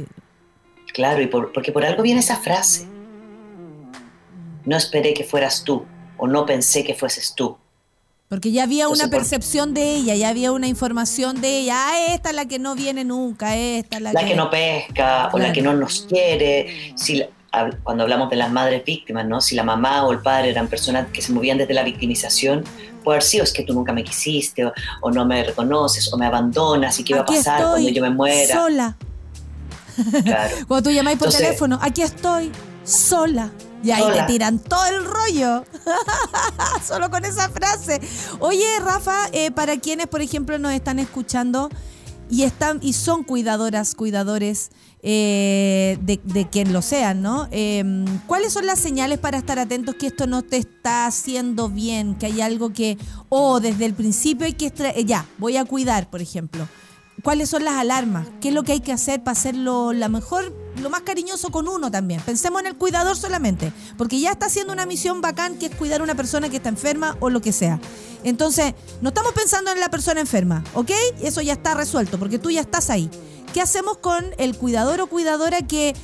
Claro, 0.92 1.22
y 1.22 1.26
por- 1.26 1.52
porque 1.52 1.72
por 1.72 1.84
algo 1.84 2.02
viene 2.02 2.20
esa 2.20 2.36
frase. 2.36 2.86
No 4.64 4.76
esperé 4.76 5.14
que 5.14 5.24
fueras 5.24 5.64
tú, 5.64 5.84
o 6.18 6.26
no 6.26 6.46
pensé 6.46 6.84
que 6.84 6.94
fueses 6.94 7.34
tú. 7.34 7.56
Porque 8.28 8.50
ya 8.50 8.62
había 8.62 8.84
Entonces, 8.84 9.06
una 9.06 9.10
percepción 9.10 9.74
de 9.74 9.94
ella, 9.96 10.14
ya 10.14 10.28
había 10.30 10.52
una 10.52 10.66
información 10.66 11.40
de 11.42 11.58
ella. 11.58 11.74
Ah, 11.76 12.06
esta 12.14 12.30
es 12.30 12.36
la 12.36 12.46
que 12.46 12.58
no 12.58 12.74
viene 12.74 13.04
nunca, 13.04 13.56
esta 13.56 13.96
es 13.96 14.02
la, 14.02 14.12
La 14.12 14.24
que 14.24 14.34
no 14.34 14.48
pesca, 14.48 15.28
o 15.32 15.38
la 15.38 15.52
que 15.52 15.60
no 15.60 15.74
nos 15.74 16.02
quiere. 16.08 16.94
Si 16.96 17.16
la- 17.16 17.26
cuando 17.82 18.04
hablamos 18.04 18.30
de 18.30 18.36
las 18.36 18.50
madres 18.50 18.82
víctimas, 18.86 19.26
¿no? 19.26 19.42
Si 19.42 19.54
la 19.54 19.62
mamá 19.64 20.06
o 20.06 20.12
el 20.12 20.20
padre 20.20 20.48
eran 20.50 20.68
personas 20.68 21.08
que 21.12 21.20
se 21.20 21.32
movían 21.32 21.58
desde 21.58 21.74
la 21.74 21.82
victimización, 21.82 22.64
puede 23.04 23.16
haber 23.16 23.22
sido 23.24 23.44
es 23.44 23.52
que 23.52 23.64
tú 23.64 23.74
nunca 23.74 23.92
me 23.92 24.02
quisiste, 24.04 24.64
o, 24.64 24.72
o 25.02 25.10
no 25.10 25.26
me 25.26 25.44
reconoces, 25.44 26.10
o 26.10 26.16
me 26.16 26.24
abandonas, 26.24 26.98
y 26.98 27.04
qué 27.04 27.12
va 27.14 27.20
a 27.20 27.26
pasar 27.26 27.58
estoy, 27.60 27.70
cuando 27.72 27.90
yo 27.90 28.02
me 28.02 28.10
muera. 28.10 28.56
Sola. 28.56 28.96
Claro. 30.24 30.54
Cuando 30.68 30.90
tú 30.90 30.94
llamáis 30.94 31.18
por 31.18 31.28
Entonces- 31.28 31.46
teléfono, 31.48 31.78
aquí 31.82 32.02
estoy, 32.02 32.50
sola. 32.84 33.50
Y 33.84 33.90
ahí 33.90 34.04
te 34.12 34.22
tiran 34.32 34.60
todo 34.60 34.84
el 34.86 35.04
rollo. 35.04 35.64
Solo 36.86 37.10
con 37.10 37.24
esa 37.24 37.48
frase. 37.48 38.00
Oye, 38.38 38.64
Rafa, 38.80 39.26
eh, 39.32 39.50
para 39.50 39.76
quienes, 39.78 40.06
por 40.06 40.22
ejemplo, 40.22 40.56
nos 40.58 40.72
están 40.72 41.00
escuchando 41.00 41.68
y 42.30 42.44
están 42.44 42.78
y 42.80 42.92
son 42.92 43.24
cuidadoras, 43.24 43.96
cuidadores 43.96 44.70
eh, 45.02 45.98
de, 46.00 46.20
de 46.22 46.48
quien 46.48 46.72
lo 46.72 46.80
sean, 46.80 47.22
¿no? 47.22 47.48
Eh, 47.50 48.04
¿Cuáles 48.28 48.52
son 48.52 48.66
las 48.66 48.78
señales 48.78 49.18
para 49.18 49.36
estar 49.38 49.58
atentos 49.58 49.96
que 49.96 50.06
esto 50.06 50.28
no 50.28 50.42
te 50.42 50.58
está 50.58 51.06
haciendo 51.06 51.68
bien? 51.68 52.14
Que 52.14 52.26
hay 52.26 52.40
algo 52.40 52.72
que, 52.72 52.96
o 53.28 53.58
desde 53.58 53.84
el 53.84 53.94
principio 53.94 54.46
hay 54.46 54.52
que, 54.52 54.72
eh, 54.94 55.04
ya, 55.04 55.26
voy 55.38 55.56
a 55.56 55.64
cuidar, 55.64 56.08
por 56.08 56.22
ejemplo. 56.22 56.68
¿Cuáles 57.22 57.50
son 57.50 57.64
las 57.64 57.74
alarmas? 57.74 58.26
¿Qué 58.40 58.48
es 58.48 58.54
lo 58.54 58.64
que 58.64 58.72
hay 58.72 58.80
que 58.80 58.92
hacer 58.92 59.22
para 59.22 59.38
hacerlo 59.38 59.92
la 59.92 60.08
mejor, 60.08 60.52
lo 60.80 60.90
más 60.90 61.02
cariñoso 61.02 61.50
con 61.50 61.68
uno 61.68 61.88
también? 61.88 62.20
Pensemos 62.20 62.60
en 62.60 62.66
el 62.66 62.76
cuidador 62.76 63.16
solamente, 63.16 63.72
porque 63.96 64.18
ya 64.18 64.32
está 64.32 64.46
haciendo 64.46 64.72
una 64.72 64.86
misión 64.86 65.20
bacán 65.20 65.56
que 65.56 65.66
es 65.66 65.74
cuidar 65.76 66.00
a 66.00 66.04
una 66.04 66.16
persona 66.16 66.48
que 66.48 66.56
está 66.56 66.68
enferma 66.68 67.16
o 67.20 67.30
lo 67.30 67.40
que 67.40 67.52
sea. 67.52 67.78
Entonces, 68.24 68.74
no 69.00 69.10
estamos 69.10 69.32
pensando 69.34 69.70
en 69.70 69.78
la 69.78 69.88
persona 69.88 70.20
enferma, 70.20 70.64
¿ok? 70.74 70.90
Eso 71.22 71.40
ya 71.42 71.52
está 71.52 71.74
resuelto, 71.74 72.18
porque 72.18 72.40
tú 72.40 72.50
ya 72.50 72.60
estás 72.60 72.90
ahí. 72.90 73.08
¿Qué 73.54 73.60
hacemos 73.60 73.98
con 73.98 74.24
el 74.38 74.56
cuidador 74.56 75.00
o 75.00 75.06
cuidadora 75.06 75.62
que, 75.62 75.94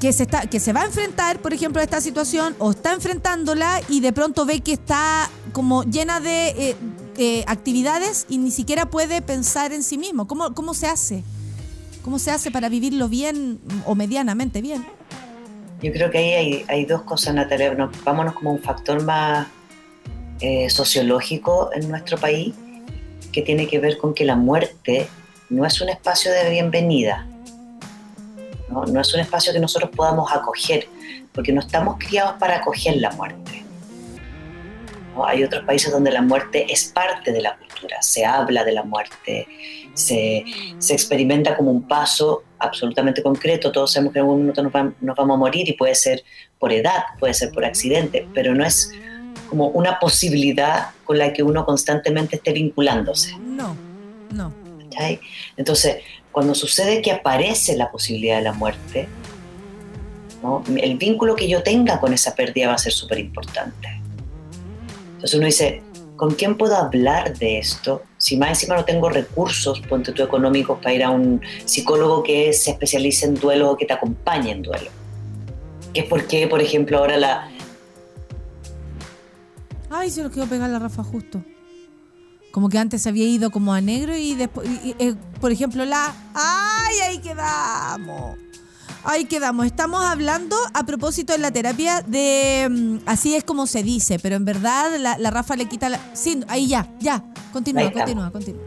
que, 0.00 0.12
se, 0.12 0.24
está, 0.24 0.48
que 0.48 0.58
se 0.58 0.72
va 0.72 0.82
a 0.82 0.86
enfrentar, 0.86 1.40
por 1.40 1.54
ejemplo, 1.54 1.80
a 1.80 1.84
esta 1.84 2.00
situación 2.00 2.56
o 2.58 2.72
está 2.72 2.92
enfrentándola 2.92 3.82
y 3.88 4.00
de 4.00 4.12
pronto 4.12 4.46
ve 4.46 4.62
que 4.62 4.72
está 4.72 5.30
como 5.52 5.84
llena 5.84 6.18
de 6.18 6.48
eh, 6.48 6.76
eh, 7.22 7.44
actividades 7.46 8.24
y 8.30 8.38
ni 8.38 8.50
siquiera 8.50 8.86
puede 8.86 9.20
pensar 9.20 9.74
en 9.74 9.82
sí 9.82 9.98
mismo? 9.98 10.26
¿Cómo, 10.26 10.54
¿Cómo 10.54 10.72
se 10.72 10.86
hace? 10.86 11.22
¿Cómo 12.02 12.18
se 12.18 12.30
hace 12.30 12.50
para 12.50 12.70
vivirlo 12.70 13.10
bien 13.10 13.60
o 13.84 13.94
medianamente 13.94 14.62
bien? 14.62 14.86
Yo 15.82 15.92
creo 15.92 16.10
que 16.10 16.16
ahí 16.16 16.64
hay, 16.66 16.84
dos 16.86 17.02
cosas, 17.02 17.34
Natalia. 17.34 17.74
No, 17.74 17.90
vámonos 18.06 18.32
como 18.32 18.52
un 18.52 18.62
factor 18.62 19.02
más 19.02 19.48
eh, 20.40 20.70
sociológico 20.70 21.68
en 21.74 21.90
nuestro 21.90 22.16
país, 22.16 22.54
que 23.32 23.42
tiene 23.42 23.66
que 23.66 23.78
ver 23.78 23.98
con 23.98 24.14
que 24.14 24.24
la 24.24 24.36
muerte 24.36 25.06
no 25.50 25.66
es 25.66 25.78
un 25.82 25.90
espacio 25.90 26.32
de 26.32 26.48
bienvenida. 26.48 27.26
¿no? 28.70 28.86
No 28.86 28.98
es 28.98 29.12
un 29.12 29.20
espacio 29.20 29.52
que 29.52 29.60
nosotros 29.60 29.90
podamos 29.94 30.32
acoger, 30.32 30.88
porque 31.34 31.52
no 31.52 31.60
estamos 31.60 31.98
criados 31.98 32.36
para 32.40 32.56
acoger 32.56 32.96
la 32.96 33.10
muerte. 33.10 33.62
Hay 35.26 35.42
otros 35.44 35.64
países 35.64 35.92
donde 35.92 36.10
la 36.12 36.22
muerte 36.22 36.66
es 36.72 36.84
parte 36.86 37.32
de 37.32 37.40
la 37.40 37.56
cultura, 37.56 38.00
se 38.00 38.24
habla 38.24 38.64
de 38.64 38.72
la 38.72 38.82
muerte, 38.84 39.46
se, 39.94 40.44
se 40.78 40.92
experimenta 40.94 41.56
como 41.56 41.70
un 41.70 41.86
paso 41.86 42.44
absolutamente 42.58 43.22
concreto. 43.22 43.72
Todos 43.72 43.92
sabemos 43.92 44.12
que 44.12 44.18
en 44.20 44.24
algún 44.24 44.38
momento 44.40 44.62
nos, 44.62 44.72
vam- 44.72 44.94
nos 45.00 45.16
vamos 45.16 45.34
a 45.34 45.38
morir 45.38 45.68
y 45.68 45.72
puede 45.74 45.94
ser 45.94 46.22
por 46.58 46.72
edad, 46.72 47.02
puede 47.18 47.34
ser 47.34 47.50
por 47.52 47.64
accidente, 47.64 48.26
pero 48.34 48.54
no 48.54 48.64
es 48.64 48.92
como 49.48 49.68
una 49.68 49.98
posibilidad 49.98 50.90
con 51.04 51.18
la 51.18 51.32
que 51.32 51.42
uno 51.42 51.64
constantemente 51.66 52.36
esté 52.36 52.52
vinculándose. 52.52 53.36
No, 53.38 53.76
no. 54.32 54.52
Entonces, 55.56 55.96
cuando 56.30 56.54
sucede 56.54 57.02
que 57.02 57.10
aparece 57.10 57.76
la 57.76 57.90
posibilidad 57.90 58.36
de 58.36 58.42
la 58.42 58.52
muerte, 58.52 59.08
¿no? 60.42 60.62
el 60.80 60.96
vínculo 60.96 61.34
que 61.36 61.48
yo 61.48 61.62
tenga 61.62 62.00
con 62.00 62.12
esa 62.12 62.34
pérdida 62.34 62.68
va 62.68 62.74
a 62.74 62.78
ser 62.78 62.92
súper 62.92 63.18
importante. 63.18 63.99
Entonces 65.20 65.34
uno 65.34 65.46
dice, 65.46 65.82
¿con 66.16 66.34
quién 66.34 66.56
puedo 66.56 66.74
hablar 66.74 67.36
de 67.36 67.58
esto? 67.58 68.02
Si 68.16 68.38
más 68.38 68.48
encima 68.48 68.74
no 68.74 68.86
tengo 68.86 69.10
recursos, 69.10 69.80
ponte 69.80 70.12
tú 70.12 70.22
económicos, 70.22 70.78
para 70.78 70.94
ir 70.94 71.04
a 71.04 71.10
un 71.10 71.42
psicólogo 71.66 72.22
que 72.22 72.54
se 72.54 72.70
especialice 72.70 73.26
en 73.26 73.34
duelo 73.34 73.72
o 73.72 73.76
que 73.76 73.84
te 73.84 73.92
acompañe 73.92 74.50
en 74.50 74.62
duelo. 74.62 74.90
Que 75.92 76.00
es 76.00 76.06
porque, 76.06 76.46
por 76.46 76.62
ejemplo, 76.62 76.98
ahora 76.98 77.18
la, 77.18 77.50
Ay, 79.90 80.10
se 80.10 80.22
lo 80.22 80.30
quiero 80.30 80.48
pegar 80.48 80.70
la 80.70 80.78
Rafa 80.78 81.02
justo. 81.02 81.44
Como 82.52 82.68
que 82.68 82.78
antes 82.78 83.06
había 83.06 83.26
ido 83.26 83.50
como 83.50 83.74
a 83.74 83.80
negro 83.80 84.16
y 84.16 84.34
después, 84.34 84.68
eh, 84.98 85.14
por 85.40 85.52
ejemplo, 85.52 85.84
la... 85.84 86.14
¡Ay, 86.32 86.96
ahí 87.08 87.18
quedamos! 87.18 88.38
Ahí 89.04 89.24
quedamos. 89.24 89.66
Estamos 89.66 90.04
hablando 90.04 90.56
a 90.74 90.84
propósito 90.84 91.32
de 91.32 91.38
la 91.38 91.50
terapia 91.50 92.02
de... 92.02 92.68
mm, 92.70 92.98
Así 93.06 93.34
es 93.34 93.44
como 93.44 93.66
se 93.66 93.82
dice, 93.82 94.18
pero 94.18 94.36
en 94.36 94.44
verdad 94.44 94.90
la, 94.98 95.16
la 95.18 95.30
Rafa 95.30 95.56
le 95.56 95.66
quita 95.66 95.88
la... 95.88 95.98
Sí, 96.12 96.42
ahí 96.48 96.68
ya, 96.68 96.86
ya. 97.00 97.24
Continúa, 97.52 97.90
continúa, 97.92 98.30
continúa. 98.30 98.62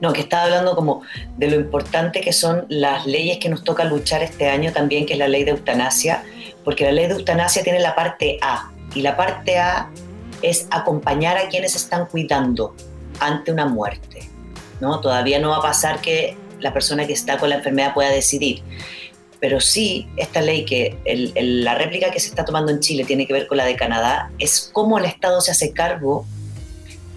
No, 0.00 0.12
que 0.12 0.20
estaba 0.20 0.44
hablando 0.44 0.74
como 0.76 1.02
de 1.36 1.50
lo 1.50 1.56
importante 1.56 2.20
que 2.20 2.32
son 2.32 2.66
las 2.68 3.04
leyes 3.06 3.38
que 3.38 3.48
nos 3.48 3.64
toca 3.64 3.84
luchar 3.84 4.22
este 4.22 4.48
año 4.48 4.72
también, 4.72 5.06
que 5.06 5.14
es 5.14 5.18
la 5.18 5.28
ley 5.28 5.44
de 5.44 5.50
eutanasia, 5.50 6.22
porque 6.64 6.84
la 6.84 6.92
ley 6.92 7.08
de 7.08 7.14
eutanasia 7.14 7.62
tiene 7.62 7.80
la 7.80 7.94
parte 7.94 8.38
A, 8.42 8.70
y 8.94 9.02
la 9.02 9.16
parte 9.16 9.58
A 9.58 9.90
es 10.42 10.66
acompañar 10.70 11.36
a 11.36 11.48
quienes 11.48 11.74
están 11.74 12.06
cuidando 12.06 12.74
ante 13.20 13.52
una 13.52 13.66
muerte. 13.66 14.30
¿no? 14.80 15.00
Todavía 15.00 15.38
no 15.40 15.50
va 15.50 15.58
a 15.58 15.62
pasar 15.62 16.00
que 16.00 16.36
la 16.60 16.72
persona 16.72 17.06
que 17.06 17.12
está 17.12 17.38
con 17.38 17.50
la 17.50 17.56
enfermedad 17.56 17.92
pueda 17.92 18.10
decidir, 18.10 18.62
pero 19.40 19.60
sí 19.60 20.08
esta 20.16 20.40
ley 20.40 20.64
que 20.64 20.96
la 21.36 21.74
réplica 21.74 22.10
que 22.10 22.20
se 22.20 22.28
está 22.28 22.44
tomando 22.44 22.72
en 22.72 22.80
Chile 22.80 23.04
tiene 23.04 23.26
que 23.26 23.32
ver 23.32 23.46
con 23.46 23.56
la 23.56 23.64
de 23.64 23.76
Canadá, 23.76 24.30
es 24.38 24.70
cómo 24.72 24.98
el 24.98 25.04
Estado 25.04 25.40
se 25.40 25.50
hace 25.50 25.72
cargo 25.72 26.26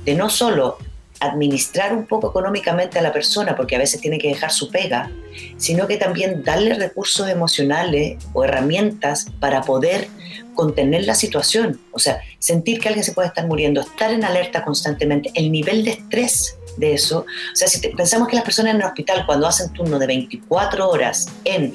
de 0.06 0.16
no 0.16 0.30
solo 0.30 0.78
administrar 1.20 1.94
un 1.94 2.06
poco 2.06 2.30
económicamente 2.30 2.98
a 2.98 3.02
la 3.02 3.12
persona, 3.12 3.56
porque 3.56 3.76
a 3.76 3.80
veces 3.80 4.00
tiene 4.00 4.18
que 4.18 4.30
dejar 4.30 4.52
su 4.52 4.72
pega, 4.72 5.12
sino 5.58 5.88
que 5.88 5.98
también 5.98 6.44
darle 6.44 6.74
recursos 6.76 7.28
emocionales 7.28 8.18
o 8.34 8.44
herramientas 8.44 9.28
para 9.40 9.62
poder 9.62 10.08
contener 10.56 11.06
la 11.06 11.16
situación. 11.16 11.80
O 11.92 12.00
sea, 12.00 12.22
sentir 12.40 12.80
que 12.80 12.88
alguien 12.88 13.04
se 13.04 13.12
puede 13.12 13.28
estar 13.28 13.46
muriendo, 13.48 13.82
estar 13.82 14.12
en 14.12 14.24
alerta 14.24 14.64
constantemente, 14.64 15.32
el 15.36 15.52
nivel 15.52 15.84
de 15.84 15.92
estrés 15.92 16.58
de 16.78 16.94
eso. 16.94 17.20
O 17.20 17.56
sea, 17.56 17.68
si 17.68 17.86
pensamos 17.90 18.28
que 18.28 18.36
las 18.36 18.46
personas 18.46 18.74
en 18.74 18.82
el 18.82 18.88
hospital 18.88 19.26
cuando 19.26 19.48
hacen 19.48 19.74
turno 19.74 20.00
de 20.00 20.08
24 20.08 20.90
horas 20.90 21.28
en 21.44 21.74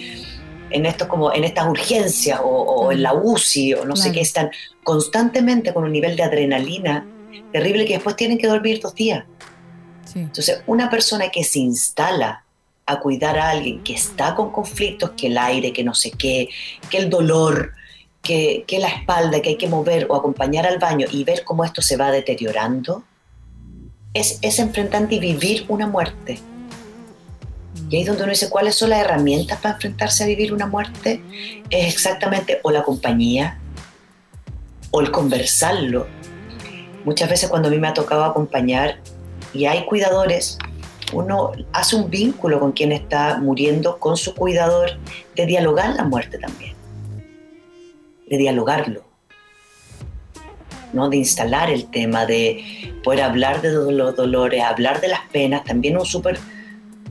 en 0.71 0.87
estos 0.87 1.09
como 1.09 1.33
en 1.33 1.45
estas 1.45 1.67
urgencias 1.67 2.41
o, 2.43 2.49
o 2.49 2.93
en 2.93 3.03
la 3.03 3.15
UCI 3.15 3.75
o 3.75 3.85
no 3.85 3.97
sé 3.97 4.13
qué 4.13 4.21
están 4.21 4.51
constantemente 4.83 5.73
con 5.73 5.85
un 5.85 5.93
nivel 5.93 6.17
de 6.17 6.23
adrenalina 6.23 7.07
terrible 7.53 7.87
que 7.87 7.95
después 7.95 8.17
tienen 8.17 8.39
que 8.39 8.47
dormir 8.47 8.81
dos 8.81 8.95
días 8.95 9.25
Sí. 10.05 10.21
Entonces, 10.21 10.63
una 10.67 10.91
persona 10.91 11.31
que 11.31 11.45
se 11.45 11.59
instala 11.61 12.45
a 12.87 13.01
cuidar 13.01 13.39
a 13.39 13.51
alguien 13.51 13.83
que 13.83 13.95
está 13.95 14.35
con 14.35 14.51
conflictos, 14.51 15.13
que 15.17 15.29
el 15.29 15.39
aire, 15.39 15.73
que 15.73 15.85
no 15.85 15.95
sé 15.95 16.11
qué, 16.11 16.49
que 16.91 16.99
el 16.99 17.09
dolor, 17.09 17.73
que, 18.23 18.65
que 18.67 18.79
la 18.79 18.89
espalda, 18.89 19.41
que 19.41 19.51
hay 19.51 19.57
que 19.57 19.69
mover 19.69 20.07
o 20.09 20.17
acompañar 20.17 20.67
al 20.67 20.79
baño 20.79 21.07
y 21.11 21.25
ver 21.25 21.45
cómo 21.45 21.65
esto 21.65 21.83
se 21.83 21.97
va 21.97 22.11
deteriorando, 22.11 23.05
es, 24.13 24.39
es 24.43 24.59
enfrentante 24.59 25.17
y 25.17 25.21
vivir 25.21 25.65
una 25.69 25.87
muerte. 25.87 26.39
Y 27.89 27.97
ahí 27.97 28.03
es 28.03 28.09
donde 28.09 28.23
uno 28.23 28.31
dice, 28.31 28.49
¿cuáles 28.49 28.77
son 28.77 28.91
las 28.91 29.01
herramientas 29.01 29.59
para 29.61 29.75
enfrentarse 29.75 30.25
a 30.25 30.27
vivir 30.27 30.53
una 30.53 30.67
muerte? 30.67 31.23
Es 31.71 31.93
exactamente 31.95 32.61
o 32.63 32.71
la 32.71 32.83
compañía 32.83 33.59
o 34.91 35.01
el 35.01 35.11
conversarlo. 35.11 36.07
Muchas 37.05 37.29
veces 37.29 37.51
cuando 37.51 37.69
a 37.69 37.71
mí 37.71 37.79
me 37.79 37.89
ha 37.89 37.95
tocado 37.95 38.25
acompañar 38.25 38.99
y 39.53 39.67
hay 39.67 39.85
cuidadores, 39.85 40.59
uno 41.13 41.53
hace 41.73 41.97
un 41.97 42.11
vínculo 42.11 42.59
con 42.59 42.73
quien 42.73 42.93
está 42.93 43.39
muriendo, 43.39 43.99
con 43.99 44.17
su 44.17 44.35
cuidador, 44.35 44.99
de 45.37 45.47
dialogar 45.47 45.95
la 45.95 46.05
muerte 46.05 46.39
también, 46.39 46.75
de 48.29 48.39
dialogarlo, 48.39 49.03
¿no? 50.93 51.11
de 51.11 51.19
instalar 51.19 51.71
el 51.71 51.91
tema, 51.91 52.25
de 52.25 52.93
poder 53.05 53.23
hablar 53.23 53.61
de 53.61 53.71
los 53.93 54.17
dolores, 54.17 54.63
hablar 54.63 55.01
de 55.01 55.09
las 55.09 55.21
penas, 55.31 55.65
también 55.65 55.99
un 55.99 56.07
súper 56.07 56.39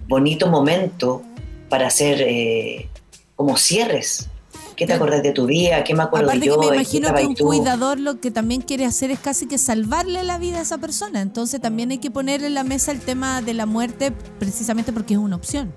bonito 0.07 0.47
momento 0.47 1.21
para 1.69 1.87
hacer 1.87 2.21
eh, 2.21 2.89
como 3.35 3.57
cierres. 3.57 4.29
¿Qué 4.75 4.87
te 4.87 4.93
acordás 4.93 5.21
de 5.21 5.31
tu 5.31 5.45
día? 5.45 5.83
¿Qué 5.83 5.93
me 5.93 6.01
acuerdo 6.03 6.29
Aparte 6.29 6.47
yo? 6.47 6.59
que 6.59 6.67
me 6.71 6.77
¿En 6.77 6.83
qué 6.85 6.97
imagino 6.97 7.13
que 7.15 7.25
un 7.27 7.35
tú? 7.35 7.45
cuidador 7.45 7.99
lo 7.99 8.19
que 8.19 8.31
también 8.31 8.61
quiere 8.61 8.85
hacer 8.85 9.11
es 9.11 9.19
casi 9.19 9.47
que 9.47 9.59
salvarle 9.59 10.23
la 10.23 10.39
vida 10.39 10.57
a 10.59 10.61
esa 10.63 10.79
persona. 10.79 11.21
Entonces 11.21 11.61
también 11.61 11.91
hay 11.91 11.99
que 11.99 12.09
poner 12.09 12.43
en 12.43 12.55
la 12.55 12.63
mesa 12.63 12.91
el 12.91 12.99
tema 12.99 13.41
de 13.43 13.53
la 13.53 13.67
muerte 13.67 14.11
precisamente 14.39 14.91
porque 14.91 15.13
es 15.13 15.19
una 15.19 15.35
opción. 15.35 15.71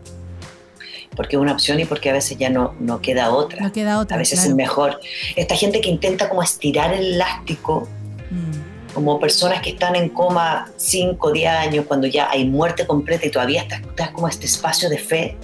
Porque 1.15 1.37
es 1.37 1.43
una 1.43 1.53
opción 1.53 1.79
y 1.79 1.85
porque 1.85 2.09
a 2.09 2.15
veces 2.15 2.39
ya 2.39 2.49
no, 2.49 2.75
no 2.81 3.01
queda 3.03 3.31
otra. 3.31 3.61
No 3.63 3.73
queda 3.73 3.99
otra. 3.99 4.17
a 4.17 4.19
veces 4.19 4.39
claro. 4.39 4.51
es 4.51 4.57
mejor. 4.57 5.01
Esta 5.37 5.57
gente 5.57 5.81
que 5.83 5.91
intenta 5.91 6.29
como 6.31 6.43
estirar 6.43 6.93
el 6.95 7.15
elástico, 7.15 7.87
Mm. 8.29 8.66
Como 8.97 9.21
personas 9.21 9.61
que 9.61 9.69
están 9.71 9.95
en 9.95 10.09
coma 10.09 10.71
5, 10.79 11.31
10 11.31 11.51
años, 11.51 11.85
cuando 11.87 12.07
ya 12.07 12.31
hay 12.31 12.47
muerte 12.47 12.87
completa 12.87 13.27
y 13.27 13.31
todavía 13.31 13.61
estás, 13.61 13.83
estás 13.83 14.11
como 14.13 14.27
este 14.27 14.47
espacio 14.47 14.89
de 14.89 14.97
fe. 14.97 15.37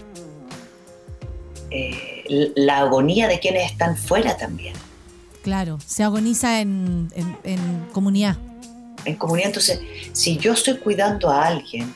Eh, 1.71 2.51
la 2.57 2.79
agonía 2.79 3.29
de 3.29 3.39
quienes 3.41 3.71
están 3.71 3.97
fuera 3.99 4.39
también, 4.39 4.73
Claro, 5.43 5.79
se 5.85 6.03
agoniza 6.03 6.61
en, 6.63 7.11
en- 7.15 7.37
en 7.45 7.87
comunidad. 7.93 8.37
en 9.05 9.17
comunidad. 9.17 9.49
Entonces, 9.49 9.81
si 10.13 10.39
yo 10.39 10.55
estoy 10.55 10.79
cuidando 10.79 11.29
a 11.29 11.45
alguien 11.47 11.95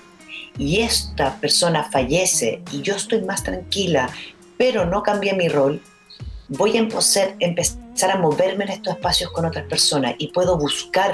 y 0.59 0.81
esta 0.81 1.37
persona 1.41 1.85
fallece 1.91 2.61
y 2.71 2.83
yo 2.83 2.97
estoy 2.97 3.23
más 3.23 3.43
tranquila, 3.43 4.11
pero 4.59 4.85
no 4.85 5.03
cambié 5.03 5.33
mi 5.33 5.49
rol, 5.49 5.81
voy 6.49 6.77
a 6.77 6.81
empezar, 6.81 7.35
empezar 7.41 8.11
a 8.11 8.19
moverme 8.19 8.65
en 8.65 8.73
estos 8.73 8.93
espacios 8.97 9.31
con 9.31 9.47
otras 9.47 9.65
personas 9.67 10.17
y 10.19 10.27
puedo 10.29 10.59
buscar 10.59 11.13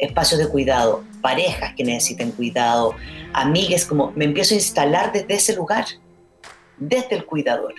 espacios 0.00 0.40
de 0.40 0.48
cuidado, 0.48 1.04
parejas 1.20 1.74
que 1.76 1.84
necesiten 1.84 2.32
cuidado, 2.32 2.94
amigues, 3.32 3.86
como 3.86 4.12
me 4.16 4.24
empiezo 4.24 4.54
a 4.54 4.56
instalar 4.56 5.12
desde 5.12 5.34
ese 5.34 5.54
lugar, 5.54 5.84
desde 6.78 7.16
el 7.16 7.26
cuidador. 7.26 7.74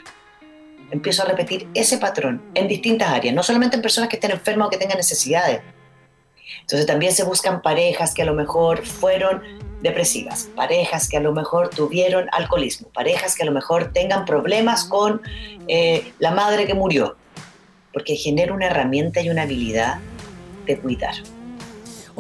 Empiezo 0.91 1.23
a 1.23 1.25
repetir 1.25 1.67
ese 1.73 1.97
patrón 1.97 2.41
en 2.53 2.67
distintas 2.67 3.09
áreas, 3.09 3.33
no 3.33 3.43
solamente 3.43 3.75
en 3.75 3.81
personas 3.81 4.09
que 4.09 4.17
estén 4.17 4.31
enfermas 4.31 4.67
o 4.67 4.69
que 4.69 4.77
tengan 4.77 4.97
necesidades. 4.97 5.61
Entonces 6.61 6.85
también 6.85 7.13
se 7.13 7.23
buscan 7.23 7.61
parejas 7.61 8.13
que 8.13 8.21
a 8.21 8.25
lo 8.25 8.33
mejor 8.33 8.85
fueron 8.85 9.41
depresivas, 9.81 10.49
parejas 10.55 11.09
que 11.09 11.17
a 11.17 11.21
lo 11.21 11.33
mejor 11.33 11.69
tuvieron 11.69 12.27
alcoholismo, 12.31 12.89
parejas 12.89 13.35
que 13.35 13.43
a 13.43 13.45
lo 13.45 13.51
mejor 13.51 13.91
tengan 13.93 14.25
problemas 14.25 14.83
con 14.83 15.21
eh, 15.67 16.11
la 16.19 16.31
madre 16.31 16.67
que 16.67 16.73
murió, 16.73 17.15
porque 17.93 18.15
genera 18.15 18.53
una 18.53 18.67
herramienta 18.67 19.21
y 19.21 19.29
una 19.29 19.43
habilidad 19.43 19.99
de 20.65 20.77
cuidar. 20.77 21.15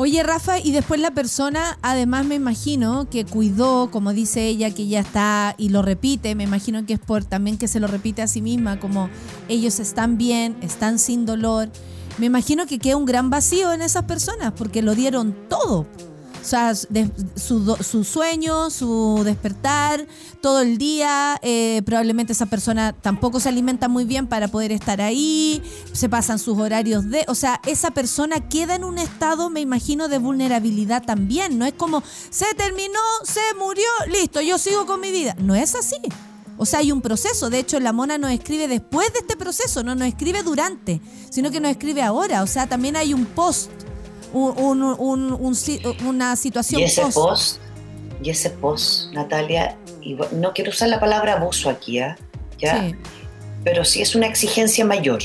Oye, 0.03 0.23
Rafa, 0.23 0.57
y 0.57 0.71
después 0.71 0.99
la 0.99 1.11
persona, 1.11 1.77
además 1.83 2.25
me 2.25 2.33
imagino 2.33 3.07
que 3.07 3.23
cuidó, 3.23 3.91
como 3.91 4.13
dice 4.13 4.47
ella, 4.47 4.71
que 4.71 4.87
ya 4.87 5.01
está 5.01 5.53
y 5.59 5.69
lo 5.69 5.83
repite, 5.83 6.33
me 6.33 6.43
imagino 6.43 6.83
que 6.87 6.93
es 6.93 6.99
por 6.99 7.23
también 7.23 7.59
que 7.59 7.67
se 7.67 7.79
lo 7.79 7.85
repite 7.85 8.23
a 8.23 8.27
sí 8.27 8.41
misma, 8.41 8.79
como 8.79 9.11
ellos 9.47 9.79
están 9.79 10.17
bien, 10.17 10.57
están 10.61 10.97
sin 10.97 11.27
dolor. 11.27 11.69
Me 12.17 12.25
imagino 12.25 12.65
que 12.65 12.79
queda 12.79 12.97
un 12.97 13.05
gran 13.05 13.29
vacío 13.29 13.73
en 13.73 13.83
esas 13.83 14.05
personas 14.05 14.53
porque 14.57 14.81
lo 14.81 14.95
dieron 14.95 15.35
todo. 15.47 15.85
O 16.41 16.45
sea, 16.45 16.73
su 16.75 18.03
sueño, 18.03 18.69
su 18.69 19.21
despertar, 19.23 20.07
todo 20.41 20.61
el 20.61 20.77
día. 20.77 21.39
eh, 21.41 21.81
probablemente 21.85 22.33
esa 22.33 22.47
persona 22.47 22.93
tampoco 22.93 23.39
se 23.39 23.49
alimenta 23.49 23.87
muy 23.87 24.05
bien 24.05 24.27
para 24.27 24.47
poder 24.47 24.71
estar 24.71 25.01
ahí. 25.01 25.61
Se 25.93 26.09
pasan 26.09 26.39
sus 26.39 26.57
horarios 26.57 27.09
de. 27.09 27.23
O 27.27 27.35
sea, 27.35 27.61
esa 27.65 27.91
persona 27.91 28.49
queda 28.49 28.75
en 28.75 28.83
un 28.83 28.97
estado, 28.97 29.49
me 29.49 29.61
imagino, 29.61 30.07
de 30.07 30.17
vulnerabilidad 30.17 31.03
también. 31.03 31.57
No 31.57 31.65
es 31.65 31.73
como, 31.73 32.03
se 32.29 32.45
terminó, 32.55 32.99
se 33.23 33.41
murió, 33.59 33.87
listo, 34.11 34.41
yo 34.41 34.57
sigo 34.57 34.85
con 34.85 34.99
mi 34.99 35.11
vida. 35.11 35.35
No 35.39 35.55
es 35.55 35.75
así. 35.75 35.97
O 36.57 36.65
sea, 36.65 36.79
hay 36.79 36.91
un 36.91 37.01
proceso. 37.01 37.49
De 37.49 37.59
hecho, 37.59 37.79
la 37.79 37.91
mona 37.93 38.17
nos 38.17 38.31
escribe 38.31 38.67
después 38.67 39.11
de 39.13 39.19
este 39.19 39.35
proceso, 39.35 39.83
no 39.83 39.95
nos 39.95 40.07
escribe 40.07 40.43
durante, 40.43 41.01
sino 41.29 41.49
que 41.49 41.59
nos 41.59 41.71
escribe 41.71 42.01
ahora. 42.03 42.43
O 42.43 42.47
sea, 42.47 42.67
también 42.67 42.95
hay 42.95 43.13
un 43.13 43.25
post, 43.25 43.71
un, 44.33 44.81
un- 44.99 45.33
un- 45.33 45.97
una 46.05 46.35
situación 46.35 46.81
Y 46.81 46.85
ese 46.85 47.01
post. 47.01 47.15
post, 47.15 47.61
y 48.23 48.29
ese 48.29 48.49
post, 48.49 49.11
Natalia, 49.13 49.77
y 50.01 50.15
no 50.33 50.53
quiero 50.53 50.69
usar 50.71 50.89
la 50.89 50.99
palabra 50.99 51.33
abuso 51.33 51.69
aquí, 51.69 51.99
¿ah? 51.99 52.17
¿ya? 52.59 52.79
Sí. 52.89 52.95
pero 53.63 53.83
sí 53.85 54.01
es 54.01 54.15
una 54.15 54.27
exigencia 54.27 54.83
mayor. 54.85 55.21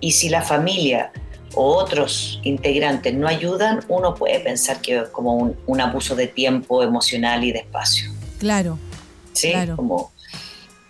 Y 0.00 0.12
si 0.12 0.28
la 0.28 0.42
familia 0.42 1.10
o 1.54 1.74
otros 1.76 2.40
integrantes 2.44 3.14
no 3.14 3.26
ayudan, 3.26 3.80
uno 3.88 4.14
puede 4.14 4.38
pensar 4.40 4.80
que 4.80 4.98
es 5.00 5.08
como 5.08 5.34
un, 5.34 5.56
un 5.66 5.80
abuso 5.80 6.14
de 6.14 6.28
tiempo 6.28 6.82
emocional 6.84 7.42
y 7.44 7.50
de 7.52 7.60
espacio. 7.60 8.12
Claro. 8.38 8.78
¿sí? 9.32 9.50
Claro. 9.50 9.74
Como 9.76 10.12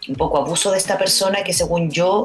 un 0.09 0.15
poco 0.17 0.39
abuso 0.39 0.71
de 0.73 0.79
esta 0.79 0.99
persona 0.99 1.43
que 1.43 1.53
según 1.55 1.91
yo 1.91 2.25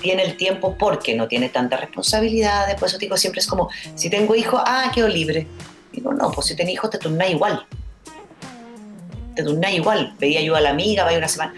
tiene 0.00 0.22
el 0.22 0.36
tiempo 0.36 0.76
porque 0.78 1.14
no 1.14 1.28
tiene 1.28 1.48
tanta 1.48 1.76
responsabilidad. 1.76 2.76
Por 2.78 2.88
eso 2.88 2.98
digo, 2.98 3.16
siempre 3.16 3.40
es 3.40 3.46
como, 3.46 3.68
si 3.94 4.10
tengo 4.10 4.34
hijos, 4.34 4.60
ah, 4.64 4.90
quedo 4.94 5.08
libre. 5.08 5.46
Digo, 5.92 6.12
no, 6.12 6.30
pues 6.30 6.48
si 6.48 6.56
tenés 6.56 6.74
hijos 6.74 6.90
te 6.90 6.98
turnás 6.98 7.30
igual. 7.30 7.66
Te 9.34 9.42
turnás 9.42 9.72
igual. 9.72 10.14
Veía 10.18 10.40
yo 10.42 10.56
a 10.56 10.60
la 10.60 10.70
amiga, 10.70 11.04
vaya 11.04 11.18
una 11.18 11.28
semana. 11.28 11.54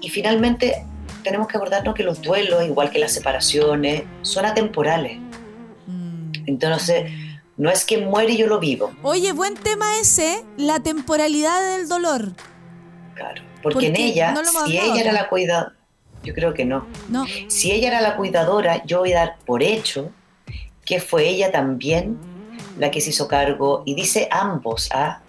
Y 0.00 0.08
finalmente 0.10 0.84
tenemos 1.22 1.48
que 1.48 1.56
acordarnos 1.56 1.94
que 1.94 2.02
los 2.02 2.22
duelos, 2.22 2.64
igual 2.64 2.90
que 2.90 2.98
las 2.98 3.12
separaciones, 3.12 4.02
son 4.22 4.44
atemporales. 4.44 5.18
Mm. 5.86 6.32
Entonces, 6.46 7.10
no 7.56 7.70
es 7.70 7.84
que 7.84 7.98
muere 7.98 8.32
y 8.32 8.36
yo 8.36 8.46
lo 8.46 8.60
vivo. 8.60 8.92
Oye, 9.02 9.32
buen 9.32 9.54
tema 9.54 9.98
ese, 10.00 10.44
la 10.56 10.80
temporalidad 10.80 11.76
del 11.76 11.88
dolor. 11.88 12.32
Claro. 13.14 13.42
Porque, 13.62 13.88
en 13.88 13.96
ella, 13.96 14.32
no 14.32 14.44
si 14.66 14.78
ella 14.78 15.00
era 15.00 15.12
la 15.12 15.28
cuidadora, 15.28 15.74
yo 16.28 16.34
creo 16.34 16.52
que 16.52 16.64
no. 16.66 16.86
No, 17.08 17.24
Si 17.48 17.72
ella 17.72 17.88
era 17.88 18.00
la 18.02 18.16
cuidadora, 18.16 18.84
yo 18.84 18.98
voy 19.00 19.12
a 19.14 19.18
dar 19.20 19.36
por 19.46 19.62
hecho 19.62 20.10
que 20.84 21.00
fue 21.00 21.28
ella 21.28 21.50
también 21.50 22.18
la 22.78 22.90
que 22.90 23.00
se 23.00 23.10
hizo 23.10 23.26
cargo, 23.26 23.82
y 23.86 23.94
dice 23.94 24.28
ambos, 24.30 24.88
ah, 24.94 25.20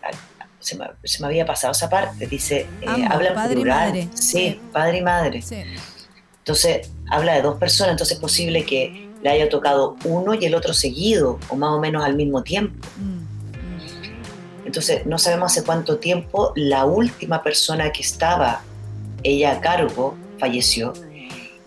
se, 0.60 0.78
me, 0.78 0.86
se 1.04 1.20
me 1.22 1.28
había 1.28 1.46
pasado 1.46 1.72
esa 1.72 1.90
parte, 1.90 2.28
dice, 2.28 2.68
eh, 2.82 2.86
habla 3.10 3.30
en 3.30 3.52
plural. 3.54 3.88
madre. 3.90 4.08
Sí, 4.14 4.32
Sí. 4.52 4.62
padre 4.72 4.98
y 5.00 5.02
madre. 5.02 5.42
sí. 5.42 5.56
Entonces, 6.40 6.90
habla 7.12 7.34
de 7.36 7.42
dos 7.42 7.58
personas, 7.58 7.92
entonces 7.92 8.16
es 8.18 8.22
posible 8.22 8.66
que 8.66 9.10
le 9.22 9.30
haya 9.30 9.50
tocado 9.50 9.96
uno 10.06 10.34
y 10.34 10.46
el 10.46 10.54
otro 10.56 10.74
seguido, 10.74 11.40
o 11.50 11.56
más 11.56 11.72
o 11.72 11.80
menos 11.80 12.04
al 12.04 12.16
mismo 12.16 12.42
tiempo. 12.44 12.88
Mm, 12.98 13.04
mm. 13.04 14.66
Entonces, 14.66 15.06
no 15.06 15.18
sabemos 15.18 15.52
hace 15.52 15.64
cuánto 15.64 15.98
tiempo 15.98 16.52
la 16.56 16.86
última 16.86 17.42
persona 17.44 17.92
que 17.92 18.02
estaba 18.02 18.62
ella 19.24 19.54
a 19.54 19.60
cargo 19.62 20.16
falleció. 20.40 20.94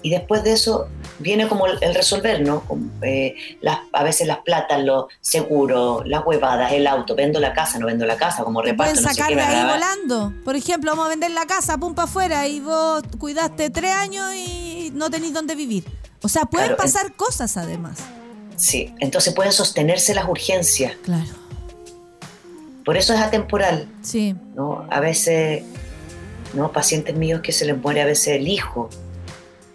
Y 0.04 0.10
después 0.10 0.42
de 0.42 0.52
eso 0.52 0.88
viene 1.20 1.46
como 1.46 1.66
el, 1.66 1.78
el 1.80 1.94
resolver, 1.94 2.40
¿no? 2.40 2.62
Como, 2.62 2.90
eh, 3.02 3.36
las, 3.60 3.78
a 3.92 4.02
veces 4.02 4.26
las 4.26 4.38
platas, 4.38 4.82
los 4.82 5.04
seguros, 5.20 6.02
las 6.06 6.26
huevadas, 6.26 6.72
el 6.72 6.88
auto, 6.88 7.14
vendo 7.14 7.38
la 7.38 7.52
casa, 7.52 7.78
no 7.78 7.86
vendo 7.86 8.04
la 8.04 8.16
casa, 8.16 8.42
como 8.42 8.62
reparto, 8.62 8.90
pueden 8.92 9.04
no 9.04 9.08
sé 9.08 9.14
sacar 9.14 9.28
qué, 9.28 9.36
de 9.36 9.42
bla, 9.42 9.60
ahí 9.60 9.72
volando. 9.78 10.32
Por 10.44 10.56
ejemplo, 10.56 10.90
vamos 10.90 11.06
a 11.06 11.08
vender 11.10 11.30
la 11.30 11.46
casa, 11.46 11.78
pum 11.78 11.94
para 11.94 12.08
afuera, 12.08 12.48
y 12.48 12.58
vos 12.58 13.02
cuidaste 13.18 13.70
tres 13.70 13.92
años 13.92 14.34
y 14.34 14.90
no 14.92 15.08
tenéis 15.08 15.34
dónde 15.34 15.54
vivir. 15.54 15.84
O 16.22 16.28
sea, 16.28 16.46
pueden 16.46 16.68
Claro, 16.70 16.82
pasar 16.82 17.14
cosas 17.14 17.56
además. 17.56 17.98
Sí, 18.56 18.92
entonces 18.98 19.34
pueden 19.34 19.52
sostenerse 19.52 20.14
las 20.14 20.28
urgencias. 20.28 20.94
Claro. 21.04 21.30
Por 22.84 22.96
eso 22.96 23.14
es 23.14 23.20
atemporal, 23.20 23.86
Sí. 24.02 24.34
¿no? 24.56 24.84
A 24.90 24.98
veces, 24.98 25.62
¿no? 26.54 26.72
Pacientes 26.72 27.14
míos 27.14 27.40
que 27.42 27.52
se 27.52 27.64
les 27.64 27.76
muere 27.76 28.02
a 28.02 28.06
veces 28.06 28.28
el 28.36 28.48
hijo 28.48 28.90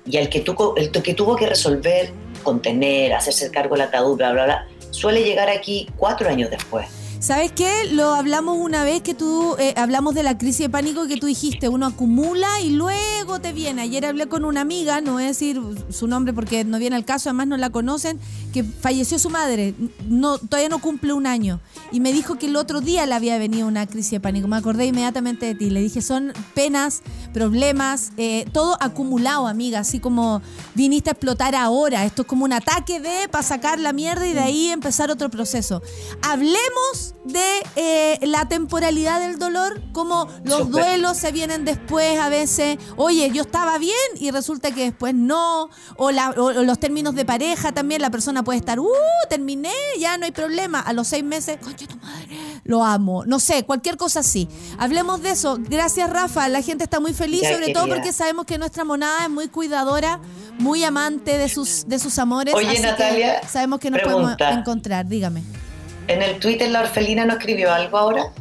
y 0.06 0.18
al 0.18 0.30
que, 0.30 0.40
tuvo, 0.40 0.76
el 0.78 0.91
que 0.91 1.14
tuvo 1.14 1.36
que 1.36 1.48
resolver, 1.48 2.12
contener, 2.44 3.14
hacerse 3.14 3.52
cargo 3.52 3.76
del 3.76 3.86
ataúd, 3.86 4.18
bla, 4.18 4.32
bla, 4.32 4.45
bla, 4.45 4.68
suele 4.91 5.24
llegar 5.24 5.49
aquí 5.49 5.90
cuatro 5.98 6.30
años 6.30 6.49
después. 6.49 6.88
¿Sabes 7.20 7.52
qué? 7.52 7.86
Lo 7.91 8.14
hablamos 8.14 8.58
una 8.60 8.84
vez 8.84 9.02
que 9.02 9.16
tú, 9.16 9.56
eh, 9.58 9.74
hablamos 9.76 10.14
de 10.14 10.22
la 10.22 10.38
crisis 10.38 10.60
de 10.60 10.70
pánico 10.70 11.08
que 11.08 11.18
tú 11.18 11.26
dijiste, 11.26 11.68
uno 11.68 11.88
acumula 11.88 12.62
y 12.62 12.70
luego 12.70 13.16
te 13.39 13.53
viene. 13.53 13.81
Ayer 13.84 14.05
hablé 14.05 14.27
con 14.27 14.45
una 14.45 14.61
amiga, 14.61 15.01
no 15.01 15.14
voy 15.14 15.23
a 15.23 15.27
decir 15.27 15.61
su 15.89 16.07
nombre 16.07 16.34
porque 16.34 16.64
no 16.64 16.80
viene 16.80 16.95
al 16.95 17.05
caso, 17.05 17.30
además 17.30 17.47
no 17.47 17.57
la 17.57 17.69
conocen, 17.69 18.19
que 18.53 18.64
falleció 18.64 19.19
su 19.19 19.30
madre, 19.30 19.73
no, 20.07 20.38
todavía 20.38 20.69
no 20.69 20.80
cumple 20.80 21.14
un 21.14 21.27
año. 21.27 21.59
Y 21.91 21.99
me 21.99 22.11
dijo 22.11 22.38
que 22.38 22.47
el 22.47 22.55
otro 22.55 22.81
día 22.81 23.05
le 23.05 23.15
había 23.15 23.38
venido 23.38 23.68
una 23.68 23.88
crisis 23.88 24.11
de 24.11 24.19
pánico. 24.19 24.47
Me 24.47 24.57
acordé 24.57 24.85
inmediatamente 24.85 25.45
de 25.45 25.55
ti. 25.55 25.69
Le 25.69 25.81
dije, 25.81 26.01
son 26.01 26.34
penas, 26.53 27.01
problemas, 27.34 28.11
eh, 28.18 28.45
todo 28.51 28.77
acumulado, 28.81 29.47
amiga, 29.47 29.80
así 29.80 29.99
como 29.99 30.41
viniste 30.76 31.09
a 31.09 31.14
explotar 31.14 31.55
ahora. 31.55 32.05
Esto 32.05 32.23
es 32.23 32.27
como 32.27 32.45
un 32.45 32.53
ataque 32.53 32.99
de 32.99 33.30
para 33.30 33.43
sacar 33.43 33.80
la 33.80 33.93
mierda 33.93 34.27
y 34.27 34.34
de 34.34 34.39
ahí 34.39 34.69
empezar 34.69 35.11
otro 35.11 35.30
proceso. 35.30 35.81
Hablemos 36.22 37.15
de 37.26 37.64
eh, 37.76 38.19
la 38.23 38.47
temporalidad 38.47 39.19
del 39.19 39.38
dolor, 39.38 39.81
como 39.91 40.27
los 40.43 40.69
duelos 40.69 41.18
se 41.18 41.31
vienen 41.31 41.65
después 41.65 42.19
a 42.19 42.30
veces. 42.30 42.77
Oye, 42.95 43.27
yo 43.32 43.41
estaba 43.44 43.78
bien 43.78 43.94
y 44.16 44.32
resulta 44.32 44.72
que 44.72 44.84
después 44.84 45.14
no. 45.14 45.70
O, 45.95 46.12
la- 46.12 46.32
o- 46.32 46.44
o 46.45 46.64
los 46.64 46.80
términos 46.80 47.16
de 47.16 47.26
pareja 47.26 47.72
también, 47.72 48.02
la 48.02 48.10
persona 48.10 48.44
puede 48.44 48.60
estar, 48.60 48.80
uh, 48.80 48.88
terminé, 49.30 49.72
ya 49.99 50.18
no 50.18 50.26
hay 50.26 50.32
problema. 50.32 50.80
A 50.80 50.94
los 50.94 51.08
seis 51.08 51.24
meses, 51.24 51.58
concha 51.62 51.86
tu 51.88 51.95
madre, 51.98 52.28
lo 52.64 52.84
amo. 52.84 53.24
No 53.26 53.40
sé, 53.40 53.64
cualquier 53.64 53.98
cosa 53.98 54.22
así. 54.22 54.48
Hablemos 54.78 55.22
de 55.22 55.32
eso. 55.32 55.58
Gracias, 55.60 56.10
Rafa. 56.10 56.48
La 56.49 56.62
gente 56.62 56.84
está 56.84 56.99
muy 56.99 57.14
feliz, 57.14 57.41
Ya, 57.41 57.54
sobre 57.54 57.74
todo 57.74 57.88
porque 57.88 58.14
sabemos 58.14 58.45
que 58.45 58.58
nuestra 58.58 58.84
monada 58.84 59.24
es 59.24 59.30
muy 59.30 59.48
cuidadora, 59.48 60.20
muy 60.60 60.84
amante 60.84 61.38
de 61.38 61.49
sus, 61.49 61.88
de 61.88 61.99
sus 61.99 62.18
amores. 62.20 62.54
Oye, 62.54 62.68
así 62.68 62.78
que 62.78 62.82
Natalia, 62.84 63.41
sabemos 63.48 63.80
que 63.80 63.91
nos 63.91 64.02
pregunta. 64.02 64.38
podemos 64.38 64.60
encontrar. 64.60 65.08
Dígame. 65.08 65.44
En 66.08 66.22
el 66.22 66.40
Twitter 66.40 66.70
la 66.72 66.82
orfelina 66.82 67.26
no 67.26 67.34
escribió 67.34 67.74
algo 67.74 67.98
ahora. 67.98 68.32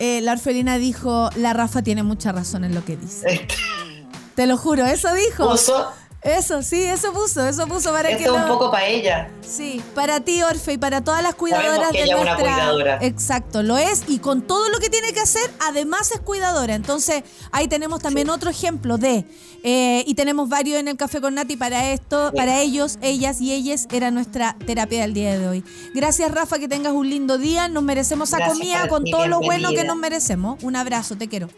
Eh, 0.00 0.20
la 0.22 0.32
orfelina 0.32 0.78
dijo, 0.78 1.28
la 1.36 1.52
Rafa 1.52 1.82
tiene 1.82 2.02
mucha 2.02 2.32
razón 2.32 2.64
en 2.64 2.74
lo 2.74 2.84
que 2.84 2.96
dice. 2.96 3.46
Te 4.34 4.46
lo 4.46 4.56
juro, 4.56 4.86
eso 4.86 5.12
dijo. 5.14 5.50
Puso, 5.50 5.92
Eso, 6.22 6.62
sí, 6.62 6.82
eso 6.82 7.14
puso, 7.14 7.46
eso 7.46 7.66
puso 7.66 7.92
para 7.92 8.10
que 8.10 8.16
esto 8.16 8.36
es 8.36 8.42
un 8.42 8.48
poco 8.48 8.70
para 8.70 8.84
ella. 8.86 9.30
Sí, 9.40 9.82
para 9.94 10.20
ti, 10.20 10.42
Orfe, 10.42 10.74
y 10.74 10.78
para 10.78 11.02
todas 11.02 11.22
las 11.22 11.34
cuidadoras 11.34 11.90
que 11.92 11.96
de 11.98 12.04
ella 12.04 12.16
es 12.16 12.20
una 12.20 12.34
nuestra... 12.34 12.54
cuidadora. 12.54 12.98
Exacto, 13.00 13.62
lo 13.62 13.78
es, 13.78 14.02
y 14.06 14.18
con 14.18 14.42
todo 14.42 14.68
lo 14.68 14.78
que 14.80 14.90
tiene 14.90 15.14
que 15.14 15.20
hacer, 15.20 15.50
además 15.60 16.10
es 16.12 16.20
cuidadora. 16.20 16.74
Entonces, 16.74 17.22
ahí 17.52 17.68
tenemos 17.68 18.02
también 18.02 18.28
otro 18.28 18.50
ejemplo 18.50 18.98
de... 18.98 19.24
eh, 19.62 20.04
y 20.06 20.14
tenemos 20.14 20.50
varios 20.50 20.78
en 20.78 20.88
el 20.88 20.98
Café 20.98 21.22
con 21.22 21.34
Nati 21.36 21.56
para 21.56 21.90
esto, 21.90 22.28
Sí. 22.30 22.36
para 22.36 22.60
ellos, 22.60 22.98
ellas 23.00 23.40
y 23.40 23.54
ellas, 23.54 23.88
era 23.90 24.10
nuestra 24.10 24.56
terapia 24.66 25.00
del 25.00 25.14
día 25.14 25.38
de 25.38 25.48
hoy. 25.48 25.64
Gracias, 25.94 26.30
Rafa, 26.30 26.58
que 26.58 26.68
tengas 26.68 26.92
un 26.92 27.08
lindo 27.08 27.38
día. 27.38 27.68
Nos 27.68 27.82
merecemos 27.82 28.30
esa 28.30 28.46
comida 28.46 28.88
con 28.88 29.04
todo 29.04 29.26
lo 29.26 29.40
bueno 29.40 29.70
que 29.70 29.84
nos 29.84 29.96
merecemos. 29.96 30.62
Un 30.62 30.76
abrazo, 30.76 31.16
te 31.16 31.28
quiero. 31.28 31.48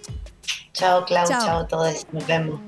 Chao, 0.72 1.04
Clau, 1.04 1.26
Chao. 1.26 1.40
chao, 1.44 1.66
todos. 1.66 2.06
Nos 2.12 2.26
vemos. 2.26 2.60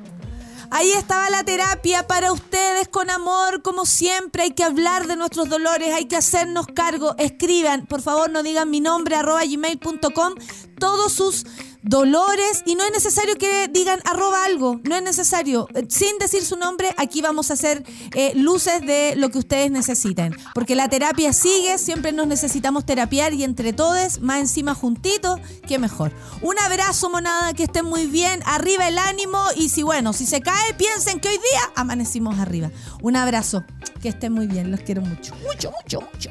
Ahí 0.71 0.91
estaba 0.91 1.31
la 1.31 1.45
terapia 1.45 2.07
para 2.07 2.33
ustedes 2.33 2.89
con 2.89 3.09
amor, 3.09 3.63
como 3.63 3.87
siempre. 3.87 4.43
Hay 4.43 4.51
que 4.53 4.65
hablar 4.65 5.07
de 5.07 5.15
nuestros 5.15 5.49
dolores, 5.49 5.95
hay 5.95 6.07
que 6.07 6.17
hacernos 6.17 6.67
cargo. 6.67 7.15
Escriban, 7.19 7.87
por 7.87 8.03
favor, 8.03 8.29
no 8.31 8.43
digan 8.43 8.71
mi 8.71 8.81
nombre, 8.81 9.15
arroba 9.15 9.45
gmail.com, 9.45 10.35
todos 10.81 11.13
sus 11.13 11.47
dolores. 11.85 12.63
Y 12.67 12.75
no 12.75 12.85
es 12.85 12.91
necesario 12.91 13.37
que 13.37 13.69
digan 13.69 14.01
arroba 14.05 14.45
algo, 14.45 14.81
no 14.85 14.97
es 14.97 15.03
necesario. 15.03 15.69
Eh, 15.75 15.87
Sin 15.89 16.19
decir 16.19 16.45
su 16.45 16.57
nombre, 16.57 16.95
aquí 16.97 17.21
vamos 17.23 17.51
a 17.51 17.55
hacer 17.55 17.85
eh, 18.15 18.33
luces 18.35 18.81
de 18.81 19.15
lo 19.17 19.31
que 19.31 19.39
ustedes 19.39 19.71
necesiten. 19.71 20.37
Porque 20.55 20.75
la 20.75 20.89
terapia 20.89 21.33
sigue, 21.33 21.79
siempre 21.79 22.13
nos 22.13 22.27
necesitamos 22.27 22.85
terapiar 22.85 23.33
y 23.35 23.45
entre 23.45 23.73
todos, 23.73 24.21
más 24.21 24.41
encima 24.41 24.75
juntitos, 24.75 25.41
qué 25.69 25.79
mejor. 25.79 26.13
Un 26.43 26.59
abrazo, 26.59 27.11
monada, 27.11 27.53
que 27.55 27.65
estén 27.65 27.85
muy 27.85 28.07
bien. 28.07 28.41
Arriba 28.47 28.89
el 28.89 28.99
ánimo 28.99 29.39
y 29.57 29.69
si 29.69 29.83
bueno, 29.83 30.13
si 30.13 30.27
se 30.27 30.41
cae, 30.41 30.75
piensen 30.75 31.21
que 31.21 31.29
hoy 31.29 31.37
día 31.37 31.73
amanecimos 31.77 32.39
arriba. 32.39 32.71
Un 33.03 33.17
abrazo, 33.17 33.65
que 34.01 34.09
estén 34.09 34.33
muy 34.33 34.47
bien, 34.47 34.71
los 34.71 34.81
quiero 34.81 35.03
mucho, 35.03 35.35
mucho, 35.37 35.73
mucho, 35.83 36.01
mucho. 36.01 36.31